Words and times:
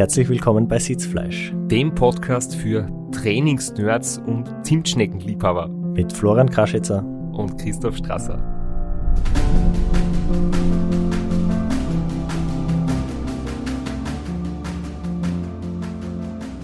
Herzlich 0.00 0.30
willkommen 0.30 0.66
bei 0.66 0.78
Sitzfleisch, 0.78 1.52
dem 1.66 1.94
Podcast 1.94 2.56
für 2.56 2.88
Trainingsnerds 3.12 4.16
und 4.16 4.48
Zimtschneckenliebhaber 4.64 5.68
mit 5.68 6.10
Florian 6.10 6.48
Kraschitzer 6.48 7.04
und 7.04 7.58
Christoph 7.58 7.98
Strasser. 7.98 8.38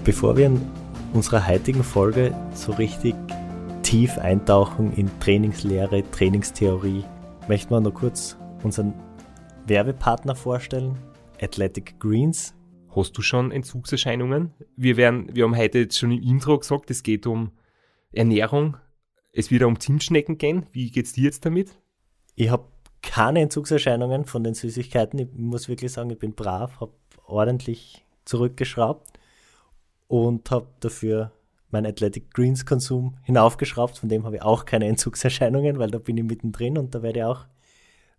Bevor 0.02 0.34
wir 0.38 0.46
in 0.46 0.62
unserer 1.12 1.46
heutigen 1.46 1.84
Folge 1.84 2.34
so 2.54 2.72
richtig 2.72 3.14
tief 3.82 4.16
eintauchen 4.16 4.94
in 4.94 5.10
Trainingslehre, 5.20 6.10
Trainingstheorie, 6.10 7.04
möchten 7.48 7.70
wir 7.70 7.80
noch 7.82 7.92
kurz 7.92 8.38
unseren 8.62 8.94
Werbepartner 9.66 10.34
vorstellen, 10.34 10.96
Athletic 11.38 12.00
Greens. 12.00 12.54
Hast 12.96 13.12
du 13.12 13.20
schon 13.20 13.52
Entzugserscheinungen? 13.52 14.54
Wir, 14.74 14.96
werden, 14.96 15.28
wir 15.36 15.44
haben 15.44 15.54
heute 15.54 15.80
jetzt 15.80 15.98
schon 15.98 16.12
im 16.12 16.22
Intro 16.22 16.58
gesagt, 16.58 16.90
es 16.90 17.02
geht 17.02 17.26
um 17.26 17.52
Ernährung. 18.10 18.78
Es 19.32 19.50
wird 19.50 19.64
um 19.64 19.78
Zimtschnecken 19.78 20.38
gehen. 20.38 20.64
Wie 20.72 20.90
geht 20.90 21.04
es 21.04 21.12
dir 21.12 21.24
jetzt 21.24 21.44
damit? 21.44 21.78
Ich 22.36 22.48
habe 22.48 22.64
keine 23.02 23.42
Entzugserscheinungen 23.42 24.24
von 24.24 24.42
den 24.42 24.54
Süßigkeiten. 24.54 25.18
Ich 25.18 25.28
muss 25.34 25.68
wirklich 25.68 25.92
sagen, 25.92 26.08
ich 26.08 26.18
bin 26.18 26.32
brav, 26.32 26.80
habe 26.80 26.92
ordentlich 27.26 28.02
zurückgeschraubt 28.24 29.20
und 30.06 30.50
habe 30.50 30.68
dafür 30.80 31.32
meinen 31.68 31.84
Athletic 31.84 32.32
Greens 32.32 32.64
Konsum 32.64 33.18
hinaufgeschraubt. 33.24 33.98
Von 33.98 34.08
dem 34.08 34.24
habe 34.24 34.36
ich 34.36 34.42
auch 34.42 34.64
keine 34.64 34.86
Entzugserscheinungen, 34.86 35.78
weil 35.78 35.90
da 35.90 35.98
bin 35.98 36.16
ich 36.16 36.24
mittendrin 36.24 36.78
und 36.78 36.94
da 36.94 37.02
werde 37.02 37.18
ich 37.18 37.24
auch 37.26 37.44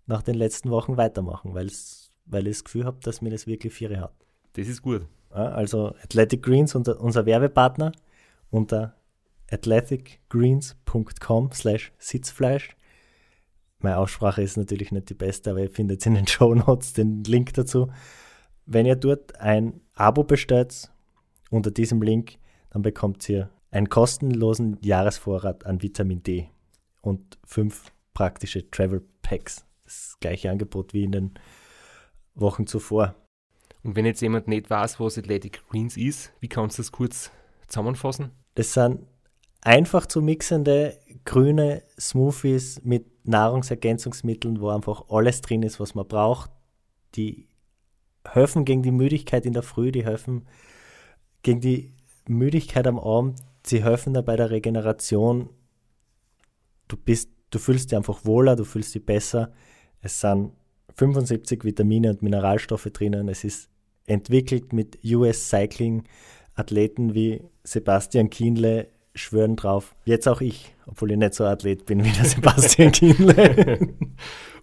nach 0.06 0.22
den 0.22 0.36
letzten 0.36 0.70
Wochen 0.70 0.98
weitermachen, 0.98 1.56
weil 1.56 1.66
ich 1.66 2.12
das 2.28 2.64
Gefühl 2.64 2.86
habe, 2.86 3.00
dass 3.02 3.24
mir 3.24 3.32
das 3.32 3.48
wirklich 3.48 3.74
Viere 3.74 4.02
hat. 4.02 4.27
Das 4.58 4.68
ist 4.68 4.82
gut. 4.82 5.06
Also 5.30 5.94
Athletic 6.04 6.42
Greens, 6.42 6.74
unser, 6.74 7.00
unser 7.00 7.28
Werbepartner, 7.28 7.92
unter 8.50 8.96
athleticgreens.com 9.52 11.52
slash 11.54 11.92
Sitzfleisch. 12.00 12.76
Meine 13.80 14.00
Aussprache 14.00 14.42
ist 14.42 14.58
natürlich 14.58 14.92
nicht 14.92 15.12
die 15.12 15.14
beste, 15.14 15.52
aber 15.52 15.62
ihr 15.62 15.70
findet 15.70 16.04
in 16.08 16.16
den 16.16 16.26
Show 16.28 16.56
Notes 16.56 16.94
den 16.94 17.24
Link 17.24 17.54
dazu. 17.54 17.92
Wenn 18.66 18.88
ihr 18.88 18.96
dort 18.96 19.40
ein 19.40 19.80
Abo 19.94 20.24
bestellt 20.24 20.92
unter 21.52 21.70
diesem 21.70 22.02
Link, 22.02 22.40
dann 22.72 22.82
bekommt 22.82 23.30
ihr 23.30 23.52
einen 23.70 23.90
kostenlosen 23.90 24.80
Jahresvorrat 24.82 25.68
an 25.68 25.84
Vitamin 25.84 26.24
D 26.24 26.50
und 27.02 27.38
fünf 27.46 27.92
praktische 28.16 28.72
Travel 28.72 29.04
Packs. 29.22 29.68
Das 29.84 30.18
gleiche 30.20 30.50
Angebot 30.50 30.96
wie 30.96 31.04
in 31.04 31.12
den 31.12 31.36
Wochen 32.34 32.66
zuvor. 32.66 33.14
Und 33.88 33.96
wenn 33.96 34.06
jetzt 34.06 34.20
jemand 34.20 34.50
nicht 34.50 34.70
weiß, 34.70 35.00
was 35.00 35.18
Athletic 35.18 35.66
Greens 35.70 35.96
ist, 35.96 36.34
wie 36.42 36.50
kannst 36.50 36.78
du 36.78 36.82
das 36.82 36.92
kurz 36.92 37.32
zusammenfassen? 37.70 38.32
Das 38.56 38.74
sind 38.74 39.00
einfach 39.62 40.06
zu 40.08 40.22
mixende 40.22 41.00
grüne 41.24 41.84
Smoothies 41.98 42.82
mit 42.84 43.06
Nahrungsergänzungsmitteln, 43.26 44.60
wo 44.60 44.68
einfach 44.72 45.06
alles 45.08 45.40
drin 45.40 45.64
ist, 45.64 45.80
was 45.80 45.96
man 45.96 46.06
braucht. 46.06 46.52
Die 47.16 47.48
helfen 48.26 48.66
gegen 48.66 48.84
die 48.84 48.92
Müdigkeit 48.92 49.46
in 49.46 49.54
der 49.54 49.64
Früh, 49.64 49.94
die 49.94 50.04
helfen 50.04 50.50
gegen 51.42 51.62
die 51.62 51.94
Müdigkeit 52.28 52.88
am 52.88 53.00
Abend, 53.00 53.40
sie 53.66 53.86
helfen 53.86 54.14
da 54.14 54.20
bei 54.22 54.36
der 54.36 54.52
Regeneration. 54.52 55.50
Du 56.90 56.98
bist, 56.98 57.30
du 57.52 57.58
fühlst 57.58 57.92
dich 57.92 57.96
einfach 57.96 58.26
wohler, 58.26 58.58
du 58.58 58.66
fühlst 58.66 58.94
dich 58.94 59.06
besser. 59.06 59.54
Es 60.02 60.20
sind 60.20 60.52
75 60.96 61.64
Vitamine 61.64 62.10
und 62.10 62.22
Mineralstoffe 62.22 62.90
drinnen. 62.92 63.30
Es 63.30 63.46
ist 63.46 63.70
entwickelt 64.08 64.74
mit 64.74 64.98
US 65.06 65.50
Cycling 65.50 66.04
Athleten 66.56 67.14
wie 67.14 67.42
Sebastian 67.64 68.30
Kienle 68.30 68.88
schwören 69.14 69.56
drauf. 69.56 69.96
Jetzt 70.06 70.28
auch 70.28 70.42
ich, 70.42 70.74
obwohl 70.86 71.12
ich 71.12 71.18
nicht 71.18 71.34
so 71.34 71.46
Athlet 71.46 71.86
bin 71.86 72.04
wie 72.04 72.12
der 72.12 72.26
Sebastian 72.26 72.92
Kienle. 72.92 73.96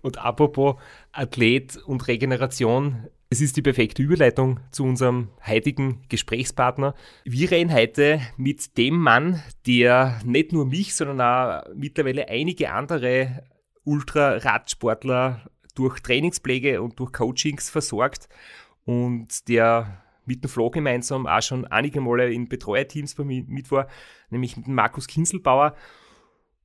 und 0.02 0.18
apropos 0.18 0.76
Athlet 1.12 1.76
und 1.76 2.06
Regeneration, 2.08 3.08
es 3.30 3.40
ist 3.40 3.56
die 3.56 3.62
perfekte 3.62 4.02
Überleitung 4.02 4.60
zu 4.70 4.84
unserem 4.84 5.28
heutigen 5.44 6.02
Gesprächspartner. 6.08 6.94
Wir 7.24 7.50
reden 7.50 7.72
heute 7.72 8.20
mit 8.36 8.76
dem 8.78 8.98
Mann, 8.98 9.42
der 9.66 10.20
nicht 10.24 10.52
nur 10.52 10.66
mich, 10.66 10.94
sondern 10.94 11.20
auch 11.20 11.74
mittlerweile 11.74 12.28
einige 12.28 12.72
andere 12.72 13.42
Ultra-Radsportler 13.84 15.50
durch 15.74 16.00
Trainingspflege 16.00 16.80
und 16.80 16.98
durch 17.00 17.12
Coachings 17.12 17.70
versorgt 17.70 18.28
und 18.84 19.48
der 19.48 20.02
mit 20.26 20.42
dem 20.42 20.48
Flo 20.48 20.70
gemeinsam 20.70 21.26
auch 21.26 21.42
schon 21.42 21.66
einige 21.66 22.00
Male 22.00 22.32
in 22.32 22.48
Betreuerteams 22.48 23.14
bei 23.14 23.24
mir 23.24 23.44
mit 23.46 23.70
war, 23.70 23.88
nämlich 24.30 24.56
mit 24.56 24.66
dem 24.66 24.74
Markus 24.74 25.06
Kinselbauer. 25.06 25.74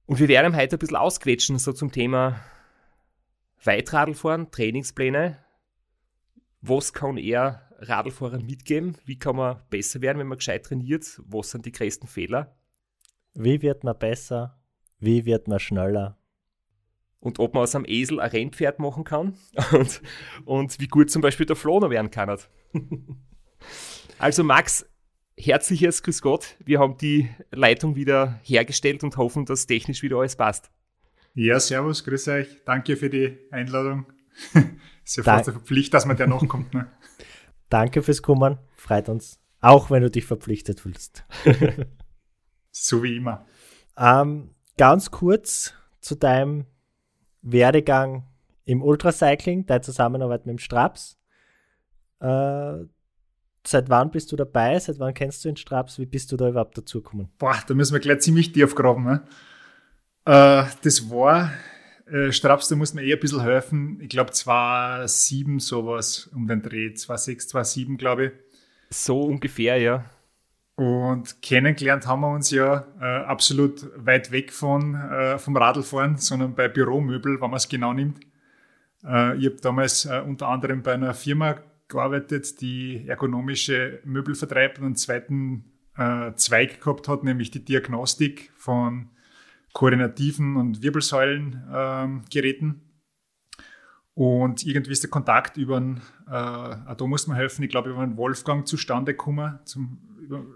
Und 0.06 0.19
wir 0.19 0.28
werden 0.28 0.56
heute 0.56 0.75
ein 0.75 0.80
bisschen 0.80 0.97
ausquetschen, 0.97 1.59
so 1.59 1.74
zum 1.74 1.91
Thema 1.91 2.40
Weitradlfahren, 3.63 4.52
Trainingspläne. 4.52 5.38
Was 6.62 6.94
kann 6.94 7.18
er 7.18 7.69
Radlfahrern 7.80 8.46
mitgeben? 8.46 8.97
Wie 9.06 9.18
kann 9.18 9.36
man 9.36 9.62
besser 9.69 10.01
werden, 10.01 10.19
wenn 10.19 10.28
man 10.28 10.38
gescheit 10.38 10.66
trainiert? 10.66 11.22
Was 11.25 11.51
sind 11.51 11.66
die 11.66 11.72
größten 11.72 12.07
Fehler? 12.07 12.56
Wie 13.34 13.62
wird 13.62 13.84
man 13.84 13.97
besser? 13.97 14.59
Wie 15.00 15.25
wird 15.25 15.47
man 15.47 15.59
schneller? 15.59 16.19
Und 17.19 17.40
ob 17.40 17.53
man 17.53 17.63
aus 17.63 17.75
einem 17.75 17.85
Esel 17.88 18.19
ein 18.19 18.30
Rennpferd 18.30 18.80
machen 18.80 19.03
kann 19.03 19.38
und, 19.72 20.02
und 20.46 20.80
wie 20.80 20.88
gut 20.88 21.12
zum 21.12 21.22
Beispiel 21.22 21.46
der 21.46 21.56
Flo 21.56 21.80
noch 21.80 21.90
werden 21.90 22.12
kann. 22.12 22.38
Also 24.18 24.44
Max, 24.44 24.85
herzliches 25.38 26.03
Grüß 26.03 26.22
Gott. 26.22 26.57
Wir 26.66 26.80
haben 26.80 26.97
die 26.97 27.30
Leitung 27.52 27.96
wieder 27.96 28.38
hergestellt 28.44 29.02
und 29.02 29.16
hoffen, 29.16 29.46
dass 29.46 29.66
technisch 29.66 30.03
wieder 30.03 30.18
alles 30.18 30.35
passt. 30.35 30.72
Ja, 31.34 31.57
servus, 31.59 32.03
grüß 32.03 32.28
euch. 32.28 32.47
Danke 32.66 32.97
für 32.97 33.09
die 33.09 33.38
Einladung. 33.50 34.07
ist 35.06 35.18
ja 35.18 35.24
fast 35.24 35.50
eine 35.50 35.59
Pflicht, 35.62 35.94
dass 35.94 36.06
man 36.06 36.18
der 36.18 36.28
noch 36.28 36.46
kommt. 36.50 36.74
Ne? 36.74 36.91
Danke 37.69 38.01
fürs 38.01 38.22
Kommen. 38.22 38.59
Freut 38.75 39.07
uns. 39.07 39.40
Auch 39.62 39.90
wenn 39.90 40.03
du 40.03 40.12
dich 40.12 40.25
verpflichtet 40.25 40.81
fühlst. 40.81 41.24
so 42.72 43.03
wie 43.03 43.16
immer. 43.16 43.46
Ähm, 43.97 44.53
ganz 44.78 45.12
kurz 45.12 45.74
zu 46.01 46.16
deinem 46.16 46.66
Werdegang 47.42 48.26
im 48.66 48.84
Ultracycling, 48.84 49.66
deine 49.66 49.82
Zusammenarbeit 49.82 50.46
mit 50.46 50.54
dem 50.54 50.60
Straps. 50.60 51.18
Äh, 52.20 52.74
seit 53.66 53.90
wann 53.90 54.12
bist 54.12 54.32
du 54.32 54.36
dabei? 54.36 54.80
Seit 54.80 55.00
wann 55.00 55.14
kennst 55.14 55.44
du 55.44 55.50
den 55.50 55.58
Straps? 55.58 56.00
Wie 56.00 56.06
bist 56.06 56.32
du 56.32 56.38
da 56.38 56.50
überhaupt 56.50 56.78
dazugekommen? 56.78 57.30
Boah, 57.38 57.58
da 57.68 57.74
müssen 57.74 57.94
wir 57.94 58.00
gleich 58.00 58.20
ziemlich 58.20 58.52
tief 58.52 58.76
graben. 58.76 59.04
Ne? 59.04 59.24
Äh, 60.26 60.66
das 60.84 61.10
war, 61.10 61.52
äh, 62.12 62.32
Straps, 62.32 62.68
da 62.68 62.76
muss 62.76 62.94
man 62.94 63.04
eher 63.04 63.18
ein 63.18 63.20
bisschen 63.20 63.42
helfen. 63.42 64.00
Ich 64.02 64.10
glaube, 64.10 64.32
2007 64.32 65.60
sowas 65.60 66.30
um 66.34 66.48
den 66.48 66.62
Dreh. 66.62 66.94
2006, 66.94 67.48
2007, 67.50 67.98
glaube 67.98 68.26
ich. 68.26 68.32
So 68.90 69.22
ungefähr, 69.22 69.78
ja. 69.78 70.06
Und 70.80 71.42
kennengelernt 71.42 72.08
haben 72.08 72.22
wir 72.22 72.32
uns 72.32 72.52
ja 72.52 72.88
äh, 73.02 73.04
absolut 73.04 73.86
weit 73.98 74.32
weg 74.32 74.54
von, 74.54 74.96
äh, 74.96 75.38
vom 75.38 75.58
Radlfahren, 75.58 76.16
sondern 76.16 76.56
bei 76.56 76.70
Büromöbel, 76.70 77.34
wenn 77.42 77.50
man 77.50 77.58
es 77.58 77.68
genau 77.68 77.92
nimmt. 77.92 78.22
Äh, 79.04 79.38
ich 79.40 79.48
habe 79.48 79.58
damals 79.62 80.06
äh, 80.06 80.24
unter 80.26 80.48
anderem 80.48 80.82
bei 80.82 80.94
einer 80.94 81.14
Firma 81.14 81.58
gearbeitet, 81.90 82.62
die 82.62 83.06
ergonomische 83.06 84.00
Möbel 84.06 84.36
vertreibt 84.36 84.80
und 84.80 84.86
einen 84.86 84.96
zweiten 84.96 85.66
äh, 85.98 86.32
Zweig 86.36 86.80
gehabt 86.80 87.10
hat, 87.10 87.26
nämlich 87.26 87.52
die 87.52 87.66
Diagnostik 87.66 88.54
von 88.56 89.10
koordinativen 89.74 90.56
und 90.56 90.82
Wirbelsäulengeräten. 90.82 92.68
Ähm, 92.70 92.82
und 94.14 94.66
irgendwie 94.66 94.94
ist 94.94 95.04
der 95.04 95.10
Kontakt 95.10 95.58
über 95.58 95.76
einen, 95.76 95.98
äh, 96.28 96.96
da 96.96 96.98
muss 97.02 97.28
man 97.28 97.36
helfen, 97.36 97.64
ich 97.64 97.70
glaube, 97.70 97.90
über 97.90 98.00
einen 98.00 98.16
Wolfgang 98.16 98.66
zustande 98.66 99.12
gekommen, 99.12 99.60
zum, 99.66 100.09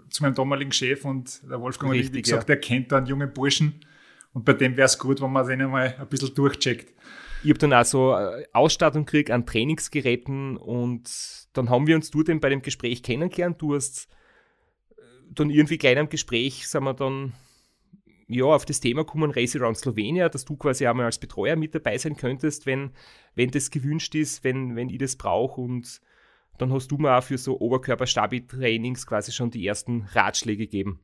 zu 0.08 0.22
meinem 0.22 0.34
damaligen 0.34 0.72
Chef 0.72 1.04
und 1.04 1.42
der 1.48 1.60
Wolfgang 1.60 1.92
Richtig, 1.92 2.08
hat, 2.08 2.14
wie 2.14 2.22
gesagt, 2.22 2.42
ja. 2.42 2.46
der 2.46 2.60
kennt 2.60 2.92
da 2.92 2.98
einen 2.98 3.06
jungen 3.06 3.32
Burschen 3.32 3.80
und 4.32 4.44
bei 4.44 4.52
dem 4.52 4.76
wäre 4.76 4.86
es 4.86 4.98
gut, 4.98 5.20
wenn 5.20 5.32
man 5.32 5.46
den 5.46 5.70
mal 5.70 5.94
ein 5.98 6.08
bisschen 6.08 6.34
durchcheckt. 6.34 6.92
Ich 7.42 7.50
habe 7.50 7.58
dann 7.58 7.72
auch 7.74 7.84
so 7.84 8.14
äh, 8.14 8.44
Ausstattung 8.52 9.04
gekriegt 9.04 9.30
an 9.30 9.46
Trainingsgeräten 9.46 10.56
und 10.56 11.10
dann 11.52 11.68
haben 11.68 11.86
wir 11.86 11.94
uns 11.94 12.10
du 12.10 12.22
denn 12.22 12.40
bei 12.40 12.48
dem 12.48 12.62
Gespräch 12.62 13.02
kennengelernt. 13.02 13.60
Du 13.60 13.74
hast 13.74 14.08
äh, 14.96 15.02
dann 15.30 15.50
irgendwie 15.50 15.78
gleich 15.78 15.98
am 15.98 16.08
Gespräch, 16.08 16.66
sind 16.66 16.84
wir 16.84 16.94
dann 16.94 17.34
ja, 18.28 18.44
auf 18.46 18.64
das 18.64 18.80
Thema 18.80 19.04
kommen, 19.04 19.30
Race 19.30 19.56
Around 19.56 19.76
Slovenia, 19.76 20.28
dass 20.28 20.44
du 20.44 20.56
quasi 20.56 20.86
einmal 20.86 21.06
als 21.06 21.18
Betreuer 21.18 21.56
mit 21.56 21.74
dabei 21.74 21.98
sein 21.98 22.16
könntest, 22.16 22.66
wenn, 22.66 22.92
wenn 23.34 23.50
das 23.50 23.70
gewünscht 23.70 24.14
ist, 24.14 24.44
wenn, 24.44 24.76
wenn 24.76 24.88
ich 24.88 24.98
das 24.98 25.16
brauche 25.16 25.60
und 25.60 26.00
dann 26.58 26.72
hast 26.72 26.88
du 26.88 26.98
mir 26.98 27.16
auch 27.16 27.22
für 27.22 27.38
so 27.38 27.58
Oberkörper-Stabi-Trainings 27.58 29.06
quasi 29.06 29.32
schon 29.32 29.50
die 29.50 29.66
ersten 29.66 30.02
Ratschläge 30.12 30.64
gegeben. 30.64 31.00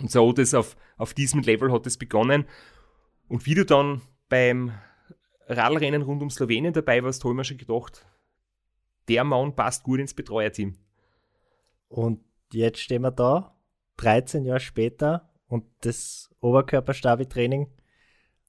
Und 0.00 0.10
so 0.10 0.32
das 0.32 0.54
auf, 0.54 0.76
auf 0.96 1.14
diesem 1.14 1.42
Level 1.42 1.72
hat 1.72 1.86
es 1.86 1.98
begonnen. 1.98 2.44
Und 3.28 3.46
wie 3.46 3.54
du 3.54 3.64
dann 3.64 4.00
beim 4.28 4.72
Radlrennen 5.48 6.02
rund 6.02 6.22
um 6.22 6.30
Slowenien 6.30 6.72
dabei 6.72 7.02
warst, 7.02 7.24
habe 7.24 7.32
ich 7.32 7.36
mir 7.36 7.44
schon 7.44 7.58
gedacht, 7.58 8.06
der 9.08 9.24
Mann 9.24 9.56
passt 9.56 9.82
gut 9.82 10.00
ins 10.00 10.14
Betreuerteam. 10.14 10.76
Und 11.88 12.20
jetzt 12.52 12.80
stehen 12.80 13.02
wir 13.02 13.10
da, 13.10 13.56
13 13.96 14.44
Jahre 14.44 14.60
später, 14.60 15.28
und 15.48 15.64
das 15.80 16.30
Oberkörperstabi-Training 16.40 17.68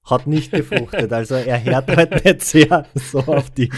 hat 0.03 0.27
nicht 0.27 0.51
gefruchtet. 0.51 1.11
Also 1.11 1.35
er 1.35 1.63
hört 1.63 1.87
halt 1.95 2.25
nicht 2.25 2.41
sehr 2.41 2.85
so 2.93 3.19
auf 3.19 3.49
die. 3.49 3.71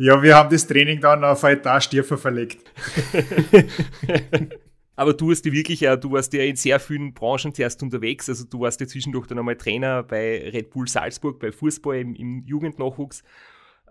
Ja, 0.00 0.22
wir 0.22 0.36
haben 0.36 0.48
das 0.48 0.64
Training 0.64 1.00
dann 1.00 1.24
auf 1.24 1.42
eine 1.42 1.58
Etage 1.58 2.04
verlegt. 2.04 2.70
Aber 4.94 5.12
du 5.12 5.32
hast 5.32 5.42
die 5.42 5.50
wirklich, 5.50 5.80
du 5.80 6.12
warst 6.12 6.32
ja 6.34 6.44
in 6.44 6.54
sehr 6.54 6.78
vielen 6.78 7.14
Branchen 7.14 7.52
zuerst 7.52 7.82
unterwegs. 7.82 8.28
Also 8.28 8.44
du 8.44 8.60
warst 8.60 8.80
ja 8.80 8.86
zwischendurch 8.86 9.26
dann 9.26 9.40
einmal 9.40 9.56
Trainer 9.56 10.04
bei 10.04 10.50
Red 10.52 10.70
Bull 10.70 10.86
Salzburg, 10.86 11.40
bei 11.40 11.50
Fußball 11.50 11.96
im, 11.96 12.14
im 12.14 12.44
Jugendnachwuchs. 12.46 13.24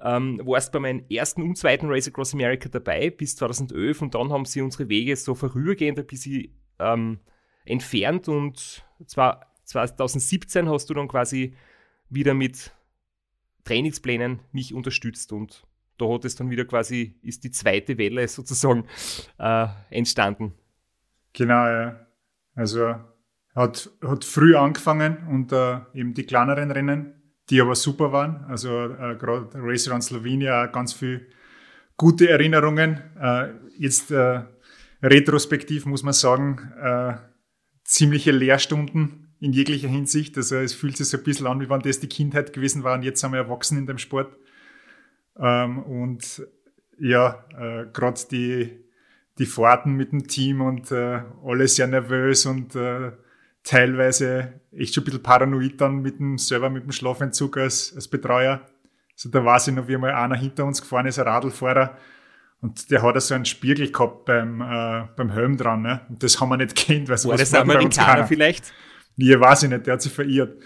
Ähm, 0.02 0.40
warst 0.46 0.72
bei 0.72 0.80
meinem 0.80 1.04
ersten 1.10 1.42
und 1.42 1.58
zweiten 1.58 1.90
Race 1.90 2.08
Across 2.08 2.34
America 2.34 2.70
dabei 2.70 3.10
bis 3.10 3.36
2011 3.36 4.02
und 4.02 4.16
dann 4.16 4.32
haben 4.32 4.46
sie 4.46 4.62
unsere 4.62 4.88
Wege 4.88 5.14
so 5.18 5.36
vorübergehend 5.36 6.00
ein 6.00 6.08
bisschen 6.08 6.56
ähm, 6.80 7.20
entfernt 7.66 8.30
und 8.30 8.86
zwar 9.08 9.54
2017 9.66 10.70
hast 10.70 10.90
du 10.90 10.94
dann 10.94 11.10
quasi 11.10 11.54
wieder 12.10 12.34
mit 12.34 12.72
Trainingsplänen 13.66 14.40
mich 14.54 14.74
unterstützt 14.74 15.34
und 15.34 15.67
da 15.98 16.08
hat 16.10 16.26
es 16.26 16.36
dann 16.36 16.50
wieder 16.50 16.66
quasi, 16.66 17.20
ist 17.22 17.44
die 17.44 17.52
zweite 17.52 17.98
Welle 17.98 18.28
sozusagen 18.28 18.86
äh, 19.40 19.68
entstanden. 19.90 20.54
Genau, 21.34 21.68
ja. 21.68 22.08
Also 22.56 22.96
hat, 23.56 23.90
hat 24.02 24.26
früh 24.26 24.56
angefangen 24.56 25.18
und 25.30 25.52
äh, 25.52 25.80
eben 25.94 26.14
die 26.14 26.26
kleineren 26.26 26.72
Rennen, 26.72 27.14
die 27.50 27.62
aber 27.62 27.76
super 27.76 28.12
waren. 28.12 28.46
Also 28.46 28.86
äh, 28.86 29.16
gerade 29.16 29.50
Race 29.56 29.88
Around 29.88 30.04
Slovenia, 30.04 30.68
ganz 30.68 30.94
viel 30.94 31.28
gute 31.98 32.30
Erinnerungen. 32.30 33.02
Äh, 33.20 33.50
jetzt 33.78 34.12
äh, 34.12 34.42
retrospektiv 35.02 35.86
muss 35.86 36.04
man 36.04 36.14
sagen, 36.14 36.72
äh, 36.82 37.16
ziemliche 37.84 38.32
Lehrstunden 38.32 39.36
in 39.40 39.54
jeglicher 39.54 39.88
Hinsicht. 39.88 40.38
Also 40.38 40.58
es 40.58 40.74
fühlt 40.74 40.98
sich 40.98 41.10
so 41.10 41.18
ein 41.18 41.24
bisschen 41.24 41.48
an, 41.48 41.60
wie 41.60 41.70
wenn 41.70 41.82
das 41.82 42.00
die 42.00 42.10
Kindheit 42.10 42.54
gewesen 42.54 42.84
war 42.84 42.96
und 42.96 43.04
jetzt 43.04 43.22
sind 43.22 43.32
wir 43.32 43.40
erwachsen 43.40 43.78
in 43.78 43.88
dem 43.88 43.98
Sport. 43.98 44.36
Ähm, 45.40 45.80
und 45.84 46.44
ja, 47.00 47.46
äh, 47.58 47.86
gerade 47.92 48.20
die 48.32 48.88
die 49.38 49.46
Fahrten 49.46 49.94
mit 49.94 50.12
dem 50.12 50.28
Team 50.28 50.62
und 50.62 50.92
äh, 50.92 51.22
alle 51.46 51.68
sehr 51.68 51.88
nervös 51.88 52.46
und 52.46 52.76
äh, 52.76 53.12
teilweise 53.64 54.62
echt 54.72 54.96
schon 54.96 55.04
ein 55.04 55.06
bisschen 55.06 55.24
paranoid 55.24 55.80
dann 55.80 56.02
mit 56.02 56.20
dem 56.20 56.38
selber 56.38 56.70
mit 56.70 56.84
dem 56.84 56.92
Schlafentzug 56.92 57.58
als, 57.58 57.94
als 57.96 58.08
Betreuer. 58.08 58.62
Also 59.14 59.30
da 59.30 59.44
weiß 59.44 59.68
ich 59.68 59.76
noch, 59.76 59.88
wie 59.88 59.98
mal 59.98 60.14
einer 60.14 60.36
hinter 60.36 60.66
uns 60.66 60.82
gefahren 60.82 61.06
ist, 61.06 61.20
ein 61.20 61.28
Radlfahrer. 61.28 61.98
Und 62.62 62.90
der 62.90 63.04
hat 63.04 63.22
so 63.22 63.36
einen 63.36 63.46
Spiegel 63.46 63.92
gehabt 63.92 64.26
beim, 64.26 64.62
äh, 64.62 65.08
beim 65.16 65.30
Helm 65.32 65.58
dran. 65.58 65.84
Ne? 65.84 66.02
Und 66.10 66.24
das 66.24 66.40
haben 66.40 66.50
wir 66.50 66.58
nicht 66.58 66.76
kennt. 66.76 67.10
Weil 67.10 67.24
War 67.24 67.38
das 67.38 67.54
Amerikaner 67.54 68.26
vielleicht? 68.26 68.74
Nee, 69.16 69.40
weiß 69.40 69.64
ich 69.64 69.70
nicht, 69.70 69.86
der 69.86 69.94
hat 69.94 70.02
sich 70.02 70.14
verirrt. 70.14 70.60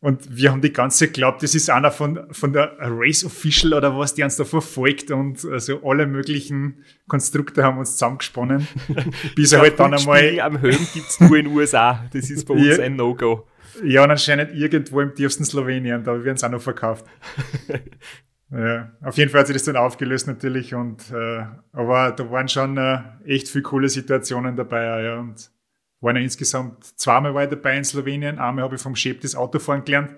Und 0.00 0.36
wir 0.36 0.52
haben 0.52 0.60
die 0.60 0.72
ganze 0.72 1.08
geglaubt, 1.08 1.42
das 1.42 1.56
ist 1.56 1.70
einer 1.70 1.90
von, 1.90 2.20
von 2.30 2.52
der 2.52 2.76
Race 2.78 3.24
Official 3.24 3.74
oder 3.74 3.98
was, 3.98 4.14
die 4.14 4.22
uns 4.22 4.36
da 4.36 4.44
verfolgt 4.44 5.10
und 5.10 5.44
also 5.44 5.80
alle 5.84 6.06
möglichen 6.06 6.84
Konstrukte 7.08 7.64
haben 7.64 7.78
uns 7.78 7.92
zusammengesponnen. 7.92 8.68
bis 9.34 9.52
er 9.52 9.60
halt 9.60 9.80
dann 9.80 9.94
einmal. 9.94 10.40
am 10.40 10.58
Helm 10.58 10.86
gibt's 10.94 11.18
nur 11.18 11.36
in 11.36 11.46
den 11.46 11.54
USA. 11.54 12.06
Das 12.12 12.30
ist 12.30 12.46
bei 12.46 12.54
uns 12.54 12.76
ja, 12.76 12.84
ein 12.84 12.94
No-Go. 12.94 13.44
Ja, 13.82 14.04
und 14.04 14.10
anscheinend 14.12 14.54
irgendwo 14.54 15.00
im 15.00 15.14
tiefsten 15.14 15.44
Slowenien, 15.44 16.04
da 16.04 16.24
werden 16.24 16.36
sie 16.36 16.46
auch 16.46 16.50
noch 16.50 16.62
verkauft. 16.62 17.04
ja, 18.52 18.92
auf 19.02 19.16
jeden 19.16 19.30
Fall 19.30 19.40
hat 19.40 19.48
sich 19.48 19.56
das 19.56 19.64
dann 19.64 19.76
aufgelöst 19.76 20.28
natürlich 20.28 20.74
und, 20.74 21.10
äh, 21.10 21.44
aber 21.72 22.12
da 22.12 22.30
waren 22.30 22.48
schon 22.48 22.76
äh, 22.76 23.00
echt 23.24 23.48
viele 23.48 23.62
coole 23.62 23.88
Situationen 23.88 24.54
dabei, 24.54 25.02
ja, 25.02 25.18
und 25.18 25.50
waren 26.00 26.16
ja 26.16 26.22
insgesamt 26.22 26.84
zweimal 26.98 27.34
war 27.34 27.46
dabei 27.46 27.76
in 27.76 27.84
Slowenien. 27.84 28.38
Einmal 28.38 28.64
habe 28.64 28.76
ich 28.76 28.82
vom 28.82 28.94
Chef 28.94 29.20
das 29.20 29.34
Autofahren 29.34 29.84
gelernt. 29.84 30.14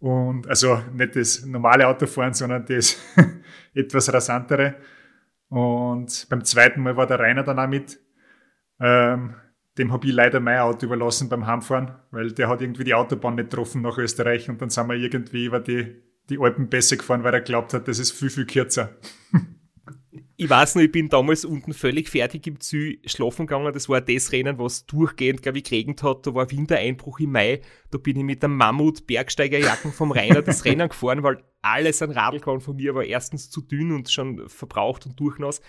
Und 0.00 0.48
also 0.48 0.80
nicht 0.92 1.16
das 1.16 1.44
normale 1.44 1.86
Autofahren, 1.86 2.34
sondern 2.34 2.64
das 2.66 2.96
etwas 3.74 4.12
rasantere. 4.12 4.76
Und 5.48 6.26
beim 6.28 6.44
zweiten 6.44 6.82
Mal 6.82 6.96
war 6.96 7.06
der 7.06 7.18
Rainer 7.18 7.42
dann 7.42 7.58
auch 7.58 7.68
mit. 7.68 7.98
Ähm, 8.80 9.34
dem 9.78 9.92
habe 9.92 10.06
ich 10.06 10.12
leider 10.12 10.40
mein 10.40 10.58
Auto 10.58 10.86
überlassen 10.86 11.28
beim 11.28 11.46
Heimfahren, 11.46 11.92
weil 12.10 12.32
der 12.32 12.48
hat 12.48 12.60
irgendwie 12.60 12.84
die 12.84 12.94
Autobahn 12.94 13.36
nicht 13.36 13.50
getroffen 13.50 13.82
nach 13.82 13.96
Österreich 13.96 14.48
und 14.48 14.60
dann 14.60 14.70
sind 14.70 14.88
wir 14.88 14.96
irgendwie 14.96 15.46
über 15.46 15.60
die, 15.60 16.02
die 16.28 16.36
besser 16.36 16.96
gefahren, 16.96 17.22
weil 17.22 17.34
er 17.34 17.40
glaubt 17.40 17.74
hat, 17.74 17.86
das 17.86 17.98
ist 17.98 18.12
viel, 18.12 18.30
viel 18.30 18.46
kürzer. 18.46 18.90
ich 20.40 20.48
weiß 20.48 20.76
noch, 20.76 20.82
ich 20.82 20.92
bin 20.92 21.08
damals 21.08 21.44
unten 21.44 21.74
völlig 21.74 22.08
fertig 22.08 22.46
im 22.46 22.60
Ziel 22.60 23.00
schlafen 23.04 23.48
gegangen. 23.48 23.72
Das 23.72 23.88
war 23.88 24.00
das 24.00 24.30
Rennen, 24.30 24.56
was 24.60 24.86
durchgehend, 24.86 25.42
glaube 25.42 25.58
ich, 25.58 25.64
geregnet 25.64 26.04
hat. 26.04 26.28
Da 26.28 26.32
war 26.32 26.48
Wintereinbruch 26.48 27.18
im 27.18 27.32
Mai. 27.32 27.60
Da 27.90 27.98
bin 27.98 28.16
ich 28.16 28.22
mit 28.22 28.40
der 28.40 28.48
Mammut-Bergsteigerjacken 28.48 29.92
vom 29.92 30.12
Rainer 30.12 30.40
das 30.40 30.64
Rennen 30.64 30.88
gefahren, 30.90 31.24
weil 31.24 31.42
alles 31.60 32.02
an 32.02 32.12
Radlkorn 32.12 32.60
von 32.60 32.76
mir 32.76 32.94
war 32.94 33.02
erstens 33.02 33.50
zu 33.50 33.60
dünn 33.62 33.90
und 33.90 34.12
schon 34.12 34.48
verbraucht 34.48 35.06
und 35.06 35.18
durchnass. 35.18 35.60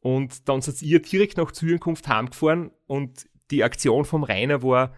Und 0.00 0.48
dann 0.48 0.62
seid 0.62 0.80
ihr 0.80 1.02
direkt 1.02 1.36
nach 1.36 1.52
Zürichkunft 1.52 2.08
heimgefahren 2.08 2.70
und 2.86 3.28
die 3.50 3.62
Aktion 3.64 4.06
vom 4.06 4.24
Rainer 4.24 4.62
war 4.62 4.94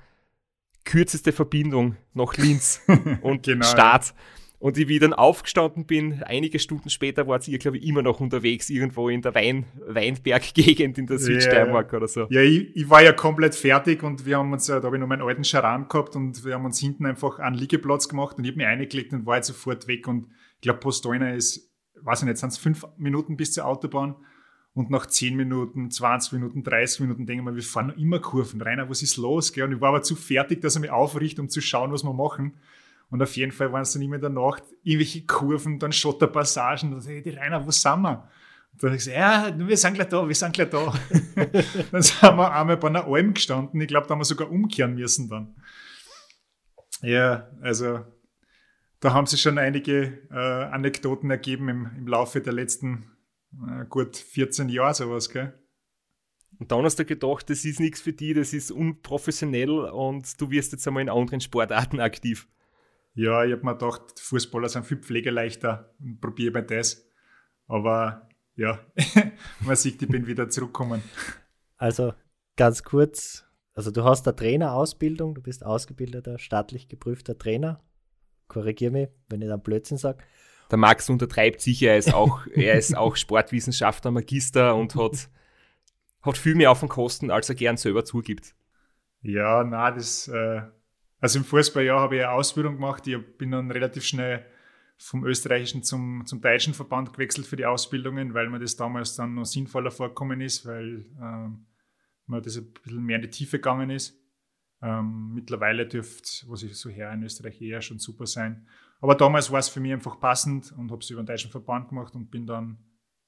kürzeste 0.84 1.32
Verbindung 1.32 1.96
nach 2.14 2.36
Linz 2.36 2.82
und 3.22 3.42
genau, 3.42 3.66
Start. 3.66 4.06
Ja. 4.06 4.14
Und 4.62 4.76
wie 4.76 4.94
ich 4.94 5.00
dann 5.00 5.12
aufgestanden 5.12 5.86
bin, 5.86 6.22
einige 6.22 6.60
Stunden 6.60 6.88
später 6.88 7.26
war 7.26 7.40
ihr, 7.48 7.58
glaube 7.58 7.78
ich, 7.78 7.84
immer 7.84 8.00
noch 8.00 8.20
unterwegs, 8.20 8.70
irgendwo 8.70 9.08
in 9.08 9.20
der 9.20 9.34
Wein 9.34 9.64
Weinberg-Gegend 9.88 10.98
in 10.98 11.08
der 11.08 11.18
Südsteiermark 11.18 11.90
ja, 11.90 11.96
oder 11.96 12.06
so. 12.06 12.28
Ja, 12.30 12.42
ich, 12.42 12.76
ich, 12.76 12.88
war 12.88 13.02
ja 13.02 13.12
komplett 13.12 13.56
fertig 13.56 14.04
und 14.04 14.24
wir 14.24 14.38
haben 14.38 14.52
uns, 14.52 14.66
da 14.66 14.80
habe 14.80 14.94
ich 14.94 15.00
noch 15.00 15.08
meinen 15.08 15.22
alten 15.22 15.42
Charan 15.42 15.88
gehabt 15.88 16.14
und 16.14 16.44
wir 16.44 16.54
haben 16.54 16.64
uns 16.64 16.78
hinten 16.78 17.06
einfach 17.06 17.40
einen 17.40 17.56
Liegeplatz 17.56 18.08
gemacht 18.08 18.38
und 18.38 18.44
ich 18.44 18.50
habe 18.50 18.58
mich 18.58 18.66
eingelegt 18.68 19.12
und 19.12 19.26
war 19.26 19.34
jetzt 19.34 19.48
sofort 19.48 19.88
weg. 19.88 20.06
Und 20.06 20.28
ich 20.54 20.60
glaube, 20.60 20.78
Postolna 20.78 21.34
ist, 21.34 21.68
weiß 22.00 22.20
ich 22.20 22.28
nicht, 22.28 22.38
sind 22.38 22.50
es 22.50 22.58
fünf 22.58 22.86
Minuten 22.96 23.36
bis 23.36 23.54
zur 23.54 23.66
Autobahn. 23.66 24.14
Und 24.74 24.90
nach 24.90 25.06
10 25.06 25.34
Minuten, 25.34 25.90
20 25.90 26.34
Minuten, 26.34 26.62
30 26.62 27.00
Minuten 27.00 27.26
denken 27.26 27.44
wir, 27.44 27.56
wir 27.56 27.62
fahren 27.64 27.88
noch 27.88 27.96
immer 27.96 28.20
Kurven. 28.20 28.62
Rainer, 28.62 28.88
was 28.88 29.02
ist 29.02 29.16
los? 29.16 29.50
Und 29.50 29.72
ich 29.72 29.80
war 29.80 29.88
aber 29.88 30.02
zu 30.02 30.14
fertig, 30.14 30.60
dass 30.60 30.76
er 30.76 30.82
mich 30.82 30.90
aufrichtet, 30.90 31.40
um 31.40 31.48
zu 31.48 31.60
schauen, 31.60 31.90
was 31.90 32.04
wir 32.04 32.12
machen. 32.12 32.54
Und 33.12 33.22
auf 33.22 33.36
jeden 33.36 33.52
Fall 33.52 33.70
waren 33.70 33.82
es 33.82 33.92
dann 33.92 34.00
immer 34.00 34.14
in 34.14 34.22
der 34.22 34.30
Nacht 34.30 34.62
irgendwelche 34.82 35.26
Kurven, 35.26 35.78
dann 35.78 35.92
Schotterpassagen. 35.92 36.92
Da 36.92 37.00
sag 37.00 37.12
ich, 37.12 37.22
die 37.22 37.30
Rainer, 37.30 37.64
wo 37.64 37.70
sind 37.70 38.00
wir? 38.00 38.26
Und 38.72 38.82
dann 38.82 38.90
habe 38.90 38.96
ich 38.96 39.04
gesagt, 39.04 39.18
ja, 39.18 39.68
wir 39.68 39.76
sind 39.76 39.94
gleich 39.94 40.08
da, 40.08 40.26
wir 40.26 40.34
sind 40.34 40.54
gleich 40.54 40.70
da. 40.70 40.94
dann 41.92 42.02
sind 42.02 42.22
wir 42.22 42.52
einmal 42.52 42.78
bei 42.78 42.88
einer 42.88 43.06
Alm 43.06 43.34
gestanden. 43.34 43.78
Ich 43.82 43.88
glaube, 43.88 44.06
da 44.06 44.12
haben 44.12 44.20
wir 44.20 44.24
sogar 44.24 44.50
umkehren 44.50 44.94
müssen 44.94 45.28
dann. 45.28 45.54
Ja, 47.02 47.50
also 47.60 48.00
da 49.00 49.12
haben 49.12 49.26
sich 49.26 49.42
schon 49.42 49.58
einige 49.58 50.26
äh, 50.30 50.34
Anekdoten 50.34 51.30
ergeben 51.30 51.68
im, 51.68 51.90
im 51.94 52.06
Laufe 52.06 52.40
der 52.40 52.54
letzten 52.54 53.10
äh, 53.52 53.84
gut 53.90 54.16
14 54.16 54.70
Jahre 54.70 54.94
sowas, 54.94 55.28
gell? 55.28 55.52
Und 56.58 56.72
dann 56.72 56.82
hast 56.84 56.98
du 56.98 57.04
gedacht, 57.04 57.50
das 57.50 57.66
ist 57.66 57.78
nichts 57.78 58.00
für 58.00 58.14
dich, 58.14 58.34
das 58.34 58.54
ist 58.54 58.70
unprofessionell 58.70 59.70
und 59.70 60.40
du 60.40 60.50
wirst 60.50 60.72
jetzt 60.72 60.86
einmal 60.88 61.02
in 61.02 61.10
anderen 61.10 61.42
Sportarten 61.42 62.00
aktiv. 62.00 62.48
Ja, 63.14 63.44
ich 63.44 63.52
habe 63.52 63.64
mir 63.64 63.76
gedacht, 63.76 64.18
Fußballer 64.18 64.68
sind 64.68 64.86
viel 64.86 64.98
pflegeleichter 64.98 65.94
und 66.00 66.20
probiere 66.20 66.52
mal 66.52 66.62
das. 66.62 67.06
Aber 67.66 68.28
ja, 68.56 68.80
man 69.60 69.76
sieht, 69.76 70.02
ich 70.02 70.08
bin 70.08 70.26
wieder 70.26 70.48
zurückgekommen. 70.48 71.02
Also 71.76 72.14
ganz 72.56 72.82
kurz, 72.82 73.44
also 73.74 73.90
du 73.90 74.04
hast 74.04 74.26
eine 74.26 74.36
Trainerausbildung, 74.36 75.34
du 75.34 75.42
bist 75.42 75.64
ausgebildeter, 75.64 76.38
staatlich 76.38 76.88
geprüfter 76.88 77.36
Trainer. 77.36 77.82
Korrigier 78.48 78.90
mich, 78.90 79.08
wenn 79.28 79.42
ich 79.42 79.48
dann 79.48 79.62
Blödsinn 79.62 79.98
sage. 79.98 80.22
Der 80.70 80.78
Max 80.78 81.10
untertreibt 81.10 81.60
sicher, 81.60 81.90
er 81.90 81.98
ist 81.98 82.14
auch, 82.14 82.46
er 82.46 82.74
ist 82.74 82.96
auch 82.96 83.16
Sportwissenschaftler, 83.16 84.10
Magister 84.10 84.74
und 84.74 84.94
hat, 84.94 85.28
hat 86.22 86.38
viel 86.38 86.54
mehr 86.54 86.70
auf 86.70 86.80
den 86.80 86.88
Kosten, 86.88 87.30
als 87.30 87.48
er 87.50 87.54
gern 87.56 87.76
selber 87.76 88.04
zugibt. 88.04 88.54
Ja, 89.20 89.64
na, 89.64 89.90
das 89.90 90.28
äh, 90.28 90.62
also 91.22 91.38
im 91.38 91.44
Fußballjahr 91.44 92.00
habe 92.00 92.16
ich 92.16 92.22
eine 92.22 92.32
Ausbildung 92.32 92.74
gemacht. 92.74 93.06
Ich 93.06 93.16
bin 93.38 93.52
dann 93.52 93.70
relativ 93.70 94.04
schnell 94.04 94.44
vom 94.98 95.24
österreichischen 95.24 95.84
zum, 95.84 96.26
zum 96.26 96.40
deutschen 96.40 96.74
Verband 96.74 97.12
gewechselt 97.12 97.46
für 97.46 97.54
die 97.54 97.64
Ausbildungen, 97.64 98.34
weil 98.34 98.50
mir 98.50 98.58
das 98.58 98.74
damals 98.74 99.14
dann 99.14 99.34
noch 99.34 99.44
sinnvoller 99.44 99.92
vorgekommen 99.92 100.40
ist, 100.40 100.66
weil 100.66 101.06
ähm, 101.20 101.66
mir 102.26 102.42
das 102.42 102.56
ein 102.56 102.72
bisschen 102.72 103.04
mehr 103.04 103.16
in 103.16 103.22
die 103.22 103.30
Tiefe 103.30 103.58
gegangen 103.58 103.90
ist. 103.90 104.18
Ähm, 104.82 105.32
mittlerweile 105.32 105.86
dürfte, 105.86 106.28
was 106.48 106.64
ich 106.64 106.76
so 106.76 106.90
her 106.90 107.12
in 107.12 107.22
Österreich 107.22 107.62
eher 107.62 107.82
schon 107.82 108.00
super 108.00 108.26
sein. 108.26 108.66
Aber 109.00 109.14
damals 109.14 109.52
war 109.52 109.60
es 109.60 109.68
für 109.68 109.78
mich 109.78 109.92
einfach 109.92 110.18
passend 110.18 110.72
und 110.72 110.90
habe 110.90 111.02
es 111.02 111.10
über 111.10 111.22
den 111.22 111.26
deutschen 111.26 111.52
Verband 111.52 111.88
gemacht 111.88 112.16
und 112.16 112.32
bin 112.32 112.46
dann, 112.46 112.78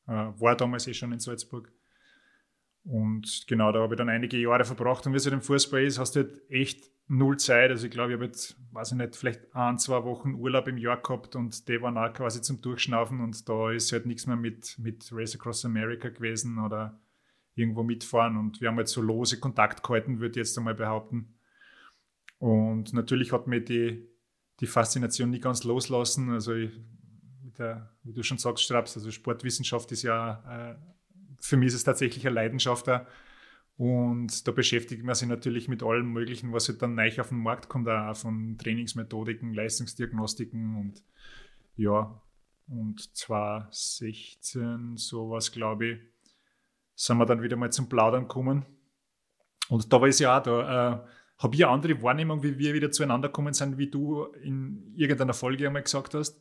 äh, 0.09 0.13
war 0.13 0.57
damals 0.57 0.89
eh 0.89 0.95
schon 0.95 1.13
in 1.13 1.21
Salzburg. 1.21 1.71
Und 2.85 3.45
genau, 3.47 3.73
da 3.73 3.81
habe 3.81 3.95
ich 3.95 3.99
dann 3.99 4.11
einige 4.11 4.37
Jahre 4.37 4.65
verbracht. 4.65 5.07
Und 5.07 5.13
wie 5.15 5.17
es 5.17 5.25
halt 5.25 5.35
im 5.35 5.41
Fußball 5.41 5.83
ist, 5.83 5.99
hast 5.99 6.17
du 6.17 6.21
halt 6.21 6.51
echt 6.51 6.91
null 7.09 7.39
Zeit. 7.39 7.71
Also 7.71 7.87
ich 7.87 7.91
glaube, 7.91 8.13
ich 8.13 8.17
habe 8.17 8.27
jetzt, 8.27 8.57
weiß 8.73 8.93
ich 8.93 8.99
nicht, 8.99 9.17
vielleicht 9.17 9.55
ein, 9.55 9.79
zwei 9.79 10.05
Wochen 10.05 10.35
Urlaub 10.35 10.69
im 10.69 10.79
Jahr 10.79 11.01
gehabt 11.01 11.37
und 11.37 11.69
die 11.69 11.81
waren 11.81 11.97
auch 11.99 12.13
quasi 12.13 12.43
zum 12.43 12.61
Durchschnaufen 12.61 13.21
und 13.21 13.49
da 13.49 13.71
ist 13.71 13.93
halt 13.93 14.07
nichts 14.07 14.27
mehr 14.27 14.37
mit, 14.37 14.79
mit 14.79 15.09
Race 15.13 15.35
Across 15.35 15.65
America 15.65 16.09
gewesen 16.09 16.59
oder 16.59 17.01
irgendwo 17.55 17.83
mitfahren. 17.83 18.37
Und 18.37 18.61
wir 18.61 18.69
haben 18.69 18.79
jetzt 18.79 18.93
so 18.93 19.03
lose 19.03 19.39
Kontakt 19.41 19.83
gehalten, 19.83 20.21
würde 20.21 20.33
ich 20.33 20.47
jetzt 20.47 20.59
einmal 20.59 20.75
behaupten. 20.75 21.35
Und 22.39 22.93
natürlich 22.93 23.33
hat 23.33 23.47
mir 23.47 23.61
die, 23.61 24.07
die 24.61 24.67
Faszination 24.67 25.31
nie 25.31 25.41
ganz 25.41 25.65
loslassen. 25.65 26.31
Also 26.31 26.55
ich, 26.55 26.73
der, 27.59 27.95
wie 28.03 28.13
du 28.13 28.23
schon 28.23 28.39
sagst, 28.39 28.65
Straps, 28.65 28.97
also 28.97 29.11
Sportwissenschaft 29.11 29.93
ist 29.93 30.03
ja, 30.03 30.73
äh, 30.73 30.94
für 31.45 31.59
mich 31.59 31.69
ist 31.69 31.75
es 31.75 31.85
tatsächlich 31.85 32.27
eine 32.27 32.35
Leidenschaft 32.35 32.89
da. 32.89 33.07
Und 33.77 34.49
da 34.49 34.53
beschäftigt 34.53 35.05
man 35.05 35.15
sich 35.15 35.29
natürlich 35.29 35.69
mit 35.69 35.83
allem 35.83 36.11
Möglichen, 36.11 36.55
was 36.55 36.69
halt 36.69 36.81
dann 36.81 36.95
neu 36.95 37.11
auf 37.21 37.29
den 37.29 37.43
Markt 37.43 37.69
kommt, 37.69 37.87
auch 37.87 38.17
von 38.17 38.57
Trainingsmethodiken, 38.57 39.53
Leistungsdiagnostiken 39.53 40.77
und 40.77 41.03
ja, 41.77 42.19
und 42.67 43.15
2016, 43.15 44.97
sowas 44.97 45.53
glaube 45.53 45.87
ich, 45.87 45.99
sind 46.95 47.19
wir 47.19 47.27
dann 47.27 47.43
wieder 47.43 47.57
mal 47.57 47.71
zum 47.71 47.91
Plaudern 47.91 48.23
gekommen. 48.23 48.65
Und 49.69 49.93
da 49.93 50.01
war 50.01 50.09
es 50.09 50.21
ja 50.21 50.39
auch, 50.39 50.43
da 50.43 50.95
äh, 50.95 51.01
habe 51.39 51.55
ich 51.55 51.65
eine 51.65 51.75
andere 51.75 52.01
Wahrnehmung, 52.01 52.43
wie 52.43 52.57
wir 52.59 52.73
wieder 52.73 52.91
zueinander 52.91 53.29
gekommen 53.29 53.53
sind, 53.53 53.77
wie 53.77 53.91
du 53.91 54.25
in 54.43 54.95
irgendeiner 54.97 55.35
Folge 55.35 55.67
einmal 55.67 55.83
gesagt 55.83 56.15
hast. 56.15 56.41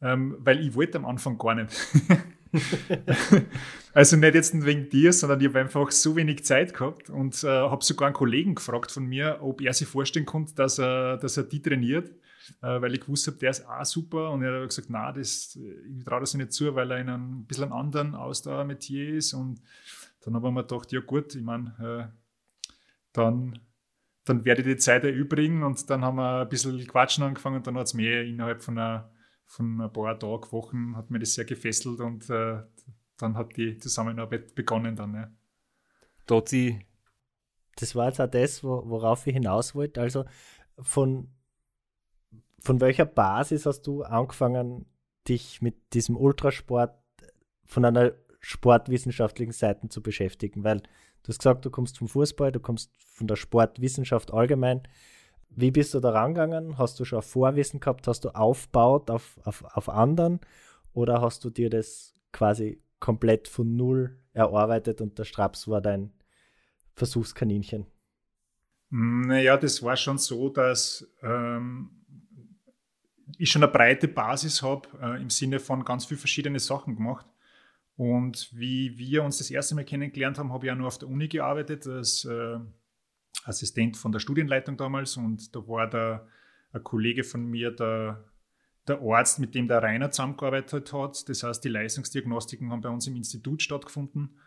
Ähm, 0.00 0.36
weil 0.38 0.60
ich 0.60 0.74
wollte 0.74 0.96
am 0.96 1.04
Anfang 1.04 1.36
gar 1.36 1.56
nicht. 1.56 1.76
also 3.94 4.16
nicht 4.16 4.34
jetzt 4.34 4.64
wegen 4.64 4.88
dir, 4.88 5.12
sondern 5.12 5.40
ich 5.40 5.48
habe 5.48 5.60
einfach 5.60 5.90
so 5.90 6.16
wenig 6.16 6.44
Zeit 6.44 6.74
gehabt 6.74 7.10
und 7.10 7.42
äh, 7.44 7.48
habe 7.48 7.84
sogar 7.84 8.06
einen 8.06 8.14
Kollegen 8.14 8.54
gefragt 8.54 8.90
von 8.90 9.04
mir, 9.04 9.38
ob 9.40 9.60
er 9.60 9.74
sich 9.74 9.88
vorstellen 9.88 10.26
konnte, 10.26 10.54
dass 10.54 10.78
er, 10.78 11.16
dass 11.16 11.36
er 11.36 11.44
die 11.44 11.62
trainiert, 11.62 12.10
äh, 12.62 12.80
weil 12.80 12.94
ich 12.94 13.00
gewusst 13.00 13.26
habe, 13.26 13.38
der 13.38 13.50
ist 13.50 13.68
auch 13.68 13.84
super 13.84 14.30
und 14.30 14.42
er 14.42 14.62
hat 14.62 14.68
gesagt, 14.68 14.88
na, 14.90 15.12
das, 15.12 15.56
ich 15.56 16.04
traue 16.04 16.20
das 16.20 16.34
nicht 16.34 16.52
zu, 16.52 16.74
weil 16.74 16.90
er 16.90 16.98
in 16.98 17.08
einem 17.08 17.40
ein 17.40 17.44
bisschen 17.46 17.72
anderen 17.72 18.14
Ausdauermetier 18.14 19.14
ist 19.14 19.34
und 19.34 19.60
dann 20.24 20.34
habe 20.34 20.48
ich 20.48 20.54
mir 20.54 20.62
gedacht, 20.62 20.92
ja 20.92 21.00
gut, 21.00 21.34
ich 21.34 21.42
meine, 21.42 22.10
äh, 22.10 22.76
dann 23.12 23.58
dann 24.28 24.44
werde 24.44 24.60
ich 24.60 24.66
die 24.66 24.76
Zeit 24.76 25.04
erübrigen 25.04 25.62
und 25.62 25.88
dann 25.90 26.04
haben 26.04 26.16
wir 26.16 26.42
ein 26.42 26.48
bisschen 26.48 26.86
Quatschen 26.86 27.24
angefangen 27.24 27.56
und 27.56 27.66
dann 27.66 27.76
hat 27.76 27.86
es 27.86 27.94
mir 27.94 28.24
innerhalb 28.24 28.62
von, 28.62 28.78
einer, 28.78 29.10
von 29.48 29.80
ein 29.80 29.92
paar 29.92 30.18
Tagen, 30.18 30.52
Wochen, 30.52 30.96
hat 30.96 31.10
mir 31.10 31.18
das 31.18 31.34
sehr 31.34 31.44
gefesselt 31.44 32.00
und 32.00 32.30
äh, 32.30 32.62
dann 33.16 33.36
hat 33.36 33.56
die 33.56 33.78
Zusammenarbeit 33.78 34.54
begonnen 34.54 34.94
dann. 34.94 35.14
Ja. 35.14 35.30
Dort 36.26 36.52
das 36.52 37.94
war 37.94 38.06
jetzt 38.06 38.20
auch 38.20 38.30
das, 38.30 38.62
worauf 38.62 39.26
ich 39.26 39.34
hinaus 39.34 39.74
wollte. 39.74 40.00
Also 40.00 40.24
von, 40.78 41.32
von 42.60 42.80
welcher 42.80 43.06
Basis 43.06 43.66
hast 43.66 43.82
du 43.82 44.02
angefangen, 44.02 44.86
dich 45.26 45.62
mit 45.62 45.94
diesem 45.94 46.16
Ultrasport 46.16 46.96
von 47.64 47.84
einer 47.84 48.12
sportwissenschaftlichen 48.40 49.52
Seite 49.52 49.88
zu 49.88 50.02
beschäftigen? 50.02 50.64
Weil 50.64 50.82
Du 51.22 51.30
hast 51.30 51.38
gesagt, 51.38 51.64
du 51.66 51.70
kommst 51.70 51.98
vom 51.98 52.08
Fußball, 52.08 52.52
du 52.52 52.60
kommst 52.60 52.90
von 53.04 53.26
der 53.26 53.36
Sportwissenschaft 53.36 54.32
allgemein. 54.32 54.82
Wie 55.50 55.70
bist 55.70 55.94
du 55.94 56.00
da 56.00 56.10
rangegangen? 56.10 56.78
Hast 56.78 57.00
du 57.00 57.04
schon 57.04 57.22
Vorwissen 57.22 57.80
gehabt? 57.80 58.06
Hast 58.06 58.24
du 58.24 58.30
aufgebaut 58.30 59.10
auf, 59.10 59.38
auf, 59.44 59.64
auf 59.64 59.88
anderen? 59.88 60.40
Oder 60.92 61.20
hast 61.20 61.44
du 61.44 61.50
dir 61.50 61.70
das 61.70 62.14
quasi 62.32 62.80
komplett 63.00 63.48
von 63.48 63.76
Null 63.76 64.18
erarbeitet 64.32 65.00
und 65.00 65.18
der 65.18 65.24
Straps 65.24 65.68
war 65.68 65.80
dein 65.80 66.12
Versuchskaninchen? 66.94 67.86
Naja, 68.90 69.56
das 69.56 69.82
war 69.82 69.96
schon 69.96 70.18
so, 70.18 70.48
dass 70.48 71.06
ähm, 71.22 71.90
ich 73.36 73.50
schon 73.50 73.62
eine 73.62 73.72
breite 73.72 74.08
Basis 74.08 74.62
habe, 74.62 74.88
äh, 75.00 75.20
im 75.20 75.30
Sinne 75.30 75.60
von 75.60 75.84
ganz 75.84 76.06
viele 76.06 76.18
verschiedene 76.18 76.58
Sachen 76.58 76.96
gemacht. 76.96 77.26
Und 77.96 78.48
wie 78.52 78.96
wir 78.96 79.24
uns 79.24 79.38
das 79.38 79.50
erste 79.50 79.74
Mal 79.74 79.84
kennengelernt 79.84 80.38
haben, 80.38 80.52
habe 80.52 80.66
ich 80.66 80.68
ja 80.68 80.74
nur 80.74 80.86
auf 80.86 80.98
der 80.98 81.08
Uni 81.08 81.28
gearbeitet 81.28 81.86
als 81.86 82.24
äh, 82.24 82.58
Assistent 83.44 83.96
von 83.96 84.12
der 84.12 84.18
Studienleitung 84.20 84.76
damals. 84.76 85.16
Und 85.16 85.54
da 85.54 85.66
war 85.66 85.88
da 85.88 86.26
ein 86.72 86.84
Kollege 86.84 87.24
von 87.24 87.46
mir, 87.46 87.70
der, 87.70 88.24
der 88.86 89.00
Arzt, 89.00 89.38
mit 89.38 89.54
dem 89.54 89.68
der 89.68 89.82
Rainer 89.82 90.10
zusammengearbeitet 90.10 90.92
hat. 90.92 91.28
Das 91.28 91.42
heißt, 91.42 91.64
die 91.64 91.68
Leistungsdiagnostiken 91.68 92.70
haben 92.70 92.80
bei 92.80 92.90
uns 92.90 93.06
im 93.06 93.16
Institut 93.16 93.62
stattgefunden. 93.62 94.38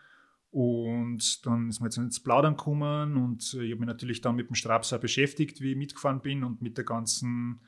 Und 0.52 1.46
dann 1.46 1.70
ist 1.70 1.80
man 1.80 1.86
jetzt 1.86 1.96
ins 1.96 2.22
Plaudern 2.22 2.58
gekommen 2.58 3.16
und 3.16 3.54
ich 3.54 3.70
habe 3.70 3.76
mich 3.76 3.86
natürlich 3.86 4.20
dann 4.20 4.36
mit 4.36 4.50
dem 4.50 4.54
Strapser 4.54 4.98
beschäftigt, 4.98 5.62
wie 5.62 5.70
ich 5.70 5.78
mitgefahren 5.78 6.20
bin 6.20 6.44
und 6.44 6.60
mit 6.60 6.76
der 6.76 6.84
ganzen 6.84 7.62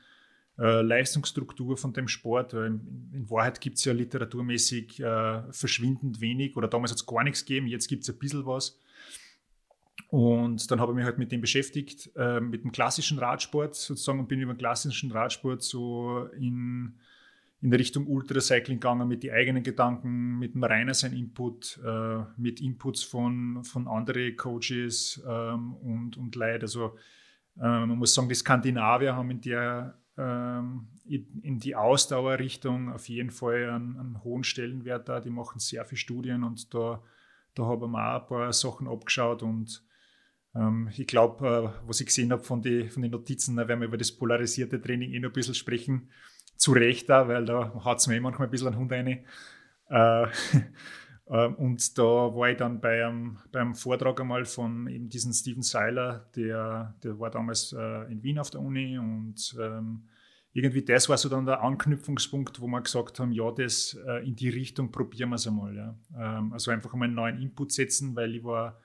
äh, 0.59 0.81
Leistungsstruktur 0.83 1.77
von 1.77 1.93
dem 1.93 2.07
Sport. 2.07 2.53
In, 2.53 3.09
in 3.11 3.27
Wahrheit 3.31 3.59
gibt 3.59 3.77
es 3.77 3.85
ja 3.85 3.93
literaturmäßig 3.93 4.99
äh, 4.99 5.51
verschwindend 5.51 6.21
wenig 6.21 6.55
oder 6.57 6.67
damals 6.67 6.91
hat 6.91 6.99
es 6.99 7.07
gar 7.07 7.23
nichts 7.23 7.43
gegeben, 7.43 7.65
jetzt 7.65 7.87
gibt 7.87 8.03
es 8.03 8.09
ein 8.11 8.19
bisschen 8.19 8.45
was. 8.45 8.79
Und 10.09 10.69
dann 10.69 10.79
habe 10.79 10.91
ich 10.91 10.95
mich 10.95 11.05
halt 11.05 11.17
mit 11.17 11.31
dem 11.31 11.41
beschäftigt, 11.41 12.11
äh, 12.15 12.39
mit 12.39 12.63
dem 12.63 12.71
klassischen 12.71 13.19
Radsport 13.19 13.75
sozusagen 13.75 14.19
und 14.19 14.27
bin 14.27 14.39
über 14.39 14.53
den 14.53 14.59
klassischen 14.59 15.11
Radsport 15.11 15.63
so 15.63 16.29
in, 16.37 16.95
in 17.61 17.73
Richtung 17.73 18.07
Ultracycling 18.07 18.79
gegangen 18.79 19.07
mit 19.07 19.23
den 19.23 19.31
eigenen 19.31 19.63
Gedanken, 19.63 20.37
mit 20.37 20.53
dem 20.53 20.63
Rainer 20.63 20.93
sein 20.93 21.13
Input, 21.13 21.79
äh, 21.83 22.23
mit 22.37 22.61
Inputs 22.61 23.03
von, 23.03 23.63
von 23.63 23.87
anderen 23.87 24.35
Coaches 24.37 25.23
ähm, 25.27 25.73
und, 25.75 26.17
und 26.17 26.35
Leute. 26.35 26.63
Also 26.65 26.95
äh, 27.57 27.61
man 27.63 27.97
muss 27.97 28.13
sagen, 28.13 28.29
die 28.29 28.35
Skandinavier 28.35 29.15
haben 29.15 29.31
in 29.31 29.41
der 29.41 29.97
ähm, 30.17 30.87
in 31.07 31.59
die 31.59 31.75
Ausdauerrichtung 31.75 32.91
auf 32.91 33.09
jeden 33.09 33.31
Fall 33.31 33.69
einen, 33.69 33.99
einen, 33.99 34.23
hohen 34.23 34.43
Stellenwert 34.43 35.09
da. 35.09 35.19
Die 35.19 35.29
machen 35.29 35.59
sehr 35.59 35.85
viele 35.85 35.99
Studien 35.99 36.43
und 36.43 36.73
da, 36.73 37.03
da 37.53 37.65
haben 37.65 37.91
wir 37.91 38.15
auch 38.15 38.21
ein 38.21 38.27
paar 38.27 38.53
Sachen 38.53 38.87
abgeschaut 38.87 39.43
und 39.43 39.83
ich 40.95 41.07
glaube, 41.07 41.47
äh, 41.47 41.87
was 41.87 41.99
ich 41.99 42.07
gesehen 42.07 42.31
habe 42.31 42.43
von, 42.43 42.63
von 42.63 43.01
den 43.01 43.11
Notizen, 43.11 43.57
da 43.57 43.67
werden 43.67 43.81
wir 43.81 43.87
über 43.87 43.97
das 43.97 44.11
polarisierte 44.11 44.81
Training 44.81 45.11
eh 45.11 45.19
noch 45.19 45.29
ein 45.29 45.33
bisschen 45.33 45.53
sprechen. 45.53 46.09
Zu 46.55 46.71
Recht 46.71 47.09
da, 47.09 47.27
weil 47.27 47.45
da 47.45 47.83
hat 47.83 47.97
es 47.97 48.07
mir 48.07 48.15
eh 48.15 48.19
manchmal 48.21 48.47
ein 48.47 48.51
bisschen 48.51 48.67
einen 48.67 48.77
Hund 48.77 48.91
rein. 48.91 49.25
Äh, 49.89 50.27
ähm, 51.29 51.55
und 51.55 51.97
da 51.97 52.03
war 52.03 52.49
ich 52.49 52.57
dann 52.57 52.79
bei 52.79 53.05
einem, 53.05 53.37
beim 53.51 53.75
Vortrag 53.75 54.21
einmal 54.21 54.45
von 54.45 54.87
eben 54.87 55.09
diesen 55.09 55.33
Steven 55.33 55.61
Seiler, 55.61 56.29
der, 56.37 56.95
der 57.03 57.19
war 57.19 57.31
damals 57.31 57.73
äh, 57.73 58.09
in 58.09 58.23
Wien 58.23 58.39
auf 58.39 58.49
der 58.49 58.61
Uni 58.61 58.97
und 58.97 59.57
ähm, 59.59 60.07
irgendwie 60.53 60.85
das 60.85 61.09
war 61.09 61.17
so 61.17 61.27
dann 61.27 61.45
der 61.45 61.61
Anknüpfungspunkt, 61.63 62.61
wo 62.61 62.67
wir 62.67 62.79
gesagt 62.79 63.19
haben, 63.19 63.33
ja, 63.33 63.51
das 63.51 63.99
in 64.23 64.37
die 64.37 64.47
Richtung 64.47 64.89
probieren 64.89 65.31
wir 65.31 65.35
es 65.35 65.47
einmal. 65.47 65.75
Ja. 65.75 65.97
Ähm, 66.17 66.53
also 66.53 66.71
einfach 66.71 66.93
einmal 66.93 67.09
einen 67.09 67.15
neuen 67.15 67.41
Input 67.41 67.73
setzen, 67.73 68.15
weil 68.15 68.33
ich 68.35 68.43
war 68.45 68.79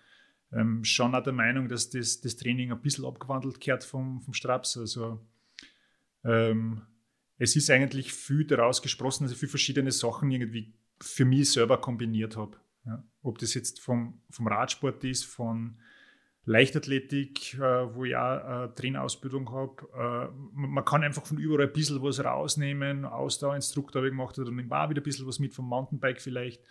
ähm, 0.52 0.84
schon 0.84 1.14
auch 1.14 1.22
der 1.22 1.32
Meinung, 1.32 1.68
dass 1.68 1.90
das, 1.90 2.20
das 2.20 2.36
Training 2.36 2.72
ein 2.72 2.80
bisschen 2.80 3.04
abgewandelt 3.04 3.60
gehört 3.60 3.84
vom, 3.84 4.20
vom 4.20 4.34
Straps. 4.34 4.76
Also 4.76 5.20
ähm, 6.24 6.82
es 7.38 7.56
ist 7.56 7.70
eigentlich 7.70 8.12
viel 8.12 8.44
daraus 8.44 8.82
gesprossen, 8.82 9.24
dass 9.24 9.32
ich 9.32 9.38
viele 9.38 9.50
verschiedene 9.50 9.92
Sachen 9.92 10.30
irgendwie 10.30 10.72
für 11.00 11.24
mich 11.24 11.52
selber 11.52 11.80
kombiniert 11.80 12.36
habe. 12.36 12.56
Ja. 12.84 13.02
Ob 13.22 13.38
das 13.38 13.54
jetzt 13.54 13.80
vom, 13.80 14.20
vom 14.30 14.46
Radsport 14.46 15.04
ist, 15.04 15.24
von 15.24 15.76
Leichtathletik, 16.44 17.54
äh, 17.54 17.94
wo 17.94 18.04
ich 18.04 18.16
auch 18.16 18.64
äh, 18.64 18.74
Trainerausbildung 18.74 19.50
habe. 19.52 19.76
Äh, 19.94 20.32
man 20.52 20.84
kann 20.84 21.04
einfach 21.04 21.26
von 21.26 21.38
überall 21.38 21.66
ein 21.66 21.72
bisschen 21.72 22.02
was 22.02 22.24
rausnehmen. 22.24 23.04
Ausdauerinstruktor 23.04 24.00
habe 24.00 24.08
ich 24.08 24.12
gemacht, 24.12 24.36
nimmt 24.38 24.72
auch 24.72 24.90
wieder 24.90 25.00
ein 25.00 25.04
bisschen 25.04 25.26
was 25.26 25.38
mit 25.38 25.54
vom 25.54 25.68
Mountainbike 25.68 26.20
vielleicht. 26.20 26.62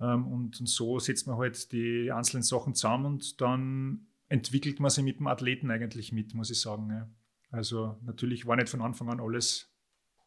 Ähm, 0.00 0.26
und, 0.26 0.60
und, 0.60 0.68
so 0.68 0.98
setzt 0.98 1.26
man 1.26 1.38
halt 1.38 1.72
die 1.72 2.10
einzelnen 2.12 2.42
Sachen 2.42 2.74
zusammen 2.74 3.06
und 3.06 3.40
dann 3.40 4.06
entwickelt 4.28 4.80
man 4.80 4.90
sich 4.90 5.04
mit 5.04 5.18
dem 5.18 5.26
Athleten 5.26 5.70
eigentlich 5.70 6.12
mit, 6.12 6.34
muss 6.34 6.50
ich 6.50 6.60
sagen. 6.60 6.90
Ja. 6.90 7.08
Also 7.50 7.98
natürlich 8.02 8.46
war 8.46 8.56
nicht 8.56 8.68
von 8.68 8.82
Anfang 8.82 9.08
an 9.08 9.20
alles, 9.20 9.72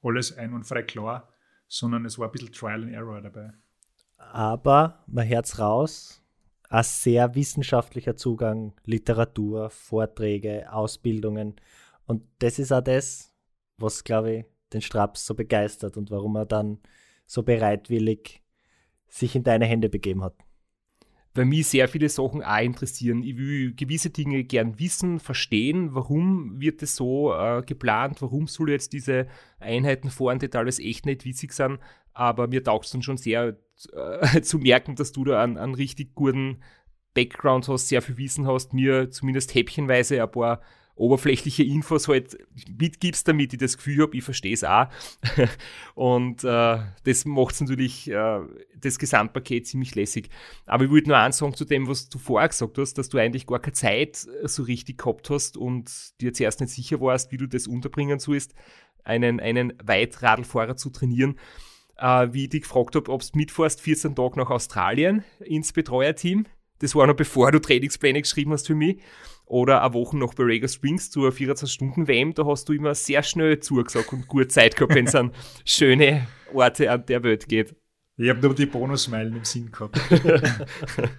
alles 0.02 0.36
einwandfrei 0.38 0.84
klar 0.84 1.32
sondern 1.72 2.04
es 2.04 2.20
war 2.20 2.28
ein 2.28 2.32
bisschen 2.32 2.52
Trial 2.52 2.84
and 2.84 2.92
Error 2.92 3.22
dabei. 3.22 3.54
Aber 4.18 5.04
man 5.08 5.28
hört 5.28 5.58
raus, 5.58 6.22
ein 6.70 6.84
sehr 6.84 7.34
wissenschaftlicher 7.34 8.16
Zugang, 8.18 8.74
Literatur, 8.84 9.70
Vorträge, 9.70 10.72
Ausbildungen. 10.72 11.56
Und 12.06 12.24
das 12.40 12.60
ist 12.60 12.74
auch 12.74 12.84
das, 12.84 13.34
was, 13.78 14.04
glaube 14.04 14.34
ich, 14.34 14.46
den 14.74 14.82
Straps 14.82 15.26
so 15.26 15.34
begeistert 15.34 15.96
und 15.96 16.12
warum 16.12 16.36
er 16.36 16.46
dann 16.46 16.80
so 17.26 17.42
bereitwillig 17.42 18.41
sich 19.12 19.36
in 19.36 19.44
deine 19.44 19.66
Hände 19.66 19.90
begeben 19.90 20.24
hat 20.24 20.34
weil 21.34 21.46
mich 21.46 21.68
sehr 21.68 21.88
viele 21.88 22.10
Sachen 22.10 22.44
auch 22.44 22.60
interessieren. 22.60 23.24
Ich 23.24 23.38
will 23.38 23.74
gewisse 23.74 24.10
Dinge 24.10 24.44
gern 24.44 24.80
wissen, 24.80 25.20
verstehen, 25.20 25.96
warum 25.96 26.60
wird 26.60 26.84
es 26.84 26.96
so 26.96 27.34
äh, 27.34 27.62
geplant, 27.66 28.22
warum 28.22 28.48
soll 28.48 28.72
jetzt 28.72 28.94
diese 28.94 29.28
Einheiten 29.60 30.10
fahren, 30.10 30.40
die 30.40 30.52
alles 30.54 30.80
echt 30.80 31.06
nicht 31.06 31.24
witzig 31.24 31.54
sind, 31.54 31.80
aber 32.14 32.48
mir 32.48 32.64
taugt 32.64 32.86
es 32.86 32.92
dann 32.92 33.02
schon 33.02 33.18
sehr 33.18 33.58
äh, 33.94 34.42
zu 34.42 34.58
merken, 34.58 34.96
dass 34.96 35.14
du 35.14 35.24
da 35.24 35.42
einen, 35.42 35.58
einen 35.58 35.76
richtig 35.76 36.16
guten 36.16 36.60
Background 37.14 37.68
hast, 37.68 37.88
sehr 37.88 38.02
viel 38.02 38.18
Wissen 38.18 38.48
hast, 38.48 38.74
mir 38.74 39.10
zumindest 39.10 39.54
häppchenweise 39.56 40.22
ein 40.22 40.32
paar 40.32 40.62
oberflächliche 41.02 41.64
Infos 41.64 42.08
halt 42.08 42.38
mitgibst, 42.78 43.28
damit 43.28 43.54
ich 43.54 43.60
das 43.60 43.78
Gefühl 43.78 44.04
habe, 44.04 44.16
ich 44.16 44.24
verstehe 44.24 44.54
es 44.54 44.64
auch. 44.64 44.88
und 45.96 46.44
äh, 46.44 46.80
das 47.04 47.26
macht 47.26 47.60
natürlich 47.60 48.10
äh, 48.10 48.40
das 48.76 49.00
Gesamtpaket 49.00 49.68
ziemlich 49.68 49.96
lässig. 49.96 50.30
Aber 50.68 50.86
ich 50.86 50.92
wollte 50.92 51.10
nur 51.10 51.18
eins 51.18 51.38
sagen 51.38 51.56
zu 51.56 51.66
dem, 51.66 51.88
was 51.88 52.08
du 52.10 52.20
vorher 52.20 52.50
gesagt 52.50 52.78
hast, 52.78 52.98
dass 52.98 53.10
du 53.10 53.18
eigentlich 53.18 53.48
gar 53.48 53.60
keine 53.60 53.74
Zeit 53.74 54.28
äh, 54.44 54.48
so 54.48 54.64
richtig 54.64 55.00
gehabt 55.00 55.30
hast 55.30 55.58
und 55.58 55.92
dir 56.22 56.34
zuerst 56.34 56.62
nicht 56.62 56.74
sicher 56.74 57.02
warst, 57.02 57.32
wie 57.32 57.38
du 57.38 57.48
das 57.48 57.68
unterbringen 57.68 58.20
sollst, 58.20 58.54
einen, 59.04 59.40
einen 59.40 59.74
Weitradlfahrer 59.84 60.78
zu 60.78 60.92
trainieren. 60.92 61.40
Äh, 61.98 62.30
wie 62.32 62.44
ich 62.44 62.50
dich 62.50 62.62
gefragt 62.62 62.96
habe, 62.96 63.12
ob 63.12 63.22
du 63.22 63.28
mitfährst, 63.34 63.82
14 63.82 64.16
Tage 64.16 64.40
nach 64.40 64.52
Australien 64.52 65.24
ins 65.40 65.74
Betreuerteam. 65.74 66.46
Das 66.80 66.96
war 66.96 67.06
noch 67.06 67.16
bevor 67.16 67.52
du 67.52 67.60
Trainingspläne 67.60 68.22
geschrieben 68.22 68.54
hast 68.54 68.68
für 68.68 68.76
mich 68.76 68.98
oder 69.52 69.84
eine 69.84 69.94
Woche 69.94 70.18
noch 70.18 70.34
bei 70.34 70.44
Rager 70.46 70.70
Springs 70.70 71.12
zur 71.12 71.30
24-Stunden-WM, 71.30 72.34
da 72.34 72.46
hast 72.46 72.70
du 72.70 72.74
immer 72.74 72.96
sehr 72.96 73.22
schnell 73.22 73.60
zugesagt 73.60 74.14
und 74.14 74.28
gut 74.28 74.50
Zeit 74.50 74.78
gehabt, 74.78 74.96
wenn 74.96 75.08
es 75.08 75.14
an 75.14 75.32
schöne 75.66 76.26
Orte 76.54 76.90
an 76.90 77.06
der 77.06 77.22
Welt 77.24 77.50
geht. 77.50 77.76
Ich 78.16 78.30
habe 78.30 78.40
nur 78.40 78.56
die 78.56 78.66
Bonusmeilen 78.66 79.36
im 79.36 79.44
Sinn 79.44 79.70
gehabt. 79.70 80.00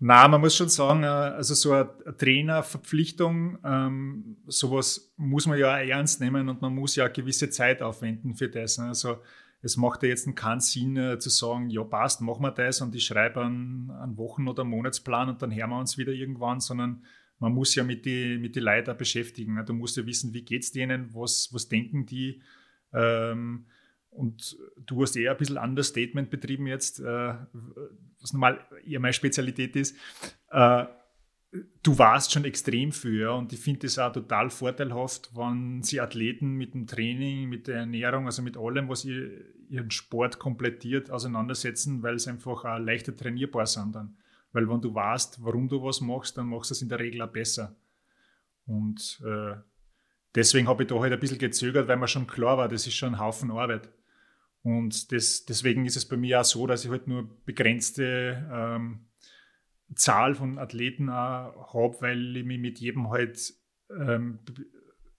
Na, 0.00 0.28
man 0.28 0.40
muss 0.42 0.56
schon 0.56 0.68
sagen, 0.68 1.04
äh, 1.04 1.06
also 1.06 1.54
so 1.54 1.72
eine 1.72 1.88
Trainerverpflichtung, 2.18 3.58
ähm, 3.64 4.36
sowas 4.46 5.14
muss 5.16 5.46
man 5.46 5.58
ja 5.58 5.78
ernst 5.78 6.20
nehmen 6.20 6.50
und 6.50 6.60
man 6.60 6.74
muss 6.74 6.96
ja 6.96 7.04
eine 7.04 7.12
gewisse 7.14 7.48
Zeit 7.48 7.80
aufwenden 7.80 8.34
für 8.34 8.48
das. 8.50 8.76
Ne? 8.76 8.88
Also 8.88 9.18
es 9.62 9.78
macht 9.78 10.02
ja 10.02 10.10
jetzt 10.10 10.34
keinen 10.36 10.60
Sinn 10.60 10.98
äh, 10.98 11.18
zu 11.18 11.30
sagen, 11.30 11.70
ja 11.70 11.84
passt, 11.84 12.20
machen 12.20 12.42
wir 12.42 12.50
das 12.50 12.82
und 12.82 12.94
ich 12.94 13.04
schreibe 13.06 13.40
einen, 13.40 13.90
einen 13.90 14.18
Wochen- 14.18 14.48
oder 14.48 14.64
Monatsplan 14.64 15.30
und 15.30 15.40
dann 15.40 15.54
hören 15.54 15.70
wir 15.70 15.78
uns 15.78 15.96
wieder 15.96 16.12
irgendwann, 16.12 16.60
sondern 16.60 17.04
man 17.40 17.52
muss 17.52 17.74
ja 17.74 17.82
mit 17.82 18.06
den 18.06 18.40
mit 18.40 18.54
die 18.54 18.60
Leuten 18.60 18.96
beschäftigen. 18.96 19.54
Ne? 19.54 19.64
Du 19.64 19.72
musst 19.72 19.96
ja 19.96 20.06
wissen, 20.06 20.32
wie 20.32 20.42
geht 20.42 20.62
es 20.62 20.72
denen, 20.72 21.12
was, 21.14 21.48
was 21.52 21.68
denken 21.68 22.06
die. 22.06 22.42
Ähm, 22.92 23.66
und 24.10 24.56
du 24.86 25.02
hast 25.02 25.16
eher 25.16 25.32
ein 25.32 25.36
bisschen 25.36 25.56
Understatement 25.56 26.30
betrieben 26.30 26.66
jetzt, 26.66 27.00
äh, 27.00 27.34
was 28.20 28.32
normal 28.32 28.60
eher 28.84 29.00
meine 29.00 29.12
Spezialität 29.12 29.74
ist. 29.76 29.96
Äh, 30.50 30.84
du 31.82 31.98
warst 31.98 32.32
schon 32.32 32.44
extrem 32.44 32.92
für 32.92 33.34
und 33.34 33.52
ich 33.52 33.60
finde 33.60 33.86
es 33.86 33.98
auch 33.98 34.12
total 34.12 34.50
vorteilhaft, 34.50 35.30
wenn 35.34 35.82
sie 35.82 36.00
Athleten 36.00 36.52
mit 36.52 36.74
dem 36.74 36.86
Training, 36.86 37.48
mit 37.48 37.68
der 37.68 37.78
Ernährung, 37.78 38.26
also 38.26 38.42
mit 38.42 38.56
allem, 38.56 38.88
was 38.88 39.04
ihr, 39.04 39.30
ihren 39.68 39.90
Sport 39.90 40.38
komplettiert, 40.38 41.10
auseinandersetzen, 41.10 42.02
weil 42.02 42.16
es 42.16 42.28
einfach 42.28 42.64
auch 42.64 42.78
leichter 42.78 43.16
trainierbar 43.16 43.66
sind 43.66 43.94
dann. 43.94 44.16
Weil 44.52 44.68
wenn 44.68 44.80
du 44.80 44.94
weißt, 44.94 45.42
warum 45.42 45.68
du 45.68 45.82
was 45.82 46.00
machst, 46.00 46.36
dann 46.36 46.46
machst 46.46 46.70
du 46.70 46.74
es 46.74 46.82
in 46.82 46.88
der 46.88 46.98
Regel 46.98 47.22
auch 47.22 47.30
besser. 47.30 47.76
Und 48.66 49.22
äh, 49.24 49.54
deswegen 50.34 50.68
habe 50.68 50.82
ich 50.82 50.88
da 50.88 50.98
halt 50.98 51.12
ein 51.12 51.20
bisschen 51.20 51.38
gezögert, 51.38 51.88
weil 51.88 51.96
mir 51.96 52.08
schon 52.08 52.26
klar 52.26 52.58
war, 52.58 52.68
das 52.68 52.86
ist 52.86 52.94
schon 52.94 53.14
ein 53.14 53.20
Haufen 53.20 53.50
Arbeit. 53.50 53.88
Und 54.62 55.12
das, 55.12 55.44
deswegen 55.46 55.86
ist 55.86 55.96
es 55.96 56.06
bei 56.06 56.16
mir 56.16 56.40
auch 56.40 56.44
so, 56.44 56.66
dass 56.66 56.84
ich 56.84 56.90
halt 56.90 57.06
nur 57.06 57.28
begrenzte 57.44 58.46
ähm, 58.52 59.06
Zahl 59.94 60.34
von 60.34 60.58
Athleten 60.58 61.10
habe, 61.10 61.96
weil 62.00 62.36
ich 62.36 62.44
mich 62.44 62.60
mit 62.60 62.78
jedem 62.78 63.10
halt 63.10 63.54
ähm, 63.90 64.40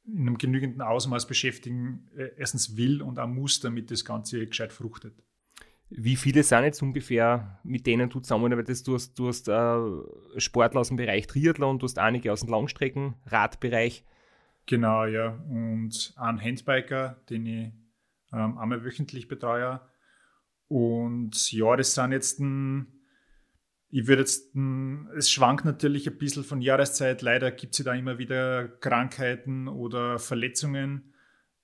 in 0.05 0.21
einem 0.21 0.37
genügenden 0.37 0.81
Ausmaß 0.81 1.27
beschäftigen, 1.27 2.09
äh, 2.15 2.31
erstens 2.37 2.77
will 2.77 3.01
und 3.01 3.19
auch 3.19 3.27
muss, 3.27 3.59
damit 3.59 3.91
das 3.91 4.05
Ganze 4.05 4.45
gescheit 4.45 4.73
fruchtet. 4.73 5.13
Wie 5.93 6.15
viele 6.15 6.41
sind 6.41 6.63
jetzt 6.63 6.81
ungefähr, 6.81 7.59
mit 7.63 7.85
denen 7.85 8.09
du 8.09 8.21
zusammenarbeitest? 8.21 8.87
Du 8.87 8.93
hast, 8.93 9.19
du 9.19 9.27
hast 9.27 9.49
äh, 9.49 10.39
Sportler 10.39 10.79
aus 10.79 10.87
dem 10.87 10.95
Bereich 10.95 11.27
Triathlon, 11.27 11.79
du 11.79 11.83
hast 11.83 11.99
einige 11.99 12.31
aus 12.31 12.39
dem 12.39 12.49
Langstrecken-Radbereich. 12.49 14.05
Genau, 14.67 15.03
ja. 15.03 15.31
Und 15.49 16.13
einen 16.15 16.41
Handbiker, 16.41 17.21
den 17.29 17.45
ich 17.45 17.73
ähm, 18.31 18.57
einmal 18.57 18.85
wöchentlich 18.85 19.27
betreue. 19.27 19.81
Und 20.69 21.51
ja, 21.51 21.75
das 21.75 21.93
sind 21.93 22.13
jetzt 22.13 22.39
ein, 22.39 22.87
ich 23.89 24.07
würde 24.07 24.21
jetzt, 24.21 24.55
ein, 24.55 25.09
es 25.17 25.29
schwankt 25.29 25.65
natürlich 25.65 26.07
ein 26.07 26.17
bisschen 26.17 26.45
von 26.45 26.61
Jahreszeit. 26.61 27.21
Leider 27.21 27.51
gibt 27.51 27.77
es 27.77 27.83
da 27.83 27.93
immer 27.93 28.17
wieder 28.17 28.69
Krankheiten 28.69 29.67
oder 29.67 30.19
Verletzungen. 30.19 31.13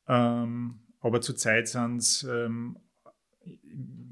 Ähm, 0.06 0.82
aber 1.00 1.22
zurzeit 1.22 1.70
sind 1.70 2.00
es 2.00 2.24
ähm, 2.24 2.78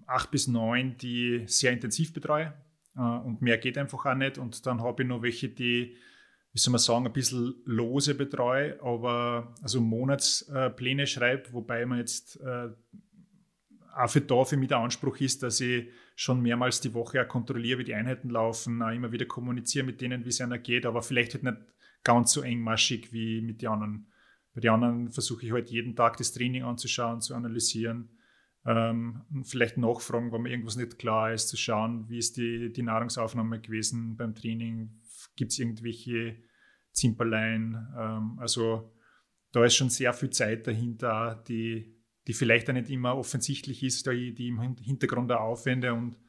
acht 0.07 0.31
bis 0.31 0.47
neun, 0.47 0.97
die 0.97 1.43
sehr 1.47 1.71
intensiv 1.71 2.13
betreue. 2.13 2.53
Äh, 2.95 2.99
und 2.99 3.41
mehr 3.41 3.57
geht 3.57 3.77
einfach 3.77 4.05
auch 4.05 4.15
nicht. 4.15 4.37
Und 4.37 4.65
dann 4.65 4.81
habe 4.81 5.03
ich 5.03 5.09
noch 5.09 5.21
welche, 5.21 5.49
die, 5.49 5.95
wie 6.53 6.59
soll 6.59 6.71
man 6.71 6.79
sagen, 6.79 7.05
ein 7.05 7.13
bisschen 7.13 7.55
lose 7.65 8.15
betreue, 8.15 8.81
aber 8.81 9.53
also 9.61 9.81
Monatspläne 9.81 11.07
schreibe, 11.07 11.53
wobei 11.53 11.85
man 11.85 11.99
jetzt 11.99 12.39
äh, 12.41 12.69
auch 13.95 14.09
für 14.09 14.21
da 14.21 14.43
für 14.43 14.57
mich 14.57 14.69
der 14.69 14.79
Anspruch 14.79 15.17
ist, 15.17 15.43
dass 15.43 15.61
ich 15.61 15.87
schon 16.15 16.41
mehrmals 16.41 16.81
die 16.81 16.93
Woche 16.93 17.21
auch 17.21 17.27
kontrolliere, 17.27 17.79
wie 17.79 17.83
die 17.85 17.93
Einheiten 17.93 18.29
laufen, 18.29 18.81
auch 18.81 18.91
immer 18.91 19.11
wieder 19.11 19.25
kommuniziere 19.25 19.85
mit 19.85 20.01
denen, 20.01 20.25
wie 20.25 20.29
es 20.29 20.41
einer 20.41 20.57
geht, 20.57 20.85
aber 20.85 21.01
vielleicht 21.01 21.33
halt 21.33 21.43
nicht 21.43 21.57
ganz 22.03 22.31
so 22.31 22.41
engmaschig 22.41 23.11
wie 23.11 23.41
mit 23.41 23.61
den 23.61 23.69
anderen. 23.69 24.07
Bei 24.53 24.61
den 24.61 24.71
anderen 24.71 25.11
versuche 25.11 25.45
ich 25.45 25.51
halt 25.51 25.69
jeden 25.69 25.95
Tag 25.95 26.17
das 26.17 26.31
Training 26.31 26.63
anzuschauen, 26.63 27.21
zu 27.21 27.35
analysieren 27.35 28.14
ähm, 28.65 29.21
vielleicht 29.43 29.78
nachfragen, 29.78 30.32
wenn 30.32 30.41
mir 30.41 30.49
irgendwas 30.49 30.75
nicht 30.75 30.97
klar 30.97 31.32
ist, 31.34 31.49
zu 31.49 31.58
schauen, 31.58 32.10
wie 32.10 32.17
ist 32.17 32.38
die, 32.38 32.71
die 32.71 32.82
Nahrungsaufnahme 32.82 33.62
gewesen 33.62 34.17
beim 34.17 34.34
Training, 34.34 35.01
gibt 35.36 35.51
es 35.51 35.60
irgendwelche 35.60 36.38
Zimperlein, 36.91 37.88
ähm, 37.97 38.39
also 38.39 38.91
da 39.56 39.63
ist 39.63 39.75
schon 39.75 39.89
sehr 39.89 40.12
viel 40.12 40.32
Zeit 40.32 40.67
dahinter, 40.67 41.41
die, 41.47 41.95
die 42.28 42.34
vielleicht 42.34 42.69
auch 42.69 42.73
nicht 42.73 42.89
immer 42.89 43.15
offensichtlich 43.15 43.84
ist, 43.84 44.06
die, 44.06 44.34
die 44.34 44.49
im 44.49 44.60
Hintergrund 44.60 45.32
auch 45.32 45.39
aufwende. 45.39 45.93
Und 45.93 46.19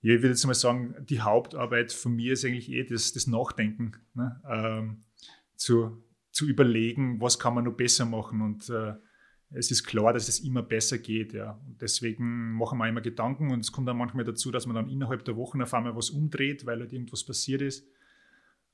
ja, 0.00 0.14
ich 0.14 0.22
würde 0.22 0.30
jetzt 0.30 0.44
mal 0.44 0.54
sagen, 0.54 0.96
die 1.08 1.20
Hauptarbeit 1.20 1.92
von 1.92 2.16
mir 2.16 2.32
ist 2.32 2.44
eigentlich 2.44 2.70
eh 2.72 2.82
das, 2.82 3.12
das 3.12 3.28
Nachdenken, 3.28 3.92
ne? 4.14 4.40
ähm, 4.50 5.04
zu, 5.54 6.02
zu 6.32 6.48
überlegen, 6.48 7.20
was 7.20 7.38
kann 7.38 7.54
man 7.54 7.64
noch 7.64 7.76
besser 7.76 8.06
machen? 8.06 8.40
Und 8.40 8.70
äh, 8.70 8.94
es 9.50 9.70
ist 9.70 9.84
klar, 9.84 10.12
dass 10.12 10.28
es 10.28 10.40
immer 10.40 10.62
besser 10.62 10.98
geht. 10.98 11.32
Ja. 11.32 11.60
Und 11.66 11.80
deswegen 11.80 12.52
machen 12.52 12.78
wir 12.78 12.88
immer 12.88 13.00
Gedanken 13.00 13.52
und 13.52 13.60
es 13.60 13.72
kommt 13.72 13.88
dann 13.88 13.96
manchmal 13.96 14.24
dazu, 14.24 14.50
dass 14.50 14.66
man 14.66 14.76
dann 14.76 14.88
innerhalb 14.88 15.24
der 15.24 15.36
Wochen 15.36 15.62
auf 15.62 15.72
einmal 15.74 15.96
was 15.96 16.10
umdreht, 16.10 16.66
weil 16.66 16.80
halt 16.80 16.92
irgendwas 16.92 17.24
passiert 17.24 17.62
ist. 17.62 17.86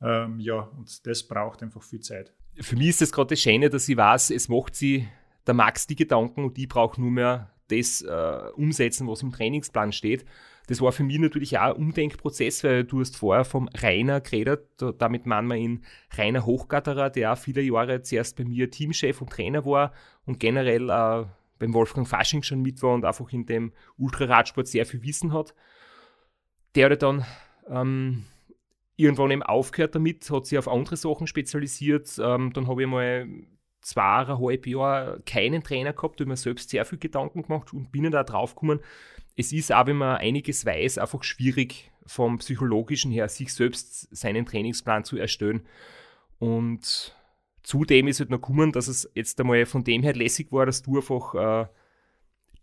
Ähm, 0.01 0.41
ja, 0.41 0.61
und 0.61 1.07
das 1.07 1.23
braucht 1.27 1.63
einfach 1.63 1.83
viel 1.83 2.01
Zeit. 2.01 2.35
Für 2.61 2.77
mich 2.77 2.89
ist 2.89 3.01
das 3.01 3.13
gerade 3.13 3.31
das 3.31 3.41
Schöne, 3.41 3.71
dass 3.71 3.89
ich 3.89 3.97
weiß, 3.97 4.31
es 4.31 4.49
macht 4.49 4.75
sie 4.75 5.09
der 5.47 5.55
Max 5.55 5.87
die 5.87 5.97
Gedanken 5.97 6.45
und 6.45 6.59
ich 6.59 6.69
brauche 6.69 7.01
nur 7.01 7.11
mehr 7.11 7.51
das 7.69 8.03
äh, 8.03 8.51
umsetzen, 8.55 9.09
was 9.09 9.23
im 9.23 9.33
Trainingsplan 9.33 9.93
steht. 9.93 10.25
Das 10.73 10.81
war 10.81 10.91
für 10.91 11.03
mich 11.03 11.19
natürlich 11.19 11.59
auch 11.59 11.75
ein 11.75 11.77
Umdenkprozess, 11.77 12.65
weil 12.65 12.85
du 12.85 13.01
hast 13.01 13.19
vorher 13.19 13.45
vom 13.45 13.69
Rainer 13.75 14.23
geredet, 14.23 14.71
damit 14.97 15.27
meinen 15.27 15.49
wir 15.49 15.57
ihn 15.57 15.85
Rainer 16.17 16.47
Hochgatterer, 16.47 17.11
der 17.11 17.35
auch 17.35 17.37
viele 17.37 17.61
Jahre 17.61 18.01
zuerst 18.01 18.39
bei 18.39 18.45
mir 18.45 18.71
Teamchef 18.71 19.21
und 19.21 19.29
Trainer 19.29 19.67
war 19.67 19.93
und 20.25 20.41
generell 20.41 20.89
äh, 20.89 21.27
beim 21.59 21.75
Wolfgang 21.75 22.09
Fasching 22.09 22.43
schon 22.43 22.63
mit 22.63 22.83
war 22.83 22.95
und 22.95 23.05
einfach 23.05 23.31
in 23.35 23.45
dem 23.45 23.73
Ultraradsport 23.99 24.67
sehr 24.67 24.87
viel 24.87 25.03
Wissen 25.03 25.35
hat. 25.35 25.55
Der 26.75 26.89
hat 26.89 27.03
dann 27.03 27.27
ähm, 27.69 28.25
irgendwann 28.97 29.31
eben 29.31 29.43
aufgehört 29.43 29.95
damit, 29.95 30.31
hat 30.31 30.47
sich 30.47 30.57
auf 30.57 30.69
andere 30.69 30.97
Sachen 30.97 31.27
spezialisiert. 31.27 32.19
Ähm, 32.19 32.51
dann 32.55 32.67
habe 32.67 32.81
ich 32.81 32.89
mal 32.89 33.29
zweieinhalb 33.83 34.67
Jahre 34.67 35.21
keinen 35.27 35.63
Trainer 35.63 35.93
gehabt, 35.93 36.19
habe 36.21 36.31
mir 36.31 36.37
selbst 36.37 36.71
sehr 36.71 36.87
viel 36.87 36.99
Gedanken 36.99 37.43
gemacht 37.43 37.75
und 37.75 37.93
bin 37.93 38.11
da 38.11 38.25
drauf 38.25 38.55
gekommen, 38.55 38.81
es 39.37 39.53
ist 39.53 39.73
auch, 39.73 39.87
wenn 39.87 39.97
man 39.97 40.17
einiges 40.17 40.67
weiß, 40.67 40.99
einfach 40.99 41.23
schwierig 41.23 41.91
vom 42.07 42.39
psychologischen 42.39 43.13
her, 43.13 43.29
sich 43.29 43.53
selbst 43.53 44.15
seinen 44.15 44.45
Trainingsplan 44.45 45.05
zu 45.05 45.17
erstellen. 45.17 45.63
Und 46.39 47.17
zudem 47.63 48.09
ist 48.09 48.21
halt 48.21 48.31
noch 48.31 48.41
gekommen, 48.41 48.73
dass 48.73 48.89
es 48.89 49.11
jetzt 49.15 49.41
einmal 49.41 49.65
von 49.67 49.85
dem 49.85 50.03
her 50.03 50.15
lässig 50.15 50.53
war, 50.53 50.67
dass 50.67 50.83
du 50.83 50.97
einfach 50.97 51.35
äh, 51.35 51.67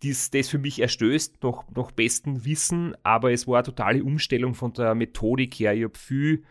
dies, 0.04 0.32
das 0.32 0.50
für 0.50 0.60
mich 0.60 0.80
erstößt, 0.80 1.44
nach, 1.44 1.64
nach 1.76 1.92
bestem 1.92 2.46
Wissen, 2.46 2.96
aber 3.04 3.32
es 3.32 3.48
war 3.48 3.58
eine 3.58 3.64
totale 3.64 4.04
Umstellung 4.04 4.54
von 4.54 4.74
der 4.74 4.96
Methodik 4.96 5.56
her. 5.56 5.74
Ich 5.74 5.84
habe 5.84 5.98
viel 5.98 6.44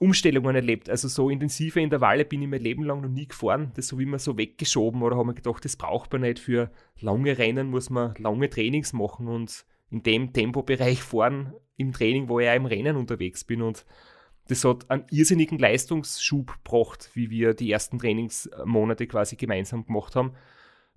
Umstellungen 0.00 0.56
erlebt. 0.56 0.88
Also 0.88 1.08
so 1.08 1.28
intensive 1.28 1.78
Intervalle 1.78 2.24
bin 2.24 2.40
ich 2.40 2.48
mein 2.48 2.62
Leben 2.62 2.84
lang 2.84 3.02
noch 3.02 3.10
nie 3.10 3.28
gefahren. 3.28 3.70
Das 3.74 3.88
so 3.88 3.98
wie 3.98 4.06
man 4.06 4.18
so 4.18 4.38
weggeschoben 4.38 5.02
oder 5.02 5.16
habe 5.16 5.26
mir 5.26 5.34
gedacht, 5.34 5.64
das 5.64 5.76
braucht 5.76 6.10
man 6.12 6.22
nicht. 6.22 6.38
Für 6.38 6.70
lange 6.98 7.36
Rennen 7.36 7.68
muss 7.68 7.90
man 7.90 8.14
lange 8.16 8.48
Trainings 8.48 8.94
machen 8.94 9.28
und 9.28 9.66
in 9.90 10.02
dem 10.02 10.32
Tempobereich 10.32 11.02
fahren 11.02 11.52
im 11.76 11.92
Training, 11.92 12.28
wo 12.28 12.40
ich 12.40 12.48
auch 12.48 12.54
im 12.54 12.64
Rennen 12.64 12.96
unterwegs 12.96 13.44
bin. 13.44 13.60
Und 13.60 13.84
das 14.48 14.64
hat 14.64 14.90
einen 14.90 15.04
irrsinnigen 15.10 15.58
Leistungsschub 15.58 16.64
gebracht, 16.64 17.10
wie 17.12 17.28
wir 17.28 17.52
die 17.52 17.70
ersten 17.70 17.98
Trainingsmonate 17.98 19.06
quasi 19.06 19.36
gemeinsam 19.36 19.84
gemacht 19.84 20.16
haben. 20.16 20.32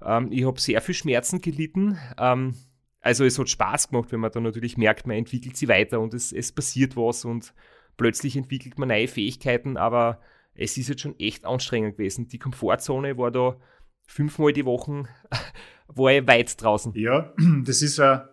Ähm, 0.02 0.32
ich 0.32 0.46
habe 0.46 0.62
sehr 0.62 0.80
viel 0.80 0.96
Schmerzen 0.96 1.42
gelitten. 1.42 1.98
Ähm, 2.18 2.56
also 3.02 3.26
es 3.26 3.38
hat 3.38 3.50
Spaß 3.50 3.90
gemacht, 3.90 4.14
wenn 4.14 4.22
man 4.22 4.32
dann 4.32 4.44
natürlich 4.44 4.78
merkt, 4.78 5.08
man 5.08 5.18
entwickelt 5.18 5.58
sie 5.58 5.68
weiter 5.68 6.00
und 6.00 6.14
es, 6.14 6.32
es 6.32 6.54
passiert 6.54 6.96
was 6.96 7.26
und 7.26 7.54
plötzlich 7.98 8.36
entwickelt 8.36 8.78
man 8.78 8.90
neue 8.90 9.08
Fähigkeiten, 9.08 9.78
aber 9.78 10.20
es 10.56 10.78
ist 10.78 10.90
jetzt 10.90 11.02
schon 11.02 11.20
echt 11.20 11.46
anstrengend 11.46 11.98
gewesen. 11.98 12.28
Die 12.28 12.40
Komfortzone 12.40 13.18
war 13.18 13.32
da 13.32 13.58
fünfmal 14.06 14.54
die 14.54 14.66
Woche, 14.66 15.06
war 15.88 16.12
ich 16.12 16.28
weit 16.28 16.62
draußen. 16.62 16.94
Ja, 16.96 17.34
das 17.66 17.82
ist 17.82 17.98
ja 17.98 18.30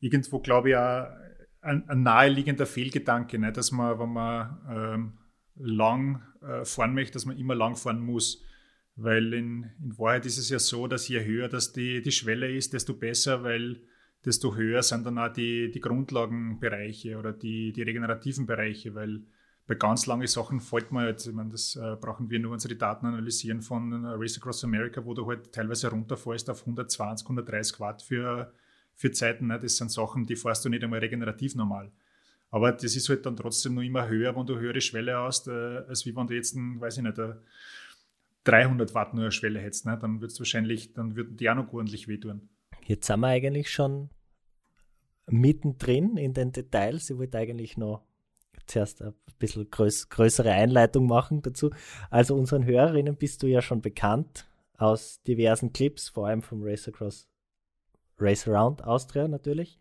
irgendwo, 0.00 0.40
glaube 0.40 0.70
ich, 0.70 0.76
ein, 0.76 1.88
ein 1.88 2.02
naheliegender 2.02 2.66
Fehlgedanke, 2.66 3.38
ne? 3.38 3.52
dass 3.52 3.70
man, 3.70 3.98
wenn 3.98 4.12
man 4.12 4.58
ähm, 4.68 5.18
lang 5.54 6.22
äh, 6.42 6.64
fahren 6.64 6.94
möchte, 6.94 7.14
dass 7.14 7.26
man 7.26 7.38
immer 7.38 7.54
lang 7.54 7.76
fahren 7.76 8.00
muss. 8.00 8.42
Weil 8.94 9.32
in, 9.32 9.70
in 9.82 9.98
Wahrheit 9.98 10.26
ist 10.26 10.38
es 10.38 10.50
ja 10.50 10.58
so, 10.58 10.86
dass 10.86 11.08
je 11.08 11.24
höher 11.24 11.48
das 11.48 11.72
die, 11.72 12.02
die 12.02 12.12
Schwelle 12.12 12.50
ist, 12.50 12.74
desto 12.74 12.94
besser, 12.94 13.42
weil 13.42 13.80
desto 14.24 14.54
höher 14.54 14.82
sind 14.82 15.04
dann 15.04 15.18
auch 15.18 15.32
die, 15.32 15.70
die 15.70 15.80
Grundlagenbereiche 15.80 17.18
oder 17.18 17.32
die, 17.32 17.72
die 17.72 17.82
regenerativen 17.82 18.46
Bereiche, 18.46 18.94
weil 18.94 19.22
bei 19.66 19.74
ganz 19.74 20.06
langen 20.06 20.26
Sachen 20.26 20.60
fällt 20.60 20.90
man 20.90 21.06
jetzt, 21.06 21.26
ich 21.26 21.32
meine, 21.32 21.50
das 21.50 21.76
äh, 21.76 21.96
brauchen 22.00 22.30
wir 22.30 22.38
nur 22.40 22.52
unsere 22.52 22.74
Daten 22.74 23.06
analysieren 23.06 23.62
von 23.62 24.04
Race 24.04 24.36
Across 24.38 24.64
America, 24.64 25.04
wo 25.04 25.14
du 25.14 25.26
halt 25.26 25.52
teilweise 25.52 25.88
runterfällst 25.88 26.50
auf 26.50 26.60
120, 26.60 27.26
130 27.26 27.80
Watt 27.80 28.02
für, 28.02 28.52
für 28.94 29.12
Zeiten. 29.12 29.46
Ne? 29.46 29.58
Das 29.60 29.76
sind 29.76 29.90
Sachen, 29.90 30.26
die 30.26 30.36
fährst 30.36 30.64
du 30.64 30.68
nicht 30.68 30.82
einmal 30.82 30.98
regenerativ 30.98 31.54
normal. 31.54 31.92
Aber 32.50 32.72
das 32.72 32.96
ist 32.96 33.08
halt 33.08 33.24
dann 33.24 33.36
trotzdem 33.36 33.74
noch 33.74 33.82
immer 33.82 34.08
höher, 34.08 34.36
wenn 34.36 34.46
du 34.46 34.58
höhere 34.58 34.80
Schwelle 34.80 35.16
hast, 35.16 35.48
äh, 35.48 35.84
als 35.88 36.04
wie 36.06 36.14
wenn 36.14 36.26
du 36.26 36.34
jetzt, 36.34 36.54
ein, 36.54 36.80
weiß 36.80 36.98
ich 36.98 37.02
nicht, 37.04 37.18
300 38.44 38.94
Watt 38.94 39.14
nur 39.14 39.22
eine 39.22 39.32
Schwelle 39.32 39.60
hättest. 39.60 39.86
Ne? 39.86 39.96
Dann 39.96 40.20
wird 40.20 40.32
es 40.32 40.40
wahrscheinlich, 40.40 40.92
dann 40.92 41.14
würden 41.14 41.36
die 41.36 41.48
auch 41.48 41.54
noch 41.54 41.72
ordentlich 41.72 42.08
wehtun. 42.08 42.48
Jetzt 42.84 43.06
sind 43.06 43.20
wir 43.20 43.28
eigentlich 43.28 43.70
schon 43.70 44.10
mittendrin 45.26 46.16
in 46.16 46.34
den 46.34 46.52
Details. 46.52 47.10
Ich 47.10 47.18
wollte 47.18 47.38
eigentlich 47.38 47.76
noch 47.76 48.02
zuerst 48.66 49.02
ein 49.02 49.14
bisschen 49.38 49.70
größ 49.70 50.08
größere 50.08 50.50
Einleitung 50.50 51.06
machen 51.06 51.42
dazu. 51.42 51.70
Also 52.10 52.34
unseren 52.34 52.64
Hörerinnen 52.64 53.16
bist 53.16 53.42
du 53.42 53.46
ja 53.46 53.62
schon 53.62 53.80
bekannt 53.80 54.46
aus 54.76 55.22
diversen 55.22 55.72
Clips, 55.72 56.08
vor 56.08 56.26
allem 56.26 56.42
vom 56.42 56.62
Race 56.62 56.88
Across 56.88 57.28
Race 58.18 58.48
Around 58.48 58.84
Austria 58.84 59.28
natürlich. 59.28 59.78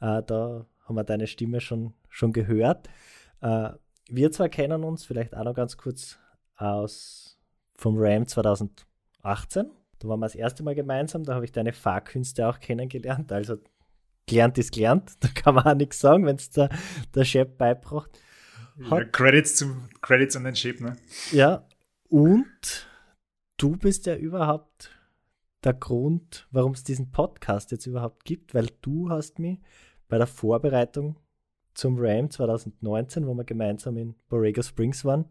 Äh, 0.00 0.22
da 0.22 0.66
haben 0.84 0.94
wir 0.94 1.04
deine 1.04 1.26
Stimme 1.26 1.60
schon, 1.60 1.94
schon 2.08 2.32
gehört. 2.32 2.88
Äh, 3.40 3.70
wir 4.08 4.32
zwar 4.32 4.48
kennen 4.48 4.84
uns 4.84 5.04
vielleicht 5.04 5.36
auch 5.36 5.44
noch 5.44 5.54
ganz 5.54 5.76
kurz 5.76 6.18
aus 6.56 7.38
vom 7.74 7.94
Ram 7.96 8.26
2018. 8.26 9.70
Da 10.00 10.08
waren 10.08 10.20
wir 10.20 10.26
das 10.26 10.34
erste 10.34 10.62
Mal 10.62 10.74
gemeinsam, 10.74 11.24
da 11.24 11.34
habe 11.34 11.44
ich 11.44 11.52
deine 11.52 11.72
Fahrkünste 11.72 12.48
auch 12.48 12.58
kennengelernt. 12.58 13.30
Also 13.32 13.58
gelernt 14.26 14.58
ist 14.58 14.72
gelernt, 14.72 15.12
da 15.20 15.28
kann 15.28 15.54
man 15.54 15.64
auch 15.64 15.74
nichts 15.74 16.00
sagen, 16.00 16.26
wenn 16.26 16.36
es 16.36 16.50
der, 16.50 16.70
der 17.14 17.24
Chef 17.24 17.48
beibracht. 17.56 18.18
Ja, 18.78 19.04
Credits, 19.04 19.56
zum, 19.56 19.88
Credits 20.00 20.36
an 20.36 20.44
den 20.44 20.56
Chef, 20.56 20.80
ne? 20.80 20.96
Ja, 21.32 21.66
und 22.08 22.88
du 23.58 23.76
bist 23.76 24.06
ja 24.06 24.16
überhaupt 24.16 24.90
der 25.64 25.74
Grund, 25.74 26.48
warum 26.50 26.72
es 26.72 26.82
diesen 26.82 27.12
Podcast 27.12 27.70
jetzt 27.70 27.84
überhaupt 27.84 28.24
gibt, 28.24 28.54
weil 28.54 28.68
du 28.80 29.10
hast 29.10 29.38
mich 29.38 29.58
bei 30.08 30.16
der 30.16 30.26
Vorbereitung 30.26 31.16
zum 31.74 31.96
RAM 31.98 32.30
2019, 32.30 33.26
wo 33.26 33.34
wir 33.34 33.44
gemeinsam 33.44 33.98
in 33.98 34.14
Borrego 34.30 34.62
Springs 34.62 35.04
waren, 35.04 35.26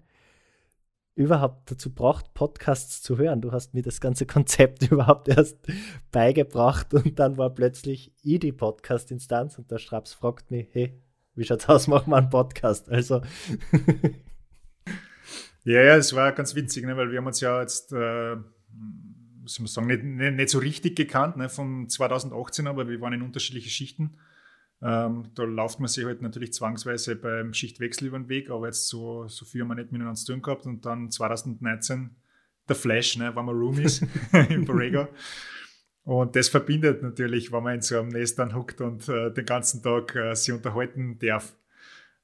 überhaupt 1.20 1.70
dazu 1.70 1.94
braucht, 1.94 2.34
Podcasts 2.34 3.02
zu 3.02 3.18
hören. 3.18 3.42
Du 3.42 3.52
hast 3.52 3.74
mir 3.74 3.82
das 3.82 4.00
ganze 4.00 4.26
Konzept 4.26 4.84
überhaupt 4.92 5.28
erst 5.28 5.58
beigebracht 6.12 6.94
und 6.94 7.20
dann 7.20 7.38
war 7.38 7.50
plötzlich 7.50 8.14
ich 8.24 8.40
die 8.40 8.54
Podcast-Instanz 8.54 9.58
und 9.58 9.70
der 9.70 9.80
Straps 9.80 10.14
fragt 10.14 10.50
mich, 10.50 10.70
hey, 10.72 10.98
wie 11.36 11.44
schaut's 11.44 11.68
aus, 11.68 11.88
machen 11.88 12.12
wir 12.12 12.18
einen 12.18 12.30
Podcast? 12.30 12.90
Also. 12.90 13.22
ja, 15.66 15.82
ja, 15.82 15.98
es 15.98 16.16
war 16.16 16.32
ganz 16.32 16.56
witzig, 16.56 16.86
ne, 16.86 16.96
weil 16.96 17.12
wir 17.12 17.18
haben 17.18 17.28
uns 17.28 17.42
ja 17.42 17.60
jetzt, 17.60 17.92
äh, 17.92 18.38
muss 19.42 19.60
man 19.60 19.68
sagen, 19.68 19.88
nicht, 19.88 20.04
nicht, 20.04 20.36
nicht, 20.36 20.50
so 20.50 20.60
richtig 20.60 20.96
gekannt, 20.96 21.36
ne, 21.36 21.50
von 21.50 21.90
2018, 21.90 22.66
aber 22.66 22.88
wir 22.88 23.02
waren 23.02 23.12
in 23.12 23.24
unterschiedliche 23.24 23.70
Schichten. 23.70 24.16
Ähm, 24.82 25.26
da 25.36 25.44
läuft 25.44 25.80
man 25.80 25.90
sich 25.90 26.06
halt 26.06 26.22
natürlich 26.22 26.54
zwangsweise 26.54 27.16
beim 27.16 27.54
Schichtwechsel 27.54 28.08
über 28.08 28.18
den 28.18 28.30
Weg, 28.30 28.50
aber 28.50 28.68
jetzt 28.68 28.88
so, 28.88 29.28
so 29.28 29.46
viel 29.46 29.62
haben 29.62 29.68
wir 29.68 29.76
nicht 29.76 29.92
miteinander 29.92 30.20
zu 30.20 30.32
tun 30.32 30.42
gehabt. 30.42 30.66
Und 30.66 30.86
dann 30.86 31.12
2019 31.12 32.16
der 32.68 32.76
Flash, 32.76 33.18
ne, 33.18 33.36
wenn 33.36 33.46
man 33.46 33.56
Roomies 33.56 34.02
in 34.50 34.66
Borrego. 34.66 35.08
Und 36.04 36.36
das 36.36 36.50
verbindet 36.50 37.04
natürlich, 37.04 37.52
wenn 37.52 37.64
man 37.64 37.76
in 37.76 37.82
so 37.82 38.00
einem 38.00 38.10
Nest 38.10 38.40
dann 38.40 38.56
huckt 38.56 38.80
und 38.82 39.08
äh, 39.10 39.32
den 39.32 39.46
ganzen 39.46 39.84
Tag 39.84 40.16
äh, 40.16 40.34
sich 40.34 40.54
unterhalten 40.54 41.20
darf. 41.20 41.56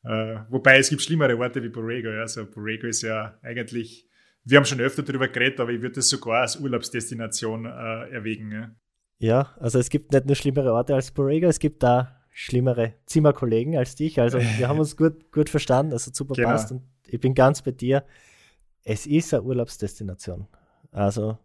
Äh, 0.04 0.40
wobei 0.50 0.78
es 0.78 0.90
gibt 0.90 1.02
schlimmere 1.02 1.38
Orte 1.38 1.62
wie 1.62 1.70
Borrego. 1.70 2.10
Ja. 2.10 2.22
Also 2.22 2.46
Borrego 2.46 2.88
ist 2.88 3.02
ja 3.02 3.38
eigentlich, 3.42 4.08
wir 4.44 4.58
haben 4.58 4.66
schon 4.66 4.80
öfter 4.80 5.04
darüber 5.04 5.28
geredet, 5.28 5.60
aber 5.60 5.72
ich 5.72 5.82
würde 5.82 5.96
das 5.96 6.10
sogar 6.10 6.42
als 6.42 6.60
Urlaubsdestination 6.60 7.66
äh, 7.66 8.10
erwägen. 8.12 8.52
Ja. 8.52 8.72
ja, 9.18 9.56
also 9.60 9.78
es 9.80 9.90
gibt 9.90 10.14
nicht 10.14 10.26
nur 10.26 10.36
schlimmere 10.36 10.72
Orte 10.72 10.96
als 10.96 11.12
Borrego, 11.12 11.48
es 11.48 11.60
gibt 11.60 11.84
da 11.84 12.15
schlimmere 12.38 12.96
Zimmerkollegen 13.06 13.78
als 13.78 13.96
dich. 13.96 14.20
Also 14.20 14.40
wir 14.40 14.68
haben 14.68 14.80
uns 14.86 14.98
gut, 14.98 15.32
gut 15.32 15.50
verstanden, 15.50 15.94
also 15.94 16.12
super 16.14 16.36
genau. 16.36 16.50
passt 16.50 16.70
und 16.70 16.84
ich 17.08 17.22
bin 17.22 17.34
ganz 17.34 17.62
bei 17.62 17.72
dir. 17.72 18.04
Es 18.84 19.08
ist 19.08 19.34
eine 19.34 19.44
Urlaubsdestination. 19.44 20.46
Also 20.92 21.38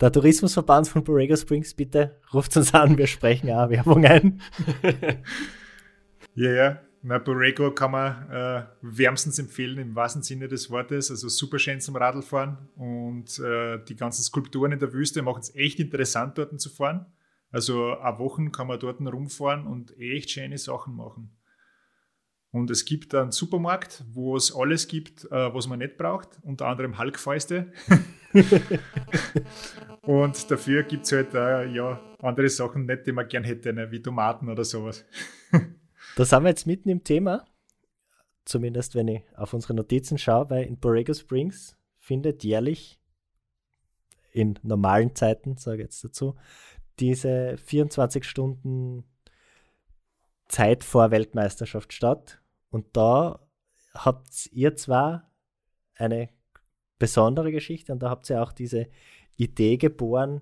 der 0.00 0.10
Tourismusverband 0.10 0.88
von 0.88 1.04
Borrego 1.04 1.36
Springs, 1.36 1.72
bitte 1.72 2.16
ruft 2.34 2.56
uns 2.56 2.74
an, 2.74 2.98
wir 2.98 3.06
sprechen 3.06 3.48
auch 3.50 3.70
Werbung 3.70 4.04
ein. 4.04 4.40
ja, 6.34 6.50
ja. 6.50 6.80
Na, 7.00 7.18
Borrego 7.18 7.70
kann 7.70 7.92
man 7.92 8.28
äh, 8.28 8.64
wärmstens 8.82 9.38
empfehlen 9.38 9.78
im 9.78 9.94
wahrsten 9.94 10.24
Sinne 10.24 10.48
des 10.48 10.68
Wortes. 10.68 11.12
Also 11.12 11.28
super 11.28 11.60
schön 11.60 11.80
zum 11.80 11.94
Radlfahren 11.94 12.58
und 12.74 13.38
äh, 13.38 13.78
die 13.84 13.94
ganzen 13.94 14.22
Skulpturen 14.24 14.72
in 14.72 14.80
der 14.80 14.92
Wüste 14.92 15.22
machen 15.22 15.42
es 15.42 15.54
echt 15.54 15.78
interessant, 15.78 16.38
dort 16.38 16.60
zu 16.60 16.70
fahren. 16.70 17.06
Also 17.50 17.96
eine 17.98 18.18
Woche 18.18 18.50
kann 18.50 18.66
man 18.66 18.78
dort 18.78 19.00
rumfahren 19.00 19.66
und 19.66 19.98
echt 19.98 20.30
schöne 20.30 20.58
Sachen 20.58 20.94
machen. 20.96 21.38
Und 22.50 22.70
es 22.70 22.84
gibt 22.84 23.14
einen 23.14 23.30
Supermarkt, 23.30 24.04
wo 24.10 24.36
es 24.36 24.54
alles 24.54 24.88
gibt, 24.88 25.24
äh, 25.26 25.54
was 25.54 25.66
man 25.68 25.80
nicht 25.80 25.98
braucht, 25.98 26.38
unter 26.42 26.66
anderem 26.66 26.96
Halkfäuste. 26.96 27.72
und 30.02 30.50
dafür 30.50 30.82
gibt 30.82 31.04
es 31.04 31.12
halt 31.12 31.34
äh, 31.34 31.66
ja, 31.66 32.00
andere 32.20 32.48
Sachen 32.48 32.86
nicht, 32.86 33.06
die 33.06 33.12
man 33.12 33.28
gern 33.28 33.44
hätte, 33.44 33.72
ne, 33.72 33.90
wie 33.90 34.00
Tomaten 34.00 34.48
oder 34.48 34.64
sowas. 34.64 35.04
da 36.16 36.24
sind 36.24 36.42
wir 36.42 36.48
jetzt 36.48 36.66
mitten 36.66 36.88
im 36.88 37.04
Thema, 37.04 37.44
zumindest 38.46 38.94
wenn 38.94 39.08
ich 39.08 39.22
auf 39.36 39.52
unsere 39.52 39.74
Notizen 39.74 40.16
schaue, 40.16 40.48
weil 40.48 40.64
in 40.64 40.78
Borrego 40.78 41.12
Springs 41.12 41.76
findet 41.98 42.44
jährlich 42.44 42.98
in 44.32 44.58
normalen 44.62 45.14
Zeiten, 45.14 45.58
sage 45.58 45.78
ich 45.78 45.84
jetzt 45.84 46.04
dazu, 46.04 46.34
diese 47.00 47.56
24 47.58 48.24
Stunden 48.24 49.04
Zeit 50.48 50.84
vor 50.84 51.10
Weltmeisterschaft 51.10 51.92
statt. 51.92 52.40
Und 52.70 52.96
da 52.96 53.40
habt 53.94 54.48
ihr 54.52 54.76
zwar 54.76 55.30
eine 55.94 56.28
besondere 56.98 57.52
Geschichte 57.52 57.92
und 57.92 58.02
da 58.02 58.10
habt 58.10 58.28
ihr 58.30 58.42
auch 58.42 58.52
diese 58.52 58.88
Idee 59.36 59.76
geboren, 59.76 60.40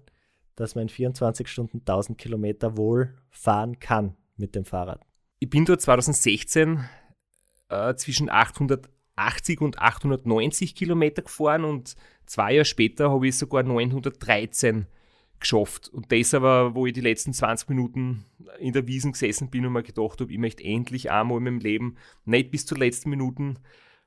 dass 0.55 0.75
man 0.75 0.83
in 0.83 0.88
24 0.88 1.49
Stunden 1.49 1.81
1000 1.81 2.16
Kilometer 2.19 2.77
wohl 2.77 3.14
fahren 3.31 3.79
kann 3.79 4.16
mit 4.37 4.55
dem 4.55 4.64
Fahrrad. 4.64 5.05
Ich 5.38 5.51
bin 5.51 5.66
dort 5.66 5.83
2016 5.83 6.83
äh, 7.69 7.95
zwischen 7.95 8.31
880 8.31 9.61
und 9.61 9.79
890 9.79 10.75
Kilometer 10.75 11.23
gefahren 11.23 11.64
und 11.64 11.95
zwei 12.25 12.55
Jahre 12.55 12.64
später 12.64 13.11
habe 13.11 13.29
ich 13.29 13.37
sogar 13.37 13.62
913 13.62 14.87
geschafft. 15.40 15.88
Und 15.88 16.11
das 16.12 16.35
aber, 16.35 16.75
wo 16.75 16.87
ich 16.87 16.92
die 16.92 17.01
letzten 17.01 17.33
20 17.33 17.68
Minuten 17.68 18.25
in 18.59 18.72
der 18.72 18.87
Wiesen 18.87 19.12
gesessen 19.12 19.51
bin 19.51 19.66
und 19.66 19.72
mir 19.72 19.83
gedacht 19.83 20.20
habe, 20.20 20.33
ich 20.33 20.38
möchte 20.38 20.64
endlich 20.64 21.11
einmal 21.11 21.38
in 21.38 21.44
meinem 21.44 21.59
Leben 21.59 21.96
nicht 22.25 22.51
bis 22.51 22.66
zur 22.66 22.79
letzten 22.79 23.11
Minuten 23.11 23.59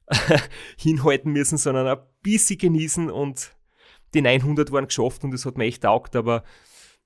hinhalten 0.77 1.31
müssen, 1.31 1.57
sondern 1.57 1.87
ein 1.87 2.03
bisschen 2.21 2.57
genießen 2.57 3.09
und 3.09 3.55
die 4.13 4.21
900 4.21 4.71
waren 4.71 4.87
geschafft 4.87 5.23
und 5.23 5.31
das 5.31 5.45
hat 5.45 5.57
mir 5.57 5.65
echt 5.65 5.83
taugt, 5.83 6.15
aber 6.15 6.43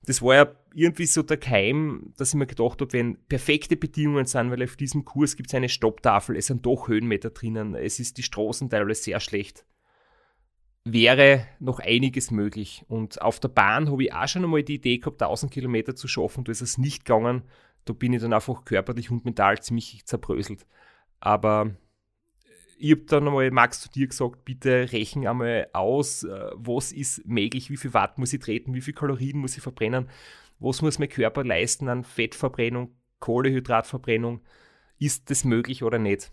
das 0.06 0.22
war 0.22 0.34
ja 0.34 0.54
irgendwie 0.74 1.06
so 1.06 1.22
der 1.22 1.36
Keim, 1.36 2.12
dass 2.16 2.30
ich 2.30 2.34
mir 2.34 2.46
gedacht 2.46 2.80
habe, 2.80 2.92
wenn 2.92 3.18
perfekte 3.26 3.76
Bedingungen 3.76 4.26
sind, 4.26 4.50
weil 4.50 4.62
auf 4.62 4.76
diesem 4.76 5.04
Kurs 5.04 5.36
gibt 5.36 5.50
es 5.50 5.54
eine 5.54 5.68
Stopptafel, 5.68 6.36
es 6.36 6.46
sind 6.46 6.64
doch 6.64 6.88
Höhenmeter 6.88 7.30
drinnen, 7.30 7.74
es 7.74 8.00
ist 8.00 8.18
die 8.18 8.22
Straßen 8.22 8.70
teilweise 8.70 9.02
sehr 9.02 9.20
schlecht 9.20 9.66
wäre 10.84 11.46
noch 11.60 11.80
einiges 11.80 12.30
möglich. 12.30 12.84
Und 12.88 13.20
auf 13.22 13.40
der 13.40 13.48
Bahn 13.48 13.90
habe 13.90 14.04
ich 14.04 14.12
auch 14.12 14.28
schon 14.28 14.44
einmal 14.44 14.62
die 14.62 14.74
Idee 14.74 14.98
gehabt, 14.98 15.22
1000 15.22 15.52
Kilometer 15.52 15.94
zu 15.94 16.08
schaffen. 16.08 16.44
Da 16.44 16.52
ist 16.52 16.60
es 16.60 16.78
nicht 16.78 17.04
gegangen. 17.04 17.42
Da 17.86 17.92
bin 17.92 18.12
ich 18.12 18.22
dann 18.22 18.32
einfach 18.32 18.64
körperlich 18.64 19.10
und 19.10 19.24
mental 19.24 19.60
ziemlich 19.60 20.04
zerbröselt. 20.04 20.66
Aber 21.20 21.74
ich 22.78 22.90
habe 22.92 23.02
dann 23.02 23.26
einmal, 23.26 23.50
Max, 23.50 23.80
zu 23.80 23.88
dir 23.88 24.06
gesagt, 24.06 24.44
bitte 24.44 24.92
rechnen 24.92 25.26
einmal 25.26 25.68
aus, 25.72 26.24
äh, 26.24 26.50
was 26.54 26.92
ist 26.92 27.26
möglich, 27.26 27.70
wie 27.70 27.76
viel 27.76 27.94
Watt 27.94 28.18
muss 28.18 28.32
ich 28.32 28.40
treten, 28.40 28.74
wie 28.74 28.80
viel 28.80 28.94
Kalorien 28.94 29.38
muss 29.38 29.56
ich 29.56 29.62
verbrennen, 29.62 30.08
was 30.58 30.82
muss 30.82 30.98
mein 30.98 31.08
Körper 31.08 31.44
leisten 31.44 31.88
an 31.88 32.04
Fettverbrennung, 32.04 32.94
Kohlehydratverbrennung, 33.20 34.40
ist 34.98 35.30
das 35.30 35.44
möglich 35.44 35.82
oder 35.82 35.98
nicht? 35.98 36.32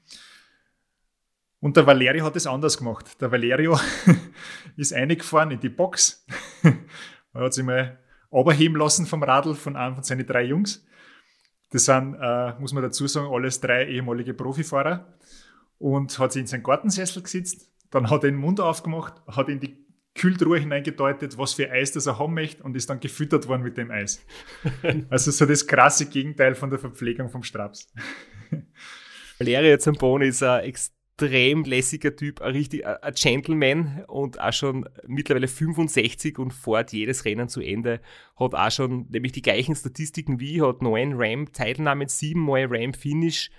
Und 1.60 1.76
der 1.76 1.88
Valerio 1.88 2.24
hat 2.24 2.36
es 2.36 2.46
anders 2.46 2.78
gemacht. 2.78 3.20
Der 3.20 3.32
Valerio 3.32 3.80
ist 4.78 4.94
eingefahren 4.94 5.52
in 5.52 5.60
die 5.60 5.70
Box. 5.70 6.26
er 7.34 7.42
hat 7.42 7.54
sich 7.54 7.64
mal 7.64 8.00
runterheben 8.32 8.78
lassen 8.78 9.06
vom 9.06 9.24
Radl 9.24 9.56
von 9.56 9.76
einem 9.76 9.96
von 9.96 10.04
seinen 10.04 10.26
drei 10.26 10.44
Jungs. 10.44 10.86
Das 11.72 11.86
sind, 11.86 12.16
äh, 12.22 12.54
muss 12.60 12.74
man 12.74 12.84
dazu 12.84 13.08
sagen, 13.08 13.28
alles 13.34 13.60
drei 13.60 13.88
ehemalige 13.88 14.34
Profifahrer. 14.34 15.18
Und 15.80 16.18
hat 16.20 16.32
sich 16.32 16.42
in 16.42 16.48
seinen 16.48 16.64
Gartensessel 16.64 17.24
gesetzt. 17.24 17.72
Dann 17.92 18.10
hat 18.10 18.24
er 18.24 18.32
den 18.32 18.36
Mund 18.36 18.60
aufgemacht, 18.60 19.14
hat 19.28 19.50
in 19.50 19.60
die 19.60 19.88
Kühltruhe 20.14 20.60
hineingedeutet, 20.60 21.38
was 21.38 21.54
für 21.54 21.70
Eis 21.72 21.92
das 21.92 22.08
er 22.08 22.20
haben 22.20 22.34
möchte 22.34 22.64
und 22.64 22.76
ist 22.76 22.90
dann 22.90 23.00
gefüttert 23.00 23.48
worden 23.48 23.62
mit 23.62 23.78
dem 23.78 23.92
Eis. 23.92 24.26
also 25.10 25.32
so 25.32 25.46
das 25.46 25.66
krasse 25.68 26.08
Gegenteil 26.08 26.56
von 26.56 26.70
der 26.70 26.80
Verpflegung 26.80 27.30
vom 27.30 27.44
Straps. 27.44 27.94
Valerio 29.38 29.78
Zamboni 29.78 30.28
ist 30.28 30.42
ein 30.42 30.64
extrem 30.64 30.97
lässiger 31.20 32.16
Typ, 32.16 32.42
ein 32.42 32.52
richtig 32.52 32.86
ein 32.86 33.14
Gentleman 33.16 34.04
und 34.08 34.40
auch 34.40 34.54
schon 34.54 34.88
mittlerweile 35.08 35.48
65 35.48 36.38
und 36.38 36.54
fährt 36.54 36.94
jedes 36.94 37.26
Rennen 37.26 37.50
zu 37.50 37.62
Ende. 37.62 38.02
Hat 38.36 38.54
auch 38.54 38.72
schon 38.72 39.08
nämlich 39.10 39.32
die 39.32 39.42
gleichen 39.42 39.76
Statistiken 39.76 40.40
wie, 40.40 40.62
hat 40.62 40.82
neun 40.82 41.14
Ram-Teilnahmen, 41.16 42.08
siebenmal 42.08 42.68
Ram-Finish 42.70 43.50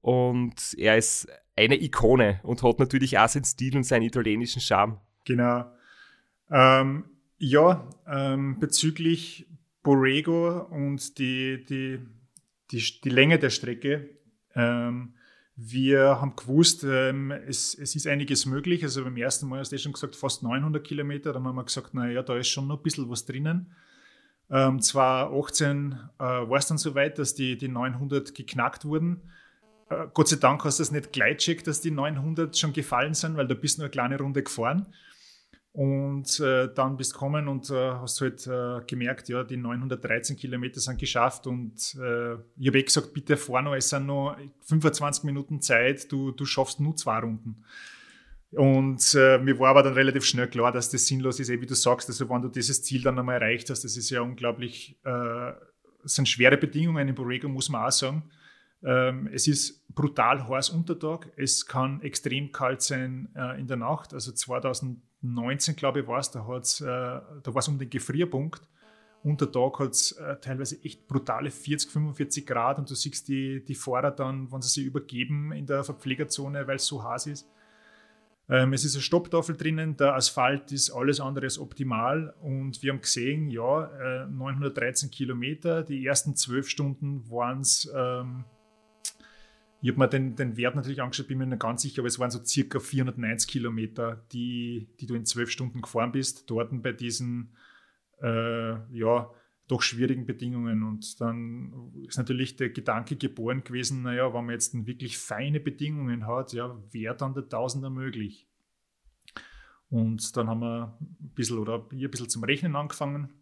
und 0.00 0.74
er 0.76 0.98
ist 0.98 1.28
eine 1.56 1.80
Ikone 1.80 2.40
und 2.42 2.62
hat 2.62 2.78
natürlich 2.78 3.18
auch 3.18 3.28
seinen 3.28 3.44
Stil 3.44 3.76
und 3.76 3.84
seinen 3.84 4.02
italienischen 4.02 4.60
Charme. 4.60 5.00
Genau. 5.24 5.64
Ähm, 6.50 7.04
ja, 7.38 7.88
ähm, 8.06 8.58
bezüglich 8.58 9.46
Borrego 9.82 10.60
und 10.70 11.18
die, 11.18 11.64
die, 11.64 11.98
die, 12.70 13.00
die 13.02 13.08
Länge 13.08 13.38
der 13.38 13.50
Strecke. 13.50 14.10
Ähm, 14.54 15.14
wir 15.64 16.20
haben 16.20 16.34
gewusst, 16.34 16.84
ähm, 16.84 17.30
es, 17.30 17.74
es 17.78 17.94
ist 17.94 18.06
einiges 18.06 18.46
möglich. 18.46 18.82
Also 18.82 19.04
beim 19.04 19.16
ersten 19.16 19.48
Mal 19.48 19.60
hast 19.60 19.70
du 19.70 19.78
schon 19.78 19.92
gesagt, 19.92 20.16
fast 20.16 20.42
900 20.42 20.82
Kilometer. 20.82 21.32
Dann 21.32 21.44
haben 21.44 21.54
wir 21.54 21.64
gesagt, 21.64 21.94
naja, 21.94 22.22
da 22.22 22.36
ist 22.36 22.48
schon 22.48 22.66
noch 22.66 22.78
ein 22.78 22.82
bisschen 22.82 23.08
was 23.08 23.24
drinnen. 23.24 23.72
Ähm, 24.50 24.80
2018 24.80 25.98
äh, 26.18 26.22
war 26.22 26.58
es 26.58 26.66
dann 26.66 26.78
so 26.78 26.94
weit, 26.94 27.18
dass 27.18 27.34
die, 27.34 27.56
die 27.56 27.68
900 27.68 28.34
geknackt 28.34 28.84
wurden. 28.84 29.22
Äh, 29.88 30.06
Gott 30.12 30.28
sei 30.28 30.36
Dank 30.36 30.64
hast 30.64 30.78
du 30.78 30.82
das 30.82 30.90
nicht 30.90 31.12
gleich 31.12 31.38
checkt, 31.38 31.66
dass 31.66 31.80
die 31.80 31.92
900 31.92 32.56
schon 32.58 32.72
gefallen 32.72 33.14
sind, 33.14 33.36
weil 33.36 33.46
da 33.46 33.54
bist 33.54 33.76
du 33.76 33.82
nur 33.82 33.86
eine 33.86 33.92
kleine 33.92 34.18
Runde 34.18 34.42
gefahren. 34.42 34.86
Und 35.74 36.38
äh, 36.40 36.68
dann 36.74 36.98
bist 36.98 37.14
gekommen 37.14 37.48
und 37.48 37.70
äh, 37.70 37.92
hast 37.92 38.20
halt 38.20 38.46
äh, 38.46 38.84
gemerkt, 38.86 39.30
ja, 39.30 39.42
die 39.42 39.56
913 39.56 40.36
Kilometer 40.36 40.80
sind 40.80 40.98
geschafft. 40.98 41.46
Und 41.46 41.94
äh, 41.94 42.34
ich 42.58 42.68
habe 42.68 42.78
eh 42.78 42.82
gesagt, 42.82 43.14
bitte 43.14 43.38
fahr 43.38 43.62
noch, 43.62 43.74
es 43.74 43.88
sind 43.88 44.06
noch 44.06 44.36
25 44.66 45.24
Minuten 45.24 45.62
Zeit, 45.62 46.12
du, 46.12 46.32
du 46.32 46.44
schaffst 46.44 46.78
nur 46.78 46.94
zwei 46.96 47.20
Runden. 47.20 47.64
Und 48.50 49.14
äh, 49.14 49.38
mir 49.38 49.58
war 49.58 49.70
aber 49.70 49.82
dann 49.82 49.94
relativ 49.94 50.26
schnell 50.26 50.46
klar, 50.46 50.72
dass 50.72 50.90
das 50.90 51.06
sinnlos 51.06 51.40
ist, 51.40 51.48
eh, 51.48 51.58
wie 51.62 51.66
du 51.66 51.74
sagst. 51.74 52.08
Also, 52.10 52.28
wenn 52.28 52.42
du 52.42 52.48
dieses 52.48 52.82
Ziel 52.82 53.02
dann 53.02 53.18
einmal 53.18 53.40
erreicht 53.40 53.70
hast, 53.70 53.82
das 53.82 53.96
ist 53.96 54.10
ja 54.10 54.20
unglaublich, 54.20 54.98
äh, 55.04 55.52
sind 56.04 56.28
schwere 56.28 56.58
Bedingungen 56.58 57.08
in 57.08 57.14
Borrego, 57.14 57.48
muss 57.48 57.70
man 57.70 57.86
auch 57.86 57.92
sagen. 57.92 58.30
Ähm, 58.84 59.30
es 59.32 59.48
ist 59.48 59.86
brutal 59.94 60.46
heiß 60.48 60.68
Untertag. 60.68 61.32
Es 61.36 61.64
kann 61.64 62.02
extrem 62.02 62.52
kalt 62.52 62.82
sein 62.82 63.30
äh, 63.34 63.58
in 63.58 63.68
der 63.68 63.78
Nacht. 63.78 64.12
Also 64.12 64.32
2000 64.32 65.00
19, 65.22 65.76
glaube 65.76 66.00
ich, 66.00 66.06
war 66.06 66.18
es, 66.18 66.30
da, 66.30 66.40
äh, 66.40 67.40
da 67.42 67.54
war 67.54 67.58
es 67.58 67.68
um 67.68 67.78
den 67.78 67.90
Gefrierpunkt. 67.90 68.62
Unter 69.24 69.50
Tag 69.50 69.78
hat 69.78 69.92
es 69.92 70.12
äh, 70.12 70.36
teilweise 70.40 70.82
echt 70.82 71.06
brutale 71.06 71.50
40, 71.50 71.90
45 71.90 72.44
Grad 72.44 72.78
und 72.78 72.90
du 72.90 72.94
siehst 72.94 73.28
die, 73.28 73.64
die 73.64 73.74
Fahrer 73.76 74.10
dann, 74.10 74.50
wenn 74.50 74.62
sie 74.62 74.68
sich 74.68 74.84
übergeben 74.84 75.52
in 75.52 75.64
der 75.64 75.84
Verpflegerzone, 75.84 76.66
weil 76.66 76.76
es 76.76 76.86
so 76.86 77.04
heiß 77.04 77.28
ist. 77.28 77.48
Ähm, 78.48 78.72
es 78.72 78.84
ist 78.84 78.96
eine 78.96 79.02
Stopptafel 79.02 79.56
drinnen, 79.56 79.96
der 79.96 80.14
Asphalt 80.14 80.72
ist 80.72 80.90
alles 80.90 81.20
andere 81.20 81.46
als 81.46 81.60
optimal 81.60 82.34
und 82.40 82.82
wir 82.82 82.92
haben 82.92 83.00
gesehen, 83.00 83.48
ja, 83.48 84.24
äh, 84.24 84.26
913 84.26 85.10
Kilometer, 85.12 85.84
die 85.84 86.04
ersten 86.04 86.34
zwölf 86.34 86.68
Stunden 86.68 87.30
waren 87.30 87.60
es 87.60 87.90
ähm, 87.94 88.44
ich 89.82 89.90
habe 89.90 89.98
mir 89.98 90.08
den, 90.08 90.36
den 90.36 90.56
Wert 90.56 90.76
natürlich 90.76 91.02
angeschaut, 91.02 91.26
bin 91.26 91.38
mir 91.38 91.46
nicht 91.46 91.60
ganz 91.60 91.82
sicher, 91.82 92.02
aber 92.02 92.06
es 92.06 92.20
waren 92.20 92.30
so 92.30 92.42
circa 92.44 92.78
490 92.78 93.50
Kilometer, 93.50 94.24
die, 94.32 94.88
die 95.00 95.06
du 95.06 95.16
in 95.16 95.26
zwölf 95.26 95.50
Stunden 95.50 95.82
gefahren 95.82 96.12
bist, 96.12 96.48
dort 96.48 96.70
bei 96.82 96.92
diesen 96.92 97.56
äh, 98.22 98.74
ja, 98.96 99.28
doch 99.66 99.82
schwierigen 99.82 100.24
Bedingungen. 100.24 100.84
Und 100.84 101.20
dann 101.20 101.92
ist 102.06 102.16
natürlich 102.16 102.54
der 102.54 102.70
Gedanke 102.70 103.16
geboren 103.16 103.64
gewesen, 103.64 104.02
naja, 104.02 104.32
wenn 104.32 104.44
man 104.44 104.54
jetzt 104.54 104.86
wirklich 104.86 105.18
feine 105.18 105.58
Bedingungen 105.58 106.28
hat, 106.28 106.52
ja, 106.52 106.80
wäre 106.92 107.16
dann 107.16 107.34
der 107.34 107.48
Tausender 107.48 107.90
möglich. 107.90 108.46
Und 109.90 110.36
dann 110.36 110.46
haben 110.46 110.60
wir 110.60 110.96
ein 111.00 111.30
bisschen 111.34 111.58
oder 111.58 111.86
ich 111.90 112.04
ein 112.04 112.10
bisschen 112.10 112.28
zum 112.28 112.44
Rechnen 112.44 112.76
angefangen. 112.76 113.32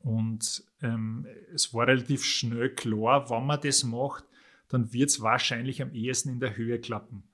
Und 0.00 0.64
ähm, 0.82 1.24
es 1.54 1.72
war 1.72 1.86
relativ 1.86 2.24
schnell 2.24 2.74
klar, 2.74 3.30
wenn 3.30 3.46
man 3.46 3.60
das 3.60 3.84
macht, 3.84 4.24
dann 4.72 4.92
wird 4.92 5.10
es 5.10 5.20
wahrscheinlich 5.20 5.82
am 5.82 5.92
ehesten 5.92 6.30
in 6.30 6.40
der 6.40 6.56
Höhe 6.56 6.80
klappen. 6.80 7.24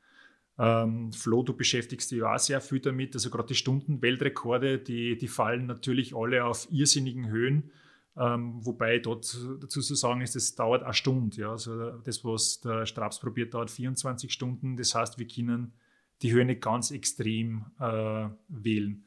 Ähm, 0.59 1.13
Flo, 1.13 1.45
du 1.45 1.57
beschäftigst 1.57 2.11
dich 2.11 2.19
ja 2.19 2.35
auch 2.35 2.39
sehr 2.39 2.61
viel 2.61 2.81
damit. 2.81 3.15
Also 3.15 3.31
gerade 3.31 3.47
die 3.47 3.55
Stundenweltrekorde, 3.55 4.79
die, 4.79 5.17
die 5.17 5.29
fallen 5.29 5.67
natürlich 5.67 6.17
alle 6.17 6.45
auf 6.45 6.67
irrsinnigen 6.71 7.29
Höhen. 7.29 7.71
Ähm, 8.17 8.67
wobei 8.67 8.99
dort 8.99 9.39
dazu 9.61 9.81
zu 9.81 9.95
sagen 9.95 10.21
ist, 10.21 10.35
es 10.35 10.57
dauert 10.57 10.83
eine 10.83 10.95
Stunde. 10.95 11.41
Ja? 11.41 11.51
Also 11.53 11.93
das, 11.99 12.25
was 12.25 12.61
der 12.61 12.87
Straps 12.87 13.21
probiert, 13.21 13.55
dauert 13.55 13.71
24 13.71 14.33
Stunden. 14.33 14.77
Das 14.77 14.97
heißt, 14.97 15.19
wir 15.21 15.29
können 15.29 15.75
die 16.23 16.33
Höhe 16.33 16.45
nicht 16.45 16.61
ganz 16.61 16.91
extrem 16.91 17.67
äh, 17.79 18.29
wählen. 18.49 19.05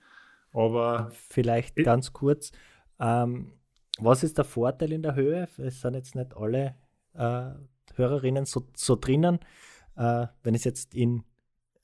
Aber 0.54 1.12
vielleicht 1.28 1.76
ganz 1.76 2.14
kurz, 2.14 2.54
ähm, 2.98 3.52
was 4.00 4.24
ist 4.24 4.38
der 4.38 4.46
Vorteil 4.46 4.94
in 4.94 5.04
der 5.04 5.16
Höhe? 5.16 5.50
Es 5.58 5.82
sind 5.82 5.96
jetzt 5.96 6.16
nicht 6.16 6.36
alle 6.36 6.76
äh, 7.14 7.52
Hörerinnen 7.96 8.46
so, 8.46 8.68
so 8.76 8.96
drinnen. 8.96 9.40
Äh, 9.96 10.28
wenn 10.44 10.54
ich 10.54 10.62
es 10.62 10.66
jetzt 10.66 10.96
in 10.96 11.24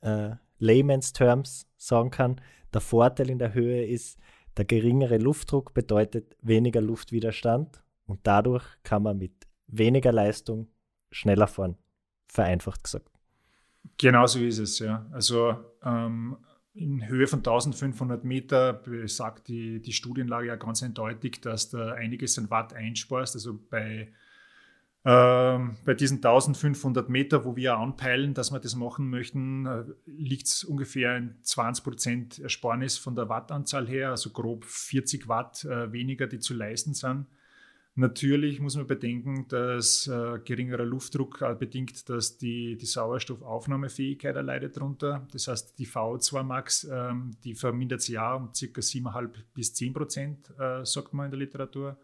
äh, 0.02 0.32
Layman's 0.60 1.14
Terms 1.14 1.68
sagen 1.78 2.12
kann, 2.12 2.42
der 2.74 2.82
Vorteil 2.82 3.30
in 3.30 3.40
der 3.40 3.54
Höhe 3.54 3.86
ist, 3.86 4.20
der 4.58 4.66
geringere 4.66 5.18
Luftdruck 5.18 5.74
bedeutet 5.74 6.36
weniger 6.42 6.82
Luftwiderstand 6.82 7.84
und 8.06 8.22
dadurch 8.24 8.66
kann 8.84 9.04
man 9.04 9.18
mit 9.18 9.34
weniger 9.68 10.12
Leistung 10.12 10.68
schneller 11.12 11.48
fahren. 11.48 11.78
Vereinfacht 12.28 12.84
gesagt. 12.84 13.10
Genau 13.98 14.26
so 14.26 14.40
ist 14.40 14.58
es, 14.58 14.80
ja. 14.80 15.06
Also 15.12 15.56
ähm, 15.84 16.38
in 16.74 17.08
Höhe 17.08 17.28
von 17.28 17.40
1500 17.40 18.24
Meter 18.24 18.74
besagt 18.74 19.48
die, 19.48 19.82
die 19.82 19.94
Studienlage 19.94 20.48
ja 20.48 20.56
ganz 20.56 20.84
eindeutig, 20.84 21.42
dass 21.42 21.70
da 21.70 21.94
einiges 21.94 22.38
an 22.38 22.50
Watt 22.50 22.74
einsparst. 22.74 23.36
Also 23.36 23.60
bei 23.70 24.12
bei 25.08 25.94
diesen 25.94 26.18
1500 26.18 27.08
Meter, 27.08 27.46
wo 27.46 27.56
wir 27.56 27.78
anpeilen, 27.78 28.34
dass 28.34 28.52
wir 28.52 28.60
das 28.60 28.76
machen 28.76 29.10
möchten, 29.10 29.66
äh, 29.66 29.86
liegt 30.06 30.48
es 30.48 30.66
ungefähr 30.66 31.16
in 31.16 31.36
20 31.44 31.84
Prozent 31.86 32.40
Ersparnis 32.40 32.98
von 32.98 33.16
der 33.16 33.30
Wattanzahl 33.30 33.88
her, 33.88 34.10
also 34.10 34.32
grob 34.32 34.66
40 34.66 35.30
Watt 35.30 35.64
äh, 35.64 35.94
weniger, 35.94 36.28
die 36.28 36.40
zu 36.40 36.54
leisten 36.54 36.94
sind. 36.94 37.26
Natürlich 37.96 38.60
muss 38.60 38.76
man 38.76 38.86
bedenken, 38.86 39.48
dass 39.48 40.08
äh, 40.08 40.40
geringerer 40.44 40.84
Luftdruck 40.84 41.40
bedingt, 41.58 42.10
dass 42.10 42.38
die, 42.38 42.76
die 42.76 42.86
Sauerstoffaufnahmefähigkeit 42.86 44.36
erleidet 44.36 44.76
darunter. 44.76 45.26
Das 45.32 45.48
heißt, 45.48 45.80
die 45.80 45.88
VO2 45.88 46.44
Max, 46.44 46.84
ähm, 46.92 47.32
die 47.46 47.56
vermindert 47.56 48.02
sich 48.02 48.16
ja 48.16 48.36
um 48.36 48.48
ca. 48.48 48.52
7,5 48.52 49.30
bis 49.54 49.74
10 49.74 49.94
Prozent, 49.94 50.54
sagt 50.84 51.14
man 51.14 51.28
in 51.28 51.32
der 51.32 51.40
Literatur. 51.40 51.98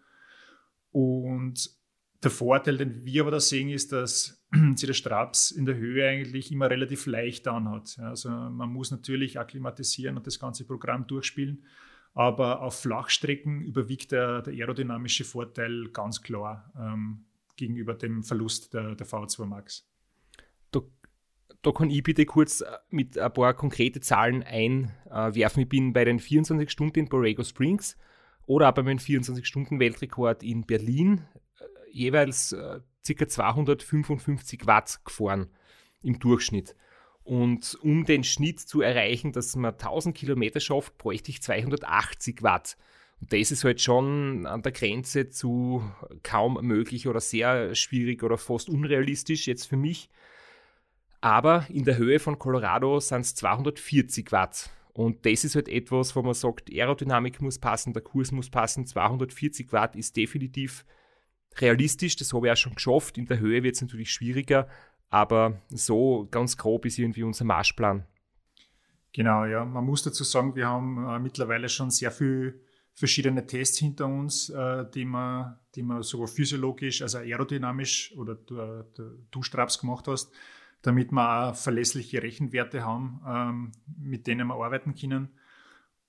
Und 0.94 1.83
der 2.24 2.32
Vorteil, 2.32 2.78
den 2.78 3.06
wir 3.06 3.22
aber 3.22 3.32
da 3.32 3.40
sehen, 3.40 3.70
ist, 3.70 3.92
dass 3.92 4.44
sich 4.76 4.88
der 4.88 4.94
Straps 4.94 5.52
in 5.52 5.66
der 5.66 5.76
Höhe 5.76 6.08
eigentlich 6.08 6.52
immer 6.52 6.70
relativ 6.70 7.06
leicht 7.06 7.48
anhat. 7.48 7.98
Also 8.00 8.30
man 8.30 8.70
muss 8.70 8.92
natürlich 8.92 9.40
akklimatisieren 9.40 10.18
und 10.18 10.28
das 10.28 10.40
ganze 10.40 10.66
Programm 10.66 11.08
durchspielen. 11.08 11.64
Aber 12.14 12.62
auf 12.62 12.80
Flachstrecken 12.80 13.62
überwiegt 13.62 14.12
der, 14.12 14.44
der 14.44 14.54
aerodynamische 14.54 15.24
Vorteil 15.24 15.90
ganz 15.92 16.22
klar 16.22 16.72
ähm, 16.78 17.26
gegenüber 17.56 17.96
dem 17.96 18.24
Verlust 18.24 18.74
der, 18.74 18.96
der 18.96 19.08
V2 19.08 19.46
Max. 19.46 19.90
Da, 20.72 20.82
da, 21.64 21.72
kann 21.72 21.90
ich 21.90 22.04
bitte 22.04 22.26
kurz 22.26 22.62
äh, 22.62 22.68
mit 22.90 23.18
ein 23.18 23.34
paar 23.34 23.56
konkrete 23.56 24.00
Zahlen 24.00 24.44
einwerfen. 24.44 25.64
Ich 25.64 25.70
bin 25.70 25.92
bei 25.92 26.06
den 26.06 26.20
24 26.20 26.70
Stunden 26.70 27.00
in 27.00 27.10
Borrego 27.10 27.44
Springs 27.44 27.98
oder 28.46 28.70
auch 28.70 28.74
bei 28.74 28.84
meinem 28.84 29.00
24-Stunden-Weltrekord 29.00 30.44
in 30.44 30.66
Berlin 30.66 31.22
äh, 31.34 31.40
jeweils 31.94 32.52
äh, 32.54 32.80
ca. 33.06 33.28
255 33.28 34.66
Watt 34.66 35.00
gefahren 35.06 35.50
im 36.02 36.20
Durchschnitt. 36.20 36.76
Und 37.24 37.78
um 37.82 38.04
den 38.04 38.24
Schnitt 38.24 38.60
zu 38.60 38.82
erreichen, 38.82 39.32
dass 39.32 39.56
man 39.56 39.74
1000 39.74 40.16
Kilometer 40.16 40.60
schafft, 40.60 40.98
bräuchte 40.98 41.32
ich 41.32 41.42
280 41.42 42.44
Watt. 42.44 42.76
Und 43.22 43.32
das 43.32 43.52
ist 43.52 43.64
halt 43.64 43.80
schon 43.80 44.46
an 44.46 44.62
der 44.64 44.74
Grenze 44.74 45.30
zu 45.30 45.90
kaum 46.24 46.60
möglich 46.62 47.08
oder 47.08 47.22
sehr 47.22 47.74
schwierig 47.76 48.24
oder 48.24 48.38
fast 48.38 48.68
unrealistisch 48.68 49.48
jetzt 49.48 49.66
für 49.68 49.78
mich. 49.78 50.10
Aber 51.22 51.66
in 51.70 51.86
der 51.86 51.98
Höhe 51.98 52.20
von 52.20 52.38
Colorado 52.38 53.00
sind 53.00 53.22
es 53.22 53.36
240 53.36 54.34
Watt. 54.34 54.70
Und 54.92 55.26
das 55.26 55.46
ist 55.46 55.56
halt 55.56 55.70
etwas, 55.70 56.16
wo 56.18 56.22
man 56.22 56.34
sagt, 56.34 56.70
Aerodynamik 56.70 57.42
muss 57.42 57.58
passen, 57.58 57.94
der 57.94 58.04
Kurs 58.04 58.34
muss 58.34 58.50
passen. 58.50 58.86
240 58.86 59.72
Watt 59.72 59.96
ist 59.96 60.18
definitiv 60.18 60.86
realistisch, 61.58 62.16
das 62.16 62.34
habe 62.34 62.48
ich 62.48 62.54
auch 62.54 62.58
schon 62.58 62.76
geschafft. 62.76 63.18
In 63.18 63.26
der 63.26 63.40
Höhe 63.40 63.64
wird 63.64 63.76
es 63.76 63.82
natürlich 63.82 64.12
schwieriger, 64.12 64.68
aber 65.10 65.62
so 65.70 66.28
ganz 66.32 66.58
grob 66.58 66.86
ist 66.86 66.98
irgendwie 66.98 67.24
unser 67.24 67.46
Marschplan. 67.46 68.06
Genau, 69.14 69.46
ja. 69.46 69.64
Man 69.64 69.86
muss 69.86 70.04
dazu 70.04 70.24
sagen, 70.24 70.56
wir 70.56 70.68
haben 70.68 71.08
äh, 71.08 71.20
mittlerweile 71.20 71.70
schon 71.70 71.92
sehr 71.92 72.12
viele 72.12 72.56
verschiedene 72.96 73.46
Tests 73.46 73.78
hinter 73.78 74.08
uns, 74.08 74.50
äh, 74.50 74.86
die 74.94 75.06
man, 75.06 75.58
die 75.76 75.84
man 75.84 76.02
sogar 76.04 76.28
physiologisch, 76.28 77.02
also 77.02 77.20
aerodynamisch 77.20 78.14
oder 78.18 78.36
du, 78.36 78.58
äh, 78.60 78.84
du 79.30 79.44
Straps 79.44 79.80
gemacht 79.80 80.08
hast, 80.08 80.32
damit 80.82 81.12
wir 81.12 81.50
auch 81.50 81.56
verlässliche 81.56 82.22
Rechenwerte 82.22 82.84
haben, 82.84 83.22
ähm, 83.28 83.72
mit 83.98 84.28
denen 84.28 84.48
wir 84.48 84.56
arbeiten 84.56 84.96
können. 84.96 85.30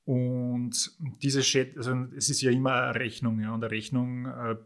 Und 0.04 0.98
diese 1.22 1.40
Chat, 1.40 1.76
also 1.76 2.06
es 2.16 2.28
ist 2.28 2.42
ja 2.42 2.50
immer 2.50 2.74
eine 2.74 2.94
Rechnung, 3.00 3.40
ja, 3.40 3.54
und 3.54 3.64
eine 3.64 3.70
Rechnung 3.70 4.26
äh, 4.26 4.56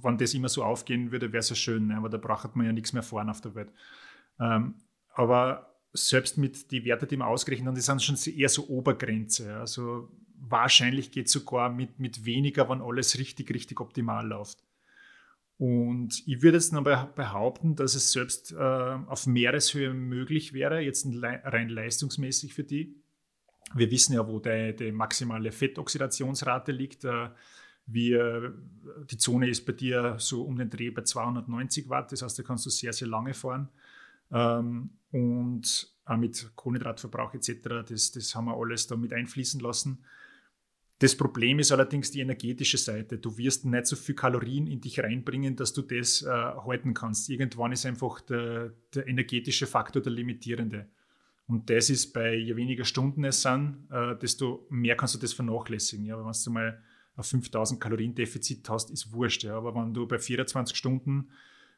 wenn 0.00 0.18
das 0.18 0.34
immer 0.34 0.48
so 0.48 0.64
aufgehen 0.64 1.12
würde, 1.12 1.32
wäre 1.32 1.40
es 1.40 1.50
ja 1.50 1.56
schön, 1.56 1.88
ne? 1.88 1.96
aber 1.96 2.08
da 2.08 2.18
braucht 2.18 2.56
man 2.56 2.66
ja 2.66 2.72
nichts 2.72 2.92
mehr 2.92 3.02
fahren 3.02 3.28
auf 3.28 3.40
der 3.40 3.54
Welt. 3.54 3.72
Ähm, 4.40 4.74
aber 5.14 5.76
selbst 5.92 6.38
mit 6.38 6.72
den 6.72 6.84
Werten, 6.84 7.08
die 7.08 7.16
man 7.16 7.28
ausgerechnet 7.28 7.68
hat, 7.68 7.76
die 7.76 7.82
sind 7.82 8.02
schon 8.02 8.16
eher 8.34 8.48
so 8.48 8.66
Obergrenze. 8.68 9.54
Also 9.56 10.08
wahrscheinlich 10.38 11.10
geht 11.10 11.26
es 11.26 11.32
sogar 11.32 11.70
mit, 11.70 11.98
mit 11.98 12.24
weniger, 12.24 12.68
wenn 12.70 12.80
alles 12.80 13.18
richtig, 13.18 13.52
richtig 13.52 13.80
optimal 13.80 14.26
läuft. 14.26 14.62
Und 15.58 16.26
ich 16.26 16.42
würde 16.42 16.56
jetzt 16.56 16.72
noch 16.72 16.82
behaupten, 16.82 17.76
dass 17.76 17.94
es 17.94 18.10
selbst 18.10 18.52
äh, 18.52 18.56
auf 18.56 19.26
Meereshöhe 19.26 19.92
möglich 19.94 20.54
wäre, 20.54 20.80
jetzt 20.80 21.06
rein 21.22 21.68
leistungsmäßig 21.68 22.54
für 22.54 22.64
die. 22.64 22.96
Wir 23.74 23.90
wissen 23.90 24.14
ja, 24.14 24.26
wo 24.26 24.40
die, 24.40 24.74
die 24.74 24.92
maximale 24.92 25.52
Fettoxidationsrate 25.52 26.72
liegt. 26.72 27.04
Äh, 27.04 27.28
wir, 27.92 28.54
die 29.10 29.16
Zone 29.16 29.48
ist 29.48 29.64
bei 29.64 29.72
dir 29.72 30.16
so 30.18 30.42
um 30.42 30.56
den 30.56 30.70
Dreh 30.70 30.90
bei 30.90 31.02
290 31.02 31.88
Watt, 31.88 32.12
das 32.12 32.22
heißt, 32.22 32.38
da 32.38 32.42
kannst 32.42 32.66
du 32.66 32.70
sehr, 32.70 32.92
sehr 32.92 33.08
lange 33.08 33.34
fahren. 33.34 33.68
Ähm, 34.30 34.90
und 35.10 35.92
auch 36.04 36.16
mit 36.16 36.50
Kohlenhydratverbrauch 36.56 37.34
etc., 37.34 37.84
das, 37.88 38.12
das 38.12 38.34
haben 38.34 38.46
wir 38.46 38.56
alles 38.56 38.86
da 38.86 38.96
mit 38.96 39.12
einfließen 39.12 39.60
lassen. 39.60 40.04
Das 41.02 41.16
Problem 41.16 41.58
ist 41.58 41.72
allerdings 41.72 42.12
die 42.12 42.20
energetische 42.20 42.78
Seite. 42.78 43.18
Du 43.18 43.36
wirst 43.36 43.64
nicht 43.64 43.86
so 43.86 43.96
viel 43.96 44.14
Kalorien 44.14 44.68
in 44.68 44.80
dich 44.80 45.00
reinbringen, 45.00 45.56
dass 45.56 45.72
du 45.72 45.82
das 45.82 46.22
äh, 46.22 46.28
halten 46.28 46.94
kannst. 46.94 47.28
Irgendwann 47.28 47.72
ist 47.72 47.84
einfach 47.86 48.20
der, 48.20 48.72
der, 48.94 49.08
energetische 49.08 49.66
Faktor 49.66 50.00
der 50.00 50.12
limitierende. 50.12 50.86
Und 51.48 51.68
das 51.68 51.90
ist 51.90 52.12
bei 52.12 52.36
je 52.36 52.54
weniger 52.54 52.84
Stunden 52.84 53.24
es 53.24 53.42
sind, 53.42 53.88
äh, 53.90 54.16
desto 54.16 54.64
mehr 54.70 54.96
kannst 54.96 55.16
du 55.16 55.18
das 55.18 55.32
vernachlässigen. 55.32 56.06
Ja, 56.06 56.24
wenn 56.24 56.32
du 56.32 56.50
mal 56.52 56.80
ein 57.16 57.24
5000 57.24 57.80
Kalorien 57.80 58.14
Defizit 58.14 58.68
hast, 58.68 58.90
ist 58.90 59.12
wurscht. 59.12 59.44
Ja. 59.44 59.56
Aber 59.56 59.74
wenn 59.74 59.92
du 59.92 60.06
bei 60.06 60.18
24 60.18 60.76
Stunden, 60.76 61.28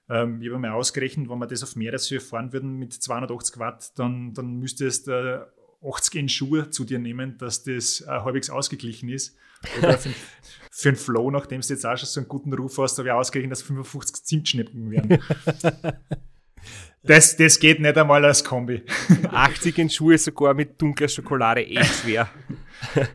ähm, 0.09 0.41
ich 0.41 0.49
habe 0.49 0.59
mal 0.59 0.73
ausgerechnet, 0.73 1.29
wenn 1.29 1.39
wir 1.39 1.47
das 1.47 1.63
auf 1.63 1.77
Meereshöhe 1.77 2.21
fahren 2.21 2.53
würden 2.53 2.75
mit 2.79 2.93
280 2.93 3.59
Watt, 3.59 3.99
dann, 3.99 4.35
dann 4.35 4.59
müsstest 4.59 5.07
du 5.09 5.47
80 5.83 6.15
in 6.15 6.29
Schuhe 6.29 6.71
zu 6.71 6.85
dir 6.85 6.99
nehmen, 6.99 7.39
dass 7.39 7.63
das 7.63 8.01
äh, 8.03 8.07
halbwegs 8.07 8.51
ausgeglichen 8.51 9.09
ist. 9.09 9.37
Oder 9.79 9.99
für, 9.99 10.11
für 10.71 10.89
einen 10.91 10.97
Flow, 10.97 11.31
nachdem 11.31 11.61
du 11.61 11.69
jetzt 11.69 11.87
auch 11.87 11.97
schon 11.97 12.07
so 12.07 12.21
einen 12.21 12.29
guten 12.29 12.53
Ruf 12.53 12.79
hast, 12.79 12.99
habe 12.99 13.09
ich 13.09 13.13
ausgerechnet, 13.13 13.53
dass 13.53 13.63
55 13.63 14.25
Zimtschnecken 14.25 14.91
werden. 14.91 15.19
Das, 17.03 17.37
das 17.37 17.61
geht 17.61 17.81
nicht 17.81 17.99
einmal 17.99 18.25
als 18.25 18.43
Kombi. 18.43 18.83
80 19.31 19.79
in 19.79 19.91
Schuhe 19.91 20.17
sogar 20.17 20.55
mit 20.55 20.81
dunkler 20.81 21.09
Schokolade 21.09 21.63
eh 21.63 21.85
schwer. 21.85 22.31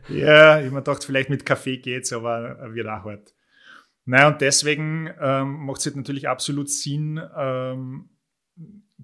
ja, 0.08 0.60
ich 0.60 0.70
mir 0.70 0.78
gedacht, 0.78 1.04
vielleicht 1.04 1.28
mit 1.28 1.44
Kaffee 1.44 1.78
geht's, 1.78 2.12
aber 2.12 2.72
wird 2.72 2.86
auch 2.86 3.04
hart. 3.04 3.34
Naja, 4.04 4.28
und 4.28 4.40
deswegen 4.40 5.10
ähm, 5.20 5.66
macht 5.66 5.80
es 5.80 5.86
halt 5.86 5.96
natürlich 5.96 6.28
absolut 6.28 6.70
Sinn, 6.70 7.20
ähm, 7.36 8.08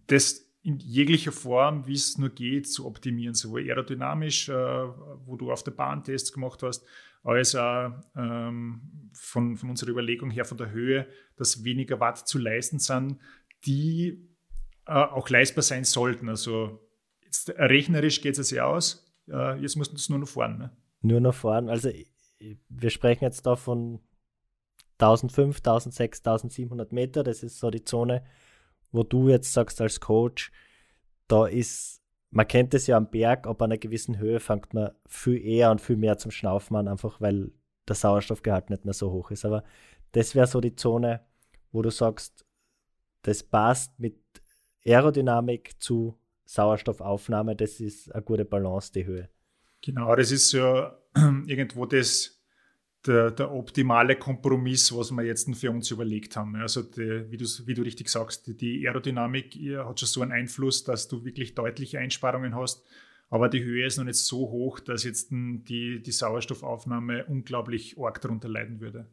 das 0.06 0.46
in 0.62 0.78
jeglicher 0.78 1.30
Form, 1.32 1.86
wie 1.86 1.94
es 1.94 2.18
nur 2.18 2.30
geht, 2.30 2.68
zu 2.68 2.86
optimieren, 2.86 3.34
sowohl 3.34 3.62
aerodynamisch, 3.62 4.48
äh, 4.48 4.52
wo 4.52 5.36
du 5.36 5.52
auf 5.52 5.62
der 5.62 5.70
Bahn 5.70 6.02
Tests 6.02 6.32
gemacht 6.32 6.62
hast, 6.62 6.84
als 7.22 7.54
auch 7.54 7.92
ähm, 8.16 9.10
von, 9.12 9.56
von 9.56 9.70
unserer 9.70 9.90
Überlegung 9.90 10.30
her 10.30 10.44
von 10.44 10.58
der 10.58 10.70
Höhe, 10.70 11.06
dass 11.36 11.62
weniger 11.62 12.00
Watt 12.00 12.26
zu 12.26 12.38
leisten 12.38 12.78
sind, 12.78 13.18
die 13.64 14.28
äh, 14.86 14.92
auch 14.92 15.28
leistbar 15.28 15.62
sein 15.62 15.84
sollten. 15.84 16.28
Also 16.28 16.80
jetzt, 17.24 17.50
rechnerisch 17.50 18.20
geht 18.20 18.38
es 18.38 18.50
ja 18.50 18.66
aus, 18.66 19.06
äh, 19.28 19.60
jetzt 19.60 19.76
musst 19.76 19.92
du 19.92 19.96
es 19.96 20.08
nur 20.08 20.18
noch 20.18 20.28
fahren. 20.28 20.58
Ne? 20.58 20.70
Nur 21.02 21.20
noch 21.20 21.34
fahren. 21.34 21.68
Also 21.68 21.90
wir 22.68 22.90
sprechen 22.90 23.24
jetzt 23.24 23.46
da 23.46 23.56
von 23.56 24.00
1500, 24.98 25.66
1600, 25.66 26.24
1700 26.24 26.92
Meter. 26.92 27.22
Das 27.22 27.42
ist 27.42 27.58
so 27.58 27.70
die 27.70 27.84
Zone, 27.84 28.24
wo 28.92 29.02
du 29.02 29.28
jetzt 29.28 29.52
sagst 29.52 29.80
als 29.80 30.00
Coach, 30.00 30.52
da 31.28 31.46
ist, 31.46 32.02
man 32.30 32.46
kennt 32.46 32.74
es 32.74 32.86
ja 32.86 32.96
am 32.96 33.10
Berg, 33.10 33.46
ab 33.46 33.62
einer 33.62 33.78
gewissen 33.78 34.18
Höhe 34.18 34.40
fängt 34.40 34.74
man 34.74 34.90
viel 35.06 35.44
eher 35.44 35.70
und 35.70 35.80
viel 35.80 35.96
mehr 35.96 36.18
zum 36.18 36.30
Schnaufen 36.30 36.76
an, 36.76 36.88
einfach 36.88 37.20
weil 37.20 37.50
der 37.88 37.96
Sauerstoffgehalt 37.96 38.70
nicht 38.70 38.84
mehr 38.84 38.94
so 38.94 39.10
hoch 39.12 39.30
ist. 39.30 39.44
Aber 39.44 39.64
das 40.12 40.34
wäre 40.34 40.46
so 40.46 40.60
die 40.60 40.76
Zone, 40.76 41.24
wo 41.72 41.82
du 41.82 41.90
sagst, 41.90 42.44
das 43.22 43.42
passt 43.42 43.98
mit 43.98 44.25
Aerodynamik 44.86 45.80
zu 45.80 46.18
Sauerstoffaufnahme, 46.44 47.56
das 47.56 47.80
ist 47.80 48.14
eine 48.14 48.22
gute 48.22 48.44
Balance, 48.44 48.92
die 48.92 49.04
Höhe. 49.04 49.28
Genau, 49.82 50.14
das 50.14 50.30
ist 50.30 50.52
ja 50.52 50.96
irgendwo 51.46 51.86
das, 51.86 52.40
der, 53.06 53.30
der, 53.32 53.52
optimale 53.52 54.16
Kompromiss, 54.16 54.96
was 54.96 55.10
wir 55.10 55.24
jetzt 55.24 55.54
für 55.56 55.70
uns 55.70 55.90
überlegt 55.90 56.36
haben. 56.36 56.56
Also 56.56 56.82
die, 56.82 57.30
wie, 57.30 57.38
wie, 57.38 57.74
du 57.74 57.82
richtig 57.82 58.08
sagst, 58.08 58.60
die 58.60 58.86
Aerodynamik 58.86 59.54
hat 59.78 60.00
schon 60.00 60.08
so 60.08 60.22
einen 60.22 60.32
Einfluss, 60.32 60.84
dass 60.84 61.08
du 61.08 61.24
wirklich 61.24 61.54
deutliche 61.54 61.98
Einsparungen 61.98 62.54
hast, 62.54 62.84
aber 63.28 63.48
die 63.48 63.64
Höhe 63.64 63.86
ist 63.86 63.96
noch 63.96 64.04
nicht 64.04 64.18
so 64.18 64.50
hoch, 64.50 64.78
dass 64.78 65.02
jetzt 65.02 65.30
die, 65.30 66.00
die 66.00 66.12
Sauerstoffaufnahme 66.12 67.26
unglaublich 67.26 67.96
arg 67.98 68.20
darunter 68.20 68.48
leiden 68.48 68.80
würde. 68.80 69.06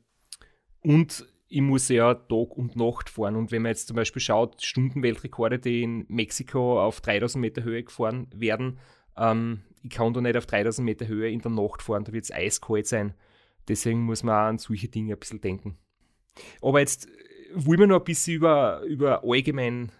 Und 0.81 1.25
ich 1.53 1.61
muss 1.61 1.87
ja 1.87 2.15
Tag 2.15 2.57
und 2.57 2.75
Nacht 2.75 3.11
fahren. 3.11 3.35
Und 3.35 3.51
wenn 3.51 3.61
man 3.61 3.69
jetzt 3.69 3.87
zum 3.87 3.95
Beispiel 3.95 4.21
schaut, 4.21 4.59
Stundenweltrekorde, 4.63 5.59
die 5.59 5.83
in 5.83 6.03
Mexiko 6.07 6.81
auf 6.81 6.99
3000 6.99 7.39
Meter 7.39 7.63
Höhe 7.63 7.83
gefahren 7.83 8.27
werden, 8.33 8.79
ähm, 9.15 9.61
ich 9.83 9.91
kann 9.91 10.13
da 10.13 10.21
nicht 10.21 10.35
auf 10.35 10.47
3000 10.47 10.83
Meter 10.83 11.07
Höhe 11.07 11.29
in 11.29 11.41
der 11.41 11.51
Nacht 11.51 11.83
fahren, 11.83 12.05
da 12.05 12.11
wird 12.11 12.23
es 12.23 12.31
eiskalt 12.31 12.87
sein. 12.87 13.13
Deswegen 13.67 14.01
muss 14.01 14.23
man 14.23 14.33
auch 14.33 14.49
an 14.49 14.57
solche 14.57 14.87
Dinge 14.87 15.13
ein 15.13 15.19
bisschen 15.19 15.41
denken. 15.41 15.77
Aber 16.59 16.79
jetzt 16.79 17.07
wollen 17.53 17.81
wir 17.81 17.87
noch 17.87 17.99
ein 17.99 18.03
bisschen 18.03 18.33
über, 18.33 18.81
über 18.81 19.23
allgemein 19.23 19.91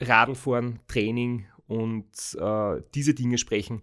Radlfahren, 0.00 0.80
Training 0.88 1.46
und 1.66 2.06
äh, 2.40 2.80
diese 2.94 3.12
Dinge 3.12 3.36
sprechen. 3.36 3.82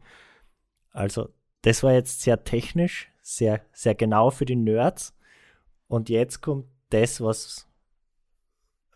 Also, 0.89 1.29
das 1.61 1.83
war 1.83 1.93
jetzt 1.93 2.23
sehr 2.23 2.43
technisch, 2.43 3.11
sehr, 3.21 3.61
sehr 3.73 3.93
genau 3.93 4.31
für 4.31 4.45
die 4.45 4.55
Nerds. 4.55 5.13
Und 5.87 6.09
jetzt 6.09 6.41
kommt 6.41 6.67
das, 6.89 7.21
was 7.21 7.67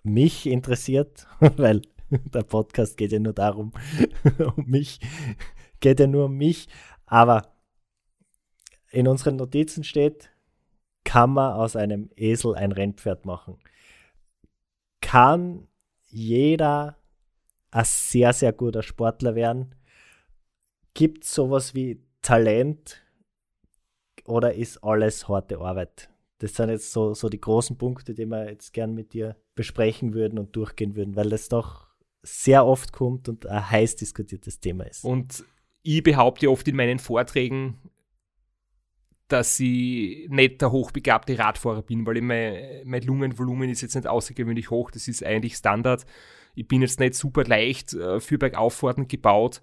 mich 0.03 0.45
interessiert, 0.45 1.27
weil 1.39 1.81
der 2.09 2.43
Podcast 2.43 2.97
geht 2.97 3.11
ja 3.11 3.19
nur 3.19 3.33
darum, 3.33 3.73
um 4.55 4.65
mich, 4.65 4.99
geht 5.79 5.99
ja 5.99 6.07
nur 6.07 6.25
um 6.25 6.37
mich. 6.37 6.67
Aber 7.05 7.53
in 8.89 9.07
unseren 9.07 9.35
Notizen 9.35 9.83
steht, 9.83 10.29
kann 11.03 11.31
man 11.31 11.53
aus 11.53 11.75
einem 11.75 12.09
Esel 12.15 12.55
ein 12.55 12.71
Rennpferd 12.71 13.25
machen. 13.25 13.57
Kann 15.01 15.67
jeder 16.09 16.97
ein 17.71 17.85
sehr, 17.85 18.33
sehr 18.33 18.53
guter 18.53 18.83
Sportler 18.83 19.35
werden? 19.35 19.75
Gibt 20.93 21.23
es 21.23 21.33
sowas 21.33 21.75
wie 21.75 22.03
Talent 22.21 23.01
oder 24.25 24.53
ist 24.55 24.83
alles 24.83 25.27
harte 25.27 25.59
Arbeit? 25.59 26.09
Das 26.39 26.53
sind 26.53 26.69
jetzt 26.69 26.91
so, 26.91 27.13
so 27.13 27.29
die 27.29 27.41
großen 27.41 27.77
Punkte, 27.77 28.13
die 28.13 28.25
wir 28.25 28.49
jetzt 28.49 28.73
gern 28.73 28.93
mit 28.93 29.13
dir 29.13 29.35
besprechen 29.55 30.13
würden 30.13 30.37
und 30.37 30.55
durchgehen 30.55 30.95
würden, 30.95 31.15
weil 31.15 31.29
das 31.29 31.49
doch 31.49 31.87
sehr 32.21 32.65
oft 32.65 32.91
kommt 32.91 33.27
und 33.29 33.45
ein 33.47 33.69
heiß 33.69 33.95
diskutiertes 33.95 34.59
Thema 34.59 34.85
ist. 34.85 35.03
Und 35.03 35.43
ich 35.81 36.03
behaupte 36.03 36.51
oft 36.51 36.67
in 36.67 36.75
meinen 36.75 36.99
Vorträgen, 36.99 37.79
dass 39.27 39.59
ich 39.59 40.29
nicht 40.29 40.61
der 40.61 40.71
hochbegabte 40.71 41.37
Radfahrer 41.37 41.81
bin, 41.81 42.05
weil 42.05 42.21
mein, 42.21 42.81
mein 42.85 43.01
Lungenvolumen 43.01 43.69
ist 43.69 43.81
jetzt 43.81 43.95
nicht 43.95 44.07
außergewöhnlich 44.07 44.69
hoch, 44.69 44.91
das 44.91 45.07
ist 45.07 45.23
eigentlich 45.23 45.55
Standard. 45.55 46.05
Ich 46.55 46.67
bin 46.67 46.81
jetzt 46.81 46.99
nicht 46.99 47.13
super 47.13 47.43
leicht 47.43 47.93
äh, 47.93 48.19
für 48.19 48.37
Bergauffahrten 48.37 49.07
gebaut, 49.07 49.61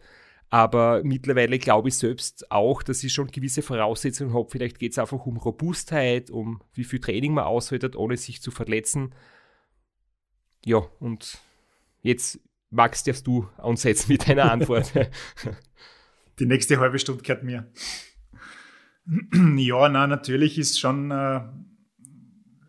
aber 0.55 1.03
mittlerweile 1.03 1.59
glaube 1.59 1.89
ich 1.89 1.97
selbst 1.97 2.49
auch, 2.53 2.85
dass 2.85 3.03
ich 3.03 3.13
schon 3.13 3.27
gewisse 3.27 3.61
Voraussetzungen 3.61 4.33
habe. 4.33 4.49
Vielleicht 4.49 4.79
geht 4.79 4.93
es 4.93 4.99
einfach 5.01 5.27
um 5.27 5.37
Robustheit, 5.37 6.31
um 6.31 6.63
wie 6.75 6.85
viel 6.85 7.01
Training 7.01 7.35
man 7.35 7.43
aushält, 7.43 7.97
ohne 7.97 8.17
sich 8.17 8.41
zu 8.41 8.53
verletzen. 8.53 9.17
Ja, 10.65 10.79
und 11.01 11.39
jetzt, 12.03 12.39
Max, 12.71 13.03
darfst 13.03 13.27
du 13.27 13.49
ansetzen 13.57 14.13
mit 14.13 14.29
deiner 14.29 14.53
Antwort. 14.53 14.93
Die 16.39 16.47
nächste 16.47 16.79
halbe 16.79 17.01
Stunde 17.01 17.25
gehört 17.25 17.43
mir. 17.43 17.73
Ja, 19.57 19.89
na, 19.89 20.07
natürlich 20.07 20.57
ist 20.57 20.79
schon, 20.79 21.11
äh, 21.11 21.41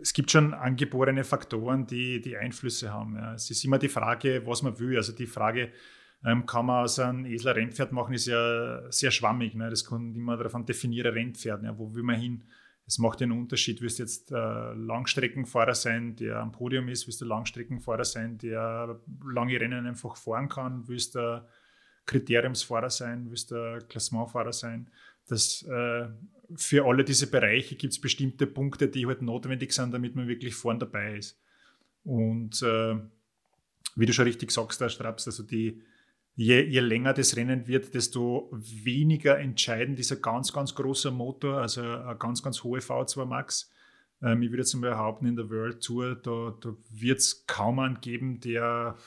es 0.01 0.11
gibt 0.11 0.31
schon 0.31 0.55
angeborene 0.55 1.23
Faktoren, 1.23 1.85
die, 1.85 2.19
die 2.19 2.35
Einflüsse 2.35 2.91
haben. 2.91 3.15
Ja. 3.15 3.35
Es 3.35 3.51
ist 3.51 3.63
immer 3.63 3.77
die 3.77 3.89
Frage, 3.89 4.41
was 4.47 4.63
man 4.63 4.79
will. 4.79 4.97
Also 4.97 5.13
die 5.13 5.27
Frage, 5.27 5.71
ähm, 6.25 6.45
kann 6.45 6.65
man 6.65 6.83
aus 6.83 6.97
einem 6.97 7.25
Esel 7.25 7.49
ein 7.49 7.55
Rennpferd 7.55 7.91
machen, 7.91 8.15
ist 8.15 8.25
ja 8.25 8.91
sehr 8.91 9.11
schwammig. 9.11 9.53
Ne? 9.53 9.69
Das 9.69 9.85
kommt 9.85 10.17
immer 10.17 10.35
davon 10.37 10.65
definieren, 10.65 11.13
Rennpferd. 11.13 11.63
Ja. 11.63 11.77
Wo 11.77 11.93
will 11.93 12.03
man 12.03 12.19
hin? 12.19 12.43
Es 12.87 12.97
macht 12.97 13.19
den 13.19 13.31
Unterschied. 13.31 13.81
Willst 13.81 13.99
du 13.99 14.03
jetzt 14.03 14.31
äh, 14.31 14.73
Langstreckenfahrer 14.73 15.75
sein, 15.75 16.15
der 16.15 16.37
am 16.37 16.51
Podium 16.51 16.87
ist? 16.87 17.07
Willst 17.07 17.21
du 17.21 17.25
Langstreckenfahrer 17.25 18.05
sein, 18.05 18.37
der 18.39 18.99
lange 19.23 19.59
Rennen 19.59 19.85
einfach 19.85 20.17
fahren 20.17 20.49
kann? 20.49 20.87
Willst 20.87 21.15
du 21.15 21.45
Kriteriumsfahrer 22.07 22.89
sein? 22.89 23.29
Willst 23.29 23.51
du 23.51 23.79
Klassementfahrer 23.87 24.53
sein? 24.53 24.89
Das, 25.27 25.63
äh, 25.63 26.07
für 26.55 26.85
alle 26.85 27.03
diese 27.03 27.27
Bereiche 27.27 27.75
gibt 27.75 27.93
es 27.93 28.01
bestimmte 28.01 28.47
Punkte, 28.47 28.87
die 28.87 29.05
halt 29.05 29.21
notwendig 29.21 29.73
sind, 29.73 29.93
damit 29.93 30.15
man 30.15 30.27
wirklich 30.27 30.55
vorn 30.55 30.79
dabei 30.79 31.17
ist. 31.17 31.39
Und 32.03 32.61
äh, 32.61 32.95
wie 33.95 34.05
du 34.05 34.13
schon 34.13 34.25
richtig 34.25 34.51
sagst, 34.51 34.81
da 34.81 34.89
Straps, 34.89 35.27
also 35.27 35.41
die, 35.41 35.81
je, 36.35 36.69
je 36.69 36.81
länger 36.81 37.13
das 37.13 37.35
Rennen 37.35 37.67
wird, 37.67 37.93
desto 37.93 38.49
weniger 38.51 39.39
entscheidend 39.39 39.99
ist 39.99 40.11
ein 40.11 40.21
ganz, 40.21 40.51
ganz 40.51 40.75
großer 40.75 41.11
Motor, 41.11 41.61
also 41.61 41.81
eine 41.81 42.15
ganz, 42.17 42.43
ganz 42.43 42.63
hohe 42.63 42.79
V2 42.79 43.25
Max. 43.25 43.71
Ähm, 44.21 44.41
ich 44.41 44.49
würde 44.49 44.61
jetzt 44.61 44.73
mal 44.75 44.91
behaupten, 44.91 45.25
in 45.25 45.35
der 45.35 45.49
World 45.49 45.83
Tour, 45.83 46.15
da, 46.15 46.55
da 46.61 46.75
wird 46.91 47.19
es 47.19 47.45
kaum 47.47 47.79
einen 47.79 48.01
geben, 48.01 48.39
der 48.41 48.97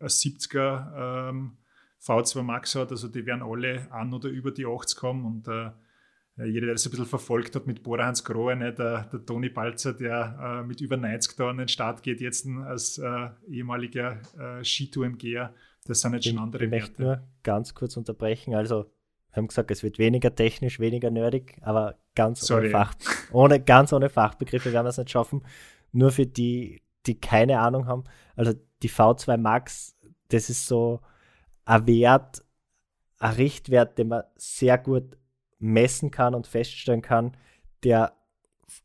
ein 0.00 0.08
70er 0.08 1.28
ähm, 1.30 1.58
V2 2.02 2.42
Max 2.42 2.74
hat. 2.74 2.90
Also 2.90 3.08
die 3.08 3.26
werden 3.26 3.42
alle 3.42 3.90
an 3.92 4.14
oder 4.14 4.28
über 4.28 4.50
die 4.50 4.66
80 4.66 4.98
kommen 4.98 5.24
und 5.26 5.48
äh, 5.48 5.70
jeder, 6.46 6.66
der 6.66 6.74
das 6.76 6.86
ein 6.86 6.90
bisschen 6.90 7.06
verfolgt 7.06 7.56
hat 7.56 7.66
mit 7.66 7.82
Bora 7.82 8.06
Hans 8.06 8.22
Grohe, 8.22 8.54
ne, 8.54 8.72
der, 8.72 9.04
der 9.12 9.26
Toni 9.26 9.48
Balzer, 9.48 9.92
der 9.92 10.60
äh, 10.62 10.66
mit 10.66 10.80
über 10.80 10.96
90 10.96 11.36
da 11.36 11.50
an 11.50 11.58
den 11.58 11.66
Start 11.66 12.04
geht, 12.04 12.20
jetzt 12.20 12.46
als 12.46 12.98
äh, 12.98 13.28
ehemaliger 13.48 14.20
äh, 14.38 14.64
Skitour-MGer, 14.64 15.52
das 15.88 16.00
sind 16.00 16.14
jetzt 16.14 16.28
schon 16.28 16.38
andere 16.38 16.64
ich 16.64 16.70
Werte. 16.70 16.84
Ich 16.84 16.90
möchte 16.90 17.02
nur 17.02 17.22
ganz 17.42 17.74
kurz 17.74 17.96
unterbrechen. 17.96 18.54
Also, 18.54 18.84
wir 19.30 19.36
haben 19.36 19.48
gesagt, 19.48 19.70
es 19.70 19.82
wird 19.82 19.98
weniger 19.98 20.34
technisch, 20.34 20.78
weniger 20.78 21.10
nerdig, 21.10 21.56
aber 21.62 21.96
ganz 22.14 22.50
ohne, 22.50 22.70
Fach, 22.70 22.94
ohne, 23.32 23.60
ganz 23.60 23.92
ohne 23.92 24.08
Fachbegriffe 24.08 24.72
werden 24.72 24.86
wir 24.86 24.90
es 24.90 24.98
nicht 24.98 25.10
schaffen. 25.10 25.42
Nur 25.92 26.12
für 26.12 26.26
die, 26.26 26.82
die 27.06 27.18
keine 27.18 27.60
Ahnung 27.60 27.86
haben. 27.86 28.04
Also, 28.36 28.52
die 28.82 28.90
V2 28.90 29.36
Max, 29.36 29.96
das 30.28 30.50
ist 30.50 30.66
so 30.66 31.00
ein 31.64 31.86
Wert, 31.86 32.44
ein 33.18 33.34
Richtwert, 33.34 33.98
den 33.98 34.08
man 34.08 34.22
sehr 34.36 34.78
gut 34.78 35.16
messen 35.58 36.10
kann 36.10 36.34
und 36.34 36.46
feststellen 36.46 37.02
kann, 37.02 37.36
der 37.82 38.12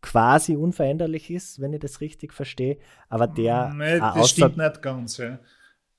quasi 0.01 0.55
unveränderlich 0.55 1.29
ist, 1.29 1.59
wenn 1.59 1.73
ich 1.73 1.79
das 1.79 2.01
richtig 2.01 2.33
verstehe, 2.33 2.77
aber 3.09 3.27
der. 3.27 3.73
Nee, 3.73 3.99
das 3.99 4.29
stimmt 4.29 4.57
nicht 4.57 4.81
ganz. 4.81 5.17
Ja. 5.17 5.39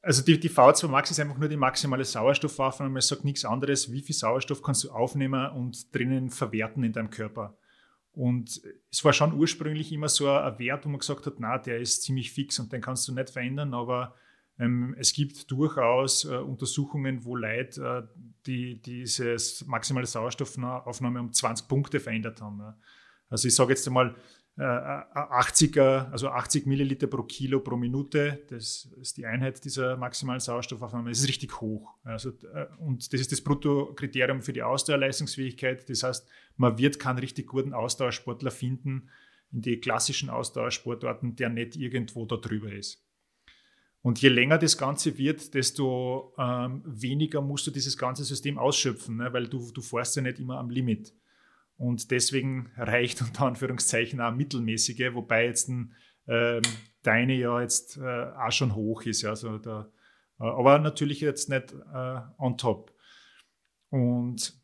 Also 0.04 0.22
die, 0.22 0.38
die 0.38 0.50
V2 0.50 0.88
Max 0.88 1.10
ist 1.10 1.18
einfach 1.18 1.38
nur 1.38 1.48
die 1.48 1.56
maximale 1.56 2.04
Sauerstoffaufnahme. 2.04 2.90
Man 2.90 3.00
sagt 3.00 3.24
nichts 3.24 3.44
anderes, 3.44 3.90
wie 3.90 4.02
viel 4.02 4.14
Sauerstoff 4.14 4.62
kannst 4.62 4.84
du 4.84 4.90
aufnehmen 4.90 5.50
und 5.52 5.94
drinnen 5.94 6.28
verwerten 6.28 6.84
in 6.84 6.92
deinem 6.92 7.08
Körper. 7.08 7.56
Und 8.12 8.60
es 8.90 9.04
war 9.04 9.12
schon 9.12 9.32
ursprünglich 9.32 9.90
immer 9.92 10.08
so 10.08 10.30
ein 10.30 10.58
Wert, 10.58 10.84
wo 10.84 10.90
man 10.90 11.00
gesagt 11.00 11.26
hat, 11.26 11.34
na, 11.38 11.58
der 11.58 11.80
ist 11.80 12.02
ziemlich 12.02 12.32
fix 12.32 12.58
und 12.60 12.72
den 12.72 12.80
kannst 12.80 13.08
du 13.08 13.14
nicht 13.14 13.30
verändern, 13.30 13.74
aber 13.74 14.14
ähm, 14.58 14.94
es 14.98 15.12
gibt 15.12 15.50
durchaus 15.50 16.24
äh, 16.24 16.36
Untersuchungen, 16.36 17.24
wo 17.24 17.34
Leute 17.34 18.06
äh, 18.06 18.18
die, 18.46 18.80
diese 18.80 19.36
maximale 19.66 20.06
Sauerstoffaufnahme 20.06 21.20
um 21.20 21.32
20 21.32 21.66
Punkte 21.66 21.98
verändert 21.98 22.40
haben. 22.40 22.60
Ja. 22.60 22.78
Also 23.30 23.48
ich 23.48 23.54
sage 23.54 23.70
jetzt 23.70 23.86
einmal, 23.88 24.14
80er, 24.56 26.06
äh, 26.06 26.10
also 26.12 26.28
80 26.28 26.66
Milliliter 26.66 27.08
pro 27.08 27.24
Kilo 27.24 27.60
pro 27.60 27.76
Minute, 27.76 28.44
das 28.48 28.88
ist 29.00 29.16
die 29.16 29.26
Einheit 29.26 29.64
dieser 29.64 29.96
maximalen 29.96 30.40
Sauerstoffaufnahme, 30.40 31.10
das 31.10 31.20
ist 31.20 31.28
richtig 31.28 31.60
hoch. 31.60 31.94
Also, 32.04 32.30
äh, 32.30 32.66
und 32.78 33.12
das 33.12 33.20
ist 33.20 33.32
das 33.32 33.40
Bruttokriterium 33.40 34.42
für 34.42 34.52
die 34.52 34.62
Ausdauerleistungsfähigkeit. 34.62 35.88
Das 35.90 36.04
heißt, 36.04 36.28
man 36.56 36.78
wird 36.78 37.00
keinen 37.00 37.18
richtig 37.18 37.48
guten 37.48 37.72
Ausdauersportler 37.72 38.52
finden 38.52 39.10
in 39.52 39.62
die 39.62 39.80
klassischen 39.80 40.30
Ausdauersportarten, 40.30 41.34
der 41.36 41.48
nicht 41.48 41.76
irgendwo 41.76 42.24
da 42.24 42.36
drüber 42.36 42.72
ist. 42.72 43.04
Und 44.02 44.20
je 44.20 44.28
länger 44.28 44.58
das 44.58 44.76
Ganze 44.76 45.16
wird, 45.16 45.54
desto 45.54 46.34
ähm, 46.38 46.82
weniger 46.84 47.40
musst 47.40 47.66
du 47.66 47.70
dieses 47.70 47.96
ganze 47.96 48.22
System 48.22 48.58
ausschöpfen, 48.58 49.16
ne? 49.16 49.32
weil 49.32 49.48
du, 49.48 49.72
du 49.72 49.80
fährst 49.80 50.14
ja 50.16 50.22
nicht 50.22 50.38
immer 50.38 50.58
am 50.58 50.68
Limit. 50.70 51.14
Und 51.76 52.10
deswegen 52.10 52.70
reicht 52.76 53.20
unter 53.22 53.46
Anführungszeichen 53.46 54.20
auch 54.20 54.34
mittelmäßige, 54.34 55.14
wobei 55.14 55.46
jetzt 55.46 55.68
ein, 55.68 55.94
ähm, 56.26 56.62
deine 57.02 57.34
ja 57.34 57.60
jetzt 57.60 57.96
äh, 57.96 58.32
auch 58.36 58.52
schon 58.52 58.74
hoch 58.74 59.02
ist. 59.02 59.22
Ja, 59.22 59.30
also 59.30 59.58
da, 59.58 59.90
äh, 60.40 60.44
aber 60.44 60.78
natürlich 60.78 61.20
jetzt 61.20 61.48
nicht 61.48 61.72
äh, 61.72 62.20
on 62.38 62.56
top. 62.56 62.92
Und 63.90 64.60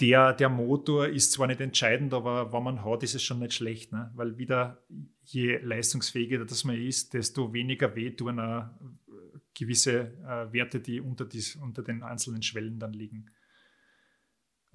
der, 0.00 0.32
der 0.34 0.48
Motor 0.48 1.08
ist 1.08 1.32
zwar 1.32 1.46
nicht 1.46 1.60
entscheidend, 1.60 2.12
aber 2.12 2.52
wenn 2.52 2.62
man 2.62 2.84
hat, 2.84 3.02
ist 3.02 3.14
es 3.14 3.22
schon 3.22 3.38
nicht 3.38 3.54
schlecht, 3.54 3.92
ne? 3.92 4.10
weil 4.14 4.36
wieder 4.36 4.84
je 5.22 5.56
leistungsfähiger 5.58 6.44
das 6.44 6.64
man 6.64 6.76
ist, 6.76 7.14
desto 7.14 7.52
weniger 7.52 7.94
wehtun 7.96 8.38
gewisse 9.54 10.12
äh, 10.22 10.52
Werte, 10.52 10.80
die 10.80 11.00
unter, 11.00 11.24
dies, 11.24 11.56
unter 11.56 11.82
den 11.82 12.02
einzelnen 12.02 12.42
Schwellen 12.42 12.78
dann 12.78 12.92
liegen. 12.92 13.30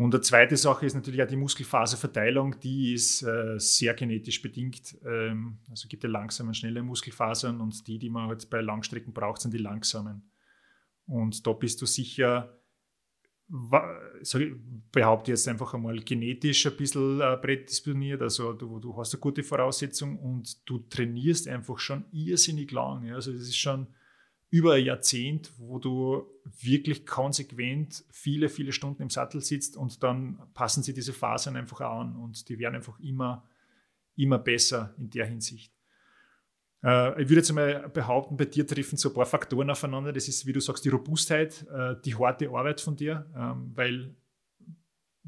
Und 0.02 0.16
eine 0.16 0.22
zweite 0.22 0.58
Sache 0.58 0.88
ist 0.88 0.96
natürlich 0.96 1.22
auch 1.22 1.28
die 1.28 1.36
Muskelfaserverteilung, 1.36 2.60
die 2.60 2.94
ist 2.94 3.22
äh, 3.22 3.60
sehr 3.60 3.94
genetisch 3.94 4.42
bedingt. 4.42 4.98
Ähm, 5.06 5.60
also 5.70 5.88
gibt 5.88 6.04
ja 6.04 6.10
langsame 6.10 6.50
und 6.50 6.56
schnelle 6.56 6.82
Muskelfasern 6.82 7.62
und 7.62 7.86
die, 7.88 8.00
die 8.00 8.10
man 8.10 8.28
halt 8.28 8.50
bei 8.50 8.62
Langstrecken 8.62 9.14
braucht, 9.14 9.42
sind 9.42 9.54
die 9.54 9.60
langsamen. 9.60 10.32
Und 11.06 11.46
da 11.46 11.54
bist 11.54 11.82
du 11.84 11.86
sicher 11.86 12.58
ich 14.24 14.56
behaupte 14.94 15.32
jetzt 15.32 15.48
einfach 15.48 15.74
einmal, 15.74 16.00
genetisch 16.00 16.66
ein 16.66 16.78
bisschen 16.78 17.20
äh, 17.20 17.36
prädisponiert. 17.36 18.22
Also 18.22 18.54
du, 18.54 18.80
du 18.80 18.96
hast 18.96 19.14
eine 19.14 19.20
gute 19.20 19.44
Voraussetzung 19.44 20.18
und 20.18 20.68
du 20.70 20.80
trainierst 20.80 21.50
einfach 21.50 21.78
schon 21.78 22.06
irrsinnig 22.14 22.72
lang. 22.72 23.06
Ja. 23.06 23.16
Also 23.16 23.34
das 23.34 23.42
ist 23.42 23.58
schon 23.58 23.88
über 24.52 24.74
ein 24.74 24.84
Jahrzehnt, 24.84 25.50
wo 25.58 25.80
du 25.80 26.30
wirklich 26.44 27.06
konsequent 27.06 28.04
viele, 28.12 28.50
viele 28.50 28.74
Stunden 28.74 29.02
im 29.02 29.10
Sattel 29.10 29.42
sitzt 29.42 29.78
und 29.78 30.04
dann 30.04 30.42
passen 30.54 30.84
sie 30.84 30.94
diese 30.94 31.14
Fasern 31.14 31.56
einfach 31.56 31.80
an 31.80 32.18
und 32.18 32.50
die 32.50 32.60
werden 32.60 32.76
einfach 32.76 33.00
immer, 33.00 33.48
immer 34.18 34.38
besser 34.38 34.94
in 34.98 35.10
der 35.10 35.26
Hinsicht. 35.26 35.74
Äh, 36.84 37.22
ich 37.22 37.30
würde 37.30 37.40
jetzt 37.40 37.54
mal 37.54 37.88
behaupten, 37.90 38.36
bei 38.36 38.44
dir 38.44 38.68
treffen 38.68 38.98
so 38.98 39.10
ein 39.10 39.16
paar 39.16 39.26
Faktoren 39.26 39.70
aufeinander. 39.70 40.12
Das 40.12 40.28
ist, 40.28 40.46
wie 40.46 40.54
du 40.54 40.60
sagst, 40.60 40.84
die 40.84 40.90
Robustheit, 40.90 41.66
äh, 41.74 41.96
die 42.04 42.16
harte 42.16 42.50
Arbeit 42.50 42.82
von 42.82 42.98
dir, 42.98 43.32
ähm, 43.34 43.72
weil 43.74 44.16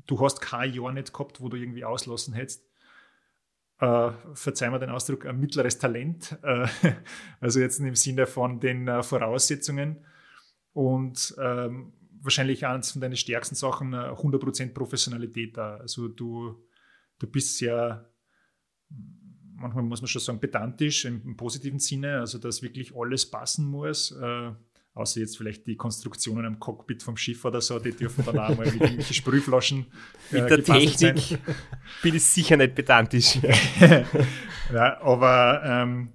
du 0.05 0.19
hast 0.19 0.41
kein 0.41 0.73
Jahr 0.73 0.91
nicht 0.91 1.13
gehabt, 1.13 1.39
wo 1.39 1.47
du 1.47 1.55
irgendwie 1.55 1.85
auslassen 1.85 2.33
hättest. 2.33 2.65
Äh, 3.79 4.11
verzeih 4.33 4.69
mir 4.69 4.79
den 4.79 4.89
Ausdruck, 4.89 5.25
ein 5.25 5.39
mittleres 5.39 5.77
Talent, 5.77 6.37
äh, 6.43 6.67
also 7.39 7.59
jetzt 7.59 7.79
im 7.79 7.95
Sinne 7.95 8.27
von 8.27 8.59
den 8.59 8.87
äh, 8.87 9.03
Voraussetzungen 9.03 10.05
und 10.73 11.35
ähm, 11.39 11.93
wahrscheinlich 12.21 12.65
eines 12.65 12.91
von 12.91 13.01
deinen 13.01 13.17
stärksten 13.17 13.55
Sachen, 13.55 13.93
100% 13.93 14.63
äh, 14.63 14.67
Professionalität 14.67 15.57
da. 15.57 15.77
Also 15.77 16.07
du, 16.07 16.63
du 17.19 17.27
bist 17.27 17.57
sehr 17.57 18.09
manchmal 19.63 19.83
muss 19.83 20.01
man 20.01 20.07
schon 20.07 20.21
sagen, 20.21 20.39
pedantisch 20.39 21.05
im, 21.05 21.21
im 21.23 21.37
positiven 21.37 21.79
Sinne, 21.79 22.19
also 22.19 22.37
dass 22.37 22.61
wirklich 22.61 22.95
alles 22.95 23.29
passen 23.29 23.65
muss. 23.65 24.11
Äh, 24.11 24.51
außer 24.93 25.19
jetzt 25.19 25.37
vielleicht 25.37 25.65
die 25.65 25.75
Konstruktionen 25.75 26.45
am 26.45 26.59
Cockpit 26.59 27.01
vom 27.01 27.17
Schiff 27.17 27.43
oder 27.45 27.61
so, 27.61 27.79
die 27.79 27.91
dürfen 27.91 28.23
dann 28.25 28.37
auch 28.37 28.55
mal 28.55 28.65
mit 28.65 28.75
irgendwelchen 28.75 29.13
Sprühflaschen. 29.13 29.85
Äh, 30.31 30.41
mit 30.41 30.49
der 30.49 30.63
Technik 30.63 30.97
sein. 30.97 31.15
bin 32.01 32.15
ich 32.15 32.23
sicher 32.23 32.57
nicht 32.57 32.75
pedantisch. 32.75 33.37
ja, 34.73 35.01
aber 35.01 35.61
ähm, 35.63 36.09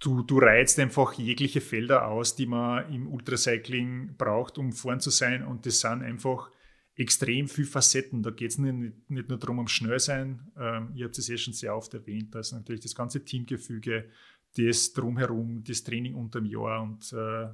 du, 0.00 0.22
du 0.22 0.38
reizt 0.38 0.78
einfach 0.80 1.12
jegliche 1.12 1.60
Felder 1.60 2.08
aus, 2.08 2.34
die 2.34 2.46
man 2.46 2.92
im 2.92 3.06
Ultracycling 3.06 4.16
braucht, 4.16 4.58
um 4.58 4.72
vorn 4.72 5.00
zu 5.00 5.10
sein. 5.10 5.44
Und 5.44 5.66
das 5.66 5.80
sind 5.80 6.02
einfach 6.02 6.50
extrem 6.96 7.46
viele 7.46 7.68
Facetten. 7.68 8.22
Da 8.22 8.30
geht 8.30 8.50
es 8.50 8.58
nicht, 8.58 9.10
nicht, 9.10 9.28
nur 9.28 9.38
darum, 9.38 9.60
um 9.60 9.68
schnell 9.68 9.98
sein. 10.00 10.50
Ähm, 10.58 10.90
ihr 10.94 11.04
habt 11.04 11.18
es 11.18 11.28
eh 11.28 11.38
schon 11.38 11.54
sehr 11.54 11.76
oft 11.76 11.94
erwähnt. 11.94 12.34
Da 12.34 12.40
ist 12.40 12.52
natürlich 12.52 12.82
das 12.82 12.94
ganze 12.94 13.24
Teamgefüge, 13.24 14.08
das 14.56 14.92
drumherum, 14.92 15.62
das 15.64 15.84
Training 15.84 16.14
unterm 16.14 16.44
Jahr 16.44 16.82
und 16.82 17.12
äh, 17.12 17.46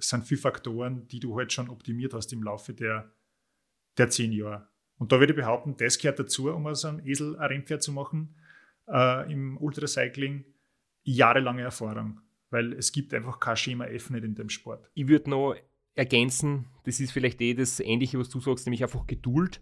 sind 0.00 0.24
viele 0.24 0.40
Faktoren, 0.40 1.06
die 1.08 1.20
du 1.20 1.36
halt 1.36 1.52
schon 1.52 1.68
optimiert 1.68 2.14
hast 2.14 2.32
im 2.32 2.42
Laufe 2.42 2.74
der, 2.74 3.12
der 3.98 4.10
zehn 4.10 4.32
Jahre. 4.32 4.68
Und 4.98 5.12
da 5.12 5.20
würde 5.20 5.32
ich 5.32 5.38
behaupten, 5.38 5.76
das 5.76 5.98
gehört 5.98 6.18
dazu, 6.18 6.50
um 6.50 6.66
aus 6.66 6.84
einem 6.84 7.04
Esel 7.06 7.36
ein 7.36 7.48
Rennpferd 7.48 7.82
zu 7.82 7.92
machen 7.92 8.34
äh, 8.88 9.30
im 9.30 9.58
Ultracycling. 9.58 10.44
Jahrelange 11.02 11.62
Erfahrung, 11.62 12.20
weil 12.50 12.72
es 12.72 12.90
gibt 12.90 13.14
einfach 13.14 13.38
kein 13.38 13.56
Schema 13.56 13.86
F 13.86 14.10
nicht 14.10 14.24
in 14.24 14.34
dem 14.34 14.48
Sport. 14.48 14.90
Ich 14.94 15.06
würde 15.06 15.30
noch 15.30 15.54
ergänzen, 15.94 16.66
das 16.84 16.98
ist 16.98 17.12
vielleicht 17.12 17.40
eh 17.40 17.54
das 17.54 17.78
Ähnliche, 17.78 18.18
was 18.18 18.28
du 18.28 18.40
sagst, 18.40 18.66
nämlich 18.66 18.82
einfach 18.82 19.06
Geduld, 19.06 19.60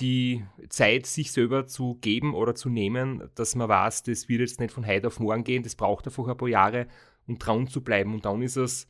die 0.00 0.44
Zeit 0.68 1.06
sich 1.06 1.32
selber 1.32 1.66
zu 1.66 1.96
geben 1.96 2.34
oder 2.34 2.54
zu 2.54 2.68
nehmen, 2.68 3.28
dass 3.34 3.54
man 3.54 3.68
weiß, 3.68 4.04
das 4.04 4.28
wird 4.28 4.40
jetzt 4.40 4.60
nicht 4.60 4.72
von 4.72 4.86
heute 4.86 5.08
auf 5.08 5.20
morgen 5.20 5.44
gehen, 5.44 5.62
das 5.62 5.74
braucht 5.74 6.06
einfach 6.06 6.26
ein 6.26 6.36
paar 6.36 6.48
Jahre, 6.48 6.86
um 7.26 7.38
dran 7.38 7.66
zu 7.66 7.82
bleiben. 7.82 8.14
Und 8.14 8.24
dann 8.24 8.40
ist 8.40 8.56
es, 8.56 8.88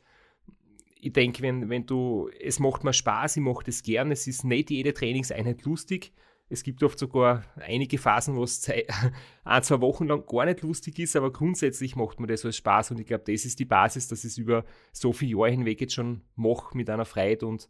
ich 1.01 1.13
denke, 1.13 1.43
wenn, 1.43 1.69
wenn 1.69 1.87
du, 1.87 2.29
es 2.41 2.59
macht 2.59 2.85
mir 2.85 2.93
Spaß, 2.93 3.37
ich 3.37 3.43
mache 3.43 3.65
das 3.65 3.83
gern, 3.83 4.11
es 4.11 4.27
ist 4.27 4.45
nicht 4.45 4.71
jede 4.71 4.93
Trainingseinheit 4.93 5.65
lustig, 5.65 6.13
es 6.53 6.65
gibt 6.65 6.83
oft 6.83 6.99
sogar 6.99 7.45
einige 7.57 7.97
Phasen, 7.97 8.35
wo 8.35 8.43
es 8.43 8.69
ein, 9.45 9.63
zwei 9.63 9.81
Wochen 9.81 10.07
lang 10.07 10.27
gar 10.27 10.47
nicht 10.47 10.63
lustig 10.63 10.99
ist, 10.99 11.15
aber 11.15 11.33
grundsätzlich 11.33 11.95
macht 11.95 12.19
mir 12.19 12.27
das 12.27 12.45
als 12.45 12.57
Spaß 12.57 12.91
und 12.91 13.01
ich 13.01 13.07
glaube, 13.07 13.25
das 13.33 13.45
ist 13.45 13.59
die 13.59 13.65
Basis, 13.65 14.09
dass 14.09 14.25
ich 14.25 14.33
es 14.33 14.39
über 14.39 14.65
so 14.93 15.13
viele 15.13 15.39
Jahre 15.39 15.53
hinweg 15.53 15.81
jetzt 15.81 15.95
schon 15.95 16.23
mache 16.35 16.77
mit 16.77 16.91
einer 16.91 17.05
Freude 17.05 17.47
und 17.47 17.69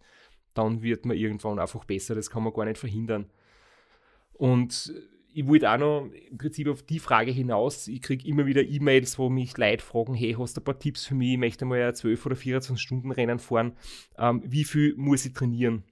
dann 0.55 0.83
wird 0.83 1.05
man 1.05 1.17
irgendwann 1.17 1.59
einfach 1.59 1.85
besser, 1.85 2.15
das 2.15 2.31
kann 2.31 2.43
man 2.43 2.53
gar 2.53 2.65
nicht 2.65 2.79
verhindern. 2.79 3.31
Und 4.33 4.93
ich 5.33 5.47
wollte 5.47 5.71
auch 5.71 5.79
noch 5.79 6.11
im 6.31 6.39
Prinzip 6.39 6.69
auf 6.69 6.83
die 6.83 6.99
Frage 6.99 7.31
hinaus, 7.31 7.89
ich 7.89 8.03
kriege 8.03 8.27
immer 8.27 8.47
wieder 8.47 8.63
E-Mails, 8.63 9.19
wo 9.19 9.29
mich 9.29 9.57
Leute 9.57 9.85
fragen, 9.85 10.15
hey, 10.15 10.35
hast 10.39 10.57
du 10.57 10.61
ein 10.61 10.65
paar 10.65 10.79
Tipps 10.79 11.07
für 11.07 11.15
mich, 11.15 11.33
ich 11.33 11.39
möchte 11.39 11.65
mal 11.65 11.83
ein 11.83 11.95
12 11.95 12.27
oder 12.27 12.37
24 12.37 12.83
Stunden 12.83 13.13
Rennen 13.13 13.39
fahren, 13.39 13.77
ähm, 14.19 14.43
wie 14.45 14.65
viel 14.65 14.95
muss 14.97 15.25
ich 15.27 15.33
trainieren? 15.33 15.85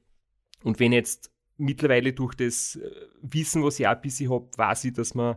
Und 0.65 0.81
wenn 0.81 0.93
jetzt 0.93 1.31
mittlerweile 1.57 2.13
durch 2.13 2.35
das 2.35 2.77
äh, 2.77 2.91
Wissen, 3.23 3.63
was 3.63 3.79
ich 3.79 3.87
auch 3.87 3.93
ein 3.93 4.01
bisschen 4.01 4.31
habe, 4.31 4.49
weiß 4.57 4.85
ich, 4.85 4.93
dass 4.93 5.15
man 5.15 5.37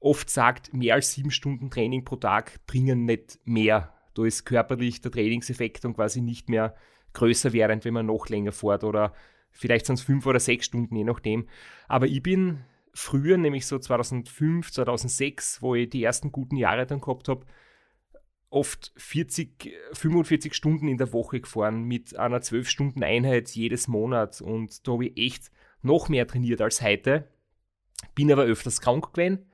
oft 0.00 0.30
sagt, 0.30 0.72
mehr 0.72 0.94
als 0.94 1.12
sieben 1.12 1.30
Stunden 1.30 1.70
Training 1.70 2.04
pro 2.04 2.16
Tag 2.16 2.64
bringen 2.66 3.04
nicht 3.04 3.38
mehr. 3.44 3.92
Da 4.14 4.24
ist 4.24 4.44
körperlich 4.44 5.00
der 5.00 5.10
Trainingseffekt 5.10 5.84
dann 5.84 5.94
quasi 5.94 6.20
nicht 6.20 6.48
mehr 6.48 6.74
größer 7.12 7.52
während, 7.52 7.84
wenn 7.84 7.94
man 7.94 8.06
noch 8.06 8.28
länger 8.28 8.52
fährt 8.52 8.84
oder 8.84 9.12
vielleicht 9.50 9.86
sind 9.86 9.96
es 9.96 10.02
fünf 10.02 10.26
oder 10.26 10.40
sechs 10.40 10.66
Stunden, 10.66 10.94
je 10.96 11.04
nachdem. 11.04 11.48
Aber 11.88 12.06
ich 12.06 12.22
bin 12.22 12.64
früher, 12.98 13.38
nämlich 13.38 13.66
so 13.66 13.78
2005, 13.78 14.72
2006, 14.72 15.62
wo 15.62 15.74
ich 15.74 15.88
die 15.88 16.02
ersten 16.02 16.32
guten 16.32 16.56
Jahre 16.56 16.86
dann 16.86 17.00
gehabt 17.00 17.28
habe, 17.28 17.46
oft 18.50 18.92
40, 18.96 19.72
45 19.92 20.54
Stunden 20.54 20.88
in 20.88 20.98
der 20.98 21.12
Woche 21.12 21.40
gefahren 21.40 21.84
mit 21.84 22.16
einer 22.16 22.38
12-Stunden-Einheit 22.38 23.50
jedes 23.50 23.88
Monat 23.88 24.40
und 24.40 24.86
da 24.86 24.92
habe 24.92 25.06
ich 25.06 25.16
echt 25.16 25.50
noch 25.82 26.08
mehr 26.08 26.26
trainiert 26.26 26.60
als 26.60 26.82
heute. 26.82 27.28
Bin 28.14 28.32
aber 28.32 28.44
öfters 28.44 28.80
krank 28.80 29.12
gewesen. 29.12 29.46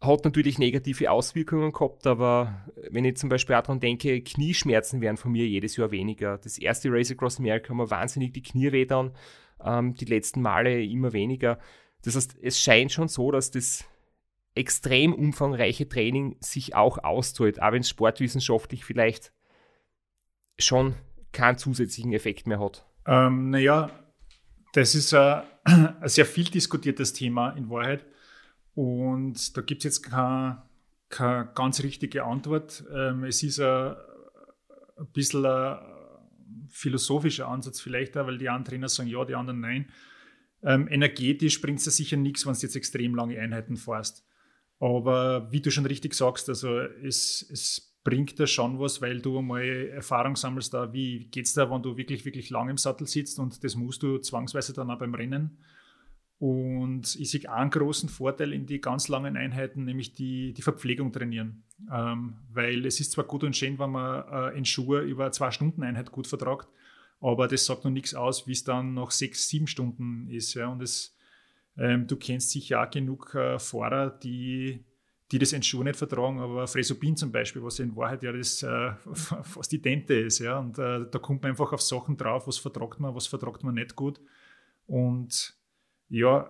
Hat 0.00 0.24
natürlich 0.24 0.58
negative 0.58 1.10
Auswirkungen 1.10 1.72
gehabt, 1.72 2.06
aber 2.06 2.66
wenn 2.90 3.04
ich 3.04 3.16
zum 3.16 3.28
Beispiel 3.28 3.56
auch 3.56 3.62
daran 3.62 3.80
denke, 3.80 4.20
Knieschmerzen 4.22 5.00
werden 5.00 5.16
von 5.16 5.32
mir 5.32 5.46
jedes 5.46 5.76
Jahr 5.76 5.90
weniger. 5.90 6.38
Das 6.38 6.56
erste 6.58 6.90
Race 6.90 7.10
Across 7.10 7.40
America 7.40 7.70
haben 7.70 7.78
wir 7.78 7.90
wahnsinnig 7.90 8.32
die 8.32 8.42
Knie 8.42 8.72
weh 8.72 8.86
ähm, 9.64 9.94
die 9.94 10.04
letzten 10.04 10.40
Male 10.40 10.82
immer 10.84 11.12
weniger. 11.12 11.58
Das 12.02 12.16
heißt, 12.16 12.36
es 12.42 12.60
scheint 12.60 12.92
schon 12.92 13.08
so, 13.08 13.30
dass 13.30 13.50
das 13.50 13.84
extrem 14.54 15.14
umfangreiche 15.14 15.88
Training 15.88 16.36
sich 16.40 16.74
auch 16.74 16.98
auszahlt, 16.98 17.62
auch 17.62 17.72
wenn 17.72 17.82
es 17.82 17.88
sportwissenschaftlich 17.88 18.84
vielleicht 18.84 19.32
schon 20.58 20.94
keinen 21.32 21.58
zusätzlichen 21.58 22.12
Effekt 22.12 22.46
mehr 22.46 22.58
hat. 22.58 22.84
Ähm, 23.06 23.50
naja, 23.50 23.90
das 24.72 24.94
ist 24.94 25.14
ein, 25.14 25.44
ein, 25.64 26.08
sehr 26.08 26.26
viel 26.26 26.44
diskutiertes 26.44 27.12
Thema 27.12 27.50
in 27.50 27.70
Wahrheit. 27.70 28.04
Und 28.74 29.56
da 29.56 29.60
gibt 29.62 29.80
es 29.80 29.84
jetzt 29.84 30.02
keine, 30.02 30.62
keine, 31.08 31.50
ganz 31.54 31.82
richtige 31.82 32.24
Antwort. 32.24 32.84
Ähm, 32.92 33.24
es 33.24 33.42
ist 33.42 33.60
ein, 33.60 33.96
ein 34.96 35.06
bisschen 35.12 35.46
ein 35.46 35.78
philosophischer 36.68 37.48
Ansatz 37.48 37.80
vielleicht 37.80 38.16
auch, 38.16 38.26
weil 38.26 38.38
die 38.38 38.48
einen 38.48 38.64
Trainer 38.64 38.88
sagen 38.88 39.08
ja, 39.08 39.24
die 39.24 39.34
anderen 39.34 39.60
nein. 39.60 39.90
Ähm, 40.62 40.88
energetisch 40.88 41.60
bringt 41.60 41.78
es 41.78 41.96
sicher 41.96 42.16
nichts, 42.16 42.46
wenn 42.46 42.54
du 42.54 42.60
jetzt 42.60 42.76
extrem 42.76 43.14
lange 43.14 43.38
Einheiten 43.38 43.76
fährst. 43.76 44.24
Aber 44.80 45.50
wie 45.50 45.60
du 45.60 45.70
schon 45.70 45.86
richtig 45.86 46.14
sagst, 46.14 46.48
also 46.48 46.78
es, 46.78 47.48
es 47.50 47.88
bringt 48.04 48.38
da 48.38 48.46
schon 48.46 48.78
was, 48.78 49.02
weil 49.02 49.20
du 49.20 49.40
mal 49.42 49.62
Erfahrung 49.62 50.36
sammelst, 50.36 50.72
da, 50.72 50.92
wie 50.92 51.26
geht 51.26 51.46
es 51.46 51.54
da, 51.54 51.70
wenn 51.70 51.82
du 51.82 51.96
wirklich, 51.96 52.24
wirklich 52.24 52.50
lang 52.50 52.68
im 52.68 52.78
Sattel 52.78 53.06
sitzt 53.06 53.38
und 53.38 53.62
das 53.62 53.76
musst 53.76 54.02
du 54.02 54.18
zwangsweise 54.18 54.72
dann 54.72 54.90
auch 54.90 54.98
beim 54.98 55.14
Rennen. 55.14 55.58
Und 56.38 57.16
ich 57.16 57.30
sehe 57.30 57.50
einen 57.52 57.70
großen 57.70 58.08
Vorteil 58.08 58.52
in 58.52 58.64
die 58.64 58.80
ganz 58.80 59.08
langen 59.08 59.36
Einheiten, 59.36 59.84
nämlich 59.84 60.14
die, 60.14 60.52
die 60.52 60.62
Verpflegung 60.62 61.12
trainieren. 61.12 61.64
Ähm, 61.92 62.36
weil 62.52 62.86
es 62.86 63.00
ist 63.00 63.12
zwar 63.12 63.24
gut 63.24 63.42
und 63.42 63.56
schön, 63.56 63.78
wenn 63.80 63.90
man 63.90 64.24
äh, 64.28 64.56
in 64.56 64.64
Schuhe 64.64 65.00
über 65.00 65.24
eine 65.24 65.32
Zwei-Stunden-Einheit 65.32 66.12
gut 66.12 66.28
vertragt, 66.28 66.68
aber 67.20 67.48
das 67.48 67.66
sagt 67.66 67.84
noch 67.84 67.90
nichts 67.90 68.14
aus, 68.14 68.46
wie 68.46 68.52
es 68.52 68.64
dann 68.64 68.94
nach 68.94 69.10
sechs, 69.10 69.48
sieben 69.48 69.66
Stunden 69.66 70.28
ist. 70.28 70.54
Ja. 70.54 70.68
Und 70.68 70.82
es, 70.82 71.16
ähm, 71.76 72.06
du 72.06 72.16
kennst 72.16 72.50
sicher 72.50 72.82
auch 72.82 72.90
genug 72.90 73.34
äh, 73.34 73.58
Fahrer, 73.58 74.10
die, 74.10 74.84
die 75.32 75.38
das 75.38 75.52
in 75.52 75.60
nicht 75.60 75.96
vertragen, 75.96 76.40
aber 76.40 76.66
Fresobin 76.66 77.16
zum 77.16 77.32
Beispiel, 77.32 77.62
was 77.62 77.80
in 77.80 77.96
Wahrheit 77.96 78.22
ja 78.22 78.32
das 78.32 78.62
äh, 78.62 78.92
fast 79.14 79.72
die 79.72 79.82
Dente 79.82 80.14
ist. 80.14 80.38
Ja. 80.38 80.58
Und 80.58 80.78
äh, 80.78 81.06
da 81.10 81.18
kommt 81.18 81.42
man 81.42 81.50
einfach 81.50 81.72
auf 81.72 81.82
Sachen 81.82 82.16
drauf, 82.16 82.46
was 82.46 82.58
vertragt 82.58 83.00
man, 83.00 83.14
was 83.14 83.26
vertragt 83.26 83.64
man 83.64 83.74
nicht 83.74 83.96
gut. 83.96 84.20
Und 84.86 85.54
ja, 86.08 86.48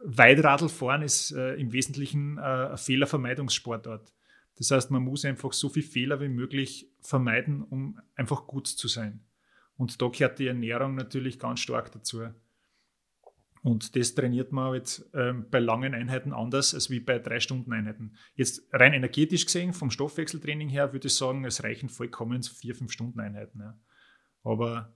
Weitradl 0.00 0.68
fahren 0.68 1.02
ist 1.02 1.32
äh, 1.32 1.54
im 1.54 1.72
Wesentlichen 1.72 2.38
äh, 2.38 2.40
ein 2.40 2.78
Fehlervermeidungssportart. 2.78 4.12
Das 4.56 4.70
heißt, 4.70 4.90
man 4.90 5.02
muss 5.02 5.24
einfach 5.24 5.52
so 5.52 5.68
viele 5.68 5.86
Fehler 5.86 6.20
wie 6.20 6.28
möglich 6.28 6.88
vermeiden, 7.00 7.62
um 7.62 7.98
einfach 8.14 8.46
gut 8.46 8.68
zu 8.68 8.86
sein. 8.86 9.20
Und 9.76 10.00
da 10.00 10.08
gehört 10.08 10.38
die 10.38 10.46
Ernährung 10.46 10.94
natürlich 10.94 11.38
ganz 11.38 11.60
stark 11.60 11.90
dazu. 11.92 12.28
Und 13.62 13.96
das 13.96 14.14
trainiert 14.14 14.52
man 14.52 14.74
jetzt 14.74 15.10
ähm, 15.14 15.46
bei 15.50 15.58
langen 15.58 15.94
Einheiten 15.94 16.34
anders 16.34 16.74
als 16.74 16.90
wie 16.90 17.00
bei 17.00 17.18
drei 17.18 17.40
Stunden 17.40 17.72
Einheiten. 17.72 18.14
Jetzt 18.34 18.68
rein 18.72 18.92
energetisch 18.92 19.46
gesehen, 19.46 19.72
vom 19.72 19.90
Stoffwechseltraining 19.90 20.68
her, 20.68 20.92
würde 20.92 21.06
ich 21.06 21.14
sagen, 21.14 21.46
es 21.46 21.64
reichen 21.64 21.88
vollkommen 21.88 22.42
vier, 22.42 22.74
fünf 22.74 22.92
Stunden 22.92 23.20
Einheiten. 23.20 23.60
Ja. 23.60 23.80
Aber 24.42 24.94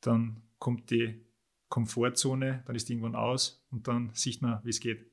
dann 0.00 0.42
kommt 0.58 0.90
die 0.90 1.26
Komfortzone, 1.68 2.62
dann 2.66 2.76
ist 2.76 2.88
irgendwann 2.88 3.14
aus 3.14 3.62
und 3.70 3.86
dann 3.86 4.10
sieht 4.14 4.40
man, 4.40 4.64
wie 4.64 4.70
es 4.70 4.80
geht. 4.80 5.10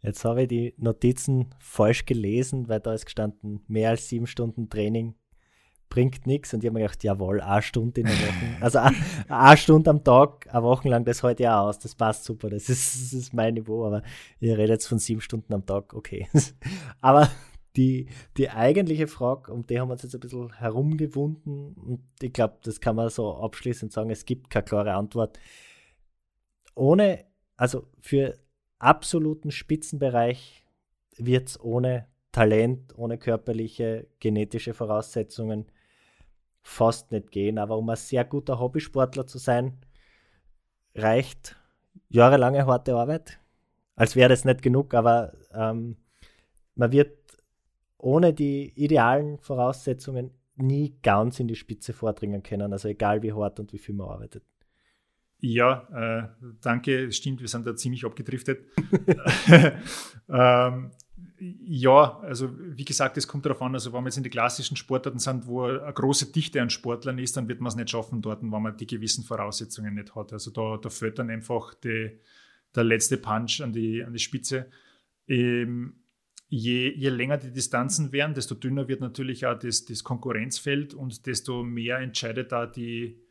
Jetzt 0.00 0.24
habe 0.24 0.42
ich 0.42 0.48
die 0.48 0.74
Notizen 0.78 1.54
falsch 1.58 2.06
gelesen, 2.06 2.68
weil 2.68 2.80
da 2.80 2.94
ist 2.94 3.04
gestanden, 3.04 3.60
mehr 3.68 3.90
als 3.90 4.08
sieben 4.08 4.26
Stunden 4.26 4.70
Training 4.70 5.16
bringt 5.88 6.26
nichts. 6.26 6.52
Und 6.54 6.62
ich 6.62 6.68
habe 6.68 6.78
mir 6.78 6.84
gedacht, 6.84 7.02
jawohl, 7.04 7.40
eine 7.40 7.62
Stunde 7.62 8.00
in 8.00 8.06
der 8.06 8.16
Woche. 8.16 8.62
Also 8.62 8.78
eine 9.28 9.56
Stunde 9.56 9.90
am 9.90 10.04
Tag, 10.04 10.46
eine 10.52 10.62
Woche 10.62 10.88
lang, 10.88 11.04
das 11.04 11.22
ich 11.22 11.48
auch 11.48 11.68
aus. 11.68 11.78
Das 11.78 11.94
passt 11.94 12.24
super. 12.24 12.50
Das 12.50 12.68
ist, 12.68 12.94
das 12.94 13.12
ist 13.12 13.34
mein 13.34 13.54
Niveau. 13.54 13.86
Aber 13.86 14.02
ich 14.40 14.50
rede 14.50 14.72
jetzt 14.72 14.86
von 14.86 14.98
sieben 14.98 15.20
Stunden 15.20 15.52
am 15.54 15.64
Tag. 15.64 15.94
Okay. 15.94 16.28
aber 17.00 17.30
die, 17.76 18.08
die 18.36 18.50
eigentliche 18.50 19.06
Frage, 19.06 19.52
um 19.52 19.66
die 19.66 19.78
haben 19.78 19.88
wir 19.88 19.92
uns 19.92 20.02
jetzt 20.02 20.14
ein 20.14 20.20
bisschen 20.20 20.52
herumgewunden. 20.54 21.74
Und 21.74 22.02
ich 22.20 22.32
glaube, 22.32 22.58
das 22.62 22.80
kann 22.80 22.96
man 22.96 23.08
so 23.08 23.36
abschließend 23.36 23.92
sagen, 23.92 24.10
es 24.10 24.24
gibt 24.24 24.50
keine 24.50 24.64
klare 24.64 24.94
Antwort. 24.94 25.38
Ohne, 26.74 27.24
also 27.56 27.86
für 28.00 28.38
absoluten 28.78 29.50
Spitzenbereich 29.50 30.64
wird 31.16 31.48
es 31.48 31.60
ohne 31.60 32.06
Talent, 32.32 32.96
ohne 32.96 33.18
körperliche, 33.18 34.06
genetische 34.20 34.74
Voraussetzungen 34.74 35.66
fast 36.62 37.12
nicht 37.12 37.30
gehen. 37.30 37.58
Aber 37.58 37.76
um 37.76 37.88
ein 37.90 37.96
sehr 37.96 38.24
guter 38.24 38.58
Hobbysportler 38.58 39.26
zu 39.26 39.38
sein, 39.38 39.78
reicht 40.94 41.56
jahrelange 42.08 42.66
harte 42.66 42.94
Arbeit. 42.94 43.38
Als 43.96 44.16
wäre 44.16 44.28
das 44.28 44.44
nicht 44.44 44.62
genug, 44.62 44.94
aber 44.94 45.32
ähm, 45.52 45.96
man 46.74 46.92
wird 46.92 47.18
ohne 47.98 48.32
die 48.32 48.72
idealen 48.76 49.38
Voraussetzungen 49.38 50.30
nie 50.56 50.96
ganz 51.02 51.40
in 51.40 51.48
die 51.48 51.56
Spitze 51.56 51.92
vordringen 51.92 52.42
können. 52.42 52.72
Also 52.72 52.88
egal 52.88 53.22
wie 53.22 53.32
hart 53.32 53.60
und 53.60 53.72
wie 53.72 53.78
viel 53.78 53.94
man 53.94 54.08
arbeitet. 54.08 54.44
Ja, 55.40 55.88
äh, 55.94 56.48
danke, 56.60 57.12
stimmt, 57.12 57.40
wir 57.40 57.48
sind 57.48 57.66
da 57.66 57.76
ziemlich 57.76 58.04
abgedriftet. 58.04 58.66
ähm, 60.28 60.90
ja, 61.40 62.18
also 62.20 62.50
wie 62.58 62.84
gesagt, 62.84 63.16
es 63.16 63.28
kommt 63.28 63.44
darauf 63.46 63.62
an, 63.62 63.74
also 63.74 63.92
wenn 63.92 64.02
wir 64.02 64.08
jetzt 64.08 64.16
in 64.16 64.22
die 64.22 64.30
klassischen 64.30 64.76
Sportarten 64.76 65.18
sind, 65.18 65.46
wo 65.46 65.64
eine 65.64 65.92
große 65.92 66.32
Dichte 66.32 66.60
an 66.60 66.70
Sportlern 66.70 67.18
ist, 67.18 67.36
dann 67.36 67.48
wird 67.48 67.60
man 67.60 67.68
es 67.68 67.76
nicht 67.76 67.90
schaffen 67.90 68.22
dort, 68.22 68.42
wenn 68.42 68.50
man 68.50 68.76
die 68.76 68.86
gewissen 68.86 69.24
Voraussetzungen 69.24 69.94
nicht 69.94 70.14
hat. 70.14 70.32
Also 70.32 70.50
da, 70.50 70.76
da 70.76 70.90
fällt 70.90 71.18
dann 71.18 71.30
einfach 71.30 71.74
die, 71.74 72.18
der 72.74 72.84
letzte 72.84 73.18
Punch 73.18 73.60
an 73.60 73.72
die, 73.72 74.02
an 74.02 74.12
die 74.12 74.18
Spitze. 74.18 74.68
Ähm, 75.28 75.94
je, 76.48 76.92
je 76.94 77.08
länger 77.10 77.38
die 77.38 77.52
Distanzen 77.52 78.12
werden, 78.12 78.34
desto 78.34 78.54
dünner 78.54 78.88
wird 78.88 79.00
natürlich 79.00 79.46
auch 79.46 79.58
das, 79.58 79.84
das 79.84 80.02
Konkurrenzfeld 80.02 80.94
und 80.94 81.26
desto 81.26 81.62
mehr 81.62 81.98
entscheidet 81.98 82.52
da 82.52 82.66
die, 82.66 83.22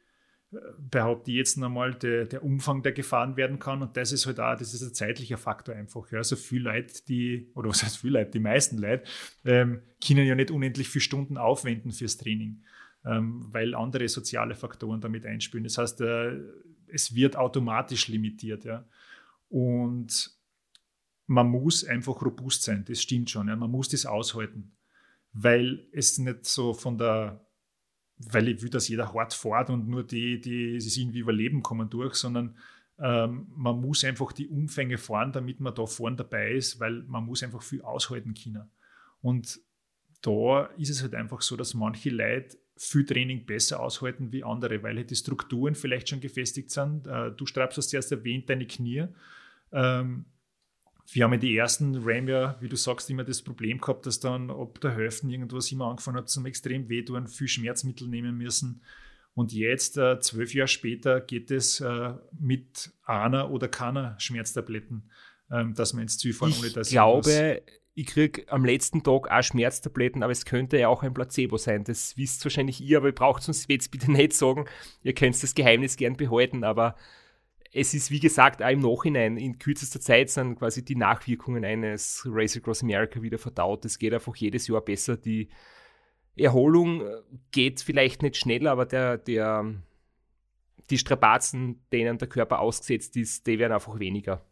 behaupte 0.51 1.31
ich 1.31 1.37
jetzt 1.37 1.57
nochmal, 1.57 1.93
der, 1.93 2.25
der 2.25 2.43
Umfang, 2.43 2.81
der 2.81 2.93
gefahren 2.93 3.35
werden 3.35 3.59
kann. 3.59 3.81
Und 3.81 3.97
das 3.97 4.11
ist 4.11 4.25
halt 4.25 4.39
auch, 4.39 4.57
das 4.57 4.73
ist 4.73 4.81
ein 4.81 4.93
zeitlicher 4.93 5.37
Faktor 5.37 5.75
einfach. 5.75 6.11
Also 6.13 6.35
viel 6.35 6.61
Leute, 6.61 6.93
die, 7.07 7.51
oder 7.53 7.69
was 7.69 7.83
heißt 7.83 7.97
viel 7.97 8.13
Leute, 8.13 8.31
die 8.31 8.39
meisten 8.39 8.77
Leute, 8.77 9.03
ähm, 9.43 9.81
können 10.05 10.25
ja 10.25 10.35
nicht 10.35 10.51
unendlich 10.51 10.87
viele 10.87 11.01
Stunden 11.01 11.37
aufwenden 11.37 11.91
fürs 11.91 12.17
Training, 12.17 12.63
ähm, 13.05 13.47
weil 13.51 13.75
andere 13.75 14.07
soziale 14.07 14.55
Faktoren 14.55 15.01
damit 15.01 15.25
einspielen. 15.25 15.65
Das 15.65 15.77
heißt, 15.77 16.01
äh, 16.01 16.39
es 16.87 17.13
wird 17.13 17.35
automatisch 17.35 18.07
limitiert. 18.07 18.63
Ja. 18.63 18.87
Und 19.49 20.31
man 21.25 21.47
muss 21.47 21.83
einfach 21.83 22.21
robust 22.21 22.63
sein, 22.63 22.85
das 22.87 23.01
stimmt 23.01 23.29
schon. 23.29 23.49
Ja. 23.49 23.55
Man 23.57 23.69
muss 23.71 23.89
das 23.89 24.05
aushalten, 24.05 24.77
weil 25.33 25.89
es 25.91 26.17
nicht 26.17 26.45
so 26.45 26.73
von 26.73 26.97
der 26.97 27.46
weil 28.19 28.47
ich 28.47 28.61
will, 28.61 28.69
dass 28.69 28.87
jeder 28.87 29.13
hart 29.13 29.33
fährt 29.33 29.69
und 29.69 29.87
nur 29.87 30.03
die, 30.03 30.41
die 30.41 30.75
es 30.75 30.97
irgendwie 30.97 31.19
überleben, 31.19 31.61
kommen 31.61 31.89
durch, 31.89 32.15
sondern 32.15 32.55
ähm, 32.99 33.47
man 33.55 33.79
muss 33.79 34.03
einfach 34.03 34.31
die 34.31 34.47
Umfänge 34.47 34.97
fahren, 34.97 35.31
damit 35.31 35.59
man 35.59 35.75
da 35.75 35.85
vorne 35.85 36.15
dabei 36.15 36.53
ist, 36.53 36.79
weil 36.79 37.03
man 37.03 37.25
muss 37.25 37.43
einfach 37.43 37.61
viel 37.61 37.81
aushalten 37.81 38.33
können. 38.33 38.69
Und 39.21 39.59
da 40.21 40.65
ist 40.77 40.89
es 40.89 41.03
halt 41.03 41.13
einfach 41.13 41.41
so, 41.41 41.55
dass 41.55 41.73
manche 41.73 42.09
Leute 42.09 42.57
viel 42.75 43.05
Training 43.05 43.45
besser 43.45 43.79
aushalten 43.79 44.31
wie 44.31 44.43
andere, 44.43 44.81
weil 44.83 44.97
halt 44.97 45.11
die 45.11 45.15
Strukturen 45.15 45.75
vielleicht 45.75 46.09
schon 46.09 46.21
gefestigt 46.21 46.71
sind. 46.71 47.07
Äh, 47.07 47.31
du 47.31 47.45
Straps 47.45 47.77
hast 47.77 47.89
zuerst 47.89 48.11
erwähnt, 48.11 48.49
deine 48.49 48.65
Knie. 48.65 49.05
Ähm, 49.71 50.25
wir 51.09 51.23
haben 51.23 51.33
in 51.33 51.39
die 51.39 51.55
ersten 51.55 51.95
RAM 52.03 52.27
ja, 52.27 52.57
wie 52.59 52.67
du 52.67 52.75
sagst, 52.75 53.09
immer 53.09 53.23
das 53.23 53.41
Problem 53.41 53.79
gehabt, 53.79 54.05
dass 54.05 54.19
dann 54.19 54.51
ab 54.51 54.79
der 54.81 54.95
Hälfte 54.95 55.27
irgendwas 55.27 55.71
immer 55.71 55.85
angefangen 55.85 56.17
hat 56.17 56.29
zum 56.29 56.45
extrem 56.45 56.89
wehtun, 56.89 57.27
viel 57.27 57.47
Schmerzmittel 57.47 58.07
nehmen 58.07 58.37
müssen. 58.37 58.81
Und 59.33 59.53
jetzt, 59.53 59.97
äh, 59.97 60.19
zwölf 60.19 60.53
Jahre 60.53 60.67
später, 60.67 61.21
geht 61.21 61.51
es 61.51 61.79
äh, 61.79 62.13
mit 62.39 62.91
einer 63.03 63.51
oder 63.51 63.67
keiner 63.67 64.19
Schmerztabletten, 64.19 65.11
ähm, 65.51 65.75
dass 65.75 65.93
man 65.93 66.03
ins 66.03 66.17
Ziel 66.17 66.33
fahren, 66.33 66.53
ohne 66.59 66.71
dass 66.71 66.87
ich 66.87 66.93
glaube, 66.93 67.61
ich 67.93 68.05
kriege 68.05 68.43
am 68.51 68.65
letzten 68.65 69.01
Tag 69.01 69.31
auch 69.31 69.41
Schmerztabletten, 69.41 70.23
aber 70.23 70.31
es 70.31 70.45
könnte 70.45 70.77
ja 70.77 70.87
auch 70.87 71.03
ein 71.03 71.13
Placebo 71.13 71.57
sein. 71.57 71.83
Das 71.83 72.17
wisst 72.17 72.43
wahrscheinlich 72.45 72.81
ihr, 72.81 72.97
aber 72.97 73.07
ihr 73.07 73.15
braucht 73.15 73.41
es 73.41 73.47
uns 73.47 73.65
jetzt 73.67 73.91
bitte 73.91 74.11
nicht 74.11 74.33
sagen. 74.33 74.65
Ihr 75.03 75.13
könnt 75.13 75.41
das 75.41 75.55
Geheimnis 75.55 75.97
gern 75.97 76.17
behalten, 76.17 76.63
aber 76.63 76.95
es 77.73 77.93
ist, 77.93 78.11
wie 78.11 78.19
gesagt, 78.19 78.63
auch 78.63 78.69
im 78.69 78.79
Nachhinein, 78.79 79.37
in 79.37 79.59
kürzester 79.59 79.99
Zeit 79.99 80.29
sind 80.29 80.57
quasi 80.57 80.83
die 80.83 80.95
Nachwirkungen 80.95 81.65
eines 81.65 82.23
Race 82.25 82.57
Across 82.57 82.83
America 82.83 83.21
wieder 83.21 83.37
verdaut. 83.37 83.85
Es 83.85 83.99
geht 83.99 84.13
einfach 84.13 84.35
jedes 84.35 84.67
Jahr 84.67 84.81
besser. 84.81 85.17
Die 85.17 85.49
Erholung 86.35 87.01
äh, 87.01 87.21
geht 87.51 87.81
vielleicht 87.81 88.21
nicht 88.21 88.37
schneller, 88.37 88.71
aber 88.71 88.85
der, 88.85 89.17
der, 89.17 89.73
die 90.89 90.97
Strapazen, 90.97 91.81
denen 91.91 92.17
der 92.17 92.27
Körper 92.27 92.59
ausgesetzt 92.59 93.17
ist, 93.17 93.47
die 93.47 93.59
werden 93.59 93.73
einfach 93.73 93.99
weniger. 93.99 94.45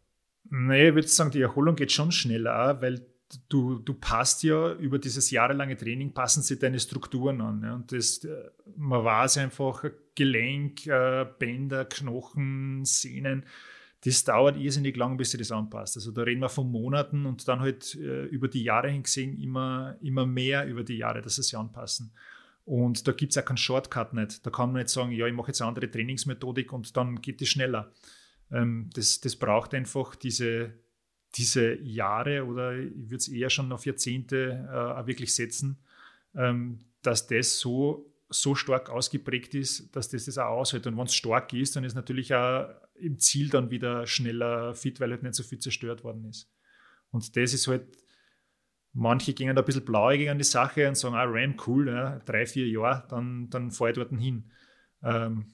Nee, 0.50 0.88
ich 0.88 0.94
würde 0.94 1.08
sagen, 1.08 1.30
die 1.30 1.40
Erholung 1.40 1.76
geht 1.76 1.92
schon 1.92 2.12
schneller, 2.12 2.80
weil 2.80 3.06
du, 3.48 3.78
du 3.78 3.94
passt 3.94 4.42
ja 4.42 4.72
über 4.74 4.98
dieses 4.98 5.30
jahrelange 5.30 5.76
Training, 5.76 6.12
passen 6.12 6.42
sich 6.42 6.58
deine 6.58 6.78
Strukturen 6.78 7.40
an. 7.40 7.62
Ja. 7.62 7.74
Und 7.74 7.92
das, 7.92 8.24
äh, 8.24 8.50
man 8.76 9.04
weiß 9.04 9.38
einfach, 9.38 9.84
Gelenk, 10.14 10.86
äh, 10.86 11.26
Bänder, 11.38 11.84
Knochen, 11.84 12.84
Sehnen, 12.84 13.44
das 14.04 14.22
dauert 14.24 14.56
irrsinnig 14.56 14.96
lang, 14.96 15.16
bis 15.16 15.32
sich 15.32 15.40
das 15.40 15.50
anpasst. 15.50 15.96
Also 15.96 16.12
da 16.12 16.22
reden 16.22 16.40
wir 16.40 16.48
von 16.48 16.70
Monaten 16.70 17.26
und 17.26 17.48
dann 17.48 17.60
halt 17.60 17.94
äh, 17.96 18.26
über 18.26 18.46
die 18.46 18.62
Jahre 18.62 18.88
hingesehen 18.88 19.36
immer, 19.40 19.96
immer 20.00 20.26
mehr 20.26 20.66
über 20.66 20.84
die 20.84 20.98
Jahre, 20.98 21.22
dass 21.22 21.36
sie 21.36 21.42
sich 21.42 21.56
anpassen. 21.56 22.12
Und 22.64 23.06
da 23.08 23.12
gibt 23.12 23.32
es 23.32 23.38
auch 23.38 23.44
keinen 23.44 23.56
Shortcut 23.56 24.12
nicht. 24.12 24.44
Da 24.44 24.50
kann 24.50 24.72
man 24.72 24.82
nicht 24.82 24.90
sagen, 24.90 25.12
ja, 25.12 25.26
ich 25.26 25.34
mache 25.34 25.48
jetzt 25.48 25.60
eine 25.60 25.68
andere 25.68 25.90
Trainingsmethodik 25.90 26.72
und 26.72 26.96
dann 26.96 27.20
geht 27.20 27.42
es 27.42 27.48
schneller. 27.48 27.92
Ähm, 28.50 28.90
das, 28.94 29.20
das 29.20 29.36
braucht 29.36 29.74
einfach 29.74 30.14
diese, 30.14 30.74
diese 31.36 31.74
Jahre 31.82 32.44
oder 32.46 32.76
ich 32.76 32.92
würde 32.94 33.16
es 33.16 33.28
eher 33.28 33.50
schon 33.50 33.72
auf 33.72 33.86
Jahrzehnte 33.86 34.68
äh, 34.70 35.06
wirklich 35.06 35.34
setzen, 35.34 35.78
ähm, 36.34 36.78
dass 37.02 37.26
das 37.26 37.58
so, 37.58 38.12
so 38.28 38.54
stark 38.54 38.90
ausgeprägt 38.90 39.54
ist, 39.54 39.94
dass 39.94 40.08
das 40.08 40.24
das 40.24 40.38
auch 40.38 40.58
aushält. 40.58 40.86
Und 40.86 40.96
wenn 40.96 41.06
es 41.06 41.14
stark 41.14 41.52
ist, 41.52 41.76
dann 41.76 41.84
ist 41.84 41.94
natürlich 41.94 42.34
auch 42.34 42.68
im 42.94 43.18
Ziel 43.18 43.50
dann 43.50 43.70
wieder 43.70 44.06
schneller 44.06 44.74
fit, 44.74 44.98
weil 45.00 45.10
halt 45.10 45.22
nicht 45.22 45.34
so 45.34 45.42
viel 45.42 45.58
zerstört 45.58 46.02
worden 46.04 46.24
ist. 46.24 46.50
Und 47.10 47.36
das 47.36 47.52
ist 47.52 47.68
halt, 47.68 47.84
manche 48.92 49.34
gehen 49.34 49.54
da 49.54 49.62
ein 49.62 49.64
bisschen 49.66 49.84
blauäugig 49.84 50.30
an 50.30 50.38
die 50.38 50.44
Sache 50.44 50.88
und 50.88 50.96
sagen, 50.96 51.14
ah, 51.14 51.24
RAM, 51.24 51.56
cool, 51.66 51.88
ja, 51.88 52.18
drei, 52.20 52.46
vier 52.46 52.66
Jahre, 52.66 53.06
dann, 53.08 53.50
dann 53.50 53.70
fahre 53.70 53.90
ich 53.90 53.96
dort 53.96 54.10
hin. 54.10 54.50
Ähm, 55.02 55.52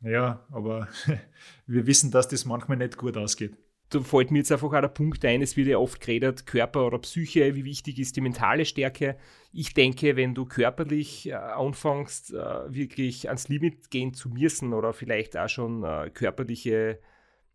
ja, 0.00 0.46
aber 0.50 0.88
wir 1.66 1.86
wissen, 1.86 2.10
dass 2.10 2.28
das 2.28 2.46
manchmal 2.46 2.78
nicht 2.78 2.96
gut 2.96 3.16
ausgeht 3.16 3.56
da 3.90 4.00
fällt 4.00 4.30
mir 4.30 4.38
jetzt 4.38 4.52
einfach 4.52 4.72
auch 4.72 4.80
der 4.80 4.88
Punkt 4.88 5.24
ein, 5.24 5.40
es 5.40 5.56
wird 5.56 5.68
ja 5.68 5.78
oft 5.78 6.00
geredet, 6.00 6.46
Körper 6.46 6.86
oder 6.86 6.98
Psyche, 6.98 7.54
wie 7.54 7.64
wichtig 7.64 7.98
ist 7.98 8.16
die 8.16 8.20
mentale 8.20 8.64
Stärke. 8.64 9.16
Ich 9.52 9.72
denke, 9.72 10.16
wenn 10.16 10.34
du 10.34 10.44
körperlich 10.44 11.28
äh, 11.28 11.34
anfängst, 11.34 12.34
äh, 12.34 12.74
wirklich 12.74 13.28
ans 13.28 13.48
Limit 13.48 13.90
gehen 13.90 14.12
zu 14.12 14.28
müssen 14.28 14.74
oder 14.74 14.92
vielleicht 14.92 15.36
auch 15.36 15.48
schon 15.48 15.84
äh, 15.84 16.10
körperliche 16.12 17.00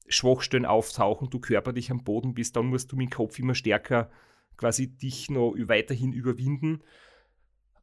Schwachstellen 0.08 0.66
auftauchen, 0.66 1.30
du 1.30 1.40
körperlich 1.40 1.92
am 1.92 2.04
Boden 2.04 2.34
bist, 2.34 2.56
dann 2.56 2.66
musst 2.66 2.92
du 2.92 2.96
mit 2.96 3.12
dem 3.12 3.16
Kopf 3.16 3.38
immer 3.38 3.56
stärker 3.56 4.10
quasi 4.58 4.88
dich 4.88 5.30
noch 5.30 5.54
weiterhin 5.58 6.14
überwinden. 6.14 6.82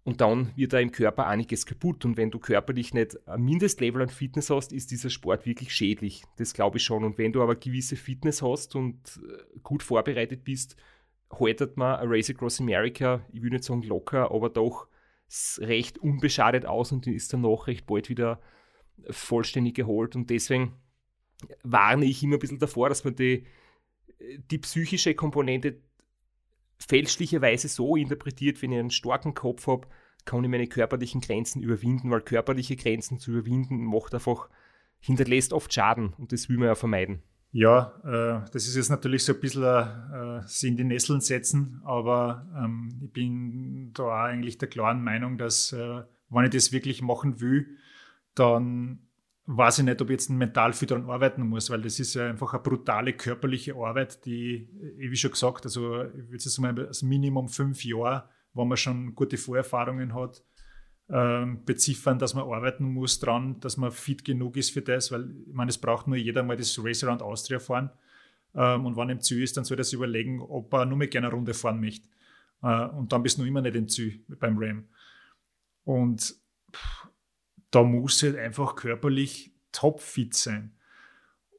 Und 0.02 0.22
dann 0.22 0.50
wird 0.56 0.72
da 0.72 0.78
im 0.78 0.92
Körper 0.92 1.26
einiges 1.26 1.66
kaputt. 1.66 2.04
Und 2.04 2.16
wenn 2.16 2.30
du 2.30 2.38
körperlich 2.38 2.94
nicht 2.94 3.16
ein 3.28 3.42
Mindestlevel 3.42 4.02
an 4.02 4.08
Fitness 4.08 4.48
hast, 4.48 4.72
ist 4.72 4.90
dieser 4.90 5.10
Sport 5.10 5.44
wirklich 5.44 5.74
schädlich. 5.74 6.24
Das 6.36 6.54
glaube 6.54 6.78
ich 6.78 6.84
schon. 6.84 7.04
Und 7.04 7.18
wenn 7.18 7.32
du 7.32 7.42
aber 7.42 7.54
gewisse 7.54 7.96
Fitness 7.96 8.40
hast 8.40 8.76
und 8.76 8.96
äh, 9.18 9.58
gut 9.62 9.82
vorbereitet 9.82 10.42
bist, 10.42 10.76
haltet 11.30 11.76
man 11.76 12.00
ein 12.00 12.08
Race 12.08 12.30
Across 12.30 12.60
America, 12.60 13.24
ich 13.32 13.42
würde 13.42 13.56
nicht 13.56 13.64
sagen 13.64 13.82
locker, 13.82 14.30
aber 14.30 14.48
doch 14.48 14.88
recht 15.58 15.98
unbeschadet 15.98 16.66
aus 16.66 16.92
und 16.92 17.06
ist 17.06 17.32
danach 17.32 17.66
recht 17.68 17.86
bald 17.86 18.08
wieder 18.08 18.40
vollständig 19.10 19.76
geholt. 19.76 20.16
Und 20.16 20.30
deswegen 20.30 20.74
warne 21.62 22.06
ich 22.06 22.22
immer 22.22 22.36
ein 22.36 22.40
bisschen 22.40 22.58
davor, 22.58 22.88
dass 22.88 23.04
man 23.04 23.14
die, 23.14 23.46
die 24.50 24.58
psychische 24.58 25.14
Komponente 25.14 25.80
fälschlicherweise 26.88 27.68
so 27.68 27.96
interpretiert, 27.96 28.60
wenn 28.62 28.72
ich 28.72 28.78
einen 28.78 28.90
starken 28.90 29.34
Kopf 29.34 29.66
habe, 29.66 29.86
kann 30.24 30.44
ich 30.44 30.50
meine 30.50 30.66
körperlichen 30.66 31.20
Grenzen 31.20 31.62
überwinden, 31.62 32.10
weil 32.10 32.20
körperliche 32.20 32.76
Grenzen 32.76 33.18
zu 33.18 33.32
überwinden 33.32 33.84
macht 33.84 34.14
einfach, 34.14 34.48
hinterlässt 34.98 35.52
oft 35.52 35.72
Schaden 35.72 36.12
und 36.18 36.32
das 36.32 36.48
will 36.48 36.58
man 36.58 36.68
ja 36.68 36.74
vermeiden. 36.74 37.22
Ja, 37.52 37.94
äh, 38.04 38.50
das 38.52 38.68
ist 38.68 38.76
jetzt 38.76 38.90
natürlich 38.90 39.24
so 39.24 39.32
ein 39.32 39.40
bisschen 39.40 39.64
äh, 39.64 40.42
sie 40.46 40.68
in 40.68 40.76
die 40.76 40.84
Nesseln 40.84 41.20
setzen, 41.20 41.80
aber 41.84 42.46
ähm, 42.56 43.00
ich 43.02 43.12
bin 43.12 43.92
da 43.92 44.04
auch 44.04 44.24
eigentlich 44.24 44.58
der 44.58 44.68
klaren 44.68 45.02
Meinung, 45.02 45.36
dass 45.36 45.72
äh, 45.72 46.02
wenn 46.28 46.44
ich 46.44 46.50
das 46.50 46.70
wirklich 46.70 47.02
machen 47.02 47.40
will, 47.40 47.66
dann 48.34 49.00
weiß 49.56 49.80
ich 49.80 49.84
nicht, 49.84 50.00
ob 50.00 50.08
ich 50.10 50.14
jetzt 50.14 50.30
mental 50.30 50.72
viel 50.72 50.86
daran 50.86 51.10
arbeiten 51.10 51.42
muss, 51.42 51.70
weil 51.70 51.82
das 51.82 51.98
ist 51.98 52.14
ja 52.14 52.28
einfach 52.28 52.54
eine 52.54 52.62
brutale 52.62 53.12
körperliche 53.12 53.74
Arbeit, 53.74 54.24
die, 54.24 54.68
wie 54.96 55.16
schon 55.16 55.32
gesagt, 55.32 55.64
also 55.64 56.04
ich 56.04 56.28
würde 56.28 56.36
es 56.36 56.58
mal 56.58 56.86
als 56.86 57.02
Minimum 57.02 57.48
fünf 57.48 57.84
Jahre, 57.84 58.28
wo 58.54 58.64
man 58.64 58.76
schon 58.76 59.14
gute 59.14 59.36
Vorerfahrungen 59.36 60.14
hat, 60.14 60.44
ähm, 61.08 61.64
beziffern, 61.64 62.20
dass 62.20 62.34
man 62.34 62.44
arbeiten 62.44 62.84
muss 62.84 63.18
dran, 63.18 63.58
dass 63.58 63.76
man 63.76 63.90
fit 63.90 64.24
genug 64.24 64.56
ist 64.56 64.70
für 64.70 64.82
das, 64.82 65.10
weil 65.10 65.28
ich 65.48 65.52
meine, 65.52 65.70
es 65.70 65.78
braucht 65.78 66.06
nur 66.06 66.16
jeder 66.16 66.44
mal 66.44 66.56
das 66.56 66.78
Race 66.82 67.02
Around 67.02 67.22
Austria 67.22 67.58
fahren. 67.58 67.90
Ähm, 68.54 68.86
und 68.86 68.96
wenn 68.96 69.08
im 69.08 69.20
Ziel 69.20 69.42
ist, 69.42 69.56
dann 69.56 69.64
soll 69.64 69.78
er 69.78 69.84
sich 69.84 69.94
überlegen, 69.94 70.40
ob 70.40 70.72
er 70.72 70.86
nur 70.86 70.96
mehr 70.96 71.08
gerne 71.08 71.26
eine 71.26 71.34
Runde 71.34 71.54
fahren 71.54 71.80
möchte. 71.80 72.08
Äh, 72.62 72.86
und 72.86 73.12
dann 73.12 73.24
bist 73.24 73.38
du 73.38 73.42
noch 73.42 73.48
immer 73.48 73.62
nicht 73.62 73.74
im 73.74 73.88
Ziel 73.88 74.24
beim 74.28 74.56
Ram. 74.58 74.84
Und 75.84 76.36
pff, 76.72 77.09
da 77.70 77.82
muss 77.82 78.22
halt 78.22 78.36
einfach 78.36 78.74
körperlich 78.74 79.52
topfit 79.72 80.34
sein. 80.34 80.72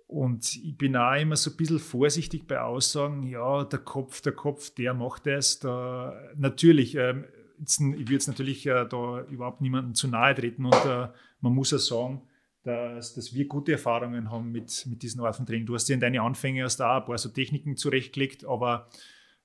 Und 0.07 0.57
ich 0.57 0.77
bin 0.77 0.97
auch 0.97 1.15
immer 1.15 1.37
so 1.37 1.51
ein 1.51 1.57
bisschen 1.57 1.79
vorsichtig 1.79 2.45
bei 2.45 2.59
Aussagen, 2.59 3.23
ja, 3.23 3.63
der 3.63 3.79
Kopf, 3.79 4.19
der 4.19 4.33
Kopf, 4.33 4.69
der 4.71 4.93
macht 4.93 5.25
das. 5.25 5.59
Da, 5.59 6.13
natürlich, 6.35 6.95
ähm, 6.95 7.23
jetzt, 7.59 7.79
ich 7.79 8.07
will 8.07 8.11
jetzt 8.11 8.27
natürlich 8.27 8.65
äh, 8.65 8.85
da 8.85 9.21
überhaupt 9.29 9.61
niemandem 9.61 9.95
zu 9.95 10.09
nahe 10.09 10.35
treten 10.35 10.65
und 10.65 10.85
äh, 10.85 11.07
man 11.39 11.53
muss 11.53 11.71
ja 11.71 11.77
sagen, 11.77 12.23
dass, 12.63 13.13
dass 13.15 13.33
wir 13.33 13.47
gute 13.47 13.71
Erfahrungen 13.71 14.29
haben 14.29 14.51
mit, 14.51 14.85
mit 14.87 15.01
diesen 15.01 15.21
Art 15.21 15.37
von 15.37 15.45
Training. 15.45 15.65
Du 15.65 15.75
hast 15.75 15.87
dir 15.87 15.93
in 15.93 16.01
deine 16.01 16.21
Anfänge 16.21 16.59
erst 16.59 16.81
auch 16.81 16.97
ein 16.97 17.05
paar 17.05 17.17
so 17.17 17.29
Techniken 17.29 17.77
zurechtgelegt, 17.77 18.45
aber 18.45 18.89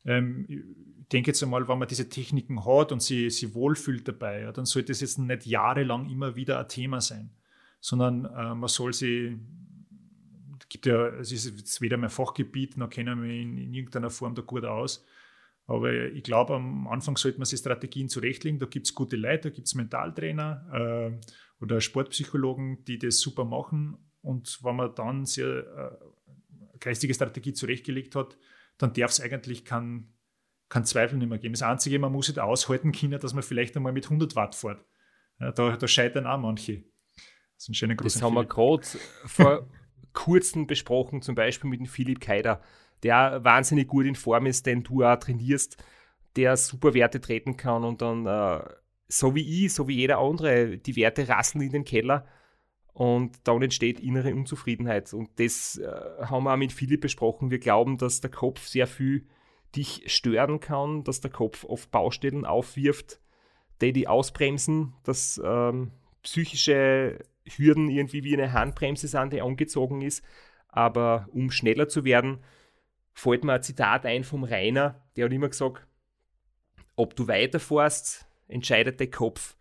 ähm, 0.07 0.47
ich 0.49 1.09
denke 1.13 1.31
jetzt 1.31 1.43
einmal, 1.43 1.69
wenn 1.69 1.79
man 1.79 1.89
diese 1.89 2.09
Techniken 2.09 2.65
hat 2.65 2.93
und 2.93 3.03
sie, 3.03 3.31
sie 3.31 3.55
wohlfühlt 3.55 4.09
dabei, 4.09 4.43
ja, 4.43 4.53
dann 4.53 4.65
sollte 4.65 4.93
es 4.93 5.01
jetzt 5.01 5.19
nicht 5.19 5.47
jahrelang 5.47 6.09
immer 6.09 6.35
wieder 6.35 6.59
ein 6.59 6.69
Thema 6.69 7.01
sein, 7.01 7.31
sondern 7.81 8.25
äh, 8.25 8.55
man 8.55 8.69
soll 8.69 8.93
sie, 8.93 9.39
gibt 10.69 10.87
ja, 10.87 11.09
es 11.09 11.31
ist 11.31 11.47
jetzt 11.47 11.81
weder 11.81 11.97
mein 11.97 12.11
Fachgebiet, 12.11 12.77
noch 12.77 12.91
kennen 12.91 13.23
wir 13.23 13.31
in, 13.31 13.57
in 13.57 13.75
irgendeiner 13.75 14.11
Form 14.11 14.35
da 14.35 14.43
gut 14.43 14.65
aus, 14.65 15.07
aber 15.67 15.93
ich 16.13 16.23
glaube, 16.23 16.55
am 16.55 16.87
Anfang 16.87 17.17
sollte 17.17 17.39
man 17.39 17.47
sich 17.47 17.59
Strategien 17.59 18.09
zurechtlegen. 18.09 18.61
Da 18.61 18.67
gibt 18.67 18.87
es 18.87 18.95
gute 18.95 19.17
Leute, 19.17 19.51
da 19.51 19.55
gibt 19.55 19.67
es 19.67 19.75
Mentaltrainer 19.75 21.11
äh, 21.13 21.63
oder 21.63 21.81
Sportpsychologen, 21.81 22.85
die 22.85 22.99
das 22.99 23.19
super 23.19 23.45
machen. 23.45 23.97
Und 24.23 24.61
wenn 24.63 24.77
man 24.77 24.95
dann 24.95 25.27
sehr 25.27 25.59
äh, 25.59 26.79
geistige 26.79 27.15
Strategie 27.15 27.53
zurechtgelegt 27.53 28.15
hat, 28.15 28.37
dann 28.79 28.93
darf 28.93 29.11
es 29.11 29.21
eigentlich 29.21 29.65
kein, 29.65 30.13
kein 30.69 30.85
Zweifel 30.85 31.19
nicht 31.19 31.29
mehr 31.29 31.39
geben. 31.39 31.55
Das 31.55 31.63
Einzige, 31.63 31.99
man 31.99 32.13
muss 32.13 32.29
nicht 32.29 32.39
aushalten 32.39 32.93
können, 32.93 33.19
dass 33.21 33.35
man 33.35 33.43
vielleicht 33.43 33.77
einmal 33.77 33.93
mit 33.93 34.05
100 34.05 34.37
Watt 34.37 34.55
fährt. 34.55 34.85
Ja, 35.41 35.53
da, 35.53 35.77
da 35.77 35.89
scheitern 35.89 36.27
auch 36.27 36.39
manche. 36.39 36.85
Das, 37.57 37.69
ist 37.69 37.83
ein 37.83 37.97
das 37.97 38.23
haben 38.23 38.35
wir 38.35 38.45
gerade 38.45 38.87
vor 39.25 39.69
kurzem 40.13 40.67
besprochen, 40.67 41.23
zum 41.23 41.35
Beispiel 41.35 41.71
mit 41.71 41.81
dem 41.81 41.87
Philipp 41.87 42.21
Keider 42.21 42.63
der 43.03 43.45
wahnsinnig 43.45 43.89
gut 43.89 44.07
in 44.07 44.15
Form 44.15 44.47
ist, 44.47 44.67
den 44.67 44.83
du 44.83 45.05
auch 45.05 45.17
trainierst, 45.17 45.83
der 46.37 46.57
super 46.57 46.95
Werte 46.95 47.21
treten 47.21 47.57
kann 47.57 47.85
und 47.85 48.03
dann, 48.03 48.27
äh, 48.27 48.61
so 49.09 49.35
wie 49.35 49.65
ich, 49.65 49.73
so 49.73 49.89
wie 49.89 49.97
jeder 49.97 50.19
andere, 50.19 50.79
die 50.79 50.97
Werte 50.97 51.29
rasseln 51.29 51.63
in 51.63 51.73
den 51.73 51.85
Keller 51.85 52.27
und 52.97 53.47
dann 53.47 53.61
entsteht 53.61 54.01
innere 54.01 54.35
Unzufriedenheit. 54.35 55.13
Und 55.13 55.29
das 55.39 55.77
äh, 55.77 55.87
haben 56.23 56.45
wir 56.45 56.55
auch 56.55 56.57
mit 56.57 56.73
Philipp 56.73 57.03
besprochen. 57.03 57.51
Wir 57.51 57.59
glauben, 57.59 57.99
dass 57.99 58.23
der 58.23 58.31
Kopf 58.31 58.67
sehr 58.67 58.87
viel 58.87 59.27
dich 59.77 60.05
stören 60.07 60.61
kann, 60.61 61.05
dass 61.05 61.21
der 61.21 61.31
Kopf 61.31 61.65
oft 61.65 61.91
Baustellen 61.91 62.47
aufwirft, 62.47 63.21
die 63.83 63.93
die 63.93 64.09
ausbremsen, 64.09 64.95
dass 65.03 65.39
ähm, 65.45 65.91
psychische 66.23 67.19
Hürden 67.45 67.91
irgendwie 67.91 68.25
wie 68.25 68.33
eine 68.33 68.55
Handbremse 68.55 69.09
sind, 69.09 69.35
die 69.35 69.43
angezogen 69.43 70.01
ist. 70.01 70.25
Aber 70.69 71.29
um 71.33 71.51
schneller 71.51 71.91
zu 71.91 72.03
werden, 72.07 72.39
fällt 73.13 73.45
mir 73.45 73.53
ein 73.53 73.63
Zitat 73.63 74.07
ein 74.07 74.25
vom 74.25 74.43
Rainer, 74.43 75.05
der 75.17 75.27
hat 75.27 75.35
immer 75.35 75.51
gesagt, 75.51 75.87
ob 76.95 77.15
du 77.15 77.29
weiterfährst, 77.29 78.27
entscheidet 78.49 79.01
der 79.01 79.11
Kopf. 79.11 79.55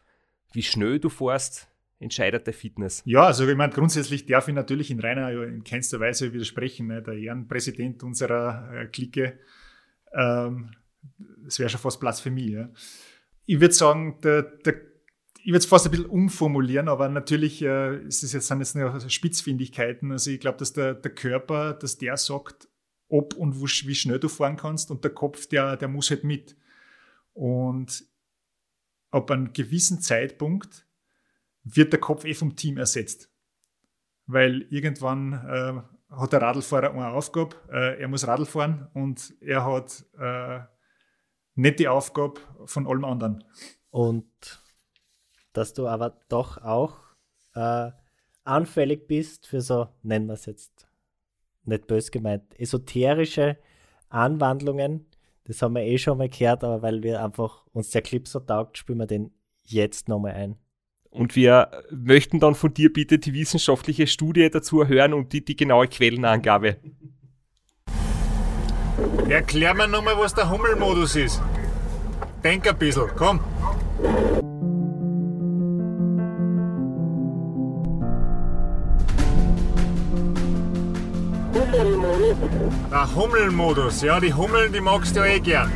Wie 0.54 0.64
schnell 0.64 1.00
du 1.00 1.10
fährst, 1.10 1.70
entscheidet 2.00 2.46
der 2.48 2.54
Fitness. 2.54 3.02
Ja, 3.06 3.26
also 3.26 3.48
ich 3.48 3.56
meine, 3.56 3.74
grundsätzlich 3.74 4.26
darf 4.26 4.48
ich 4.48 4.54
natürlich 4.54 4.92
in 4.92 5.00
Rainer 5.00 5.32
in 5.44 5.64
keinster 5.64 6.00
Weise 6.00 6.34
widersprechen. 6.34 6.88
Ne? 6.88 7.02
Der 7.02 7.16
Ehrenpräsident 7.16 8.04
unserer 8.04 8.70
äh, 8.74 8.86
Clique, 8.88 9.40
ähm, 10.14 10.72
das 11.44 11.60
wäre 11.60 11.70
schon 11.70 11.80
fast 11.80 12.00
Blasphemie. 12.00 12.52
Ja? 12.52 12.70
Ich 13.46 13.60
würde 13.60 13.74
sagen, 13.74 14.20
der, 14.22 14.44
der, 14.44 14.76
ich 15.38 15.48
würde 15.48 15.60
es 15.60 15.66
fast 15.66 15.86
ein 15.86 15.92
bisschen 15.92 16.08
umformulieren, 16.08 16.90
aber 16.90 17.08
natürlich 17.08 17.62
äh, 17.62 18.04
ist 18.06 18.24
es 18.24 18.34
jetzt, 18.34 18.48
sind 18.48 18.60
jetzt 18.60 18.76
nur 18.76 19.00
Spitzfindigkeiten. 19.10 20.12
Also 20.12 20.32
ich 20.32 20.40
glaube, 20.40 20.58
dass 20.58 20.74
der, 20.74 20.96
der 20.96 21.12
Körper, 21.14 21.74
dass 21.74 21.98
der 21.98 22.18
sagt, 22.18 22.68
ob 23.08 23.36
und 23.36 23.62
wie 23.62 23.96
schnell 23.96 24.20
du 24.20 24.28
fahren 24.28 24.58
kannst 24.58 24.92
und 24.92 25.04
der 25.04 25.12
Kopf, 25.12 25.48
der, 25.48 25.78
der 25.78 25.88
muss 25.88 26.10
halt 26.10 26.24
mit. 26.24 26.58
Und 27.34 28.04
ab 29.12 29.30
einem 29.32 29.54
gewissen 29.54 30.02
Zeitpunkt 30.02 30.86
wird 31.66 31.92
der 31.92 32.00
Kopf 32.00 32.24
eh 32.24 32.34
vom 32.34 32.56
Team 32.56 32.78
ersetzt. 32.78 33.30
Weil 34.28 34.62
irgendwann 34.70 35.34
äh, 35.34 36.16
hat 36.16 36.34
der 36.34 36.42
Radlfahrer 36.42 36.92
eine 36.92 37.10
Aufgabe, 37.10 37.56
äh, 37.72 38.02
er 38.02 38.08
muss 38.08 38.28
Radl 38.28 38.46
fahren 38.46 38.88
und 38.94 39.34
er 39.42 39.66
hat 39.66 40.06
äh, 40.18 40.62
nicht 41.56 41.80
die 41.80 41.88
Aufgabe 41.88 42.40
von 42.66 42.88
allem 42.88 43.04
anderen. 43.04 43.44
Und 43.90 44.62
dass 45.54 45.74
du 45.74 45.88
aber 45.88 46.20
doch 46.30 46.58
auch 46.58 46.98
äh, 47.54 47.92
anfällig 48.44 49.08
bist 49.08 49.48
für 49.48 49.62
so, 49.62 49.88
nennen 50.04 50.28
wir 50.28 50.34
es 50.34 50.46
jetzt, 50.46 50.88
nicht 51.64 51.88
bös 51.88 52.12
gemeint, 52.12 52.58
esoterische 52.60 53.58
Anwandlungen. 54.10 55.08
Das 55.46 55.62
haben 55.62 55.76
wir 55.76 55.84
eh 55.84 55.98
schon 55.98 56.18
mal 56.18 56.30
gehört, 56.30 56.64
aber 56.64 56.82
weil 56.82 57.02
wir 57.04 57.24
einfach 57.24 57.66
uns 57.68 57.90
der 57.92 58.02
Clip 58.02 58.28
so 58.28 58.40
taugt, 58.40 58.78
spielen 58.78 59.00
wir 59.00 59.08
den 59.08 59.32
jetzt 59.64 60.08
nochmal 60.08 60.34
ein. 60.34 60.58
Und 61.16 61.38
wir 61.38 61.72
möchten 61.92 62.42
dann 62.42 62.56
von 62.56 62.74
dir 62.74 62.92
bitte 62.92 63.18
die 63.18 63.34
wissenschaftliche 63.34 64.06
Studie 64.06 64.50
dazu 64.50 64.86
hören 64.86 65.14
und 65.14 65.32
die, 65.32 65.46
die 65.46 65.56
genaue 65.56 65.88
Quellenangabe. 65.88 66.76
Erklär 69.30 69.74
mir 69.74 69.88
nochmal, 69.88 70.18
was 70.18 70.34
der 70.34 70.50
Hummelmodus 70.50 71.16
ist. 71.16 71.42
Denk 72.44 72.68
ein 72.68 72.78
bisschen, 72.78 73.06
komm. 73.16 73.40
Der 82.92 83.16
Hummelmodus, 83.16 84.02
ja, 84.02 84.20
die 84.20 84.34
Hummeln, 84.34 84.74
die 84.74 84.82
magst 84.82 85.16
du 85.16 85.22
ja 85.22 85.28
eh 85.28 85.40
gern. 85.40 85.72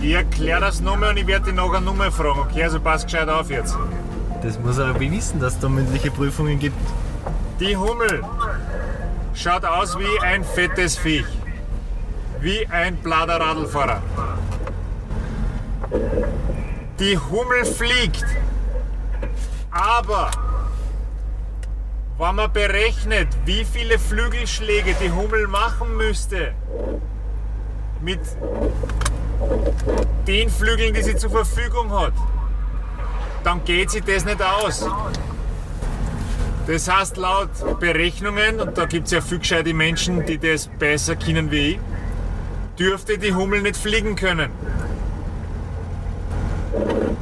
Ich 0.00 0.12
erkläre 0.12 0.60
das 0.60 0.80
nochmal 0.80 1.10
und 1.10 1.18
ich 1.18 1.28
werde 1.28 1.46
dich 1.46 1.54
nachher 1.54 1.80
nochmal 1.80 2.10
fragen, 2.10 2.40
okay? 2.40 2.64
Also 2.64 2.80
pass 2.80 3.04
gescheit 3.04 3.28
auf 3.28 3.50
jetzt. 3.50 3.76
Das 4.42 4.58
muss 4.58 4.78
er 4.78 4.86
aber 4.86 5.00
wissen, 5.00 5.38
dass 5.38 5.54
es 5.54 5.60
da 5.60 5.68
mündliche 5.68 6.10
Prüfungen 6.10 6.58
gibt. 6.58 6.76
Die 7.58 7.76
Hummel 7.76 8.22
schaut 9.34 9.64
aus 9.64 9.98
wie 9.98 10.20
ein 10.20 10.44
fettes 10.44 10.96
Viech. 10.96 11.26
Wie 12.40 12.66
ein 12.68 12.96
blader 12.96 13.38
Radlfahrer. 13.38 14.02
Die 16.98 17.18
Hummel 17.18 17.64
fliegt. 17.66 18.24
Aber 19.70 20.30
wenn 22.18 22.34
man 22.34 22.52
berechnet, 22.52 23.28
wie 23.44 23.64
viele 23.64 23.98
Flügelschläge 23.98 24.94
die 25.02 25.10
Hummel 25.10 25.48
machen 25.48 25.96
müsste, 25.96 26.52
mit 28.00 28.20
den 30.26 30.48
Flügeln, 30.48 30.94
die 30.94 31.02
sie 31.02 31.16
zur 31.16 31.30
Verfügung 31.30 31.92
hat, 31.92 32.14
dann 33.44 33.64
geht 33.64 33.90
sie 33.90 34.00
das 34.00 34.24
nicht 34.24 34.42
aus. 34.42 34.86
Das 36.66 36.88
heißt, 36.88 37.16
laut 37.16 37.48
Berechnungen, 37.80 38.60
und 38.60 38.78
da 38.78 38.86
gibt 38.86 39.06
es 39.06 39.12
ja 39.12 39.20
viel 39.20 39.38
gescheite 39.38 39.74
Menschen, 39.74 40.24
die 40.24 40.38
das 40.38 40.68
besser 40.78 41.16
kennen 41.16 41.50
wie 41.50 41.70
ich, 41.70 41.78
dürfte 42.78 43.18
die 43.18 43.34
Hummel 43.34 43.62
nicht 43.62 43.76
fliegen 43.76 44.14
können. 44.14 44.50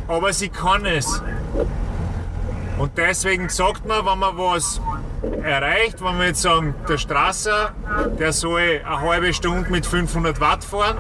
Aber 0.06 0.32
sie 0.32 0.48
kann 0.48 0.86
es. 0.86 1.22
Und 2.78 2.96
deswegen 2.96 3.48
sagt 3.48 3.86
man, 3.86 4.06
wenn 4.06 4.18
man 4.18 4.38
was 4.38 4.80
erreicht, 5.42 6.02
wenn 6.02 6.18
wir 6.18 6.26
jetzt 6.26 6.42
sagen, 6.42 6.74
der 6.88 6.98
Strasser, 6.98 7.72
der 8.18 8.32
soll 8.32 8.82
eine 8.84 9.00
halbe 9.00 9.32
Stunde 9.32 9.70
mit 9.70 9.84
500 9.84 10.40
Watt 10.40 10.62
fahren 10.62 10.98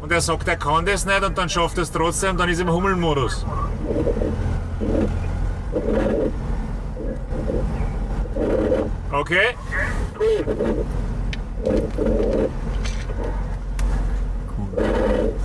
und 0.00 0.12
er 0.12 0.20
sagt, 0.20 0.46
er 0.46 0.56
kann 0.56 0.86
das 0.86 1.04
nicht 1.06 1.24
und 1.24 1.36
dann 1.36 1.48
schafft 1.48 1.76
er 1.78 1.82
es 1.82 1.90
trotzdem, 1.90 2.36
dann 2.36 2.48
ist 2.48 2.58
er 2.58 2.66
im 2.66 2.72
Hummelmodus. 2.72 3.44
Okay? 9.10 9.56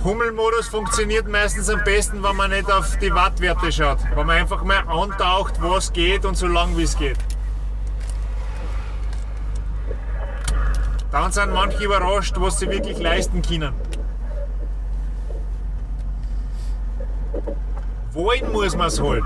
Hummelmodus 0.04 0.68
funktioniert 0.68 1.26
meistens 1.28 1.70
am 1.70 1.82
besten, 1.82 2.22
wenn 2.22 2.36
man 2.36 2.50
nicht 2.50 2.70
auf 2.70 2.98
die 2.98 3.14
Wattwerte 3.14 3.72
schaut. 3.72 3.98
Wenn 4.14 4.26
man 4.26 4.36
einfach 4.36 4.62
mal 4.62 4.86
antaucht, 4.86 5.54
was 5.62 5.92
geht 5.92 6.26
und 6.26 6.36
so 6.36 6.46
lang 6.46 6.76
wie 6.76 6.82
es 6.82 6.96
geht. 6.96 7.16
Dann 11.10 11.32
sind 11.32 11.52
manche 11.52 11.84
überrascht, 11.84 12.34
was 12.38 12.58
sie 12.58 12.68
wirklich 12.68 12.98
leisten 12.98 13.40
können. 13.40 13.72
Wollen 18.12 18.52
muss 18.52 18.76
man 18.76 18.88
es 18.88 19.00
halt. 19.00 19.24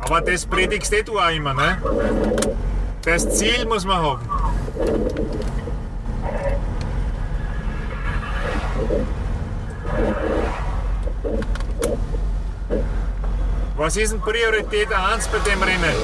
Aber 0.00 0.20
das 0.20 0.46
predigst 0.46 0.92
eh 0.92 1.02
du 1.02 1.18
auch 1.18 1.30
immer, 1.30 1.54
ne? 1.54 1.78
Das 3.04 3.28
Ziel 3.38 3.64
muss 3.66 3.84
man 3.84 3.96
haben. 3.96 4.28
Was 13.76 13.96
ist 13.96 14.12
denn 14.12 14.20
Priorität 14.20 14.88
1 14.92 15.28
bei 15.28 15.38
dem 15.50 15.62
Rennen? 15.62 15.96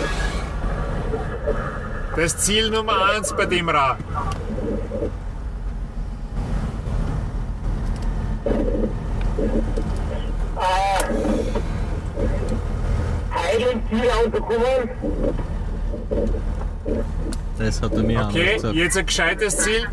Das 2.17 2.39
Ziel 2.39 2.71
Nummer 2.71 3.11
1 3.15 3.35
bei 3.35 3.45
dem 3.45 3.69
Rad. 3.69 3.99
Das 17.59 17.83
hat 17.83 17.93
er 17.93 18.03
mir 18.03 18.27
Okay, 18.29 18.55
gesagt. 18.55 18.75
jetzt 18.75 18.97
ein 18.97 19.07
gescheites 19.07 19.57
Ziel. 19.59 19.87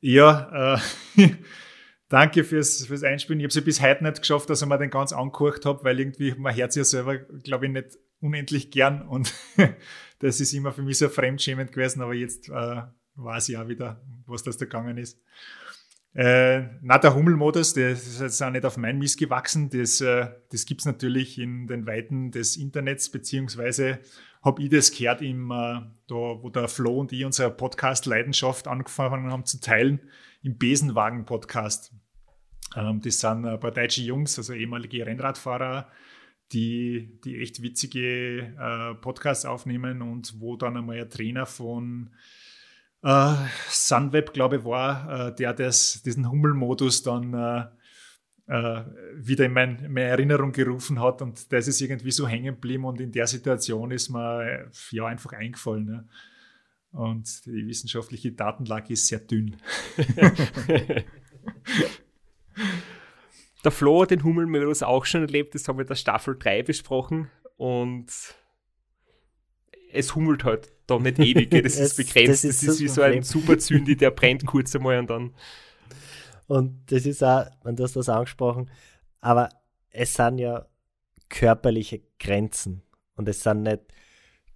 Ja, 0.00 0.76
äh, 1.16 1.28
danke 2.08 2.44
fürs, 2.44 2.86
fürs 2.86 3.02
Einspielen. 3.02 3.40
Ich 3.40 3.44
habe 3.44 3.48
es 3.50 3.54
ja 3.56 3.60
bis 3.60 3.82
heute 3.82 4.04
nicht 4.04 4.20
geschafft, 4.20 4.48
dass 4.50 4.62
ich 4.62 4.68
mir 4.68 4.78
den 4.78 4.90
ganz 4.90 5.12
angekocht 5.12 5.66
habe, 5.66 5.84
weil 5.84 6.00
irgendwie 6.00 6.34
mein 6.38 6.54
Herz 6.54 6.74
ja 6.76 6.84
selber, 6.84 7.18
glaube 7.18 7.66
ich, 7.66 7.72
nicht 7.72 7.98
unendlich 8.20 8.70
gern 8.70 9.02
und 9.02 9.32
das 10.20 10.40
ist 10.40 10.52
immer 10.52 10.72
für 10.72 10.82
mich 10.82 10.98
so 10.98 11.08
fremdschämend 11.08 11.72
gewesen, 11.72 12.02
aber 12.02 12.14
jetzt 12.14 12.48
äh, 12.48 12.82
weiß 13.16 13.48
ich 13.48 13.56
auch 13.56 13.68
wieder, 13.68 14.00
was 14.26 14.42
das 14.42 14.56
da 14.56 14.64
gegangen 14.66 14.96
ist. 14.98 15.18
Äh, 16.12 16.62
na, 16.82 16.98
der 16.98 17.14
Hummelmodus, 17.14 17.72
der 17.72 17.90
ist 17.90 18.20
jetzt 18.20 18.42
auch 18.42 18.50
nicht 18.50 18.64
auf 18.64 18.76
mein 18.76 18.98
Mist 18.98 19.18
gewachsen. 19.18 19.70
Das, 19.70 20.00
äh, 20.00 20.28
das 20.50 20.66
gibt 20.66 20.80
es 20.80 20.86
natürlich 20.86 21.38
in 21.38 21.68
den 21.68 21.86
Weiten 21.86 22.32
des 22.32 22.56
Internets, 22.56 23.10
beziehungsweise 23.10 24.00
habe 24.42 24.62
ich 24.62 24.70
das 24.70 24.90
gehört, 24.90 25.22
im, 25.22 25.50
äh, 25.50 25.80
da, 26.08 26.14
wo 26.14 26.50
der 26.50 26.66
Flo 26.66 26.98
und 26.98 27.12
ich 27.12 27.24
unsere 27.24 27.50
Podcast-Leidenschaft 27.50 28.66
angefangen 28.66 29.30
haben 29.30 29.44
zu 29.44 29.60
teilen, 29.60 30.00
im 30.42 30.58
Besenwagen-Podcast. 30.58 31.92
Ähm, 32.74 33.00
das 33.02 33.20
sind 33.20 33.46
ein 33.46 33.60
paar 33.60 33.70
deutsche 33.70 34.02
Jungs, 34.02 34.36
also 34.36 34.52
ehemalige 34.52 35.06
Rennradfahrer, 35.06 35.88
die, 36.52 37.20
die 37.24 37.40
echt 37.40 37.62
witzige 37.62 38.52
äh, 38.58 38.94
Podcasts 38.96 39.44
aufnehmen 39.44 40.02
und 40.02 40.40
wo 40.40 40.56
dann 40.56 40.76
einmal 40.76 41.00
ein 41.00 41.10
Trainer 41.10 41.46
von 41.46 42.10
äh, 43.02 43.34
Sunweb, 43.68 44.32
glaube 44.32 44.56
ich, 44.56 44.64
war, 44.64 45.28
äh, 45.28 45.34
der 45.34 45.54
das, 45.54 46.02
diesen 46.02 46.30
Hummelmodus 46.30 47.02
dann 47.02 47.34
äh, 47.34 48.84
wieder 49.14 49.44
in, 49.44 49.52
mein, 49.52 49.92
meine 49.92 50.08
Erinnerung 50.08 50.50
gerufen 50.50 51.00
hat 51.00 51.22
und 51.22 51.52
das 51.52 51.68
ist 51.68 51.80
irgendwie 51.80 52.10
so 52.10 52.26
hängen 52.26 52.56
geblieben 52.56 52.84
und 52.84 53.00
in 53.00 53.12
der 53.12 53.28
Situation 53.28 53.92
ist 53.92 54.08
mir 54.10 54.68
ja 54.90 55.06
einfach 55.06 55.32
eingefallen. 55.32 55.84
Ne? 55.84 56.08
Und 56.90 57.46
die 57.46 57.66
wissenschaftliche 57.68 58.32
Datenlage 58.32 58.92
ist 58.94 59.06
sehr 59.06 59.20
dünn. 59.20 59.56
der 63.64 63.70
Flo 63.70 64.02
hat 64.02 64.10
den 64.10 64.24
Hummelmodus 64.24 64.82
auch 64.82 65.04
schon 65.04 65.22
erlebt, 65.22 65.54
das 65.54 65.68
haben 65.68 65.78
wir 65.78 65.82
in 65.82 65.88
der 65.88 65.94
Staffel 65.94 66.36
3 66.36 66.64
besprochen 66.64 67.30
und 67.56 68.08
es 69.92 70.14
hummelt 70.16 70.42
halt 70.42 70.72
da 70.90 70.98
nicht 70.98 71.18
ewig, 71.18 71.50
das 71.62 71.76
ist 71.76 71.96
begrenzt, 71.96 72.28
das 72.28 72.44
ist, 72.44 72.62
das 72.62 72.74
ist 72.74 72.80
wie 72.80 72.88
so 72.88 73.02
ein 73.02 73.22
Superzündi, 73.22 73.96
der 73.96 74.10
brennt 74.10 74.46
kurz 74.46 74.74
einmal 74.74 74.98
und 74.98 75.10
dann. 75.10 75.34
Und 76.46 76.90
das 76.90 77.06
ist 77.06 77.22
auch, 77.22 77.46
man 77.62 77.76
du 77.76 77.84
hast 77.84 77.94
das 77.94 78.08
angesprochen, 78.08 78.70
aber 79.20 79.48
es 79.90 80.14
sind 80.14 80.38
ja 80.38 80.66
körperliche 81.28 82.00
Grenzen 82.18 82.82
und 83.14 83.28
es 83.28 83.42
sind 83.42 83.62
nicht 83.62 83.82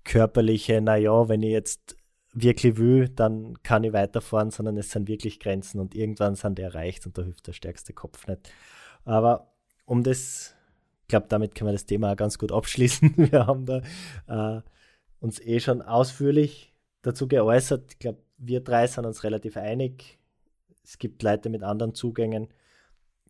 körperliche, 0.03 0.81
naja, 0.81 1.29
wenn 1.29 1.43
ich 1.43 1.53
jetzt 1.53 1.97
wirklich 2.33 2.77
will, 2.77 3.09
dann 3.09 3.63
kann 3.63 3.85
ich 3.85 3.93
weiterfahren, 3.93 4.51
sondern 4.51 4.77
es 4.77 4.91
sind 4.91 5.09
wirklich 5.09 5.41
Grenzen 5.41 5.81
und 5.81 5.95
irgendwann 5.95 6.35
sind 6.35 6.59
die 6.59 6.63
erreicht 6.63 7.07
und 7.07 7.17
da 7.17 7.23
hilft 7.23 7.47
der 7.47 7.53
stärkste 7.53 7.93
Kopf 7.93 8.27
nicht. 8.27 8.53
Aber 9.05 9.53
um 9.87 10.03
das, 10.03 10.55
ich 11.03 11.09
glaube, 11.09 11.27
damit 11.29 11.55
können 11.55 11.69
wir 11.69 11.73
das 11.73 11.87
Thema 11.87 12.13
auch 12.13 12.17
ganz 12.17 12.39
gut 12.39 12.53
abschließen. 12.53 13.15
Wir 13.31 13.47
haben 13.47 13.67
da 13.67 13.83
äh, 14.27 14.63
uns 15.25 15.41
eh 15.41 15.59
schon 15.59 15.81
ausführlich 15.81 16.75
dazu 17.01 17.27
geäußert. 17.27 17.93
Ich 17.93 17.99
glaube, 17.99 18.23
wir 18.37 18.61
drei 18.61 18.87
sind 18.87 19.07
uns 19.07 19.25
relativ 19.25 19.57
einig. 19.57 20.19
Es 20.85 20.99
gibt 20.99 21.23
Leute 21.23 21.49
mit 21.49 21.63
anderen 21.63 21.95
Zugängen, 21.95 22.49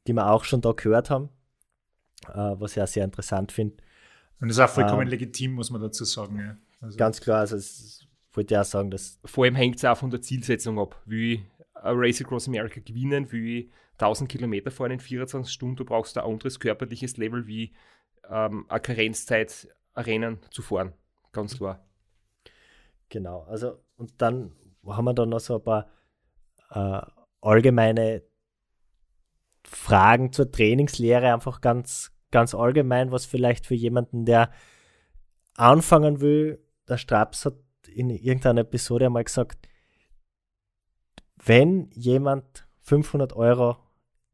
die 0.09 0.13
wir 0.13 0.29
auch 0.29 0.43
schon 0.43 0.61
da 0.61 0.73
gehört 0.73 1.09
haben, 1.11 1.29
äh, 2.29 2.35
was 2.59 2.77
ich 2.77 2.83
auch 2.83 2.89
sehr 2.89 3.05
interessant 3.05 3.53
finde. 3.53 3.77
Und 4.41 4.49
das 4.49 4.57
ist 4.57 4.63
auch 4.65 4.71
vollkommen 4.71 5.03
ähm, 5.03 5.09
legitim, 5.09 5.53
muss 5.53 5.71
man 5.71 5.81
dazu 5.81 6.05
sagen. 6.05 6.41
Ja. 6.41 6.57
Also 6.81 6.99
ganz 6.99 7.21
klar, 7.21 7.39
also 7.39 7.57
es 7.57 8.05
wollte 8.33 8.61
auch 8.61 8.65
sagen, 8.65 8.91
dass. 8.91 9.21
Vor 9.25 9.45
allem 9.45 9.55
hängt 9.55 9.77
es 9.77 9.85
auch 9.85 9.97
von 9.97 10.11
der 10.11 10.21
Zielsetzung 10.21 10.81
ab. 10.81 11.01
Wie 11.07 11.47
ein 11.75 11.95
Race 11.97 12.21
Across 12.21 12.49
America 12.49 12.81
gewinnen, 12.85 13.31
wie 13.31 13.71
1000 13.99 14.29
Kilometer 14.29 14.73
fahren 14.73 14.91
in 14.91 15.01
24 15.01 15.53
Stunden, 15.53 15.77
du 15.77 15.85
brauchst 15.85 16.19
ein 16.19 16.25
anderes 16.25 16.59
körperliches 16.59 17.17
Level 17.19 17.47
wie 17.47 17.73
ähm, 18.29 18.67
eine 18.69 18.81
Karenzzeit, 18.81 19.69
ein 19.95 20.05
Rennen 20.05 20.39
zu 20.51 20.61
fahren 20.61 20.93
ganz 21.35 21.59
klar. 21.59 21.85
Genau, 23.11 23.43
also 23.43 23.79
und 23.97 24.21
dann 24.23 24.53
haben 24.87 25.05
wir 25.05 25.15
da 25.15 25.27
noch 25.27 25.41
so 25.41 25.57
ein 25.57 25.63
paar 25.63 25.89
äh, 26.71 27.01
allgemeine 27.41 28.23
Fragen 29.67 30.33
zur 30.33 30.51
Trainingslehre, 30.51 31.33
einfach 31.33 31.61
ganz, 31.61 32.13
ganz 32.31 32.55
allgemein, 32.55 33.11
was 33.11 33.27
vielleicht 33.27 33.67
für 33.67 33.75
jemanden, 33.75 34.25
der 34.25 34.51
anfangen 35.57 36.21
will, 36.21 36.65
der 36.89 36.99
Straps 36.99 37.47
hat 37.47 37.55
in 37.89 38.11
irgendeiner 38.11 38.63
Episode 38.63 39.07
einmal 39.07 39.25
gesagt, 39.25 39.69
wenn 41.43 41.91
jemand 41.93 42.67
500 42.81 43.35
Euro 43.35 43.77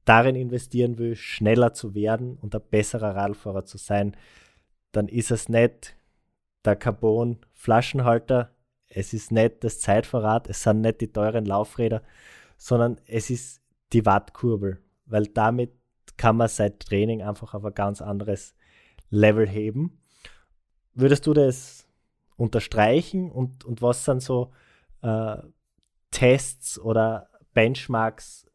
darin 0.05 0.35
investieren 0.35 0.99
will, 0.99 1.15
schneller 1.17 1.73
zu 1.75 1.95
werden 1.95 2.37
und 2.37 2.55
ein 2.55 2.63
besserer 2.71 3.15
Radfahrer 3.15 3.65
zu 3.65 3.79
sein, 3.79 4.17
dann 4.93 5.09
ist 5.09 5.31
es 5.31 5.49
nicht 5.49 5.97
der 6.65 6.77
Carbon-Flaschenhalter. 6.77 8.55
Es 8.89 9.13
ist 9.13 9.31
nicht 9.33 9.63
das 9.65 9.81
Zeitverrat, 9.81 10.49
es 10.49 10.63
sind 10.63 10.81
nicht 10.81 11.01
die 11.01 11.13
teuren 11.13 11.45
Laufräder, 11.45 12.03
sondern 12.57 13.01
es 13.07 13.31
ist 13.31 13.63
die 13.93 14.05
Wattkurbel, 14.05 14.83
weil 15.07 15.27
damit 15.27 15.73
kann 16.17 16.37
man 16.37 16.49
sein 16.49 16.79
Training 16.79 17.23
einfach 17.23 17.55
auf 17.55 17.65
ein 17.65 17.75
ganz 17.75 18.03
anderes 18.03 18.55
Level 19.11 19.49
heben. 19.49 20.03
Würdest 20.95 21.27
du 21.27 21.33
das 21.33 21.89
unterstreichen 22.37 23.31
und, 23.31 23.65
und 23.65 23.81
was 23.81 24.05
sind 24.05 24.23
so 24.23 24.53
äh, 25.03 25.37
Tests 26.11 26.79
oder 26.79 27.29
Benchmarks, 27.55 28.47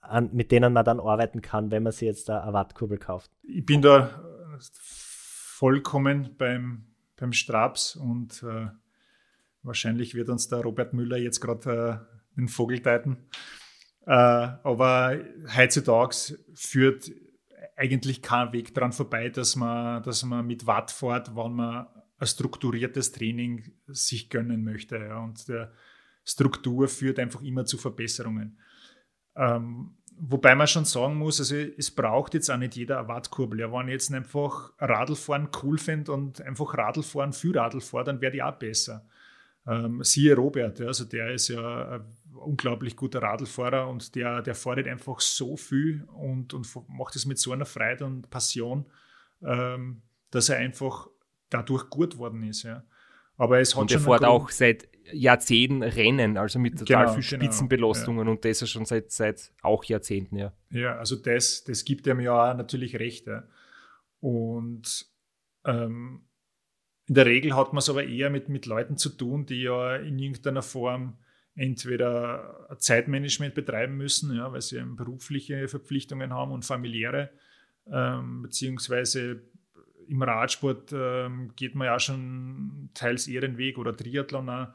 an, 0.00 0.30
mit 0.32 0.52
denen 0.52 0.72
man 0.72 0.84
dann 0.84 1.00
arbeiten 1.00 1.42
kann, 1.42 1.70
wenn 1.70 1.82
man 1.82 1.92
sich 1.92 2.06
jetzt 2.06 2.30
eine 2.30 2.52
Wattkurbel 2.52 2.98
kauft? 2.98 3.30
Ich 3.42 3.64
bin 3.64 3.82
da 3.82 4.22
vollkommen 4.60 6.36
beim 6.36 6.87
beim 7.18 7.32
Straps 7.32 7.96
und 7.96 8.42
äh, 8.42 8.68
wahrscheinlich 9.62 10.14
wird 10.14 10.28
uns 10.28 10.48
der 10.48 10.60
Robert 10.60 10.94
Müller 10.94 11.16
jetzt 11.18 11.40
gerade 11.40 12.06
äh, 12.06 12.36
den 12.36 12.48
Vogel 12.48 12.80
deuten. 12.80 13.28
Äh, 14.06 14.12
aber 14.12 15.18
heutzutage 15.56 16.38
führt 16.54 17.10
eigentlich 17.76 18.22
kein 18.22 18.52
Weg 18.52 18.74
daran 18.74 18.92
vorbei, 18.92 19.28
dass 19.28 19.54
man, 19.54 20.02
dass 20.02 20.24
man 20.24 20.46
mit 20.46 20.66
Watt 20.66 20.90
fährt, 20.90 21.36
wenn 21.36 21.52
man 21.52 21.86
ein 22.18 22.26
strukturiertes 22.26 23.12
Training 23.12 23.72
sich 23.86 24.30
gönnen 24.30 24.64
möchte. 24.64 24.96
Ja. 24.96 25.18
Und 25.18 25.48
der 25.48 25.72
Struktur 26.24 26.88
führt 26.88 27.18
einfach 27.18 27.42
immer 27.42 27.64
zu 27.64 27.78
Verbesserungen. 27.78 28.58
Ähm, 29.36 29.97
Wobei 30.20 30.54
man 30.54 30.66
schon 30.66 30.84
sagen 30.84 31.16
muss, 31.16 31.38
also 31.38 31.54
es 31.54 31.90
braucht 31.90 32.34
jetzt 32.34 32.50
auch 32.50 32.56
nicht 32.56 32.76
jeder 32.76 32.98
eine 32.98 33.08
Wattkurbel. 33.08 33.60
Ja, 33.60 33.72
wenn 33.72 33.86
ich 33.86 33.92
jetzt 33.92 34.12
einfach 34.12 34.72
Radlfahren 34.78 35.48
cool 35.62 35.78
finde 35.78 36.12
und 36.12 36.40
einfach 36.40 36.76
Radlfahren 36.76 37.32
für 37.32 37.54
Radlfahren, 37.54 38.06
dann 38.06 38.20
werde 38.20 38.36
ich 38.36 38.42
auch 38.42 38.58
besser. 38.58 39.06
Ähm, 39.66 40.02
siehe 40.02 40.34
Robert, 40.34 40.80
ja, 40.80 40.86
also 40.86 41.04
der 41.04 41.32
ist 41.32 41.48
ja 41.48 41.96
ein 41.96 42.04
unglaublich 42.34 42.96
guter 42.96 43.22
Radlfahrer 43.22 43.88
und 43.88 44.14
der, 44.14 44.40
der 44.42 44.54
fährt 44.54 44.88
einfach 44.88 45.20
so 45.20 45.56
viel 45.56 46.04
und, 46.14 46.54
und 46.54 46.66
macht 46.88 47.16
es 47.16 47.26
mit 47.26 47.38
so 47.38 47.52
einer 47.52 47.66
Freude 47.66 48.06
und 48.06 48.30
Passion, 48.30 48.86
ähm, 49.42 50.02
dass 50.30 50.48
er 50.48 50.58
einfach 50.58 51.08
dadurch 51.50 51.90
gut 51.90 52.16
worden 52.18 52.42
ist. 52.44 52.62
Ja. 52.62 52.82
Aber 53.36 53.60
es 53.60 53.74
hat 53.74 53.82
und 53.82 53.90
schon. 53.90 54.00
Er 54.00 54.04
fährt 54.04 54.24
auch 54.24 54.50
seit 54.50 54.88
Jahrzehnten 55.12 55.82
rennen, 55.82 56.36
also 56.36 56.58
mit 56.58 56.78
total 56.78 57.06
genau, 57.06 57.18
viel 57.18 57.28
genau, 57.28 57.44
Spitzenbelastungen 57.44 58.18
genau, 58.20 58.30
ja. 58.30 58.36
und 58.36 58.44
das 58.44 58.62
ist 58.62 58.70
schon 58.70 58.84
seit, 58.84 59.10
seit 59.10 59.52
auch 59.62 59.84
Jahrzehnten, 59.84 60.36
ja. 60.36 60.52
Ja, 60.70 60.96
also 60.96 61.16
das, 61.16 61.64
das 61.64 61.84
gibt 61.84 62.06
ihm 62.06 62.20
ja 62.20 62.54
natürlich 62.54 62.98
recht. 62.98 63.26
Ja. 63.26 63.44
Und 64.20 65.06
ähm, 65.64 66.22
in 67.06 67.14
der 67.14 67.26
Regel 67.26 67.56
hat 67.56 67.72
man 67.72 67.78
es 67.78 67.88
aber 67.88 68.04
eher 68.04 68.30
mit, 68.30 68.48
mit 68.48 68.66
Leuten 68.66 68.96
zu 68.96 69.08
tun, 69.08 69.46
die 69.46 69.62
ja 69.62 69.96
in 69.96 70.18
irgendeiner 70.18 70.62
Form 70.62 71.16
entweder 71.54 72.68
Zeitmanagement 72.78 73.54
betreiben 73.54 73.96
müssen, 73.96 74.34
ja, 74.36 74.52
weil 74.52 74.60
sie 74.60 74.80
berufliche 74.80 75.66
Verpflichtungen 75.68 76.32
haben 76.32 76.52
und 76.52 76.64
familiäre, 76.64 77.30
ähm, 77.90 78.42
beziehungsweise 78.42 79.42
im 80.06 80.22
Radsport 80.22 80.92
ähm, 80.92 81.52
geht 81.56 81.74
man 81.74 81.86
ja 81.86 81.98
schon 81.98 82.90
teils 82.94 83.26
eher 83.26 83.40
den 83.40 83.58
Weg 83.58 83.76
oder 83.78 83.96
Triathlon 83.96 84.48
auch, 84.48 84.68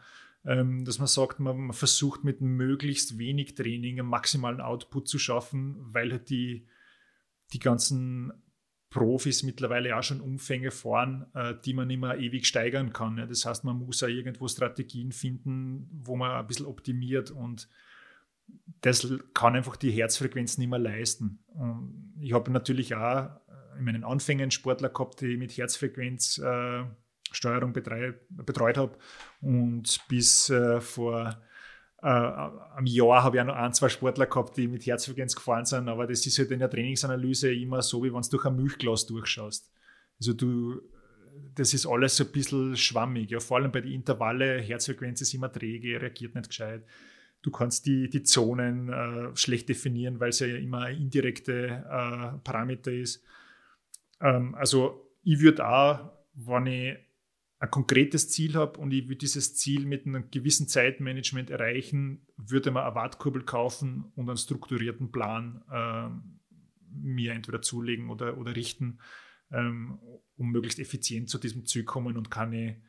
dass 0.44 1.00
man 1.00 1.08
sagt, 1.08 1.40
man, 1.40 1.72
versucht 1.72 2.24
mit 2.24 2.42
möglichst 2.42 3.18
wenig 3.18 3.56
Training 3.56 4.00
einen 4.00 4.10
maximalen 4.10 4.60
Output 4.60 5.08
zu 5.08 5.18
schaffen, 5.18 5.78
weil 5.94 6.12
halt 6.12 6.30
die, 6.30 6.68
die 7.54 7.60
ganzen 7.60 8.34
Profis 8.90 9.42
mittlerweile 9.42 9.98
auch 9.98 10.04
schon 10.04 10.22
Umfänge 10.22 10.70
fahren, 10.70 11.26
äh, 11.34 11.56
die 11.66 11.74
man 11.74 11.90
immer 11.90 12.18
ewig 12.18 12.46
steigern 12.46 12.94
kann. 12.94 13.16
Das 13.16 13.46
heißt, 13.46 13.64
man 13.64 13.78
muss 13.78 14.02
ja 14.02 14.08
irgendwo 14.08 14.48
Strategien 14.48 15.12
finden, 15.12 15.90
wo 15.92 16.16
man 16.16 16.32
ein 16.32 16.46
bisschen 16.46 16.68
optimiert 16.68 17.32
und 17.32 17.68
das 18.82 19.08
kann 19.34 19.56
einfach 19.56 19.78
die 19.78 19.92
Herzfrequenz 19.92 20.58
nicht 20.58 20.70
mehr 20.70 20.78
leisten. 20.78 21.40
Und 21.48 22.14
ich 22.20 22.34
habe 22.34 22.52
natürlich 22.52 22.94
auch 22.94 23.32
in 23.80 23.86
meinen 23.86 24.04
Anfängen 24.04 24.52
Sportler 24.52 24.90
gehabt, 24.90 25.22
die 25.22 25.38
mit 25.38 25.58
Herzfrequenzsteuerung 25.58 26.92
äh, 27.44 28.14
betreut 28.30 28.78
habe 28.78 28.98
und 29.42 30.00
bis 30.08 30.50
äh, 30.50 30.80
vor 30.82 31.38
äh, 32.04 32.08
am 32.08 32.86
Jahr 32.86 33.24
habe 33.24 33.38
ich 33.38 33.42
auch 33.42 33.48
noch 33.48 33.56
ein, 33.56 33.74
zwei 33.74 33.88
Sportler 33.88 34.26
gehabt, 34.26 34.58
die 34.58 34.68
mit 34.68 34.86
Herzfrequenz 34.86 35.36
gefahren 35.36 35.66
sind, 35.66 35.88
aber 35.88 36.06
das 36.06 36.26
ist 36.26 36.38
halt 36.38 36.52
in 36.52 36.60
der 36.60 36.70
Trainingsanalyse 36.70 37.54
immer 37.54 37.82
so, 37.82 38.04
wie 38.04 38.14
wenn 38.14 38.22
du 38.22 38.30
durch 38.30 38.46
ein 38.46 38.58
Milchglas 38.58 39.06
durchschaust. 39.06 39.72
Also 40.20 40.34
du, 40.34 40.82
das 41.56 41.74
ist 41.74 41.86
alles 41.86 42.18
so 42.18 42.26
ein 42.26 42.32
bisschen 42.34 42.76
schwammig, 42.76 43.32
ja, 43.32 43.40
vor 43.40 43.58
allem 43.58 43.72
bei 43.72 43.80
den 43.80 43.94
Intervalle, 43.94 44.60
Herzfrequenz 44.60 45.22
ist 45.22 45.34
immer 45.34 45.52
träge, 45.52 46.02
reagiert 46.02 46.36
nicht 46.36 46.50
gescheit. 46.50 46.86
Du 47.42 47.52
kannst 47.52 47.86
die, 47.86 48.10
die 48.10 48.24
Zonen 48.24 48.90
äh, 48.90 49.36
schlecht 49.36 49.70
definieren, 49.70 50.20
weil 50.20 50.30
es 50.30 50.40
ja 50.40 50.48
immer 50.48 50.84
ein 50.84 50.98
indirekte 50.98 51.86
äh, 51.90 52.38
Parameter 52.44 52.92
ist. 52.92 53.24
Ähm, 54.20 54.56
also 54.56 55.10
ich 55.24 55.40
würde 55.40 55.68
auch, 55.68 56.12
wenn 56.34 56.68
ich 56.68 56.98
ein 57.64 57.72
konkretes 57.72 58.28
Ziel 58.28 58.56
habe 58.56 58.78
und 58.78 58.92
ich 58.92 59.08
will 59.08 59.16
dieses 59.16 59.56
Ziel 59.56 59.86
mit 59.86 60.06
einem 60.06 60.30
gewissen 60.30 60.68
Zeitmanagement 60.68 61.50
erreichen, 61.50 62.28
würde 62.36 62.72
man 62.72 62.84
eine 62.84 62.94
Wartkurbel 62.94 63.44
kaufen 63.44 64.12
und 64.18 64.28
einen 64.28 64.36
strukturierten 64.36 65.14
Plan 65.14 65.64
äh, 65.72 66.10
mir 66.94 67.32
entweder 67.32 67.62
zulegen 67.62 68.10
oder, 68.10 68.38
oder 68.38 68.54
richten, 68.54 69.00
ähm, 69.50 69.98
um 70.36 70.52
möglichst 70.52 70.78
effizient 70.78 71.30
zu 71.30 71.38
diesem 71.38 71.66
Ziel 71.66 71.86
kommen 71.86 72.18
und 72.18 72.30
keine 72.30 72.82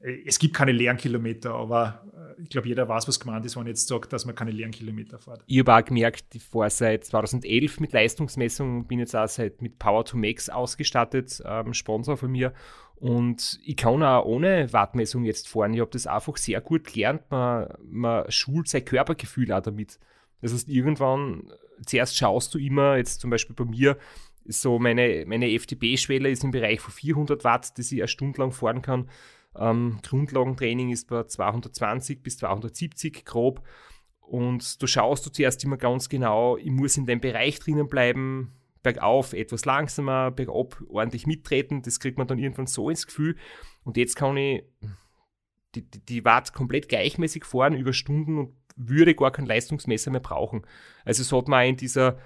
äh, 0.00 0.22
es 0.24 0.38
gibt 0.38 0.54
keine 0.54 0.72
leeren 0.72 0.96
Kilometer, 0.96 1.54
aber 1.54 2.36
äh, 2.38 2.42
ich 2.42 2.50
glaube, 2.50 2.68
jeder 2.68 2.88
weiß, 2.88 3.08
was 3.08 3.18
gemeint 3.18 3.44
ist, 3.46 3.56
wenn 3.56 3.64
man 3.64 3.68
jetzt 3.68 3.88
sagt, 3.88 4.12
dass 4.12 4.26
man 4.26 4.34
keine 4.34 4.52
leeren 4.52 4.70
Kilometer 4.70 5.18
fährt. 5.18 5.42
Ich 5.46 5.58
habe 5.58 5.74
auch 5.74 5.84
gemerkt, 5.84 6.34
ich 6.34 6.42
fahre 6.44 6.70
seit 6.70 7.04
2011 7.04 7.80
mit 7.80 7.92
Leistungsmessungen, 7.92 8.86
bin 8.86 9.00
jetzt 9.00 9.16
auch 9.16 9.28
seit 9.28 9.60
mit 9.60 9.78
Power 9.78 10.04
to 10.04 10.16
Max 10.16 10.48
ausgestattet, 10.48 11.42
ähm, 11.44 11.74
Sponsor 11.74 12.16
von 12.16 12.30
mir. 12.30 12.52
Und 12.98 13.60
ich 13.62 13.76
kann 13.76 14.02
auch 14.02 14.24
ohne 14.24 14.72
Wattmessung 14.72 15.24
jetzt 15.24 15.48
fahren. 15.48 15.74
Ich 15.74 15.80
habe 15.80 15.90
das 15.90 16.06
einfach 16.06 16.36
sehr 16.38 16.60
gut 16.60 16.84
gelernt. 16.84 17.22
Man, 17.30 17.68
man 17.84 18.30
schult 18.30 18.68
sein 18.68 18.84
Körpergefühl 18.84 19.52
auch 19.52 19.60
damit. 19.60 19.98
Das 20.40 20.52
heißt, 20.52 20.68
irgendwann, 20.68 21.52
zuerst 21.84 22.16
schaust 22.16 22.54
du 22.54 22.58
immer, 22.58 22.96
jetzt 22.96 23.20
zum 23.20 23.30
Beispiel 23.30 23.54
bei 23.54 23.64
mir, 23.64 23.98
so 24.46 24.78
meine, 24.78 25.24
meine 25.26 25.48
FTP-Schwelle 25.58 26.30
ist 26.30 26.44
im 26.44 26.52
Bereich 26.52 26.80
von 26.80 26.92
400 26.92 27.44
Watt, 27.44 27.78
dass 27.78 27.92
ich 27.92 28.00
eine 28.00 28.08
Stunde 28.08 28.40
lang 28.40 28.52
fahren 28.52 28.80
kann. 28.80 29.10
Ähm, 29.56 29.98
Grundlagentraining 30.02 30.90
ist 30.90 31.08
bei 31.08 31.24
220 31.24 32.22
bis 32.22 32.38
270 32.38 33.24
grob. 33.24 33.62
Und 34.20 34.82
du 34.82 34.86
schaust 34.86 35.24
du 35.26 35.30
zuerst 35.30 35.62
immer 35.64 35.76
ganz 35.76 36.08
genau, 36.08 36.56
ich 36.56 36.70
muss 36.70 36.96
in 36.96 37.06
dem 37.06 37.20
Bereich 37.20 37.58
drinnen 37.60 37.88
bleiben, 37.88 38.52
bergauf 38.86 39.32
etwas 39.32 39.64
langsamer, 39.64 40.30
bergab 40.30 40.80
ordentlich 40.88 41.26
mittreten. 41.26 41.82
Das 41.82 41.98
kriegt 41.98 42.18
man 42.18 42.28
dann 42.28 42.38
irgendwann 42.38 42.68
so 42.68 42.88
ins 42.88 43.04
Gefühl. 43.04 43.34
Und 43.82 43.96
jetzt 43.96 44.14
kann 44.14 44.36
ich 44.36 44.62
die, 45.74 45.82
die, 45.82 46.06
die 46.06 46.24
Watt 46.24 46.52
komplett 46.52 46.88
gleichmäßig 46.88 47.44
fahren 47.44 47.74
über 47.74 47.92
Stunden 47.92 48.38
und 48.38 48.54
würde 48.76 49.16
gar 49.16 49.32
kein 49.32 49.44
Leistungsmesser 49.44 50.12
mehr 50.12 50.20
brauchen. 50.20 50.64
Also 51.04 51.24
so 51.24 51.38
hat 51.38 51.48
man 51.48 51.66
in 51.66 51.76
dieser, 51.76 52.20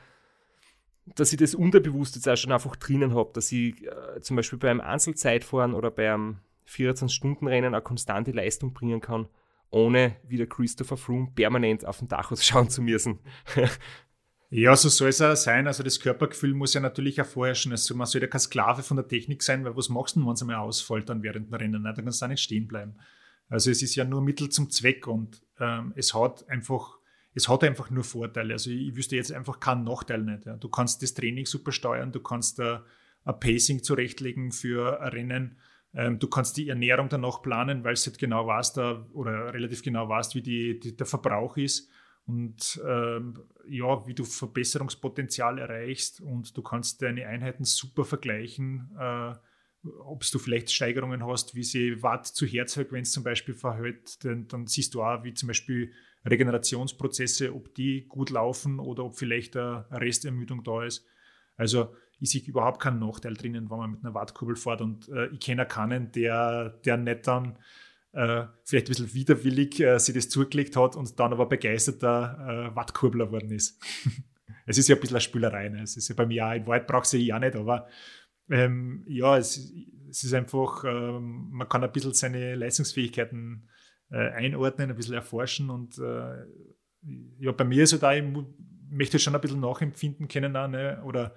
dass 1.06 1.32
ich 1.32 1.38
das 1.38 1.54
unterbewusst 1.54 2.14
jetzt 2.16 2.28
auch 2.28 2.36
schon 2.36 2.52
einfach 2.52 2.76
drinnen 2.76 3.14
habe, 3.14 3.30
dass 3.32 3.50
ich 3.50 3.82
äh, 3.86 4.20
zum 4.20 4.36
Beispiel 4.36 4.58
beim 4.58 4.82
Einzelzeitfahren 4.82 5.72
oder 5.72 5.90
beim 5.90 6.40
24-Stunden-Rennen 6.68 7.74
eine 7.74 7.82
konstante 7.82 8.32
Leistung 8.32 8.74
bringen 8.74 9.00
kann, 9.00 9.28
ohne 9.70 10.16
wie 10.24 10.36
der 10.36 10.46
Christopher 10.46 10.98
Froome 10.98 11.30
permanent 11.34 11.86
auf 11.86 12.00
den 12.00 12.08
Dachhaus 12.08 12.44
schauen 12.44 12.68
zu 12.68 12.82
müssen. 12.82 13.20
ja, 14.51 14.74
so 14.74 14.88
soll 14.88 15.11
es 15.11 15.22
auch 15.22 15.36
sein. 15.36 15.68
Also 15.68 15.84
das 15.84 16.01
Körpergefühl 16.01 16.55
muss 16.55 16.74
ja 16.74 16.80
natürlich 16.80 17.20
auch 17.20 17.26
vorherrschen. 17.26 17.70
Also 17.70 17.94
man 17.94 18.07
soll 18.07 18.20
ja 18.20 18.26
kein 18.26 18.40
Sklave 18.40 18.82
von 18.82 18.96
der 18.96 19.07
Technik 19.07 19.44
sein, 19.44 19.64
weil 19.64 19.76
was 19.76 19.88
machst 19.88 20.16
du, 20.16 20.26
wenn 20.26 20.32
es 20.32 20.42
einmal 20.42 20.57
ausfällt 20.57 21.09
dann 21.09 21.22
während 21.22 21.46
dem 21.46 21.55
Rennen? 21.55 21.84
Dann 21.84 21.94
kannst 21.94 22.20
du 22.20 22.26
auch 22.26 22.30
nicht 22.30 22.42
stehen 22.42 22.66
bleiben. 22.66 22.96
Also 23.48 23.70
es 23.70 23.80
ist 23.80 23.94
ja 23.94 24.05
nur 24.05 24.22
Mittel 24.22 24.48
zum 24.48 24.68
Zweck 24.68 25.07
und 25.07 25.40
ähm, 25.61 25.92
es 25.96 26.14
hat 26.14 26.48
einfach 26.48 26.98
es 27.32 27.48
hat 27.48 27.62
einfach 27.62 27.90
nur 27.90 28.03
Vorteile. 28.03 28.55
Also 28.55 28.70
ich 28.70 28.96
wüsste 28.96 29.14
jetzt 29.14 29.32
einfach 29.32 29.61
keinen 29.61 29.84
Nachteil 29.84 30.22
nicht. 30.22 30.46
Ja. 30.46 30.57
Du 30.57 30.68
kannst 30.68 31.01
das 31.03 31.14
Training 31.14 31.46
super 31.46 31.70
steuern, 31.70 32.11
du 32.11 32.18
kannst 32.18 32.61
ein 32.61 32.80
Pacing 33.24 33.84
zurechtlegen 33.84 34.51
für 34.51 35.01
ein 35.01 35.09
Rennen. 35.11 35.59
Ähm, 35.94 36.18
du 36.18 36.26
kannst 36.28 36.57
die 36.57 36.68
Ernährung 36.68 37.09
danach 37.09 37.40
planen, 37.40 37.84
weil 37.84 37.94
du 37.94 38.01
halt 38.01 38.18
genau 38.18 38.48
weißt, 38.48 38.76
da, 38.76 39.07
oder 39.12 39.55
relativ 39.55 39.82
genau 39.82 40.09
weißt, 40.09 40.34
wie 40.34 40.42
die, 40.42 40.80
die, 40.80 40.96
der 40.96 41.07
Verbrauch 41.07 41.57
ist 41.57 41.88
und 42.30 42.80
ähm, 42.86 43.34
ja, 43.68 44.06
wie 44.06 44.14
du 44.14 44.24
Verbesserungspotenzial 44.24 45.58
erreichst 45.58 46.20
und 46.20 46.56
du 46.56 46.62
kannst 46.62 47.02
deine 47.02 47.26
Einheiten 47.26 47.64
super 47.64 48.04
vergleichen, 48.04 48.88
äh, 48.98 49.32
ob 50.04 50.24
du 50.30 50.38
vielleicht 50.38 50.70
Steigerungen 50.70 51.26
hast, 51.26 51.56
wie 51.56 51.64
sie 51.64 52.02
Watt 52.04 52.26
zu 52.26 52.46
Herzfrequenz 52.46 53.10
zum 53.10 53.24
Beispiel 53.24 53.54
verhält, 53.54 54.22
denn 54.22 54.46
dann 54.46 54.68
siehst 54.68 54.94
du 54.94 55.02
auch, 55.02 55.24
wie 55.24 55.34
zum 55.34 55.48
Beispiel 55.48 55.92
Regenerationsprozesse, 56.24 57.52
ob 57.52 57.74
die 57.74 58.06
gut 58.06 58.30
laufen 58.30 58.78
oder 58.78 59.04
ob 59.04 59.16
vielleicht 59.16 59.56
eine 59.56 59.86
Restermüdung 59.90 60.62
da 60.62 60.84
ist. 60.84 61.04
Also 61.56 61.94
ich 62.20 62.30
sehe 62.30 62.42
überhaupt 62.42 62.80
keinen 62.80 63.00
Nachteil 63.00 63.34
drinnen, 63.34 63.70
wenn 63.70 63.78
man 63.78 63.90
mit 63.92 64.04
einer 64.04 64.14
Wattkurbel 64.14 64.54
fährt. 64.54 64.82
Und 64.82 65.08
äh, 65.08 65.28
ich 65.28 65.40
kenne 65.40 65.66
keinen, 65.66 66.12
der, 66.12 66.78
der 66.84 66.96
nicht 66.96 67.26
dann 67.26 67.58
äh, 68.12 68.44
vielleicht 68.64 68.86
ein 68.86 68.90
bisschen 68.90 69.14
widerwillig 69.14 69.80
äh, 69.80 69.98
sich 69.98 70.14
das 70.14 70.28
zugelegt 70.28 70.76
hat 70.76 70.96
und 70.96 71.18
dann 71.18 71.32
aber 71.32 71.46
begeisterter 71.46 72.70
äh, 72.72 72.76
Wattkurbler 72.76 73.26
geworden 73.26 73.50
ist. 73.50 73.80
es 74.66 74.78
ist 74.78 74.88
ja 74.88 74.96
ein 74.96 75.00
bisschen 75.00 75.16
eine 75.16 75.20
Spülerei. 75.20 75.68
Ne? 75.68 75.82
Es 75.82 75.96
ist 75.96 76.08
ja 76.08 76.14
bei 76.14 76.26
mir 76.26 76.46
auch, 76.46 76.52
in 76.52 76.66
Wald 76.66 76.86
brauchst 76.86 77.12
du 77.12 77.18
ja 77.18 77.38
nicht, 77.38 77.56
aber 77.56 77.88
ähm, 78.50 79.04
ja, 79.06 79.38
es, 79.38 79.72
es, 80.08 80.24
ist 80.24 80.34
einfach, 80.34 80.84
ähm, 80.84 81.50
man 81.52 81.68
kann 81.68 81.84
ein 81.84 81.92
bisschen 81.92 82.12
seine 82.12 82.56
Leistungsfähigkeiten 82.56 83.68
äh, 84.11 84.30
einordnen, 84.30 84.90
ein 84.90 84.96
bisschen 84.96 85.14
erforschen 85.14 85.70
und 85.70 85.98
äh, 85.98 86.44
ja, 87.38 87.52
bei 87.52 87.64
mir 87.64 87.84
ist 87.84 87.92
halt 87.92 88.04
auch, 88.04 88.12
ich 88.12 88.44
möchte 88.90 89.18
schon 89.20 89.34
ein 89.34 89.40
bisschen 89.40 89.61
nachempfinden 89.61 90.26
können 90.26 90.56
auch, 90.56 90.68
ne? 90.68 91.00
oder 91.04 91.34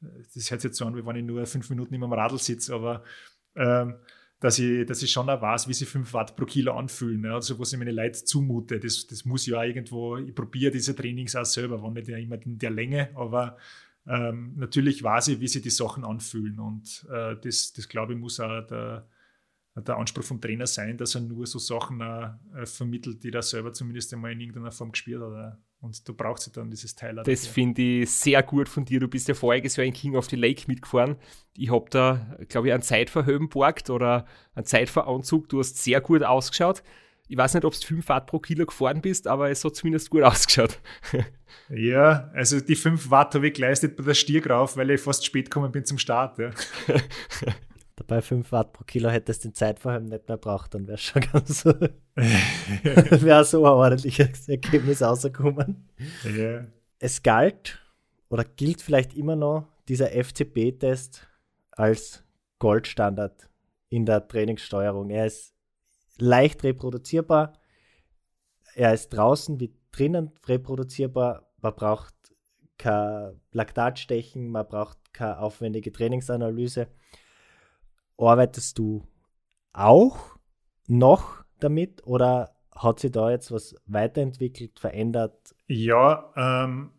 das 0.00 0.50
hört 0.50 0.60
sich 0.60 0.70
jetzt 0.70 0.76
so 0.76 0.84
an, 0.84 0.96
wie 0.96 1.04
wenn 1.04 1.16
ich 1.16 1.24
nur 1.24 1.46
fünf 1.46 1.68
Minuten 1.70 1.94
immer 1.94 2.06
am 2.06 2.12
Radl 2.12 2.38
sitze, 2.38 2.74
aber 2.74 3.04
ähm, 3.56 3.96
dass, 4.40 4.58
ich, 4.58 4.86
dass 4.86 5.02
ich 5.02 5.12
schon 5.12 5.28
auch 5.28 5.40
weiß, 5.40 5.68
wie 5.68 5.74
sich 5.74 5.88
fünf 5.88 6.14
Watt 6.14 6.34
pro 6.34 6.46
Kilo 6.46 6.76
anfühlen. 6.76 7.20
Ne? 7.20 7.34
Also, 7.34 7.58
was 7.58 7.72
ich 7.72 7.78
meine 7.78 7.92
Leute 7.92 8.24
zumute. 8.24 8.80
Das, 8.80 9.06
das 9.06 9.24
muss 9.26 9.46
ja 9.46 9.62
irgendwo, 9.62 10.16
ich 10.16 10.34
probiere 10.34 10.72
diese 10.72 10.96
Trainings 10.96 11.36
auch 11.36 11.44
selber, 11.44 11.82
wenn 11.82 11.92
nicht 11.92 12.08
immer 12.08 12.42
in 12.42 12.58
der 12.58 12.70
Länge, 12.70 13.10
aber 13.14 13.58
ähm, 14.06 14.54
natürlich 14.56 15.02
weiß 15.02 15.28
ich, 15.28 15.40
wie 15.40 15.48
sich 15.48 15.62
die 15.62 15.70
Sachen 15.70 16.04
anfühlen. 16.04 16.58
Und 16.58 17.06
äh, 17.10 17.36
das, 17.36 17.74
das 17.74 17.86
glaube 17.86 18.14
ich, 18.14 18.18
muss 18.18 18.40
auch 18.40 18.66
der, 18.66 19.06
der 19.76 19.96
Anspruch 19.96 20.24
vom 20.24 20.40
Trainer 20.40 20.66
sein, 20.66 20.96
dass 20.96 21.14
er 21.14 21.20
nur 21.20 21.46
so 21.46 21.58
Sachen 21.58 22.00
äh, 22.00 22.64
vermittelt, 22.64 23.22
die 23.22 23.30
er 23.30 23.42
selber 23.42 23.74
zumindest 23.74 24.12
einmal 24.14 24.32
in 24.32 24.40
irgendeiner 24.40 24.72
Form 24.72 24.92
gespielt 24.92 25.20
hat. 25.20 25.58
Und 25.80 26.06
du 26.06 26.12
brauchst 26.12 26.46
ja 26.46 26.52
dann 26.54 26.70
dieses 26.70 26.94
Teil. 26.94 27.16
Das 27.24 27.46
finde 27.46 27.80
ich 27.80 28.10
sehr 28.10 28.42
gut 28.42 28.68
von 28.68 28.84
dir. 28.84 29.00
Du 29.00 29.08
bist 29.08 29.28
ja 29.28 29.34
voriges 29.34 29.76
Jahr 29.76 29.86
in 29.86 29.94
King 29.94 30.14
of 30.14 30.28
the 30.28 30.36
Lake 30.36 30.64
mitgefahren. 30.66 31.16
Ich 31.56 31.70
habe 31.70 31.86
da, 31.88 32.36
glaube 32.48 32.68
ich, 32.68 32.74
einen 32.74 32.82
Zeitverhöben 32.82 33.48
borgt 33.48 33.88
oder 33.88 34.26
einen 34.54 34.66
Zeitveranzug. 34.66 35.48
Du 35.48 35.58
hast 35.58 35.82
sehr 35.82 36.02
gut 36.02 36.22
ausgeschaut. 36.22 36.82
Ich 37.28 37.36
weiß 37.36 37.54
nicht, 37.54 37.64
ob 37.64 37.72
du 37.72 37.80
5 37.80 38.08
Watt 38.08 38.26
pro 38.26 38.40
Kilo 38.40 38.66
gefahren 38.66 39.00
bist, 39.00 39.26
aber 39.26 39.50
es 39.50 39.64
hat 39.64 39.74
zumindest 39.74 40.10
gut 40.10 40.22
ausgeschaut. 40.24 40.78
ja, 41.70 42.30
also 42.34 42.60
die 42.60 42.76
5 42.76 43.10
Watt 43.10 43.34
habe 43.34 43.48
ich 43.48 43.54
geleistet 43.54 43.96
bei 43.96 44.02
der 44.02 44.14
Stiergrauf, 44.14 44.76
weil 44.76 44.90
ich 44.90 45.00
fast 45.00 45.24
spät 45.24 45.46
gekommen 45.46 45.72
bin 45.72 45.86
zum 45.86 45.96
Start. 45.96 46.38
Ja. 46.38 46.50
Dabei 48.00 48.22
5 48.22 48.50
Watt 48.50 48.72
pro 48.72 48.84
Kilo 48.84 49.10
hättest 49.10 49.44
den 49.44 49.52
Zeitvorheim 49.52 50.06
nicht 50.06 50.26
mehr 50.26 50.38
braucht, 50.38 50.74
dann 50.74 50.86
wäre 50.86 50.94
es 50.94 51.02
schon 51.02 51.20
ganz 51.32 51.60
so, 51.60 51.70
wäre 52.16 53.44
so 53.44 53.58
ein 53.66 53.72
ordentliches 53.72 54.48
Ergebnis 54.48 55.02
rausgekommen. 55.02 55.86
Yeah. 56.24 56.66
Es 56.98 57.22
galt 57.22 57.78
oder 58.30 58.44
gilt 58.44 58.80
vielleicht 58.80 59.12
immer 59.12 59.36
noch 59.36 59.68
dieser 59.86 60.08
FCP-Test 60.12 61.28
als 61.72 62.24
Goldstandard 62.58 63.50
in 63.90 64.06
der 64.06 64.26
Trainingssteuerung. 64.26 65.10
Er 65.10 65.26
ist 65.26 65.54
leicht 66.16 66.64
reproduzierbar, 66.64 67.52
er 68.76 68.94
ist 68.94 69.10
draußen 69.10 69.60
wie 69.60 69.74
drinnen 69.92 70.30
reproduzierbar. 70.46 71.52
Man 71.60 71.74
braucht 71.74 72.14
kein 72.78 73.38
Laktatstechen, 73.52 74.48
man 74.48 74.66
braucht 74.66 75.12
keine 75.12 75.38
aufwendige 75.38 75.92
Trainingsanalyse. 75.92 76.88
Arbeitest 78.20 78.78
du 78.78 79.06
auch 79.72 80.38
noch 80.86 81.44
damit 81.60 82.06
oder 82.06 82.54
hat 82.74 83.00
sich 83.00 83.12
da 83.12 83.30
jetzt 83.30 83.50
was 83.52 83.74
weiterentwickelt, 83.86 84.78
verändert? 84.78 85.54
Ja, 85.66 86.32
ähm, 86.36 86.90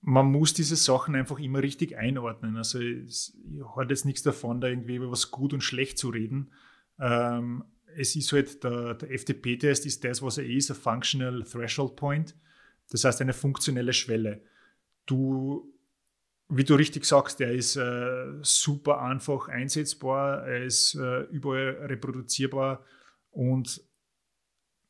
man 0.00 0.26
muss 0.26 0.54
diese 0.54 0.76
Sachen 0.76 1.14
einfach 1.14 1.38
immer 1.38 1.62
richtig 1.62 1.96
einordnen. 1.96 2.56
Also 2.56 2.80
es 2.80 3.36
hat 3.76 3.90
jetzt 3.90 4.04
nichts 4.04 4.22
davon, 4.22 4.60
da 4.60 4.68
irgendwie 4.68 4.96
über 4.96 5.10
was 5.10 5.30
gut 5.30 5.52
und 5.52 5.62
schlecht 5.62 5.98
zu 5.98 6.10
reden. 6.10 6.52
Ähm, 6.98 7.64
es 7.96 8.14
ist 8.16 8.32
halt, 8.32 8.62
der, 8.64 8.94
der 8.94 9.10
FTP-Test 9.18 9.86
ist 9.86 10.04
das, 10.04 10.22
was 10.22 10.38
er 10.38 10.46
ist, 10.46 10.70
ein 10.70 10.76
Functional 10.76 11.42
Threshold 11.42 11.96
Point. 11.96 12.36
Das 12.90 13.04
heißt 13.04 13.20
eine 13.22 13.32
funktionelle 13.32 13.92
Schwelle. 13.92 14.42
Du, 15.06 15.73
wie 16.48 16.64
du 16.64 16.74
richtig 16.74 17.04
sagst, 17.04 17.40
der 17.40 17.52
ist 17.52 17.76
äh, 17.76 18.32
super 18.42 19.00
einfach 19.00 19.48
einsetzbar, 19.48 20.46
er 20.46 20.64
ist 20.64 20.94
äh, 20.94 21.22
überall 21.30 21.86
reproduzierbar 21.86 22.84
und 23.30 23.82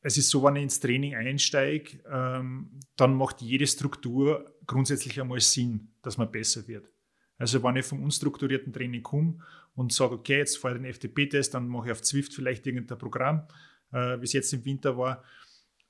es 0.07 0.19
ist 0.19 0.29
so, 0.29 0.43
wenn 0.43 0.57
ich 0.57 0.65
ins 0.65 0.81
Training 0.81 1.15
einsteige, 1.15 1.99
ähm, 2.11 2.79
dann 2.97 3.15
macht 3.15 3.41
jede 3.41 3.67
Struktur 3.67 4.55
grundsätzlich 4.67 5.19
einmal 5.19 5.41
Sinn, 5.41 5.95
dass 6.03 6.19
man 6.19 6.31
besser 6.31 6.69
wird. 6.69 6.91
Also 7.39 7.63
wenn 7.63 7.77
ich 7.77 7.87
vom 7.87 8.03
unstrukturierten 8.03 8.73
Training 8.73 9.03
komme 9.03 9.39
und 9.75 9.93
sage, 9.93 10.15
okay, 10.15 10.39
jetzt 10.39 10.59
fahre 10.59 10.77
ich 10.77 10.83
den 10.83 10.93
FTP-Test, 10.93 11.55
dann 11.55 11.69
mache 11.69 11.87
ich 11.87 11.93
auf 11.93 12.03
Zwift 12.03 12.35
vielleicht 12.35 12.67
irgendein 12.67 12.99
Programm, 12.99 13.49
äh, 13.93 14.21
wie 14.21 14.25
es 14.25 14.35
jetzt 14.35 14.53
im 14.53 14.65
Winter 14.65 14.99
war, 14.99 15.25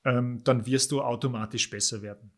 ähm, 0.05 0.43
dann 0.45 0.65
wirst 0.65 0.93
du 0.93 1.03
automatisch 1.03 1.69
besser 1.69 2.01
werden. 2.01 2.31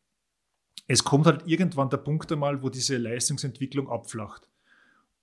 Es 0.87 1.05
kommt 1.05 1.27
halt 1.27 1.47
irgendwann 1.47 1.91
der 1.91 1.97
Punkt 1.99 2.31
einmal, 2.31 2.62
wo 2.62 2.68
diese 2.68 2.97
Leistungsentwicklung 2.97 3.91
abflacht. 3.91 4.49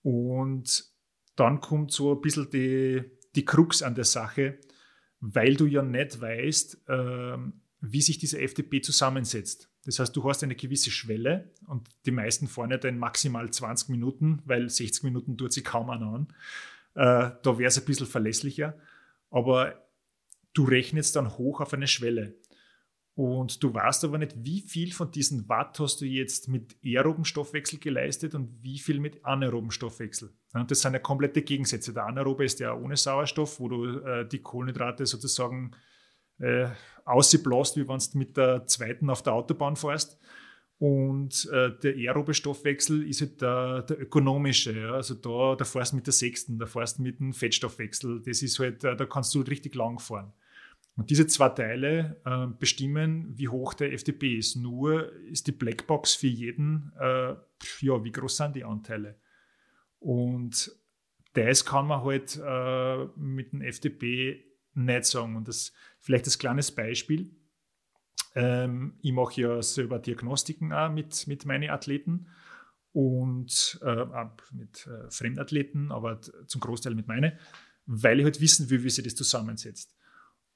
Und 0.01 0.85
dann 1.35 1.61
kommt 1.61 1.91
so 1.91 2.13
ein 2.13 2.21
bisschen 2.21 2.49
die, 2.49 3.03
die 3.35 3.45
Krux 3.45 3.81
an 3.81 3.95
der 3.95 4.03
Sache, 4.03 4.59
weil 5.19 5.55
du 5.55 5.65
ja 5.65 5.81
nicht 5.81 6.19
weißt, 6.19 6.89
äh, 6.89 7.37
wie 7.81 8.01
sich 8.01 8.17
diese 8.17 8.39
FTP 8.45 8.81
zusammensetzt. 8.83 9.69
Das 9.85 9.99
heißt, 9.99 10.15
du 10.15 10.23
hast 10.29 10.43
eine 10.43 10.55
gewisse 10.55 10.91
Schwelle 10.91 11.51
und 11.67 11.89
die 12.05 12.11
meisten 12.11 12.47
ja 12.69 12.77
dann 12.77 12.97
maximal 12.97 13.49
20 13.51 13.89
Minuten, 13.89 14.41
weil 14.45 14.69
60 14.69 15.03
Minuten 15.03 15.37
tut 15.37 15.51
sich 15.51 15.63
kaum 15.63 15.89
einer 15.89 16.07
an. 16.07 16.27
Äh, 16.95 17.31
da 17.41 17.57
wäre 17.57 17.67
es 17.67 17.77
ein 17.77 17.85
bisschen 17.85 18.07
verlässlicher. 18.07 18.77
Aber 19.29 19.83
du 20.53 20.63
rechnest 20.63 21.15
dann 21.15 21.37
hoch 21.37 21.59
auf 21.59 21.73
eine 21.73 21.87
Schwelle. 21.87 22.35
Und 23.15 23.61
du 23.63 23.71
weißt 23.71 24.05
aber 24.05 24.17
nicht, 24.17 24.33
wie 24.37 24.61
viel 24.61 24.91
von 24.91 25.11
diesen 25.11 25.47
Watt 25.47 25.79
hast 25.79 26.01
du 26.01 26.05
jetzt 26.05 26.47
mit 26.47 26.75
aeroben 26.83 27.25
Stoffwechsel 27.25 27.77
geleistet 27.77 28.33
und 28.33 28.63
wie 28.63 28.79
viel 28.79 28.99
mit 28.99 29.23
anaeroben 29.23 29.69
Stoffwechsel. 29.69 30.33
Ja, 30.55 30.63
das 30.63 30.81
sind 30.81 30.93
ja 30.93 30.99
komplette 30.99 31.43
Gegensätze. 31.43 31.93
Der 31.93 32.05
anaerobe 32.05 32.43
ist 32.43 32.59
ja 32.59 32.73
ohne 32.73 32.97
Sauerstoff, 32.97 33.59
wo 33.59 33.69
du 33.69 33.99
äh, 33.99 34.27
die 34.27 34.39
Kohlenhydrate 34.39 35.05
sozusagen 35.05 35.75
äh, 36.39 36.69
ausgeblasst, 37.05 37.77
wie 37.77 37.87
wenn 37.87 37.99
du 37.99 38.17
mit 38.17 38.35
der 38.35 38.65
zweiten 38.65 39.09
auf 39.11 39.21
der 39.21 39.33
Autobahn 39.33 39.75
fährst. 39.75 40.19
Und 40.79 41.47
äh, 41.53 41.71
der 41.83 41.95
aerobe 41.95 42.33
Stoffwechsel 42.33 43.07
ist 43.07 43.21
halt 43.21 43.41
der, 43.41 43.83
der 43.83 44.01
ökonomische. 44.01 44.77
Ja? 44.77 44.93
Also 44.93 45.13
da, 45.13 45.55
da 45.55 45.65
fährst 45.65 45.91
du 45.91 45.97
mit 45.97 46.07
der 46.07 46.13
sechsten, 46.13 46.57
da 46.57 46.65
fährst 46.65 46.97
du 46.97 47.03
mit 47.03 47.19
dem 47.19 47.31
Fettstoffwechsel. 47.31 48.23
Das 48.23 48.41
ist 48.41 48.57
halt, 48.57 48.83
äh, 48.83 48.95
da 48.95 49.05
kannst 49.05 49.35
du 49.35 49.41
richtig 49.41 49.75
lang 49.75 49.99
fahren. 49.99 50.33
Und 50.95 51.09
diese 51.09 51.25
zwei 51.25 51.49
Teile 51.49 52.21
äh, 52.23 52.47
bestimmen, 52.59 53.37
wie 53.37 53.47
hoch 53.47 53.73
der 53.73 53.93
FDP 53.93 54.37
ist. 54.37 54.55
Nur 54.55 55.11
ist 55.23 55.47
die 55.47 55.51
Blackbox 55.51 56.13
für 56.13 56.27
jeden, 56.27 56.91
äh, 56.99 57.33
ja, 57.79 58.03
wie 58.03 58.11
groß 58.11 58.37
sind 58.37 58.55
die 58.55 58.63
Anteile? 58.63 59.15
Und 59.99 60.71
das 61.33 61.65
kann 61.65 61.87
man 61.87 62.03
halt 62.03 62.39
äh, 62.43 63.05
mit 63.15 63.53
dem 63.53 63.61
FDP 63.61 64.45
nicht 64.75 65.05
sagen. 65.05 65.35
Und 65.35 65.47
das 65.47 65.73
vielleicht 65.99 66.25
als 66.25 66.37
kleines 66.37 66.71
Beispiel. 66.71 67.31
Ähm, 68.35 68.95
ich 69.01 69.13
mache 69.13 69.41
ja 69.41 69.61
selber 69.61 69.99
Diagnostiken 69.99 70.73
auch 70.73 70.91
mit, 70.91 71.27
mit 71.27 71.45
meinen 71.45 71.69
Athleten 71.69 72.27
und 72.91 73.79
äh, 73.83 74.05
mit 74.51 74.87
äh, 74.87 75.09
Fremdathleten, 75.09 75.91
aber 75.91 76.21
zum 76.21 76.61
Großteil 76.61 76.93
mit 76.93 77.07
meinen, 77.07 77.33
weil 77.85 78.19
ich 78.19 78.25
halt 78.25 78.41
wissen 78.41 78.69
will, 78.69 78.83
wie 78.83 78.89
sich 78.89 79.03
das 79.03 79.15
zusammensetzt. 79.15 79.95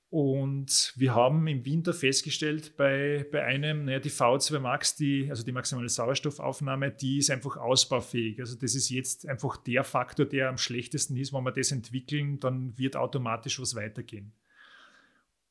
Und 0.10 0.94
wir 0.96 1.14
haben 1.14 1.48
im 1.48 1.66
Winter 1.66 1.94
festgestellt, 1.94 2.78
bei, 2.78 3.26
bei 3.30 3.44
einem, 3.44 3.84
naja, 3.86 4.00
die 4.00 4.10
V2 4.10 4.60
Max, 4.60 4.96
die, 4.96 5.30
also 5.30 5.44
die 5.44 5.52
maximale 5.52 5.90
Sauerstoffaufnahme, 5.90 6.92
die 6.92 7.18
ist 7.18 7.30
einfach 7.30 7.58
ausbaufähig. 7.58 8.40
Also 8.40 8.56
das 8.58 8.74
ist 8.74 8.90
jetzt 8.90 9.28
einfach 9.28 9.58
der 9.58 9.84
Faktor, 9.84 10.26
der 10.26 10.48
am 10.48 10.58
schlechtesten 10.58 11.18
ist. 11.18 11.34
Wenn 11.34 11.44
wir 11.44 11.52
das 11.52 11.74
entwickeln, 11.74 12.40
dann 12.40 12.78
wird 12.78 12.96
automatisch 12.96 13.60
was 13.60 13.76
weitergehen. 13.76 14.32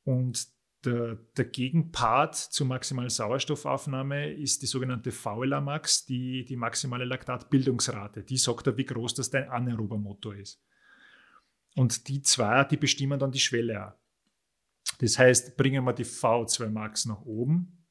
Und 0.04 0.48
der, 0.86 1.18
der 1.36 1.44
Gegenpart 1.44 2.34
zur 2.36 2.66
maximalen 2.66 3.11
Sauerstoffaufnahme 3.11 4.32
ist 4.32 4.62
die 4.62 4.66
sogenannte 4.66 5.12
VLA-Max, 5.12 6.07
die, 6.07 6.46
die 6.46 6.57
maximale 6.57 7.04
Laktatbildungsrate. 7.04 8.22
Die 8.22 8.38
sagt 8.38 8.68
ja, 8.68 8.76
wie 8.78 8.86
groß 8.86 9.14
das 9.14 9.28
dein 9.28 9.50
anaerober 9.50 9.98
Motor 9.98 10.36
ist. 10.36 10.62
Und 11.74 12.09
die 12.09 12.22
zwei, 12.22 12.64
die 12.64 12.78
bestimmen 12.78 13.18
dann 13.18 13.32
die 13.32 13.38
Schwelle 13.38 13.88
auch. 13.88 14.05
Das 14.99 15.18
heißt, 15.18 15.57
bringen 15.57 15.84
wir 15.84 15.93
die 15.93 16.05
V2 16.05 16.68
Max 16.68 17.07
nach 17.07 17.22
oben, 17.22 17.87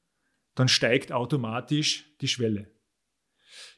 dann 0.55 0.67
steigt 0.67 1.11
automatisch 1.11 2.15
die 2.21 2.27
Schwelle. 2.27 2.71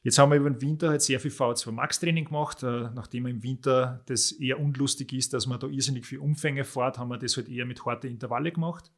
Jetzt 0.01 0.18
haben 0.18 0.32
wir 0.32 0.38
über 0.38 0.49
den 0.49 0.61
Winter 0.61 0.89
halt 0.89 1.01
sehr 1.01 1.20
viel 1.20 1.32
V2 1.32 1.72
Max 1.72 1.99
Training 1.99 2.26
gemacht. 2.26 2.63
Äh, 2.63 2.89
nachdem 2.93 3.28
im 3.28 3.43
Winter 3.43 4.03
das 4.07 4.32
eher 4.32 4.59
unlustig 4.59 5.13
ist, 5.13 5.34
dass 5.34 5.47
man 5.47 5.59
da 5.59 5.68
irrsinnig 5.68 6.05
viel 6.05 6.20
Umfänge 6.20 6.63
fährt, 6.63 6.97
haben 6.97 7.09
wir 7.09 7.18
das 7.18 7.38
halt 7.38 7.49
eher 7.49 7.65
mit 7.65 7.86
harten 7.86 8.07
Intervalle 8.07 8.51
gemacht 8.51 8.91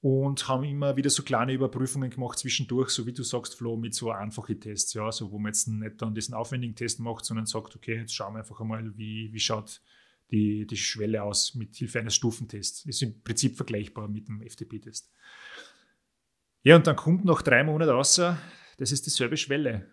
und 0.00 0.46
haben 0.46 0.64
immer 0.64 0.96
wieder 0.96 1.10
so 1.10 1.22
kleine 1.22 1.52
Überprüfungen 1.52 2.10
gemacht 2.10 2.38
zwischendurch, 2.38 2.90
so 2.90 3.06
wie 3.06 3.12
du 3.12 3.22
sagst, 3.22 3.56
Flo, 3.56 3.76
mit 3.76 3.94
so 3.94 4.10
einfachen 4.12 4.60
Tests, 4.60 4.94
ja, 4.94 5.10
so 5.10 5.32
wo 5.32 5.38
man 5.38 5.50
jetzt 5.50 5.66
nicht 5.66 6.00
dann 6.00 6.14
diesen 6.14 6.34
aufwendigen 6.34 6.76
Test 6.76 7.00
macht, 7.00 7.24
sondern 7.24 7.46
sagt, 7.46 7.74
okay, 7.74 7.98
jetzt 8.00 8.14
schauen 8.14 8.34
wir 8.34 8.40
einfach 8.40 8.60
einmal, 8.60 8.96
wie, 8.96 9.32
wie 9.32 9.40
schaut 9.40 9.82
die, 10.30 10.66
die 10.66 10.76
Schwelle 10.76 11.22
aus 11.22 11.54
mit 11.54 11.76
Hilfe 11.76 12.00
eines 12.00 12.14
Stufentests. 12.14 12.84
Ist 12.86 13.02
im 13.02 13.22
Prinzip 13.22 13.56
vergleichbar 13.56 14.08
mit 14.08 14.28
dem 14.28 14.42
FTP-Test. 14.42 15.10
Ja, 16.62 16.76
und 16.76 16.86
dann 16.86 16.96
kommt 16.96 17.24
nach 17.24 17.42
drei 17.42 17.64
Monaten 17.64 17.92
außer, 17.92 18.38
das 18.78 18.92
ist 18.92 19.06
dieselbe 19.06 19.36
Schwelle. 19.36 19.86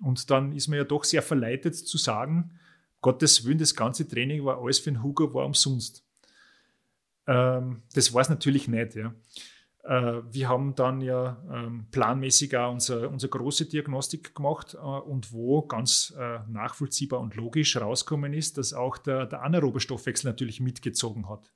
Und 0.00 0.28
dann 0.30 0.52
ist 0.52 0.68
man 0.68 0.78
ja 0.78 0.84
doch 0.84 1.04
sehr 1.04 1.22
verleitet 1.22 1.76
zu 1.76 1.98
sagen, 1.98 2.58
Gottes 3.00 3.44
Willen, 3.44 3.58
das 3.58 3.74
ganze 3.74 4.08
Training 4.08 4.44
war 4.44 4.60
alles 4.60 4.78
für 4.78 4.90
den 4.90 5.02
Hugo, 5.02 5.32
war 5.34 5.44
umsonst. 5.44 6.04
Ähm, 7.26 7.82
das 7.94 8.12
war 8.12 8.22
es 8.22 8.28
natürlich 8.28 8.66
nicht. 8.66 8.94
Ja. 8.94 9.14
Äh, 9.84 10.22
wir 10.30 10.48
haben 10.48 10.74
dann 10.74 11.00
ja 11.02 11.42
ähm, 11.52 11.86
planmäßig 11.90 12.56
auch 12.56 12.72
unsere, 12.72 13.08
unsere 13.10 13.30
große 13.30 13.66
Diagnostik 13.66 14.34
gemacht 14.34 14.74
äh, 14.74 14.78
und 14.78 15.32
wo 15.32 15.62
ganz 15.62 16.14
äh, 16.18 16.38
nachvollziehbar 16.48 17.20
und 17.20 17.36
logisch 17.36 17.76
rausgekommen 17.76 18.32
ist, 18.32 18.56
dass 18.56 18.72
auch 18.72 18.96
der, 18.96 19.26
der 19.26 19.42
anaerobe 19.42 19.80
Stoffwechsel 19.80 20.30
natürlich 20.30 20.60
mitgezogen 20.60 21.28
hat. 21.28 21.52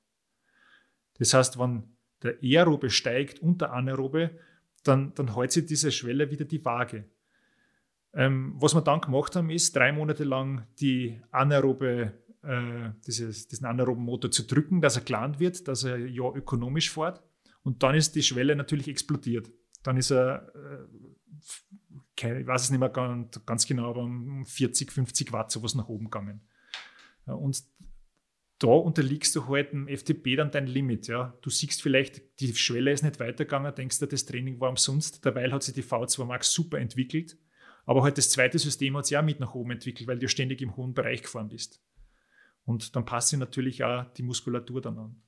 Das 1.17 1.33
heißt, 1.33 1.59
wenn 1.59 1.95
der 2.21 2.35
aerobe 2.41 2.89
steigt 2.91 3.39
und 3.39 3.61
der 3.61 3.73
anaerobe, 3.73 4.31
dann, 4.83 5.13
dann 5.15 5.35
hält 5.35 5.51
sich 5.51 5.65
diese 5.65 5.91
Schwelle 5.91 6.29
wieder 6.29 6.45
die 6.45 6.63
Waage. 6.63 7.05
Ähm, 8.13 8.53
was 8.57 8.75
wir 8.75 8.81
dann 8.81 9.01
gemacht 9.01 9.35
haben, 9.35 9.49
ist 9.49 9.75
drei 9.75 9.91
Monate 9.91 10.23
lang 10.23 10.67
die 10.79 11.19
anaerobe, 11.31 12.13
äh, 12.43 12.89
dieses, 13.07 13.47
diesen 13.47 13.65
anaeroben 13.65 14.03
Motor 14.03 14.29
zu 14.29 14.43
drücken, 14.43 14.81
dass 14.81 14.97
er 14.97 15.01
geplant 15.01 15.39
wird, 15.39 15.67
dass 15.67 15.83
er 15.83 15.97
ja 15.97 16.31
ökonomisch 16.31 16.91
fährt. 16.91 17.23
Und 17.69 17.83
dann 17.83 17.93
ist 17.93 18.15
die 18.15 18.23
Schwelle 18.23 18.55
natürlich 18.55 18.87
explodiert. 18.87 19.51
Dann 19.83 19.95
ist 19.95 20.09
er, 20.09 20.51
äh, 20.55 22.39
ich 22.39 22.47
weiß 22.47 22.63
es 22.63 22.71
nicht 22.71 22.79
mehr 22.79 22.89
ganz, 22.89 23.45
ganz, 23.45 23.67
genau, 23.67 23.91
aber 23.91 24.01
um 24.01 24.43
40, 24.43 24.91
50 24.91 25.31
Watt 25.33 25.51
sowas 25.51 25.75
nach 25.75 25.87
oben 25.87 26.05
gegangen. 26.05 26.41
Und 27.27 27.63
da 28.57 28.69
unterliegst 28.69 29.35
du 29.35 29.47
halt 29.47 29.71
im 29.71 29.87
FTP 29.87 30.35
dann 30.35 30.49
dein 30.49 30.65
Limit. 30.65 31.09
Ja. 31.09 31.37
Du 31.43 31.51
siehst 31.51 31.83
vielleicht, 31.83 32.39
die 32.39 32.55
Schwelle 32.55 32.91
ist 32.91 33.03
nicht 33.03 33.19
weitergegangen, 33.19 33.75
denkst 33.75 33.99
du, 33.99 34.07
das 34.07 34.25
Training 34.25 34.59
war 34.59 34.71
umsonst. 34.71 35.23
Dabei 35.23 35.51
hat 35.51 35.61
sich 35.61 35.75
die 35.75 35.83
V2 35.83 36.25
Max 36.25 36.51
super 36.51 36.79
entwickelt. 36.79 37.37
Aber 37.85 38.01
halt 38.01 38.17
das 38.17 38.31
zweite 38.31 38.57
System 38.57 38.97
hat 38.97 39.05
sich 39.05 39.15
auch 39.15 39.21
mit 39.21 39.39
nach 39.39 39.53
oben 39.53 39.69
entwickelt, 39.69 40.07
weil 40.07 40.17
du 40.17 40.27
ständig 40.27 40.63
im 40.63 40.75
hohen 40.75 40.95
Bereich 40.95 41.21
gefahren 41.21 41.49
bist. 41.49 41.83
Und 42.65 42.95
dann 42.95 43.05
passt 43.05 43.27
sich 43.27 43.37
natürlich 43.37 43.83
auch 43.83 44.11
die 44.13 44.23
Muskulatur 44.23 44.81
dann 44.81 44.97
an. 44.97 45.21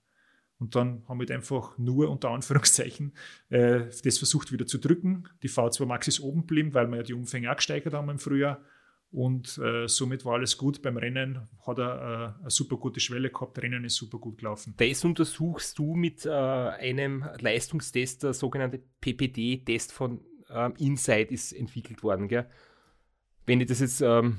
Und 0.61 0.75
dann 0.75 1.01
haben 1.07 1.17
wir 1.17 1.23
halt 1.23 1.31
einfach 1.31 1.75
nur 1.79 2.09
unter 2.11 2.29
Anführungszeichen 2.29 3.13
äh, 3.49 3.85
das 4.03 4.19
versucht 4.19 4.51
wieder 4.51 4.67
zu 4.67 4.77
drücken. 4.77 5.27
Die 5.41 5.49
V2 5.49 5.87
Max 5.87 6.07
ist 6.07 6.19
oben 6.19 6.41
geblieben, 6.41 6.75
weil 6.75 6.87
wir 6.87 6.97
ja 6.97 7.03
die 7.03 7.15
Umfänge 7.15 7.51
auch 7.51 7.55
gesteigert 7.55 7.95
haben 7.95 8.09
im 8.09 8.19
Frühjahr. 8.19 8.61
Und 9.09 9.57
äh, 9.57 9.87
somit 9.87 10.23
war 10.23 10.35
alles 10.35 10.57
gut. 10.57 10.83
Beim 10.83 10.97
Rennen 10.97 11.49
hat 11.65 11.79
er 11.79 12.35
äh, 12.37 12.41
eine 12.41 12.49
super 12.51 12.77
gute 12.77 12.99
Schwelle 12.99 13.31
gehabt. 13.31 13.59
Rennen 13.61 13.83
ist 13.83 13.95
super 13.95 14.19
gut 14.19 14.37
gelaufen. 14.37 14.75
Das 14.77 15.03
untersuchst 15.03 15.79
du 15.79 15.95
mit 15.95 16.27
äh, 16.27 16.29
einem 16.29 17.25
Leistungstest, 17.39 18.21
der 18.21 18.33
sogenannte 18.33 18.83
PPD-Test 19.01 19.91
von 19.91 20.21
ähm, 20.51 20.75
Insight 20.77 21.31
ist 21.31 21.53
entwickelt 21.53 22.03
worden. 22.03 22.27
Gell? 22.27 22.47
Wenn 23.47 23.59
ich 23.61 23.67
das 23.67 23.79
jetzt 23.79 24.01
ähm, 24.01 24.37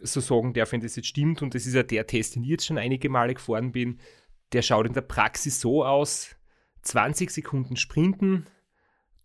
so 0.00 0.20
sagen 0.20 0.54
darf, 0.54 0.70
wenn 0.70 0.80
das 0.80 0.94
jetzt 0.94 1.08
stimmt, 1.08 1.42
und 1.42 1.54
das 1.56 1.66
ist 1.66 1.74
ja 1.74 1.82
der 1.82 2.06
Test, 2.06 2.36
den 2.36 2.44
ich 2.44 2.50
jetzt 2.50 2.66
schon 2.66 2.78
einige 2.78 3.10
Male 3.10 3.34
gefahren 3.34 3.72
bin, 3.72 3.98
der 4.52 4.62
schaut 4.62 4.86
in 4.86 4.92
der 4.92 5.02
Praxis 5.02 5.60
so 5.60 5.84
aus: 5.84 6.36
20 6.82 7.30
Sekunden 7.30 7.76
sprinten, 7.76 8.46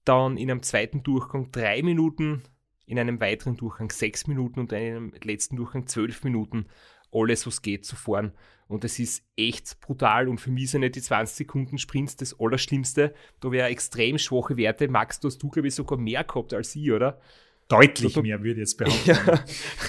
dann 0.05 0.37
in 0.37 0.49
einem 0.49 0.63
zweiten 0.63 1.03
Durchgang 1.03 1.51
drei 1.51 1.81
Minuten, 1.83 2.43
in 2.85 2.99
einem 2.99 3.19
weiteren 3.19 3.57
Durchgang 3.57 3.91
sechs 3.91 4.27
Minuten 4.27 4.59
und 4.59 4.71
in 4.71 4.77
einem 4.77 5.13
letzten 5.23 5.55
Durchgang 5.55 5.87
zwölf 5.87 6.23
Minuten 6.23 6.65
alles, 7.13 7.45
was 7.45 7.61
geht, 7.61 7.85
zu 7.85 7.95
fahren. 7.95 8.33
Und 8.67 8.85
das 8.85 8.99
ist 8.99 9.25
echt 9.35 9.81
brutal. 9.81 10.29
Und 10.29 10.39
für 10.39 10.49
mich 10.49 10.71
sind 10.71 10.81
nicht 10.81 10.95
die 10.95 11.01
20 11.01 11.35
Sekunden 11.35 11.77
Sprints 11.77 12.15
das 12.15 12.39
Allerschlimmste. 12.39 13.13
Da 13.41 13.51
wäre 13.51 13.67
extrem 13.67 14.17
schwache 14.17 14.55
Werte. 14.55 14.87
Max, 14.87 15.19
du 15.19 15.27
hast 15.27 15.39
du, 15.43 15.49
glaube 15.49 15.67
ich, 15.67 15.75
sogar 15.75 15.99
mehr 15.99 16.23
gehabt 16.23 16.53
als 16.53 16.75
ich, 16.75 16.89
oder? 16.89 17.19
Deutlich 17.67 18.13
da, 18.13 18.21
mehr, 18.21 18.39
würde 18.39 18.61
ich 18.61 18.69
jetzt 18.69 18.77
behaupten. 18.77 19.09
Ja, 19.09 19.43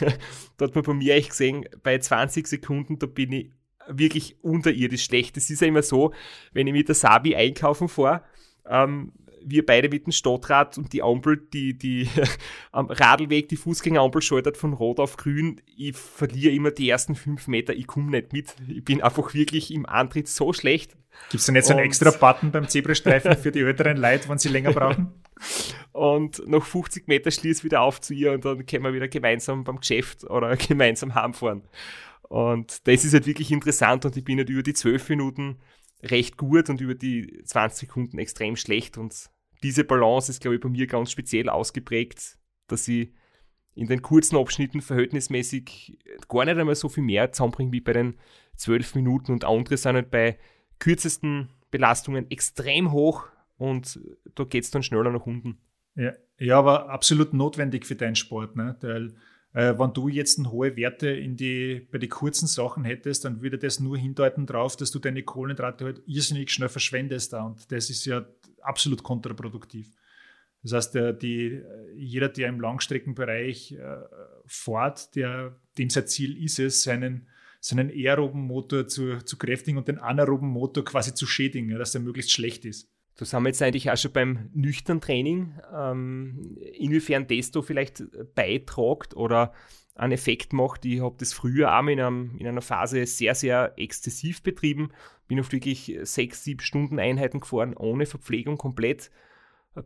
da 0.56 0.66
hat 0.66 0.74
man 0.74 0.84
bei 0.84 0.94
mir 0.94 1.14
echt 1.14 1.30
gesehen, 1.30 1.64
bei 1.82 1.98
20 1.98 2.46
Sekunden, 2.46 2.98
da 2.98 3.06
bin 3.06 3.32
ich 3.32 3.52
wirklich 3.88 4.36
unterirdisch 4.42 5.04
schlecht. 5.04 5.36
Das 5.36 5.50
ist 5.50 5.60
ja 5.60 5.68
immer 5.68 5.82
so, 5.82 6.12
wenn 6.52 6.66
ich 6.66 6.72
mit 6.72 6.88
der 6.88 6.94
Sabi 6.94 7.34
einkaufen 7.36 7.88
fahre, 7.88 8.22
ähm, 8.66 9.12
wir 9.44 9.66
beide 9.66 9.88
mit 9.88 10.06
dem 10.06 10.12
Stadtrad 10.12 10.78
und 10.78 10.92
die 10.92 11.02
Ampel, 11.02 11.36
die, 11.52 11.76
die 11.76 12.08
am 12.72 12.86
Radlweg, 12.86 13.48
die 13.48 13.56
Fußgängerampel 13.56 14.22
schaltet 14.22 14.56
von 14.56 14.72
Rot 14.72 15.00
auf 15.00 15.16
Grün. 15.16 15.60
Ich 15.76 15.96
verliere 15.96 16.54
immer 16.54 16.70
die 16.70 16.88
ersten 16.88 17.14
fünf 17.14 17.48
Meter, 17.48 17.74
ich 17.74 17.86
komme 17.86 18.10
nicht 18.10 18.32
mit. 18.32 18.54
Ich 18.68 18.84
bin 18.84 19.02
einfach 19.02 19.34
wirklich 19.34 19.72
im 19.72 19.86
Antritt 19.86 20.28
so 20.28 20.52
schlecht. 20.52 20.96
Gibt 21.30 21.40
es 21.40 21.46
da 21.46 21.52
nicht 21.52 21.66
so 21.66 21.74
einen 21.74 21.84
extra 21.84 22.10
Button 22.10 22.50
beim 22.50 22.68
Zebrastreifen 22.68 23.36
für 23.36 23.52
die 23.52 23.60
älteren 23.60 23.98
Leute, 23.98 24.28
wenn 24.28 24.38
sie 24.38 24.48
länger 24.48 24.72
brauchen? 24.72 25.12
und 25.92 26.46
nach 26.48 26.64
50 26.64 27.06
Meter 27.08 27.30
schließe 27.30 27.64
wieder 27.64 27.82
auf 27.82 28.00
zu 28.00 28.14
ihr 28.14 28.32
und 28.32 28.44
dann 28.44 28.64
können 28.64 28.84
wir 28.84 28.94
wieder 28.94 29.08
gemeinsam 29.08 29.64
beim 29.64 29.80
Geschäft 29.80 30.24
oder 30.24 30.56
gemeinsam 30.68 31.14
heimfahren. 31.14 31.62
Und 32.32 32.88
das 32.88 33.04
ist 33.04 33.12
halt 33.12 33.26
wirklich 33.26 33.52
interessant 33.52 34.06
und 34.06 34.16
ich 34.16 34.24
bin 34.24 34.38
halt 34.38 34.48
über 34.48 34.62
die 34.62 34.72
zwölf 34.72 35.06
Minuten 35.10 35.58
recht 36.02 36.38
gut 36.38 36.70
und 36.70 36.80
über 36.80 36.94
die 36.94 37.42
20 37.44 37.80
Sekunden 37.80 38.18
extrem 38.18 38.56
schlecht. 38.56 38.96
Und 38.96 39.28
diese 39.62 39.84
Balance 39.84 40.32
ist, 40.32 40.40
glaube 40.40 40.54
ich, 40.54 40.62
bei 40.62 40.70
mir 40.70 40.86
ganz 40.86 41.10
speziell 41.10 41.50
ausgeprägt, 41.50 42.38
dass 42.68 42.88
ich 42.88 43.12
in 43.74 43.86
den 43.86 44.00
kurzen 44.00 44.38
Abschnitten 44.38 44.80
verhältnismäßig 44.80 45.98
gar 46.26 46.46
nicht 46.46 46.56
einmal 46.56 46.74
so 46.74 46.88
viel 46.88 47.04
mehr 47.04 47.32
zusammenbringe 47.32 47.72
wie 47.72 47.82
bei 47.82 47.92
den 47.92 48.16
12 48.56 48.94
Minuten 48.94 49.32
und 49.32 49.44
andere 49.44 49.76
sind 49.76 49.96
halt 49.96 50.10
bei 50.10 50.38
kürzesten 50.78 51.50
Belastungen 51.70 52.30
extrem 52.30 52.92
hoch 52.92 53.26
und 53.58 54.00
da 54.34 54.44
geht 54.44 54.64
es 54.64 54.70
dann 54.70 54.82
schneller 54.82 55.10
nach 55.10 55.26
unten. 55.26 55.58
Ja, 55.96 56.12
ja, 56.38 56.58
aber 56.58 56.88
absolut 56.88 57.34
notwendig 57.34 57.84
für 57.84 57.94
deinen 57.94 58.16
Sport, 58.16 58.56
ne? 58.56 58.74
Weil 58.80 59.16
äh, 59.54 59.74
wenn 59.78 59.92
du 59.92 60.08
jetzt 60.08 60.38
hohe 60.46 60.76
Werte 60.76 61.10
in 61.10 61.36
die, 61.36 61.86
bei 61.90 61.98
den 61.98 62.08
kurzen 62.08 62.46
Sachen 62.46 62.84
hättest, 62.84 63.24
dann 63.24 63.42
würde 63.42 63.58
das 63.58 63.80
nur 63.80 63.98
hindeuten 63.98 64.46
darauf, 64.46 64.76
dass 64.76 64.90
du 64.90 64.98
deine 64.98 65.22
Kohlenhydrate 65.22 65.84
halt 65.84 66.02
irrsinnig 66.06 66.50
schnell 66.50 66.68
verschwendest. 66.68 67.34
Und 67.34 67.70
das 67.70 67.90
ist 67.90 68.04
ja 68.06 68.24
absolut 68.62 69.02
kontraproduktiv. 69.02 69.90
Das 70.62 70.72
heißt, 70.72 70.94
der, 70.94 71.12
die, 71.12 71.60
jeder, 71.96 72.28
der 72.28 72.48
im 72.48 72.60
Langstreckenbereich 72.60 73.72
äh, 73.72 73.96
fährt, 74.46 75.14
der, 75.16 75.58
dem 75.76 75.90
sein 75.90 76.06
Ziel 76.06 76.42
ist 76.42 76.58
es, 76.58 76.84
seinen, 76.84 77.26
seinen 77.60 77.90
aeroben 77.90 78.42
Motor 78.42 78.86
zu, 78.86 79.18
zu 79.24 79.36
kräftigen 79.36 79.76
und 79.76 79.88
den 79.88 79.98
anaeroben 79.98 80.48
Motor 80.48 80.84
quasi 80.84 81.14
zu 81.14 81.26
schädigen, 81.26 81.76
dass 81.76 81.92
der 81.92 82.00
möglichst 82.00 82.30
schlecht 82.30 82.64
ist. 82.64 82.91
Da 83.16 83.24
sind 83.24 83.42
wir 83.42 83.48
jetzt 83.48 83.62
eigentlich 83.62 83.90
auch 83.90 83.96
schon 83.96 84.12
beim 84.12 84.50
nüchtern 84.54 85.00
Training. 85.00 85.58
Ähm, 85.74 86.56
inwiefern 86.74 87.26
das 87.26 87.50
da 87.50 87.62
vielleicht 87.62 88.02
beitragt 88.34 89.14
oder 89.14 89.52
einen 89.94 90.12
Effekt 90.12 90.52
macht. 90.52 90.84
Ich 90.84 91.00
habe 91.00 91.16
das 91.18 91.32
früher 91.32 91.76
auch 91.76 91.86
in, 91.86 92.00
einem, 92.00 92.36
in, 92.38 92.46
einer 92.46 92.62
Phase 92.62 93.04
sehr, 93.06 93.34
sehr 93.34 93.74
exzessiv 93.76 94.42
betrieben. 94.42 94.90
Bin 95.28 95.40
oft 95.40 95.52
wirklich 95.52 95.98
sechs, 96.02 96.44
sieben 96.44 96.60
Stunden 96.60 96.98
Einheiten 96.98 97.40
gefahren, 97.40 97.76
ohne 97.76 98.06
Verpflegung 98.06 98.56
komplett. 98.56 99.10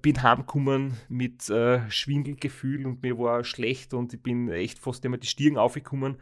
Bin 0.03 0.23
heimgekommen 0.23 0.97
mit 1.09 1.49
äh, 1.49 1.89
Schwindelgefühl 1.91 2.87
und 2.87 3.03
mir 3.03 3.19
war 3.19 3.45
schlecht 3.45 3.95
und 3.95 4.15
ich 4.15 4.23
bin 4.23 4.49
echt 4.49 4.81
fast 4.81 5.05
immer 5.05 5.19
die 5.19 5.29
Stirn 5.29 5.57
aufgekommen. 5.57 6.21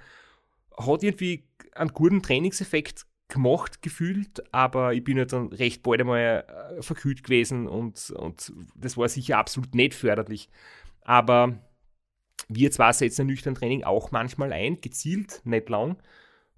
Hat 0.76 1.02
irgendwie 1.02 1.44
einen 1.74 1.92
guten 1.92 2.22
Trainingseffekt 2.22 3.06
gemacht 3.34 3.82
gefühlt, 3.82 4.42
aber 4.52 4.94
ich 4.94 5.04
bin 5.04 5.18
ja 5.18 5.26
dann 5.26 5.48
recht 5.48 5.82
bald 5.82 6.00
einmal 6.00 6.44
äh, 6.78 6.82
verkühlt 6.82 7.22
gewesen 7.22 7.68
und, 7.68 8.10
und 8.10 8.52
das 8.74 8.96
war 8.96 9.08
sicher 9.08 9.38
absolut 9.38 9.74
nicht 9.74 9.94
förderlich. 9.94 10.48
Aber 11.02 11.58
wir 12.48 12.70
zwar 12.70 12.92
setzen 12.92 13.26
nüchtern 13.26 13.54
Training 13.54 13.84
auch 13.84 14.10
manchmal 14.10 14.52
ein, 14.52 14.80
gezielt, 14.80 15.42
nicht 15.44 15.68
lang. 15.68 15.96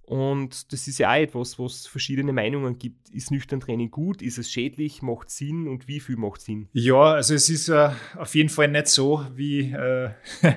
Und 0.02 0.72
das 0.72 0.86
ist 0.86 0.98
ja 0.98 1.10
auch 1.10 1.16
etwas, 1.16 1.58
was 1.58 1.88
verschiedene 1.88 2.32
Meinungen 2.32 2.78
gibt. 2.78 3.10
Ist 3.10 3.32
nüchtern 3.32 3.58
Training 3.58 3.90
gut? 3.90 4.22
Ist 4.22 4.38
es 4.38 4.48
schädlich? 4.50 5.02
Macht 5.02 5.30
Sinn? 5.30 5.66
Und 5.66 5.88
wie 5.88 5.98
viel 5.98 6.16
macht 6.16 6.42
Sinn? 6.42 6.68
Ja, 6.72 7.14
also 7.14 7.34
es 7.34 7.50
ist 7.50 7.68
äh, 7.68 7.90
auf 8.16 8.36
jeden 8.36 8.48
Fall 8.48 8.68
nicht 8.68 8.86
so, 8.86 9.26
wie 9.34 9.72
äh, 9.72 10.10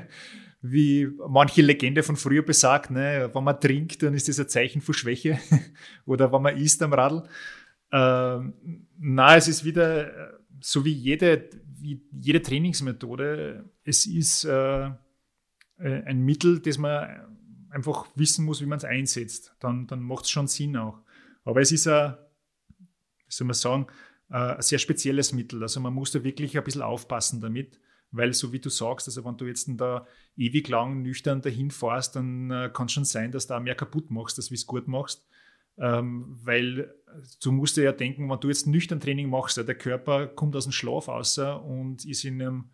wie 0.61 1.09
manche 1.27 1.61
Legende 1.61 2.03
von 2.03 2.17
früher 2.17 2.43
besagt, 2.43 2.91
ne, 2.91 3.29
wenn 3.33 3.43
man 3.43 3.59
trinkt, 3.59 4.03
dann 4.03 4.13
ist 4.13 4.27
das 4.27 4.39
ein 4.39 4.49
Zeichen 4.49 4.81
von 4.81 4.93
Schwäche 4.93 5.39
oder 6.05 6.31
wenn 6.31 6.41
man 6.41 6.57
isst 6.57 6.81
am 6.83 6.93
Radl. 6.93 7.23
Ähm, 7.91 8.53
na, 8.97 9.35
es 9.35 9.47
ist 9.47 9.63
wieder 9.63 10.39
so 10.59 10.83
wie 10.83 10.91
jede, 10.91 11.49
wie 11.65 12.01
jede 12.11 12.41
Trainingsmethode. 12.41 13.69
Es 13.83 14.05
ist 14.05 14.43
äh, 14.43 14.87
äh 14.87 14.91
ein 15.77 16.25
Mittel, 16.25 16.59
das 16.59 16.77
man 16.77 17.07
einfach 17.69 18.07
wissen 18.15 18.45
muss, 18.45 18.61
wie 18.61 18.65
man 18.65 18.77
es 18.77 18.85
einsetzt. 18.85 19.55
Dann, 19.59 19.87
dann 19.87 20.01
macht 20.01 20.25
es 20.25 20.31
schon 20.31 20.47
Sinn 20.47 20.75
auch. 20.75 20.99
Aber 21.43 21.61
es 21.61 21.71
ist 21.71 21.87
ein, 21.87 22.15
wie 22.77 23.33
soll 23.33 23.47
man 23.47 23.53
sagen, 23.53 23.87
äh, 24.29 24.55
ein 24.55 24.61
sehr 24.61 24.79
spezielles 24.79 25.33
Mittel. 25.33 25.61
Also 25.61 25.79
man 25.79 25.93
muss 25.93 26.11
da 26.11 26.23
wirklich 26.23 26.57
ein 26.57 26.63
bisschen 26.63 26.81
aufpassen 26.81 27.41
damit. 27.41 27.79
Weil, 28.11 28.33
so 28.33 28.51
wie 28.51 28.59
du 28.59 28.69
sagst, 28.69 29.07
also 29.07 29.23
wenn 29.23 29.37
du 29.37 29.45
jetzt 29.45 29.69
da 29.77 30.07
ewig 30.35 30.67
lang 30.67 31.01
nüchtern 31.01 31.41
dahin 31.41 31.69
fährst, 31.69 32.15
dann 32.15 32.49
äh, 32.49 32.69
kann 32.73 32.87
es 32.87 32.93
schon 32.93 33.05
sein, 33.05 33.31
dass 33.31 33.47
du 33.47 33.53
da 33.53 33.59
mehr 33.59 33.75
kaputt 33.75 34.09
machst, 34.09 34.39
als 34.39 34.49
wie 34.49 34.55
es 34.55 34.65
gut 34.65 34.87
machst. 34.87 35.27
Ähm, 35.77 36.37
weil 36.43 36.93
du 37.41 37.51
musst 37.51 37.77
dir 37.77 37.83
ja 37.83 37.91
denken, 37.91 38.29
wenn 38.29 38.39
du 38.39 38.49
jetzt 38.49 38.67
nüchtern 38.67 38.99
Training 38.99 39.29
machst, 39.29 39.57
ja, 39.57 39.63
der 39.63 39.75
Körper 39.75 40.27
kommt 40.27 40.55
aus 40.55 40.65
dem 40.65 40.71
Schlaf 40.71 41.07
raus 41.07 41.37
und 41.37 42.03
ist 42.05 42.25
in 42.25 42.41
einem, 42.41 42.69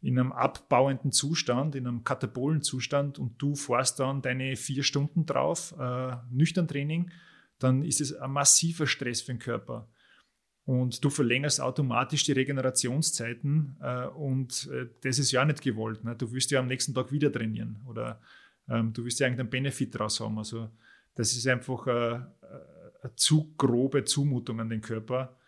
in 0.00 0.18
einem 0.18 0.32
abbauenden 0.32 1.12
Zustand, 1.12 1.74
in 1.74 1.86
einem 1.86 2.04
katabolen 2.04 2.62
Zustand 2.62 3.18
und 3.18 3.42
du 3.42 3.54
fährst 3.54 4.00
dann 4.00 4.22
deine 4.22 4.56
vier 4.56 4.82
Stunden 4.82 5.26
drauf, 5.26 5.74
äh, 5.78 6.16
nüchtern 6.30 6.68
Training, 6.68 7.10
dann 7.58 7.82
ist 7.82 8.00
es 8.00 8.14
ein 8.14 8.30
massiver 8.30 8.86
Stress 8.86 9.20
für 9.20 9.32
den 9.32 9.40
Körper. 9.40 9.88
Und 10.68 11.02
du 11.02 11.08
verlängerst 11.08 11.62
automatisch 11.62 12.24
die 12.24 12.32
Regenerationszeiten 12.32 13.78
äh, 13.80 14.04
und 14.08 14.68
äh, 14.70 14.86
das 15.00 15.18
ist 15.18 15.32
ja 15.32 15.42
nicht 15.46 15.62
gewollt. 15.62 16.04
Ne? 16.04 16.14
Du 16.14 16.30
willst 16.30 16.50
ja 16.50 16.60
am 16.60 16.66
nächsten 16.66 16.92
Tag 16.92 17.10
wieder 17.10 17.32
trainieren 17.32 17.80
oder 17.86 18.20
ähm, 18.68 18.92
du 18.92 19.02
willst 19.02 19.18
ja 19.18 19.26
irgendeinen 19.28 19.48
Benefit 19.48 19.94
daraus 19.94 20.20
haben. 20.20 20.36
Also 20.36 20.68
das 21.14 21.32
ist 21.32 21.46
einfach 21.46 21.86
äh, 21.86 22.16
äh, 22.16 22.20
eine 23.00 23.16
zu 23.16 23.54
grobe 23.56 24.04
Zumutung 24.04 24.60
an 24.60 24.68
den 24.68 24.82
Körper. 24.82 25.38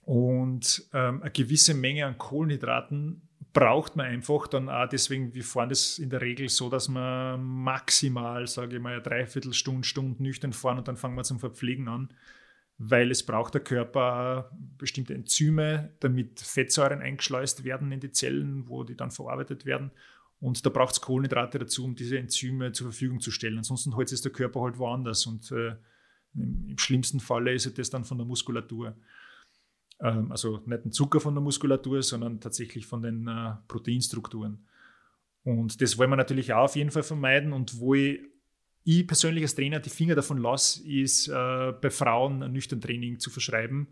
Und 0.00 0.88
ähm, 0.94 1.20
eine 1.20 1.30
gewisse 1.30 1.74
Menge 1.74 2.06
an 2.06 2.16
Kohlenhydraten 2.16 3.28
braucht 3.52 3.94
man 3.94 4.06
einfach 4.06 4.46
dann 4.46 4.70
auch, 4.70 4.88
deswegen, 4.88 5.34
wir 5.34 5.44
fahren 5.44 5.68
das 5.68 5.98
in 5.98 6.08
der 6.08 6.22
Regel 6.22 6.48
so, 6.48 6.70
dass 6.70 6.88
man 6.88 7.42
maximal, 7.44 8.46
sage 8.46 8.76
ich 8.76 8.82
mal, 8.82 8.94
eine 8.94 9.02
Dreiviertelstunde, 9.02 9.86
Stunde 9.86 10.22
nüchtern 10.22 10.54
fahren 10.54 10.78
und 10.78 10.88
dann 10.88 10.96
fangen 10.96 11.14
wir 11.14 11.24
zum 11.24 11.40
Verpflegen 11.40 11.88
an 11.88 12.08
weil 12.78 13.10
es 13.10 13.24
braucht 13.24 13.54
der 13.54 13.62
Körper 13.62 14.50
bestimmte 14.78 15.14
Enzyme, 15.14 15.94
damit 16.00 16.40
Fettsäuren 16.40 17.00
eingeschleust 17.00 17.64
werden 17.64 17.92
in 17.92 18.00
die 18.00 18.10
Zellen, 18.10 18.68
wo 18.68 18.84
die 18.84 18.96
dann 18.96 19.10
verarbeitet 19.10 19.64
werden. 19.64 19.90
Und 20.40 20.66
da 20.66 20.70
braucht 20.70 20.92
es 20.94 21.00
Kohlenhydrate 21.00 21.58
dazu, 21.58 21.84
um 21.84 21.94
diese 21.94 22.18
Enzyme 22.18 22.72
zur 22.72 22.88
Verfügung 22.88 23.20
zu 23.20 23.30
stellen. 23.30 23.58
Ansonsten 23.58 23.96
holt 23.96 24.12
es 24.12 24.20
der 24.20 24.32
Körper 24.32 24.60
halt 24.60 24.78
woanders. 24.78 25.24
Und 25.26 25.50
äh, 25.52 25.76
im 26.34 26.76
schlimmsten 26.76 27.20
Falle 27.20 27.52
ist 27.52 27.78
das 27.78 27.90
dann 27.90 28.04
von 28.04 28.18
der 28.18 28.26
Muskulatur. 28.26 28.96
Ähm, 30.00 30.30
also 30.30 30.60
nicht 30.66 30.84
ein 30.84 30.92
Zucker 30.92 31.20
von 31.20 31.34
der 31.34 31.42
Muskulatur, 31.42 32.02
sondern 32.02 32.40
tatsächlich 32.40 32.86
von 32.86 33.02
den 33.02 33.26
äh, 33.26 33.54
Proteinstrukturen. 33.68 34.66
Und 35.44 35.80
das 35.80 35.96
wollen 35.96 36.10
wir 36.10 36.16
natürlich 36.16 36.52
auch 36.52 36.64
auf 36.64 36.76
jeden 36.76 36.90
Fall 36.90 37.04
vermeiden. 37.04 37.52
Und 37.52 37.78
wo 37.78 37.94
ich, 37.94 38.20
ich 38.84 39.06
persönlich 39.06 39.42
als 39.42 39.54
Trainer 39.54 39.80
die 39.80 39.90
Finger 39.90 40.14
davon 40.14 40.38
lasse, 40.38 40.86
ist 40.86 41.28
äh, 41.28 41.72
bei 41.80 41.90
Frauen 41.90 42.42
ein 42.42 42.52
nüchtern 42.52 42.80
Training 42.80 43.18
zu 43.18 43.30
verschreiben 43.30 43.88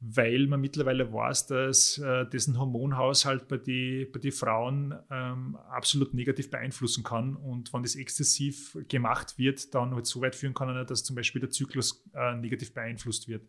weil 0.00 0.46
man 0.46 0.60
mittlerweile 0.60 1.12
weiß, 1.12 1.46
dass 1.46 1.98
äh, 1.98 2.26
diesen 2.28 2.58
Hormonhaushalt 2.58 3.48
bei 3.48 3.56
den 3.56 4.10
bei 4.12 4.18
die 4.18 4.30
Frauen 4.30 4.94
ähm, 5.10 5.56
absolut 5.70 6.12
negativ 6.12 6.50
beeinflussen 6.50 7.02
kann. 7.02 7.34
Und 7.34 7.72
wenn 7.72 7.82
das 7.82 7.96
exzessiv 7.96 8.76
gemacht 8.88 9.38
wird, 9.38 9.74
dann 9.74 9.94
halt 9.94 10.06
so 10.06 10.20
weit 10.20 10.34
führen 10.34 10.54
kann, 10.54 10.86
dass 10.86 11.04
zum 11.04 11.16
Beispiel 11.16 11.40
der 11.40 11.50
Zyklus 11.50 12.04
äh, 12.14 12.34
negativ 12.36 12.74
beeinflusst 12.74 13.26
wird. 13.26 13.48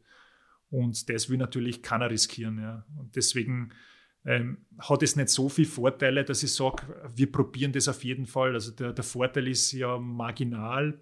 Und 0.70 1.10
das 1.10 1.30
will 1.30 1.38
natürlich 1.38 1.84
keiner 1.84 2.10
riskieren. 2.10 2.60
Ja. 2.60 2.86
Und 2.98 3.16
deswegen 3.16 3.72
ähm, 4.28 4.58
hat 4.78 5.02
es 5.04 5.16
nicht 5.16 5.30
so 5.30 5.48
viele 5.48 5.70
Vorteile, 5.70 6.26
dass 6.26 6.44
ich 6.44 6.54
sage, 6.54 6.84
wir 7.16 7.32
probieren 7.32 7.72
das 7.72 7.88
auf 7.88 8.04
jeden 8.04 8.26
Fall. 8.26 8.54
Also 8.54 8.72
der, 8.72 8.92
der 8.92 9.04
Vorteil 9.04 9.48
ist 9.48 9.72
ja 9.72 9.98
marginal 9.98 11.00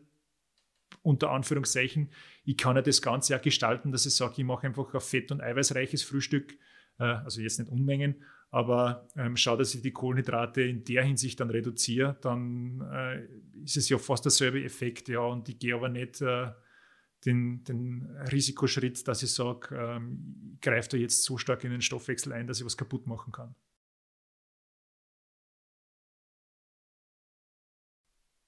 unter 1.01 1.31
Anführungszeichen. 1.31 2.11
Ich 2.45 2.55
kann 2.55 2.75
ja 2.75 2.83
das 2.83 3.01
Ganze 3.01 3.33
ja 3.33 3.39
gestalten, 3.39 3.91
dass 3.91 4.05
ich 4.05 4.13
sage, 4.13 4.35
ich 4.37 4.43
mache 4.43 4.67
einfach 4.67 4.93
ein 4.93 5.01
fett- 5.01 5.31
und 5.31 5.41
eiweißreiches 5.41 6.03
Frühstück, 6.03 6.53
äh, 6.99 7.03
also 7.03 7.41
jetzt 7.41 7.57
nicht 7.57 7.71
Unmengen, 7.71 8.23
aber 8.51 9.07
ähm, 9.17 9.35
schau, 9.35 9.57
dass 9.57 9.73
ich 9.73 9.81
die 9.81 9.91
Kohlenhydrate 9.91 10.61
in 10.61 10.83
der 10.83 11.03
Hinsicht 11.03 11.39
dann 11.39 11.49
reduziere, 11.49 12.17
dann 12.21 12.81
äh, 12.93 13.25
ist 13.63 13.75
es 13.75 13.89
ja 13.89 13.97
fast 13.97 14.25
derselbe 14.25 14.63
Effekt, 14.63 15.09
ja, 15.09 15.21
und 15.21 15.49
ich 15.49 15.57
gehe 15.57 15.73
aber 15.73 15.89
nicht 15.89 16.21
äh, 16.21 16.51
den, 17.25 17.63
den, 17.63 18.05
Risikoschritt, 18.31 19.07
dass 19.07 19.23
ich 19.23 19.31
sage, 19.31 19.75
ähm, 19.75 20.53
ich 20.53 20.61
greife 20.61 20.89
da 20.89 20.97
jetzt 20.97 21.23
so 21.23 21.37
stark 21.37 21.63
in 21.63 21.71
den 21.71 21.81
Stoffwechsel 21.81 22.33
ein, 22.33 22.47
dass 22.47 22.59
ich 22.59 22.65
was 22.65 22.77
kaputt 22.77 23.07
machen 23.07 23.31
kann. 23.31 23.55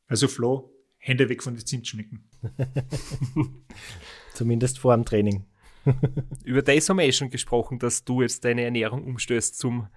Also 0.08 0.28
Flo, 0.28 0.74
Hände 0.98 1.30
weg 1.30 1.44
von 1.44 1.54
den 1.54 1.66
Zimtschnecken. 1.66 2.30
Zumindest 4.34 4.80
vor 4.80 4.96
dem 4.96 5.06
Training. 5.06 5.46
Über 6.44 6.62
das 6.62 6.90
haben 6.90 6.98
wir 6.98 7.06
eh 7.06 7.12
schon 7.12 7.30
gesprochen, 7.30 7.80
dass 7.80 8.04
du 8.04 8.22
jetzt 8.22 8.44
deine 8.46 8.64
Ernährung 8.64 9.04
umstößt 9.06 9.58
zum 9.58 9.88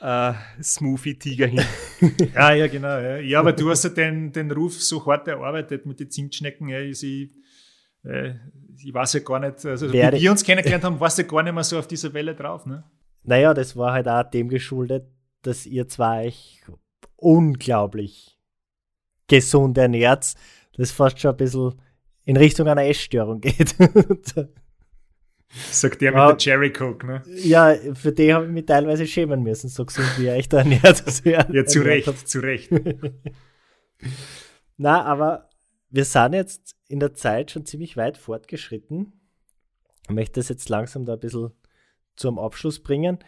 äh, 0.00 0.34
Smoothie-Tiger 0.62 1.46
hin. 1.46 1.64
ja, 2.34 2.52
ja, 2.52 2.66
genau. 2.66 2.98
Ja. 2.98 3.16
ja, 3.16 3.40
aber 3.40 3.52
du 3.52 3.70
hast 3.70 3.84
ja 3.84 3.90
den, 3.90 4.32
den 4.32 4.50
Ruf 4.50 4.80
so 4.80 5.04
hart 5.06 5.28
erarbeitet 5.28 5.86
mit 5.86 6.00
den 6.00 6.10
Zimtschnecken. 6.10 6.68
Ja, 6.68 6.80
ich, 6.80 7.02
äh, 8.04 8.34
ich 8.82 8.94
weiß 8.94 9.14
ja 9.14 9.20
gar 9.20 9.40
nicht, 9.40 9.64
also 9.66 9.92
Wäre 9.92 10.16
wie 10.16 10.22
wir 10.22 10.30
uns 10.30 10.44
kennengelernt 10.44 10.84
haben, 10.84 11.00
warst 11.00 11.18
du 11.18 11.24
gar 11.24 11.42
nicht 11.42 11.52
mehr 11.52 11.64
so 11.64 11.78
auf 11.78 11.86
dieser 11.86 12.12
Welle 12.14 12.34
drauf. 12.34 12.66
Ne? 12.66 12.84
Naja, 13.24 13.54
das 13.54 13.76
war 13.76 13.92
halt 13.92 14.08
auch 14.08 14.28
dem 14.30 14.48
geschuldet, 14.48 15.06
dass 15.42 15.66
ihr 15.66 15.88
zwei 15.88 16.26
euch 16.26 16.62
unglaublich 17.16 18.38
gesund 19.28 19.78
ernährt, 19.78 20.34
das 20.76 20.90
fast 20.90 21.20
schon 21.20 21.32
ein 21.32 21.36
bisschen 21.36 21.74
in 22.24 22.36
Richtung 22.36 22.68
einer 22.68 22.84
Essstörung 22.84 23.40
geht. 23.40 23.74
Sagt 25.70 26.00
der 26.00 26.12
mit 26.12 26.18
ja, 26.18 26.28
der 26.28 26.36
Cherry 26.36 26.72
Coke, 26.72 27.06
ne? 27.06 27.22
Ja, 27.26 27.74
für 27.94 28.12
die 28.12 28.32
habe 28.32 28.46
ich 28.46 28.52
mich 28.52 28.66
teilweise 28.66 29.06
schämen 29.06 29.42
müssen, 29.42 29.68
so 29.68 29.84
gesund 29.84 30.08
wie 30.16 30.26
er 30.26 30.36
echt 30.36 30.52
ernährt. 30.52 31.02
ja, 31.24 31.66
zu 31.66 31.80
Recht, 31.80 32.28
zu 32.28 32.38
Recht. 32.38 32.70
Na, 34.76 35.04
aber 35.04 35.50
wir 35.90 36.04
sind 36.04 36.34
jetzt 36.34 36.76
in 36.90 37.00
der 37.00 37.14
Zeit 37.14 37.50
schon 37.50 37.64
ziemlich 37.64 37.96
weit 37.96 38.16
fortgeschritten. 38.16 39.12
Ich 40.04 40.14
möchte 40.14 40.40
das 40.40 40.48
jetzt 40.48 40.68
langsam 40.68 41.04
da 41.04 41.14
ein 41.14 41.20
bisschen 41.20 41.52
zum 42.16 42.38
Abschluss 42.38 42.80
bringen. 42.80 43.18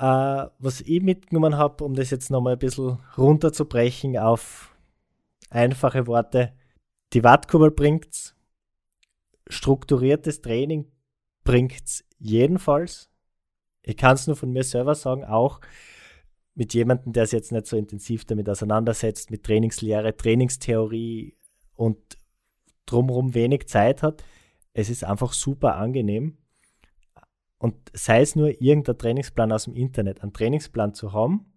Uh, 0.00 0.48
was 0.58 0.80
ich 0.80 1.02
mitgenommen 1.02 1.58
habe, 1.58 1.84
um 1.84 1.94
das 1.94 2.10
jetzt 2.10 2.30
nochmal 2.30 2.54
ein 2.54 2.58
bisschen 2.58 2.98
runterzubrechen 3.18 4.16
auf 4.16 4.74
Einfache 5.50 6.06
Worte. 6.06 6.54
Die 7.12 7.22
Wattkurbel 7.22 7.70
bringt's. 7.70 8.34
Strukturiertes 9.48 10.40
Training 10.40 10.90
bringt's 11.44 12.04
jedenfalls. 12.18 13.10
Ich 13.82 13.98
kann 13.98 14.14
es 14.14 14.26
nur 14.26 14.36
von 14.36 14.50
mir 14.50 14.64
selber 14.64 14.94
sagen, 14.94 15.24
auch 15.24 15.60
mit 16.54 16.72
jemandem, 16.72 17.12
der 17.12 17.26
sich 17.26 17.34
jetzt 17.34 17.52
nicht 17.52 17.66
so 17.66 17.76
intensiv 17.76 18.24
damit 18.24 18.48
auseinandersetzt, 18.48 19.30
mit 19.30 19.44
Trainingslehre, 19.44 20.16
Trainingstheorie 20.16 21.36
und 21.74 22.16
drumherum 22.86 23.34
wenig 23.34 23.68
Zeit 23.68 24.02
hat. 24.02 24.24
Es 24.74 24.90
ist 24.90 25.04
einfach 25.04 25.32
super 25.32 25.76
angenehm. 25.76 26.38
Und 27.58 27.76
sei 27.92 28.20
es 28.22 28.34
nur 28.34 28.60
irgendein 28.60 28.98
Trainingsplan 28.98 29.52
aus 29.52 29.64
dem 29.64 29.74
Internet, 29.76 30.22
einen 30.22 30.32
Trainingsplan 30.32 30.94
zu 30.94 31.12
haben 31.12 31.52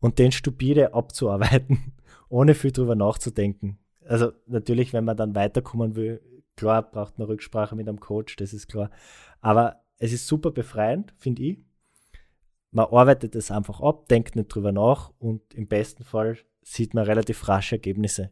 und 0.00 0.18
den 0.18 0.32
stupide 0.32 0.94
abzuarbeiten 0.94 1.92
ohne 2.28 2.54
viel 2.54 2.72
drüber 2.72 2.94
nachzudenken. 2.94 3.78
Also 4.06 4.32
natürlich, 4.46 4.92
wenn 4.92 5.04
man 5.04 5.16
dann 5.16 5.34
weiterkommen 5.34 5.96
will, 5.96 6.22
klar 6.56 6.82
braucht 6.90 7.18
man 7.18 7.26
Rücksprache 7.26 7.76
mit 7.76 7.88
einem 7.88 8.00
Coach, 8.00 8.36
das 8.36 8.52
ist 8.52 8.68
klar. 8.68 8.90
Aber 9.40 9.82
es 9.98 10.12
ist 10.12 10.26
super 10.26 10.50
befreiend, 10.50 11.14
finde 11.18 11.42
ich. 11.42 11.58
Man 12.70 12.86
arbeitet 12.86 13.36
es 13.36 13.50
einfach 13.50 13.80
ab, 13.80 14.08
denkt 14.08 14.36
nicht 14.36 14.48
drüber 14.48 14.72
nach 14.72 15.12
und 15.18 15.54
im 15.54 15.68
besten 15.68 16.04
Fall 16.04 16.38
sieht 16.62 16.94
man 16.94 17.04
relativ 17.04 17.46
rasche 17.48 17.76
Ergebnisse. 17.76 18.30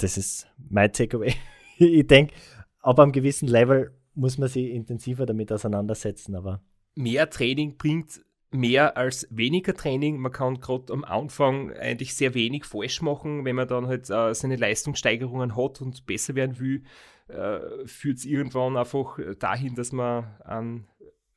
Das 0.00 0.16
ist 0.16 0.46
mein 0.70 0.92
Takeaway. 0.92 1.34
ich 1.78 2.06
denke, 2.06 2.34
ab 2.80 2.98
einem 2.98 3.12
gewissen 3.12 3.48
Level 3.48 3.92
muss 4.14 4.38
man 4.38 4.48
sich 4.48 4.70
intensiver 4.70 5.26
damit 5.26 5.52
auseinandersetzen, 5.52 6.34
aber. 6.34 6.62
Mehr 6.94 7.30
Training 7.30 7.76
bringt 7.76 8.20
mehr 8.50 8.96
als 8.96 9.28
weniger 9.30 9.74
Training. 9.74 10.18
Man 10.18 10.32
kann 10.32 10.60
gerade 10.60 10.92
am 10.92 11.04
Anfang 11.04 11.72
eigentlich 11.72 12.14
sehr 12.14 12.34
wenig 12.34 12.64
falsch 12.64 13.00
machen. 13.02 13.44
Wenn 13.44 13.56
man 13.56 13.68
dann 13.68 13.86
halt 13.86 14.10
äh, 14.10 14.34
seine 14.34 14.56
Leistungssteigerungen 14.56 15.56
hat 15.56 15.80
und 15.80 16.06
besser 16.06 16.34
werden 16.34 16.58
will, 16.58 16.82
äh, 17.28 17.86
führt 17.86 18.18
es 18.18 18.24
irgendwann 18.24 18.76
einfach 18.76 19.18
dahin, 19.38 19.74
dass 19.74 19.92
man 19.92 20.24
einen 20.44 20.88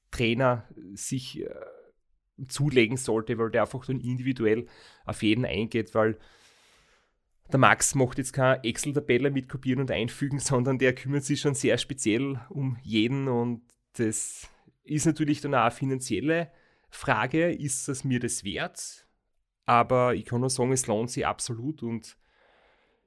Trainer 0.10 0.68
sich 0.94 1.42
äh, 1.42 1.50
zulegen 2.48 2.98
sollte, 2.98 3.38
weil 3.38 3.52
der 3.52 3.62
einfach 3.64 3.86
dann 3.86 4.00
individuell 4.00 4.68
auf 5.06 5.22
jeden 5.22 5.46
eingeht, 5.46 5.94
weil 5.94 6.18
der 7.54 7.60
Max 7.60 7.96
macht 7.96 8.18
jetzt 8.18 8.34
keine 8.34 8.64
Excel-Tabelle 8.64 9.32
mit 9.32 9.48
kopieren 9.48 9.82
und 9.82 9.92
einfügen, 9.92 10.40
sondern 10.40 10.80
der 10.80 10.94
kümmert 10.94 11.24
sich 11.24 11.40
schon 11.40 11.56
sehr 11.56 11.78
speziell 11.78 12.42
um 12.50 12.78
jeden 12.82 13.28
und 13.28 13.62
das 13.94 14.50
ist 14.84 15.06
natürlich 15.06 15.40
dann 15.40 15.56
auch 15.56 15.62
eine 15.62 15.72
finanzielle 15.72 16.52
Frage, 16.90 17.52
ist 17.52 17.88
es 17.88 18.04
mir 18.04 18.20
das 18.20 18.44
wert? 18.44 19.08
Aber 19.66 20.14
ich 20.14 20.26
kann 20.26 20.42
nur 20.42 20.50
sagen, 20.50 20.74
es 20.74 20.88
lohnt 20.88 21.10
sich 21.10 21.26
absolut 21.26 21.84
und 21.84 22.18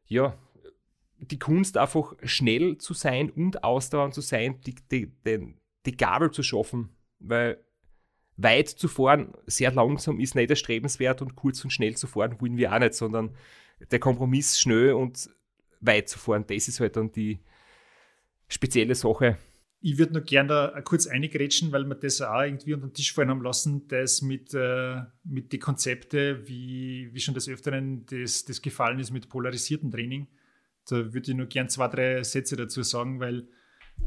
ja, 0.07 0.39
die 1.19 1.39
Kunst 1.39 1.77
einfach 1.77 2.15
schnell 2.23 2.79
zu 2.79 2.95
sein 2.95 3.31
und 3.31 3.65
ausdauernd 3.65 4.15
zu 4.15 4.21
sein, 4.21 4.61
die, 4.63 4.75
die, 4.91 5.13
die, 5.27 5.55
die 5.85 5.97
Gabel 5.97 6.31
zu 6.31 6.43
schaffen, 6.43 6.97
weil 7.19 7.63
weit 8.37 8.69
zu 8.69 8.89
fahren, 8.89 9.35
sehr 9.47 9.73
langsam 9.73 10.21
ist 10.21 10.35
nicht 10.35 10.51
erstrebenswert 10.51 11.23
und 11.23 11.37
kurz 11.37 11.65
und 11.65 11.71
schnell 11.71 11.97
zu 11.97 12.07
fahren 12.07 12.41
wollen 12.41 12.57
wir 12.57 12.73
auch 12.73 12.79
nicht, 12.79 12.95
sondern 12.95 13.35
der 13.91 13.99
Kompromiss 13.99 14.59
schnell 14.59 14.93
und 14.93 15.31
weit 15.81 16.09
zu 16.09 16.19
fahren, 16.19 16.45
das 16.47 16.69
ist 16.69 16.81
halt 16.81 16.97
dann 16.97 17.13
die 17.13 17.39
spezielle 18.49 18.95
Sache, 18.95 19.39
ich 19.81 19.99
würde 19.99 20.15
noch 20.15 20.25
gerne 20.25 20.49
da 20.49 20.81
kurz 20.81 21.07
eingrätschen, 21.07 21.71
weil 21.71 21.85
wir 21.85 21.95
das 21.95 22.21
auch 22.21 22.43
irgendwie 22.43 22.75
unter 22.75 22.89
den 22.89 22.95
Tisch 22.95 23.13
fallen 23.13 23.31
haben 23.31 23.43
lassen, 23.43 23.87
das 23.89 24.23
mit, 24.23 24.53
äh, 24.55 25.03
mit 25.23 25.53
den 25.53 25.61
Konzepten, 25.61 26.47
wie, 26.49 27.11
wie 27.13 27.21
schon 27.21 27.35
des 27.35 27.49
Öfteren 27.49 28.05
das, 28.07 28.45
das 28.45 28.63
gefallen 28.63 28.99
ist 28.99 29.13
mit 29.13 29.29
polarisiertem 29.29 29.91
Training. 29.91 30.27
Da 30.89 31.13
würde 31.13 31.31
ich 31.31 31.37
nur 31.37 31.47
gerne 31.47 31.69
zwei, 31.69 31.89
drei 31.89 32.23
Sätze 32.25 32.57
dazu 32.57 32.83
sagen, 32.83 33.21
weil 33.21 33.49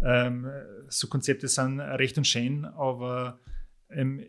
ähm, 0.03 0.49
so 0.89 1.07
Konzepte 1.07 1.47
sind 1.47 1.79
recht 1.79 2.17
und 2.17 2.25
schön, 2.27 2.65
aber 2.65 3.39
ähm, 3.89 4.25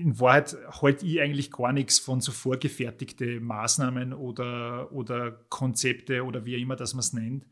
in 0.00 0.18
Wahrheit 0.20 0.56
halte 0.82 1.06
ich 1.06 1.20
eigentlich 1.20 1.50
gar 1.50 1.72
nichts 1.72 1.98
von 1.98 2.20
so 2.20 2.32
vorgefertigten 2.32 3.42
Maßnahmen 3.42 4.12
oder, 4.12 4.92
oder 4.92 5.32
Konzepte 5.48 6.24
oder 6.24 6.44
wie 6.44 6.60
immer 6.60 6.76
das 6.76 6.94
man 6.94 7.00
es 7.00 7.12
nennt 7.12 7.46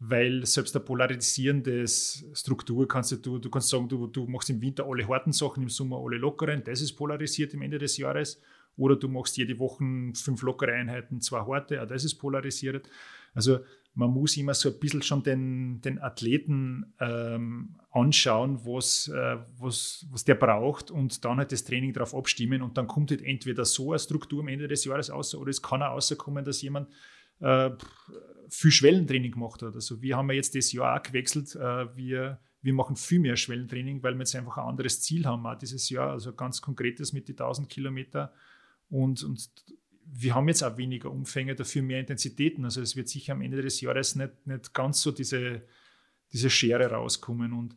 weil 0.00 0.46
selbst 0.46 0.76
eine 0.76 0.84
polarisierende 0.84 1.86
Struktur 1.88 2.86
kannst 2.86 3.26
du, 3.26 3.38
du 3.38 3.50
kannst 3.50 3.68
sagen, 3.68 3.88
du, 3.88 4.06
du 4.06 4.26
machst 4.26 4.50
im 4.50 4.60
Winter 4.60 4.86
alle 4.86 5.06
harten 5.08 5.32
Sachen, 5.32 5.62
im 5.62 5.68
Sommer 5.68 6.00
alle 6.04 6.18
lockeren, 6.18 6.62
das 6.62 6.80
ist 6.80 6.94
polarisiert 6.94 7.54
im 7.54 7.62
Ende 7.62 7.78
des 7.78 7.96
Jahres. 7.96 8.40
Oder 8.76 8.94
du 8.94 9.08
machst 9.08 9.36
jede 9.36 9.58
Woche 9.58 9.84
fünf 10.14 10.42
lockere 10.42 10.72
Einheiten, 10.72 11.20
zwei 11.20 11.40
harte, 11.40 11.82
auch 11.82 11.86
das 11.86 12.04
ist 12.04 12.14
polarisiert. 12.14 12.88
Also 13.34 13.58
man 13.98 14.12
muss 14.12 14.36
immer 14.36 14.54
so 14.54 14.68
ein 14.68 14.78
bisschen 14.78 15.02
schon 15.02 15.24
den, 15.24 15.80
den 15.80 15.98
Athleten 15.98 16.94
ähm, 17.00 17.74
anschauen, 17.90 18.64
was, 18.64 19.08
äh, 19.08 19.38
was, 19.58 20.06
was 20.12 20.24
der 20.24 20.36
braucht 20.36 20.92
und 20.92 21.24
dann 21.24 21.38
halt 21.38 21.50
das 21.50 21.64
Training 21.64 21.92
darauf 21.92 22.14
abstimmen 22.14 22.62
und 22.62 22.78
dann 22.78 22.86
kommt 22.86 23.10
halt 23.10 23.22
entweder 23.22 23.64
so 23.64 23.90
eine 23.90 23.98
Struktur 23.98 24.40
am 24.40 24.48
Ende 24.48 24.68
des 24.68 24.84
Jahres 24.84 25.10
raus 25.10 25.34
oder 25.34 25.50
es 25.50 25.60
kann 25.60 25.82
auch 25.82 25.94
rauskommen, 25.94 26.44
dass 26.44 26.62
jemand 26.62 26.88
äh, 27.40 27.70
viel 28.48 28.70
Schwellentraining 28.70 29.32
gemacht 29.32 29.62
hat. 29.62 29.74
Also 29.74 30.00
wir 30.00 30.16
haben 30.16 30.30
ja 30.30 30.36
jetzt 30.36 30.54
das 30.54 30.70
Jahr 30.70 30.96
auch 30.96 31.02
gewechselt. 31.02 31.56
Äh, 31.56 31.96
wir, 31.96 32.38
wir 32.62 32.72
machen 32.74 32.94
viel 32.94 33.18
mehr 33.18 33.34
Schwellentraining, 33.34 34.00
weil 34.04 34.14
wir 34.14 34.20
jetzt 34.20 34.36
einfach 34.36 34.58
ein 34.58 34.68
anderes 34.68 35.00
Ziel 35.00 35.26
haben 35.26 35.44
auch 35.44 35.58
dieses 35.58 35.90
Jahr. 35.90 36.12
Also 36.12 36.32
ganz 36.34 36.62
konkretes 36.62 37.12
mit 37.12 37.26
den 37.26 37.34
1000 37.34 37.68
Kilometer 37.68 38.32
und, 38.90 39.24
und 39.24 39.50
wir 40.10 40.34
haben 40.34 40.48
jetzt 40.48 40.62
auch 40.62 40.76
weniger 40.76 41.10
Umfänge, 41.10 41.54
dafür 41.54 41.82
mehr 41.82 42.00
Intensitäten. 42.00 42.64
Also 42.64 42.80
es 42.80 42.96
wird 42.96 43.08
sicher 43.08 43.34
am 43.34 43.42
Ende 43.42 43.62
des 43.62 43.80
Jahres 43.80 44.14
nicht, 44.14 44.46
nicht 44.46 44.74
ganz 44.74 45.00
so 45.02 45.10
diese, 45.10 45.62
diese 46.32 46.50
Schere 46.50 46.90
rauskommen. 46.90 47.52
Und 47.52 47.76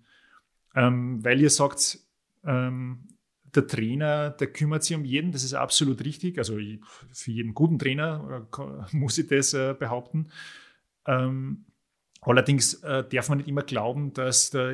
ähm, 0.76 1.24
weil 1.24 1.42
ihr 1.42 1.50
sagt, 1.50 2.00
ähm, 2.44 3.08
der 3.54 3.68
Trainer, 3.68 4.30
der 4.30 4.48
kümmert 4.48 4.84
sich 4.84 4.96
um 4.96 5.04
jeden, 5.04 5.32
das 5.32 5.44
ist 5.44 5.54
absolut 5.54 6.04
richtig. 6.06 6.38
Also 6.38 6.58
für 7.12 7.32
jeden 7.32 7.54
guten 7.54 7.78
Trainer 7.78 8.48
äh, 8.58 8.96
muss 8.96 9.18
ich 9.18 9.28
das 9.28 9.54
äh, 9.54 9.76
behaupten. 9.78 10.30
Ähm, 11.06 11.66
allerdings 12.22 12.76
äh, 12.84 13.04
darf 13.10 13.30
man 13.30 13.40
nicht 13.40 13.48
immer 13.48 13.64
glauben, 13.64 14.14
dass 14.14 14.52
da, 14.52 14.72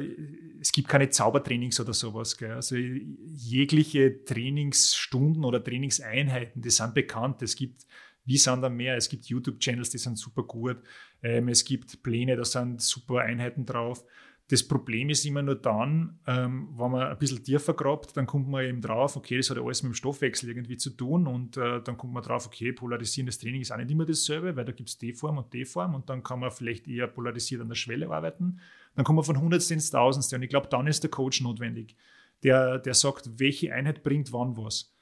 es 0.59 0.71
gibt 0.71 0.87
keine 0.87 1.09
Zaubertrainings 1.09 1.79
oder 1.79 1.93
sowas. 1.93 2.37
Gell? 2.37 2.51
Also 2.51 2.75
jegliche 2.75 4.23
Trainingsstunden 4.25 5.45
oder 5.45 5.63
Trainingseinheiten, 5.63 6.61
die 6.61 6.69
sind 6.69 6.93
bekannt. 6.93 7.41
Es 7.41 7.55
gibt 7.55 7.85
wie 8.27 8.37
sind 8.37 8.61
da 8.61 8.69
mehr? 8.69 8.97
Es 8.97 9.07
gibt 9.07 9.25
YouTube-Channels, 9.25 9.89
die 9.89 9.97
sind 9.97 10.17
super 10.17 10.43
gut. 10.43 10.77
Ähm, 11.23 11.47
es 11.47 11.63
gibt 11.63 12.03
Pläne, 12.03 12.35
da 12.35 12.43
sind 12.43 12.81
super 12.81 13.21
Einheiten 13.21 13.65
drauf. 13.65 14.03
Das 14.49 14.65
Problem 14.65 15.09
ist 15.09 15.25
immer 15.25 15.41
nur 15.41 15.55
dann, 15.55 16.19
ähm, 16.25 16.69
wenn 16.77 16.91
man 16.91 17.07
ein 17.07 17.17
bisschen 17.17 17.43
tiefer 17.43 17.73
grabt, 17.73 18.15
dann 18.15 18.25
kommt 18.25 18.47
man 18.47 18.63
eben 18.63 18.79
drauf, 18.79 19.17
okay, 19.17 19.35
das 19.35 19.49
hat 19.49 19.57
ja 19.57 19.63
alles 19.63 19.83
mit 19.83 19.91
dem 19.91 19.95
Stoffwechsel 19.95 20.49
irgendwie 20.49 20.77
zu 20.77 20.91
tun 20.91 21.27
und 21.27 21.57
äh, 21.57 21.81
dann 21.81 21.97
kommt 21.97 22.13
man 22.13 22.23
drauf, 22.23 22.47
okay, 22.47 22.71
polarisierendes 22.71 23.39
Training 23.39 23.59
ist 23.59 23.71
auch 23.71 23.77
nicht 23.77 23.91
immer 23.91 24.05
dasselbe, 24.05 24.55
weil 24.55 24.63
da 24.63 24.71
gibt 24.71 24.87
es 24.87 24.97
D-Form 24.97 25.37
und 25.37 25.53
D-Form 25.53 25.95
und 25.95 26.09
dann 26.09 26.23
kann 26.23 26.39
man 26.39 26.51
vielleicht 26.51 26.87
eher 26.87 27.07
polarisiert 27.07 27.61
an 27.61 27.67
der 27.67 27.75
Schwelle 27.75 28.09
arbeiten. 28.09 28.61
Dann 28.95 29.03
kommt 29.03 29.17
man 29.17 29.25
von 29.25 29.39
Hundertste 29.41 29.73
ins 29.73 29.89
Tausendste 29.89 30.37
und 30.37 30.43
ich 30.43 30.49
glaube, 30.49 30.69
dann 30.69 30.87
ist 30.87 31.03
der 31.03 31.11
Coach 31.11 31.41
notwendig, 31.41 31.97
der, 32.43 32.79
der 32.79 32.93
sagt, 32.93 33.39
welche 33.39 33.73
Einheit 33.73 34.01
bringt 34.01 34.31
wann 34.31 34.55
was. 34.55 34.93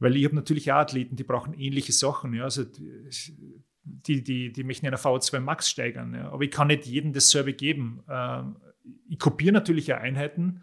Weil 0.00 0.16
ich 0.16 0.24
habe 0.24 0.34
natürlich 0.34 0.72
auch 0.72 0.78
Athleten, 0.78 1.14
die 1.14 1.22
brauchen 1.22 1.54
ähnliche 1.54 1.92
Sachen. 1.92 2.34
Ja. 2.34 2.44
Also 2.44 2.64
die, 3.84 4.22
die, 4.22 4.52
die 4.52 4.64
möchten 4.64 4.86
einer 4.86 4.98
V2 4.98 5.40
Max 5.40 5.68
steigern. 5.68 6.14
Ja. 6.14 6.30
Aber 6.30 6.42
ich 6.42 6.50
kann 6.50 6.68
nicht 6.68 6.86
jedem 6.86 7.12
dasselbe 7.12 7.52
geben. 7.52 8.02
Ähm, 8.08 8.56
ich 9.08 9.18
kopiere 9.18 9.52
natürlich 9.52 9.92
auch 9.92 9.98
Einheiten, 9.98 10.62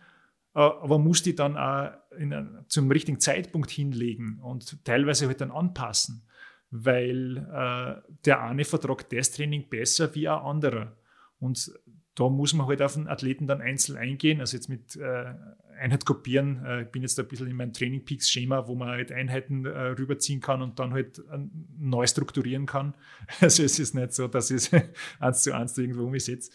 äh, 0.56 0.60
aber 0.60 1.00
muss 1.00 1.24
die 1.24 1.36
dann 1.36 1.58
auch 1.58 1.92
in, 2.18 2.64
zum 2.68 2.92
richtigen 2.92 3.20
Zeitpunkt 3.20 3.70
hinlegen 3.70 4.40
und 4.42 4.84
teilweise 4.84 5.28
halt 5.28 5.42
dann 5.42 5.52
anpassen, 5.52 6.24
weil 6.72 7.38
äh, 7.38 8.12
der 8.26 8.42
eine 8.42 8.66
vertragt 8.66 9.14
das 9.14 9.32
Training 9.32 9.70
besser 9.70 10.14
wie 10.16 10.28
ein 10.28 10.40
anderer. 10.40 10.96
Und 11.40 11.72
da 12.16 12.30
muss 12.30 12.54
man 12.54 12.68
halt 12.68 12.82
auf 12.82 12.94
den 12.94 13.08
Athleten 13.08 13.48
dann 13.48 13.62
einzeln 13.62 13.98
eingehen. 13.98 14.42
Also 14.42 14.58
jetzt 14.58 14.68
mit 14.68 14.96
äh, 14.96 15.34
Einheit 15.82 16.06
kopieren, 16.06 16.64
äh, 16.66 16.84
ich 16.84 16.88
bin 16.90 17.02
jetzt 17.02 17.20
ein 17.20 17.28
bisschen 17.28 17.48
in 17.48 17.56
meinem 17.56 17.74
Training 17.74 18.06
Peaks 18.06 18.30
Schema, 18.30 18.68
wo 18.68 18.76
man 18.76 18.90
halt 18.90 19.12
Einheiten 19.12 19.66
äh, 19.66 19.70
rüberziehen 19.70 20.40
kann 20.40 20.62
und 20.62 20.80
dann 20.80 20.94
halt 20.94 21.20
äh, 21.20 21.40
neu 21.80 22.06
strukturieren 22.08 22.66
kann. 22.66 22.94
Also 23.42 23.64
es 23.64 23.80
ist 23.80 23.96
nicht 23.96 24.14
so, 24.14 24.28
dass 24.28 24.52
ich 24.52 24.58
es 24.58 24.72
eins 25.20 25.44
zu 25.44 25.54
eins 25.54 25.78
irgendwo 25.78 26.04
umsetze. 26.04 26.52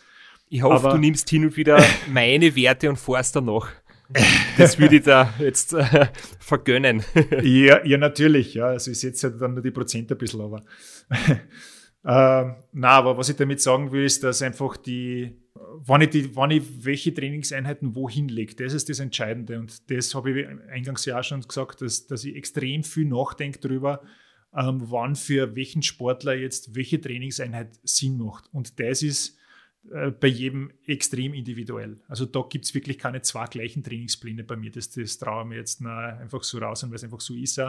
Ich 0.48 0.62
hoffe, 0.62 0.86
Aber, 0.86 0.90
du 0.92 0.98
nimmst 0.98 1.28
hin 1.28 1.44
und 1.44 1.56
wieder 1.56 1.82
meine 2.08 2.54
Werte 2.54 2.88
und 2.88 2.96
forst 2.96 3.34
danach. 3.34 3.68
Das 4.56 4.78
würde 4.78 4.96
ich 4.96 5.02
da 5.02 5.34
jetzt 5.40 5.74
äh, 5.74 6.06
vergönnen. 6.38 7.02
ja, 7.42 7.84
ja, 7.84 7.98
natürlich. 7.98 8.54
Ja. 8.54 8.66
Also 8.68 8.92
ich 8.92 9.00
setze 9.00 9.30
halt 9.30 9.42
dann 9.42 9.54
nur 9.54 9.62
die 9.64 9.72
Prozent 9.72 10.12
ein 10.12 10.18
bisschen, 10.18 10.40
aber. 10.40 10.62
äh, 12.04 12.54
na, 12.72 12.88
aber 12.88 13.18
was 13.18 13.28
ich 13.28 13.36
damit 13.36 13.60
sagen 13.60 13.90
will, 13.90 14.04
ist, 14.04 14.22
dass 14.22 14.42
einfach 14.42 14.76
die, 14.76 15.36
wann 15.84 16.00
ich, 16.02 16.10
die, 16.10 16.36
wann 16.36 16.50
ich 16.50 16.84
welche 16.84 17.12
Trainingseinheiten 17.12 17.94
wohin 17.94 18.28
lege, 18.28 18.54
das 18.54 18.72
ist 18.72 18.88
das 18.88 18.98
Entscheidende. 18.98 19.58
Und 19.58 19.90
das 19.90 20.14
habe 20.14 20.40
ich 20.40 20.48
eingangs 20.70 21.04
ja 21.04 21.18
auch 21.18 21.24
schon 21.24 21.42
gesagt, 21.42 21.82
dass, 21.82 22.06
dass 22.06 22.24
ich 22.24 22.36
extrem 22.36 22.82
viel 22.82 23.06
nachdenke 23.06 23.58
darüber, 23.60 24.02
ähm, 24.54 24.82
wann 24.90 25.16
für 25.16 25.54
welchen 25.56 25.82
Sportler 25.82 26.34
jetzt 26.34 26.74
welche 26.74 27.00
Trainingseinheit 27.00 27.78
Sinn 27.82 28.18
macht. 28.18 28.52
Und 28.52 28.80
das 28.80 29.02
ist 29.02 29.38
äh, 29.92 30.10
bei 30.10 30.28
jedem 30.28 30.70
extrem 30.86 31.34
individuell. 31.34 31.98
Also 32.08 32.26
da 32.26 32.42
gibt 32.48 32.64
es 32.64 32.74
wirklich 32.74 32.98
keine 32.98 33.22
zwei 33.22 33.46
gleichen 33.46 33.82
Trainingspläne 33.84 34.44
bei 34.44 34.56
mir. 34.56 34.70
Das, 34.70 34.90
das 34.90 35.18
traue 35.18 35.42
ich 35.42 35.48
mir 35.48 35.56
jetzt 35.56 35.84
einfach 35.84 36.42
so 36.42 36.58
raus, 36.58 36.82
weil 36.84 36.94
es 36.94 37.04
einfach 37.04 37.20
so 37.20 37.34
ist, 37.34 37.60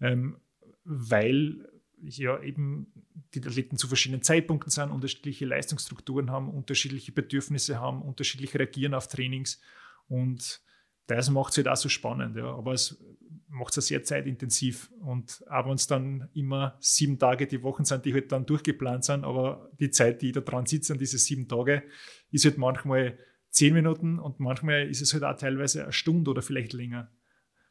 ähm, 0.00 0.36
weil 0.84 1.68
ja 2.02 2.40
eben 2.42 2.92
die 3.34 3.40
Athleten 3.40 3.76
zu 3.76 3.88
verschiedenen 3.88 4.22
Zeitpunkten 4.22 4.70
sind, 4.70 4.90
unterschiedliche 4.90 5.46
Leistungsstrukturen 5.46 6.30
haben, 6.30 6.50
unterschiedliche 6.50 7.12
Bedürfnisse 7.12 7.80
haben, 7.80 8.02
unterschiedlich 8.02 8.54
reagieren 8.54 8.94
auf 8.94 9.08
Trainings 9.08 9.60
und 10.08 10.62
das 11.06 11.30
macht 11.30 11.52
es 11.52 11.58
halt 11.58 11.68
auch 11.68 11.76
so 11.76 11.88
spannend. 11.88 12.36
Ja. 12.36 12.54
Aber 12.54 12.72
es 12.72 13.02
macht 13.48 13.76
es 13.76 13.86
sehr 13.86 14.02
zeitintensiv. 14.02 14.90
Und 15.00 15.44
auch 15.48 15.66
wenn 15.66 15.74
es 15.74 15.86
dann 15.86 16.28
immer 16.32 16.76
sieben 16.80 17.18
Tage 17.18 17.46
die 17.46 17.62
Wochen 17.62 17.84
sind, 17.84 18.04
die 18.04 18.14
halt 18.14 18.32
dann 18.32 18.46
durchgeplant 18.46 19.04
sind, 19.04 19.24
aber 19.24 19.70
die 19.78 19.90
Zeit, 19.90 20.22
die 20.22 20.28
ich 20.28 20.32
da 20.32 20.40
dran 20.40 20.66
sitze, 20.66 20.92
an 20.92 20.98
diese 20.98 21.18
sieben 21.18 21.48
Tage, 21.48 21.82
ist 22.30 22.44
halt 22.44 22.58
manchmal 22.58 23.18
zehn 23.50 23.74
Minuten 23.74 24.18
und 24.18 24.40
manchmal 24.40 24.88
ist 24.88 25.02
es 25.02 25.12
halt 25.12 25.24
auch 25.24 25.36
teilweise 25.36 25.82
eine 25.82 25.92
Stunde 25.92 26.30
oder 26.30 26.40
vielleicht 26.40 26.72
länger, 26.72 27.10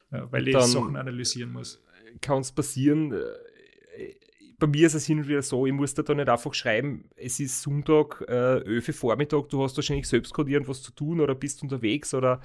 weil 0.09 0.47
ich 0.47 0.57
Sachen 0.57 0.95
analysieren 0.95 1.51
muss. 1.51 1.83
Kann 2.19 2.41
es 2.41 2.51
passieren, 2.51 3.13
äh, 3.13 3.23
bei 4.61 4.67
mir 4.67 4.85
ist 4.85 4.93
es 4.93 5.07
hin 5.07 5.17
und 5.17 5.27
wieder 5.27 5.41
so, 5.41 5.65
ich 5.65 5.73
muss 5.73 5.95
da, 5.95 6.03
da 6.03 6.13
nicht 6.13 6.29
einfach 6.29 6.53
schreiben, 6.53 7.09
es 7.15 7.39
ist 7.39 7.63
Sonntag, 7.63 8.23
äh, 8.27 8.59
Öfe 8.59 8.93
Vormittag, 8.93 9.49
du 9.49 9.63
hast 9.63 9.75
wahrscheinlich 9.75 10.07
selbst 10.07 10.33
gerade 10.33 10.51
irgendwas 10.51 10.83
zu 10.83 10.93
tun 10.93 11.19
oder 11.19 11.33
bist 11.33 11.63
unterwegs 11.63 12.13
oder 12.13 12.39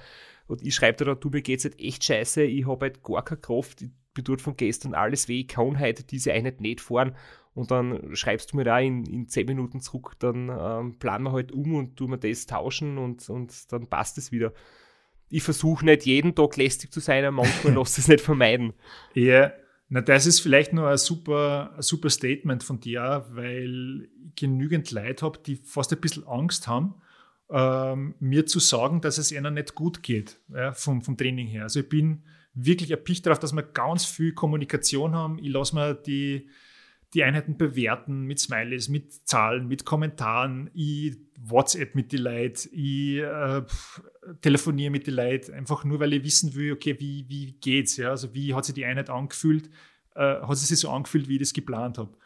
und 0.47 0.65
ich 0.65 0.73
schreibe 0.73 1.05
da, 1.05 1.13
du, 1.13 1.29
mir 1.29 1.41
geht 1.41 1.59
es 1.59 1.65
halt 1.65 1.79
echt 1.79 2.03
scheiße, 2.03 2.41
ich 2.43 2.65
habe 2.65 2.87
halt 2.87 3.03
gar 3.03 3.23
keine 3.23 3.39
Kraft, 3.39 3.83
ich 3.83 3.91
bin 4.15 4.23
dort 4.23 4.41
von 4.41 4.57
gestern 4.57 4.95
alles 4.95 5.27
weh, 5.27 5.41
ich 5.41 5.47
kann 5.47 5.79
heute 5.79 6.03
diese 6.03 6.33
Einheit 6.33 6.59
nicht 6.59 6.81
fahren. 6.81 7.15
Und 7.53 7.71
dann 7.71 8.15
schreibst 8.15 8.51
du 8.51 8.57
mir 8.57 8.63
da 8.63 8.79
in, 8.79 9.03
in 9.05 9.27
10 9.27 9.47
Minuten 9.47 9.79
zurück, 9.79 10.13
dann 10.19 10.49
ähm, 10.49 10.99
planen 10.99 11.25
wir 11.25 11.31
halt 11.33 11.51
um 11.51 11.73
und 11.75 11.97
tun 11.97 12.11
wir 12.11 12.17
das 12.17 12.45
tauschen 12.45 12.97
und, 12.97 13.27
und 13.29 13.71
dann 13.71 13.87
passt 13.87 14.17
es 14.17 14.31
wieder. 14.31 14.53
Ich 15.29 15.43
versuche 15.43 15.83
nicht 15.83 16.05
jeden 16.05 16.35
Tag 16.35 16.55
lästig 16.55 16.91
zu 16.91 16.99
sein, 16.99 17.25
aber 17.25 17.37
manchmal 17.37 17.73
lasse 17.75 17.99
es 17.99 18.07
nicht 18.07 18.21
vermeiden. 18.21 18.73
Ja, 19.13 19.51
na, 19.89 20.01
das 20.01 20.25
ist 20.25 20.41
vielleicht 20.41 20.73
nur 20.73 20.89
ein 20.89 20.97
super, 20.97 21.73
ein 21.75 21.81
super 21.81 22.09
Statement 22.09 22.63
von 22.63 22.79
dir, 22.79 23.25
weil 23.29 24.03
ich 24.03 24.35
genügend 24.35 24.91
Leute 24.91 25.25
habe, 25.25 25.39
die 25.45 25.55
fast 25.55 25.93
ein 25.93 26.01
bisschen 26.01 26.27
Angst 26.27 26.67
haben, 26.67 26.95
ähm, 27.49 28.15
mir 28.19 28.45
zu 28.45 28.59
sagen, 28.59 29.01
dass 29.01 29.17
es 29.17 29.31
ihnen 29.31 29.53
nicht 29.53 29.75
gut 29.75 30.03
geht, 30.03 30.39
ja, 30.49 30.73
vom, 30.73 31.01
vom 31.01 31.15
Training 31.15 31.47
her. 31.47 31.63
Also 31.63 31.79
ich 31.79 31.89
bin 31.89 32.23
wirklich 32.53 32.91
erpicht 32.91 33.25
darauf, 33.25 33.39
dass 33.39 33.53
wir 33.53 33.63
ganz 33.63 34.05
viel 34.05 34.33
Kommunikation 34.33 35.15
haben. 35.15 35.39
Ich 35.39 35.49
lasse 35.49 35.75
mir 35.75 35.93
die, 35.93 36.49
die 37.13 37.23
Einheiten 37.23 37.57
bewerten 37.57 38.23
mit 38.23 38.39
Smileys, 38.39 38.89
mit 38.89 39.27
Zahlen, 39.27 39.67
mit 39.67 39.85
Kommentaren. 39.85 40.69
Ich 40.73 41.17
WhatsApp 41.39 41.95
mit 41.95 42.11
den 42.11 42.21
Leuten, 42.21 42.69
ich 42.71 43.19
äh, 43.19 43.63
telefoniere 44.41 44.91
mit 44.91 45.07
den 45.07 45.13
Leuten, 45.13 45.53
einfach 45.53 45.83
nur, 45.83 45.99
weil 45.99 46.13
ich 46.13 46.23
wissen 46.23 46.55
will, 46.55 46.73
okay, 46.73 46.99
wie, 46.99 47.25
wie 47.29 47.53
geht's, 47.53 47.97
ja? 47.97 48.09
Also 48.09 48.33
wie 48.33 48.53
hat 48.53 48.65
sich 48.65 48.75
die 48.75 48.85
Einheit 48.85 49.09
angefühlt? 49.09 49.69
Äh, 50.15 50.41
hat 50.41 50.57
sie 50.57 50.65
sich 50.65 50.79
so 50.79 50.89
angefühlt, 50.89 51.27
wie 51.29 51.35
ich 51.35 51.39
das 51.39 51.53
geplant 51.53 51.97
habe? 51.97 52.17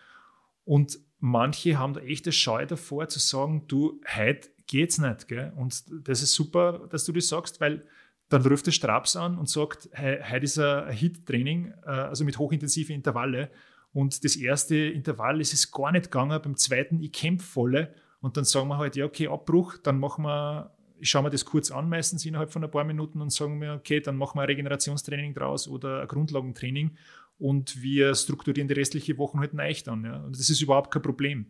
Und 0.63 0.99
manche 1.19 1.77
haben 1.77 1.93
da 1.93 2.01
echt 2.01 2.25
eine 2.25 2.33
Scheu 2.33 2.65
davor 2.65 3.07
zu 3.09 3.19
sagen, 3.19 3.65
du, 3.67 4.01
heute 4.15 4.49
geht's 4.67 4.97
nicht. 4.97 5.27
Gell? 5.27 5.53
Und 5.55 5.83
das 6.07 6.23
ist 6.23 6.33
super, 6.33 6.87
dass 6.89 7.05
du 7.05 7.11
das 7.11 7.27
sagst, 7.27 7.59
weil 7.59 7.85
dann 8.29 8.45
ruft 8.45 8.65
der 8.65 8.71
Straps 8.71 9.15
an 9.15 9.37
und 9.37 9.49
sagt, 9.49 9.89
heute 9.93 10.45
ist 10.45 10.57
ein 10.57 10.91
Hit-Training, 10.93 11.73
äh, 11.85 11.89
also 11.89 12.23
mit 12.23 12.37
hochintensiven 12.37 12.95
Intervalle. 12.95 13.51
Und 13.93 14.23
das 14.23 14.35
erste 14.35 14.76
Intervall 14.76 15.41
ist 15.41 15.53
es 15.53 15.72
gar 15.72 15.91
nicht 15.91 16.05
gegangen, 16.05 16.39
beim 16.41 16.55
zweiten, 16.55 17.01
ich 17.01 17.11
kämpfe 17.11 17.45
volle. 17.45 17.93
Und 18.22 18.38
dann 18.38 18.45
sagen 18.45 18.69
wir 18.69 18.77
halt, 18.77 18.95
ja, 18.95 19.05
okay, 19.05 19.27
Abbruch, 19.27 19.77
dann 19.77 19.99
machen 19.99 20.23
wir, 20.23 20.72
ich 20.99 21.09
schaue 21.09 21.23
mir 21.23 21.30
das 21.30 21.43
kurz 21.45 21.72
an, 21.72 21.89
meistens 21.89 22.26
innerhalb 22.26 22.51
von 22.51 22.63
ein 22.63 22.72
paar 22.72 22.84
Minuten 22.84 23.19
und 23.22 23.31
sagen 23.31 23.59
wir, 23.59 23.73
okay, 23.73 23.99
dann 23.99 24.15
machen 24.15 24.38
wir 24.38 24.43
ein 24.43 24.47
Regenerationstraining 24.47 25.34
draus 25.34 25.68
oder 25.68 26.01
ein 26.01 26.07
Grundlagentraining 26.07 26.91
und 27.39 27.81
wir 27.81 28.13
strukturieren 28.13 28.68
die 28.68 28.76
restliche 28.76 29.18
Woche 29.18 29.39
halt 29.39 29.53
leicht 29.53 29.89
an. 29.89 30.05
Ja. 30.05 30.18
Und 30.18 30.38
das 30.38 30.49
ist 30.49 30.61
überhaupt 30.61 30.91
kein 30.91 31.01
Problem. 31.01 31.47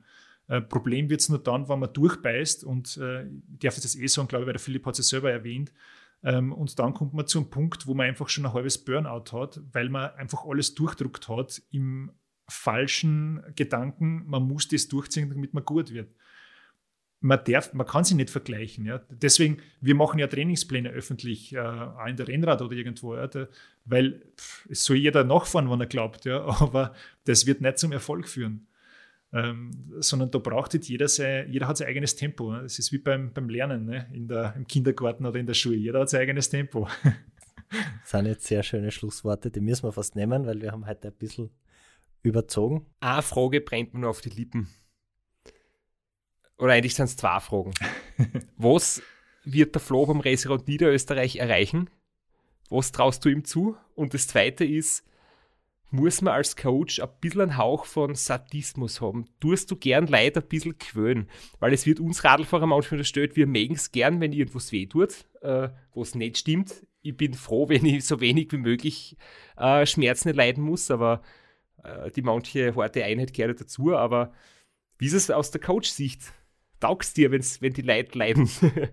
Äh, 0.48 0.62
Problem 0.62 1.10
wird 1.10 1.22
es 1.22 1.30
nur 1.30 1.40
dann, 1.40 1.68
wenn 1.68 1.80
man 1.80 1.94
durchbeißt 1.94 2.64
und 2.64 2.98
äh, 2.98 3.26
ich 3.26 3.60
darf 3.60 3.76
das 3.76 3.96
eh 3.96 4.08
sagen, 4.08 4.30
glaube 4.30 4.44
ich, 4.44 4.48
weil 4.48 4.54
der 4.54 4.62
Philipp 4.62 4.86
hat 4.86 4.98
es 4.98 5.10
selber 5.10 5.32
erwähnt. 5.32 5.74
Ähm, 6.24 6.54
und 6.54 6.80
dann 6.80 6.94
kommt 6.94 7.14
man 7.14 7.28
zu 7.28 7.40
einem 7.40 7.50
Punkt, 7.50 7.88
wo 7.88 7.94
man 7.94 8.08
einfach 8.08 8.30
schon 8.30 8.46
ein 8.46 8.54
halbes 8.54 8.78
Burnout 8.78 9.32
hat, 9.34 9.60
weil 9.74 9.90
man 9.90 10.12
einfach 10.12 10.46
alles 10.46 10.76
durchdruckt 10.76 11.28
hat 11.28 11.62
im 11.72 12.12
falschen 12.52 13.42
Gedanken, 13.56 14.24
man 14.28 14.44
muss 14.44 14.68
das 14.68 14.88
durchziehen, 14.88 15.30
damit 15.30 15.54
man 15.54 15.66
gut 15.66 15.94
wird. 15.94 16.14
Man, 17.24 17.40
darf, 17.46 17.74
man 17.74 17.86
kann 17.86 18.04
sie 18.04 18.16
nicht 18.16 18.32
vergleichen. 18.32 18.86
Ja. 18.86 19.00
Deswegen, 19.10 19.58
wir 19.80 19.94
machen 19.94 20.18
ja 20.18 20.28
Trainingspläne 20.28 20.90
öffentlich, 20.90 21.54
äh, 21.54 21.60
auch 21.60 22.08
in 22.08 22.16
der 22.16 22.28
Rennrad 22.28 22.62
oder 22.64 22.76
irgendwo, 22.76 23.16
ja, 23.16 23.28
da, 23.28 23.48
weil 23.86 24.24
es 24.70 24.84
soll 24.84 24.98
jeder 24.98 25.24
nachfahren, 25.24 25.70
wenn 25.70 25.80
er 25.80 25.86
glaubt, 25.86 26.26
ja, 26.26 26.44
aber 26.62 26.96
das 27.26 27.46
wird 27.46 27.62
nicht 27.62 27.78
zum 27.78 27.92
Erfolg 27.92 28.28
führen. 28.28 28.68
Ähm, 29.34 29.72
sondern 30.00 30.30
da 30.30 30.40
braucht 30.40 30.74
jetzt 30.74 30.90
jeder 30.90 31.08
sein, 31.08 31.50
jeder 31.50 31.68
hat 31.68 31.78
sein 31.78 31.88
eigenes 31.88 32.18
Tempo. 32.18 32.52
Ne? 32.52 32.64
Das 32.64 32.78
ist 32.80 32.92
wie 32.92 32.98
beim, 32.98 33.32
beim 33.32 33.48
Lernen 33.48 33.86
ne? 33.86 34.10
in 34.12 34.28
der, 34.28 34.54
im 34.58 34.68
Kindergarten 34.68 35.26
oder 35.26 35.40
in 35.40 35.46
der 35.46 35.54
Schule. 35.54 35.78
Jeder 35.78 36.02
hat 36.02 36.10
sein 36.10 36.22
eigenes 36.22 36.50
Tempo. 36.50 36.88
Das 38.02 38.12
sind 38.12 38.26
jetzt 38.26 38.48
sehr 38.48 38.64
schöne 38.64 38.92
Schlussworte, 38.92 39.50
die 39.50 39.62
müssen 39.62 39.84
wir 39.84 39.94
fast 39.94 40.16
nehmen, 40.16 40.46
weil 40.46 40.62
wir 40.62 40.74
haben 40.74 40.86
heute 40.86 41.08
ein 41.08 41.14
bisschen 41.14 41.50
überzogen? 42.24 42.86
Eine 43.00 43.22
Frage 43.22 43.62
brennt 43.62 43.94
mir 43.94 44.02
nur 44.02 44.10
auf 44.10 44.22
die 44.22 44.30
Lippen. 44.30 44.70
Oder 46.58 46.74
eigentlich 46.74 46.96
sind 46.96 47.06
es 47.06 47.18
zwei 47.18 47.40
Fragen. 47.40 47.74
Was 48.58 49.02
wird 49.44 49.74
der 49.74 49.82
Flo 49.82 50.06
beim 50.06 50.20
Reisrad 50.20 50.68
Niederösterreich 50.68 51.38
erreichen? 51.38 51.90
Was 52.70 52.92
traust 52.92 53.26
du 53.26 53.30
ihm 53.30 53.44
zu? 53.44 53.76
Und 53.96 54.14
das 54.14 54.28
zweite 54.28 54.64
ist, 54.64 55.04
muss 55.92 56.22
man 56.22 56.34
als 56.34 56.56
Coach 56.56 57.00
ein 57.00 57.10
bisschen 57.20 57.42
einen 57.42 57.58
Hauch 57.58 57.86
von 57.86 58.16
Sadismus 58.16 59.02
haben. 59.02 59.26
Tust 59.40 59.70
du 59.70 59.76
gern 59.76 60.08
Leute 60.08 60.40
ein 60.40 60.48
bisschen 60.48 60.78
quälen, 60.78 61.30
weil 61.60 61.74
es 61.74 61.86
wird 61.86 62.00
uns 62.00 62.24
Radlfahrer 62.24 62.66
manchmal 62.66 63.00
unterstellt, 63.00 63.36
wir 63.36 63.46
mögen 63.46 63.76
es 63.76 63.92
gern, 63.92 64.22
wenn 64.22 64.32
irgendwas 64.32 64.72
weh 64.72 64.86
tut, 64.86 65.26
äh, 65.42 65.70
was 65.94 66.16
nicht 66.16 66.38
stimmt. 66.38 66.88
Ich 67.02 67.18
bin 67.18 67.34
froh, 67.34 67.68
wenn 67.68 67.86
ich 67.86 68.06
so 68.06 68.22
wenig 68.22 68.52
wie 68.52 68.58
möglich 68.58 69.18
äh, 69.58 69.86
Schmerzen 69.86 70.34
leiden 70.34 70.64
muss, 70.64 70.90
aber 70.92 71.22
die 72.16 72.22
manche 72.22 72.76
harte 72.76 73.04
Einheit 73.04 73.34
gehört 73.34 73.62
dazu. 73.62 73.96
Aber 73.96 74.34
wie 74.98 75.08
ist 75.08 75.14
es 75.14 75.32
aus 75.32 75.52
der 75.52 75.62
Coach-Sicht? 75.62 76.34
Taugst 76.80 77.18
dir, 77.18 77.32
wenn's, 77.32 77.62
wenn 77.62 77.74
die 77.74 77.82
Leute 77.82 78.18
leiden? 78.18 78.50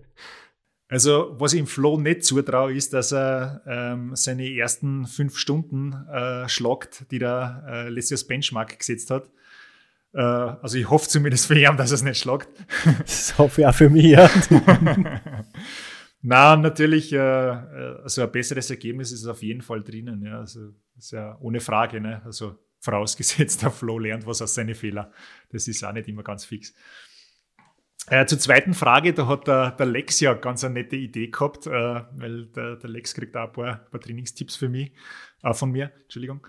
Also, 0.91 1.35
was 1.37 1.53
ich 1.53 1.59
im 1.59 1.67
Flo 1.67 1.99
nicht 1.99 2.23
zutraue, 2.23 2.73
ist, 2.73 2.93
dass 2.93 3.13
er 3.13 3.61
ähm, 3.67 4.15
seine 4.15 4.51
ersten 4.51 5.05
fünf 5.05 5.37
Stunden 5.37 5.93
äh, 6.11 6.49
schlagt, 6.49 7.05
die 7.11 7.21
er 7.21 7.63
äh, 7.67 7.89
letztes 7.89 8.21
Jahr 8.21 8.27
Benchmark 8.27 8.79
gesetzt 8.79 9.11
hat. 9.11 9.29
Äh, 10.15 10.19
also, 10.19 10.79
ich 10.79 10.89
hoffe 10.89 11.07
zumindest 11.07 11.45
für 11.45 11.59
ihn, 11.59 11.77
dass 11.77 11.91
er 11.91 11.95
es 11.95 12.01
nicht 12.01 12.17
schlagt. 12.17 12.49
Das 12.97 13.37
hoffe 13.37 13.61
ich 13.61 13.67
auch 13.67 13.75
für 13.75 13.89
mich, 13.91 14.05
ja. 14.05 14.31
Na, 16.23 16.55
natürlich, 16.55 17.13
äh, 17.13 17.19
also 17.19 18.23
ein 18.23 18.31
besseres 18.31 18.71
Ergebnis 18.71 19.11
ist 19.11 19.27
auf 19.27 19.43
jeden 19.43 19.61
Fall 19.61 19.83
drinnen. 19.83 20.25
Ja. 20.25 20.39
Also, 20.39 20.73
ist 20.97 21.11
ja 21.11 21.37
ohne 21.39 21.59
Frage. 21.59 22.01
Ne? 22.01 22.23
Also, 22.25 22.57
vorausgesetzt, 22.79 23.61
der 23.63 23.71
Flo 23.71 23.99
lernt 23.99 24.25
was 24.25 24.41
aus 24.41 24.53
seinen 24.53 24.75
Fehlern. 24.75 25.11
Das 25.51 25.67
ist 25.67 25.83
auch 25.83 25.93
nicht 25.93 26.07
immer 26.07 26.23
ganz 26.23 26.45
fix. 26.45 26.73
Äh, 28.07 28.25
zur 28.25 28.39
zweiten 28.39 28.73
Frage, 28.73 29.13
da 29.13 29.27
hat 29.27 29.47
der, 29.47 29.71
der 29.71 29.85
Lex 29.85 30.19
ja 30.19 30.33
ganz 30.33 30.63
eine 30.63 30.75
nette 30.75 30.95
Idee 30.95 31.27
gehabt, 31.27 31.67
äh, 31.67 31.71
weil 31.71 32.47
der, 32.47 32.77
der, 32.77 32.89
Lex 32.89 33.13
kriegt 33.13 33.35
auch 33.37 33.47
ein 33.47 33.53
paar, 33.53 33.73
ein 33.73 33.91
paar 33.91 33.99
Trainingstipps 33.99 34.55
für 34.55 34.69
mich, 34.69 34.91
äh, 35.43 35.53
von 35.53 35.71
mir, 35.71 35.91
Entschuldigung. 36.03 36.45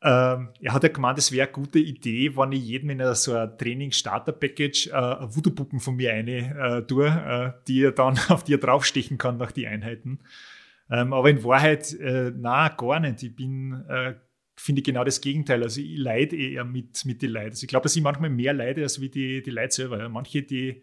Ähm, 0.00 0.50
er 0.60 0.72
hat 0.72 0.84
ja 0.84 0.88
gemeint, 0.90 1.18
es 1.18 1.32
wäre 1.32 1.48
eine 1.48 1.52
gute 1.52 1.80
Idee, 1.80 2.36
wenn 2.36 2.52
ich 2.52 2.64
jedem 2.64 2.90
in 2.90 3.14
so 3.14 3.34
ein 3.34 3.58
Training-Starter-Package 3.58 4.88
äh, 4.88 5.34
Voodoo-Puppen 5.34 5.80
von 5.80 5.96
mir 5.96 6.12
eine 6.12 6.56
äh, 6.56 6.86
tue, 6.86 7.06
äh, 7.08 7.60
die 7.66 7.82
er 7.82 7.92
dann 7.92 8.18
auf 8.28 8.44
die 8.44 8.54
er 8.54 8.58
draufstechen 8.58 9.18
kann 9.18 9.38
nach 9.38 9.50
die 9.50 9.66
Einheiten. 9.66 10.20
Ähm, 10.90 11.12
aber 11.12 11.28
in 11.28 11.42
Wahrheit, 11.42 11.92
äh, 11.94 12.32
na 12.34 12.68
gar 12.68 13.00
nicht. 13.00 13.22
Ich 13.22 13.34
bin 13.34 13.84
äh, 13.88 14.14
finde 14.58 14.80
ich 14.80 14.84
genau 14.84 15.04
das 15.04 15.20
Gegenteil. 15.20 15.62
Also 15.62 15.80
ich 15.80 15.96
leide 15.96 16.36
eher 16.36 16.64
mit, 16.64 17.04
mit 17.04 17.22
den 17.22 17.30
Leuten. 17.30 17.50
Also 17.50 17.64
ich 17.64 17.68
glaube, 17.68 17.84
dass 17.84 17.96
ich 17.96 18.02
manchmal 18.02 18.30
mehr 18.30 18.52
leide 18.52 18.82
als 18.82 19.00
wie 19.00 19.08
die, 19.08 19.42
die 19.42 19.50
Leute 19.50 19.74
selber. 19.74 19.98
Ja. 19.98 20.08
Manche, 20.08 20.42
die, 20.42 20.82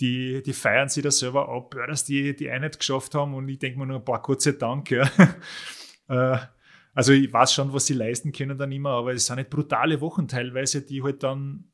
die, 0.00 0.42
die 0.42 0.52
feiern 0.52 0.88
sich 0.88 1.02
da 1.02 1.10
selber 1.10 1.48
ab, 1.48 1.74
dass 1.86 2.04
die 2.04 2.34
die 2.34 2.50
Einheit 2.50 2.78
geschafft 2.78 3.14
haben 3.14 3.34
und 3.34 3.48
ich 3.48 3.58
denke 3.58 3.78
mir 3.78 3.86
nur, 3.86 3.98
ein 3.98 4.04
paar 4.04 4.22
Gott 4.22 4.42
sei 4.42 4.52
Dank. 4.52 4.90
Ja. 4.90 5.10
Äh, 6.08 6.38
also 6.92 7.12
ich 7.12 7.32
weiß 7.32 7.52
schon, 7.52 7.72
was 7.72 7.86
sie 7.86 7.94
leisten 7.94 8.32
können 8.32 8.58
dann 8.58 8.72
immer, 8.72 8.90
aber 8.90 9.12
es 9.12 9.26
sind 9.26 9.36
nicht 9.36 9.48
brutale 9.48 10.00
Wochen 10.00 10.26
teilweise, 10.26 10.82
die 10.82 11.04
halt 11.04 11.22
dann 11.22 11.70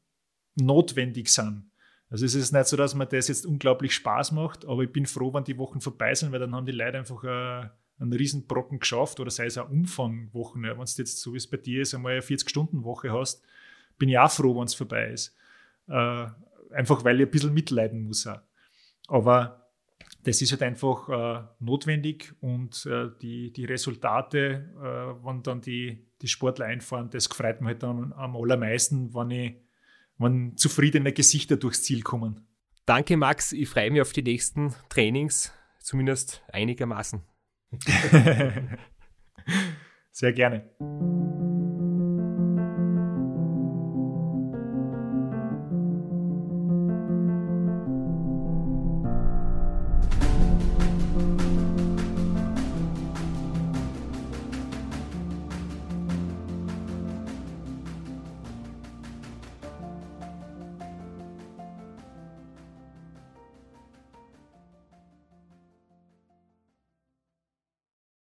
notwendig 0.56 1.32
sind. 1.32 1.70
Also 2.10 2.27
es 2.27 2.35
ist 2.35 2.52
nicht 2.52 2.66
so, 2.66 2.77
dass 2.77 2.94
mir 2.94 3.06
das 3.06 3.28
jetzt 3.28 3.47
unglaublich 3.47 3.94
Spaß 3.94 4.32
macht, 4.32 4.66
aber 4.66 4.82
ich 4.82 4.93
bin 4.93 5.06
froh, 5.06 5.32
wenn 5.32 5.44
die 5.44 5.56
Wochen 5.56 5.81
vorbei 5.81 6.14
sind, 6.14 6.32
weil 6.32 6.40
dann 6.40 6.55
haben 6.55 6.66
die 6.66 6.73
Leute 6.73 6.98
einfach 6.98 7.24
äh, 7.24 7.70
einen 7.98 8.12
Riesenbrocken 8.12 8.78
geschafft 8.78 9.20
oder 9.20 9.31
sei 9.31 9.47
es 9.47 9.59
eine 9.59 9.68
Umfangwoche. 9.68 10.59
Ja, 10.60 10.78
wenn 10.78 10.85
du 10.85 10.93
jetzt 10.97 11.20
so 11.20 11.32
wie 11.32 11.39
es 11.39 11.47
bei 11.47 11.56
dir 11.56 11.82
ist, 11.82 11.94
einmal 11.94 12.12
eine 12.12 12.20
40-Stunden-Woche 12.20 13.12
hast, 13.12 13.43
bin 13.98 14.09
ich 14.09 14.18
auch 14.18 14.31
froh, 14.31 14.59
wenn 14.59 14.64
es 14.64 14.74
vorbei 14.74 15.10
ist. 15.10 15.35
Äh, 15.89 16.27
einfach 16.73 17.05
weil 17.05 17.20
ich 17.20 17.27
ein 17.27 17.31
bisschen 17.31 17.55
mitleiden 17.55 18.02
muss. 18.02 18.27
Auch. 18.27 18.40
Aber 19.09 19.66
das 20.24 20.43
ist 20.43 20.51
halt 20.51 20.62
einfach 20.62 21.09
äh, 21.09 21.47
notwendig 21.60 22.35
und 22.40 22.85
äh, 22.86 23.10
die, 23.23 23.52
die 23.52 23.64
Resultate, 23.64 24.70
äh, 24.77 25.24
wenn 25.24 25.43
dann 25.43 25.60
die, 25.60 26.06
die 26.20 26.28
Sportler 26.28 26.66
einfahren, 26.66 27.10
das 27.10 27.28
gefreut 27.28 27.60
mich 27.60 27.68
halt 27.68 27.82
dann 27.82 28.12
am 28.12 28.36
allermeisten, 28.36 29.14
wenn, 29.14 29.31
ich, 29.31 29.55
wenn 30.18 30.56
zufriedene 30.56 31.12
Gesichter 31.12 31.56
durchs 31.56 31.85
Ziel 31.85 32.02
kommen. 32.02 32.47
Danke, 32.86 33.16
Max. 33.16 33.52
Ich 33.52 33.68
freue 33.68 33.90
mich 33.90 34.01
auf 34.01 34.12
die 34.12 34.23
nächsten 34.23 34.74
Trainings, 34.89 35.52
zumindest 35.81 36.43
einigermaßen. 36.52 37.23
Sehr 40.12 40.32
gerne. 40.32 40.64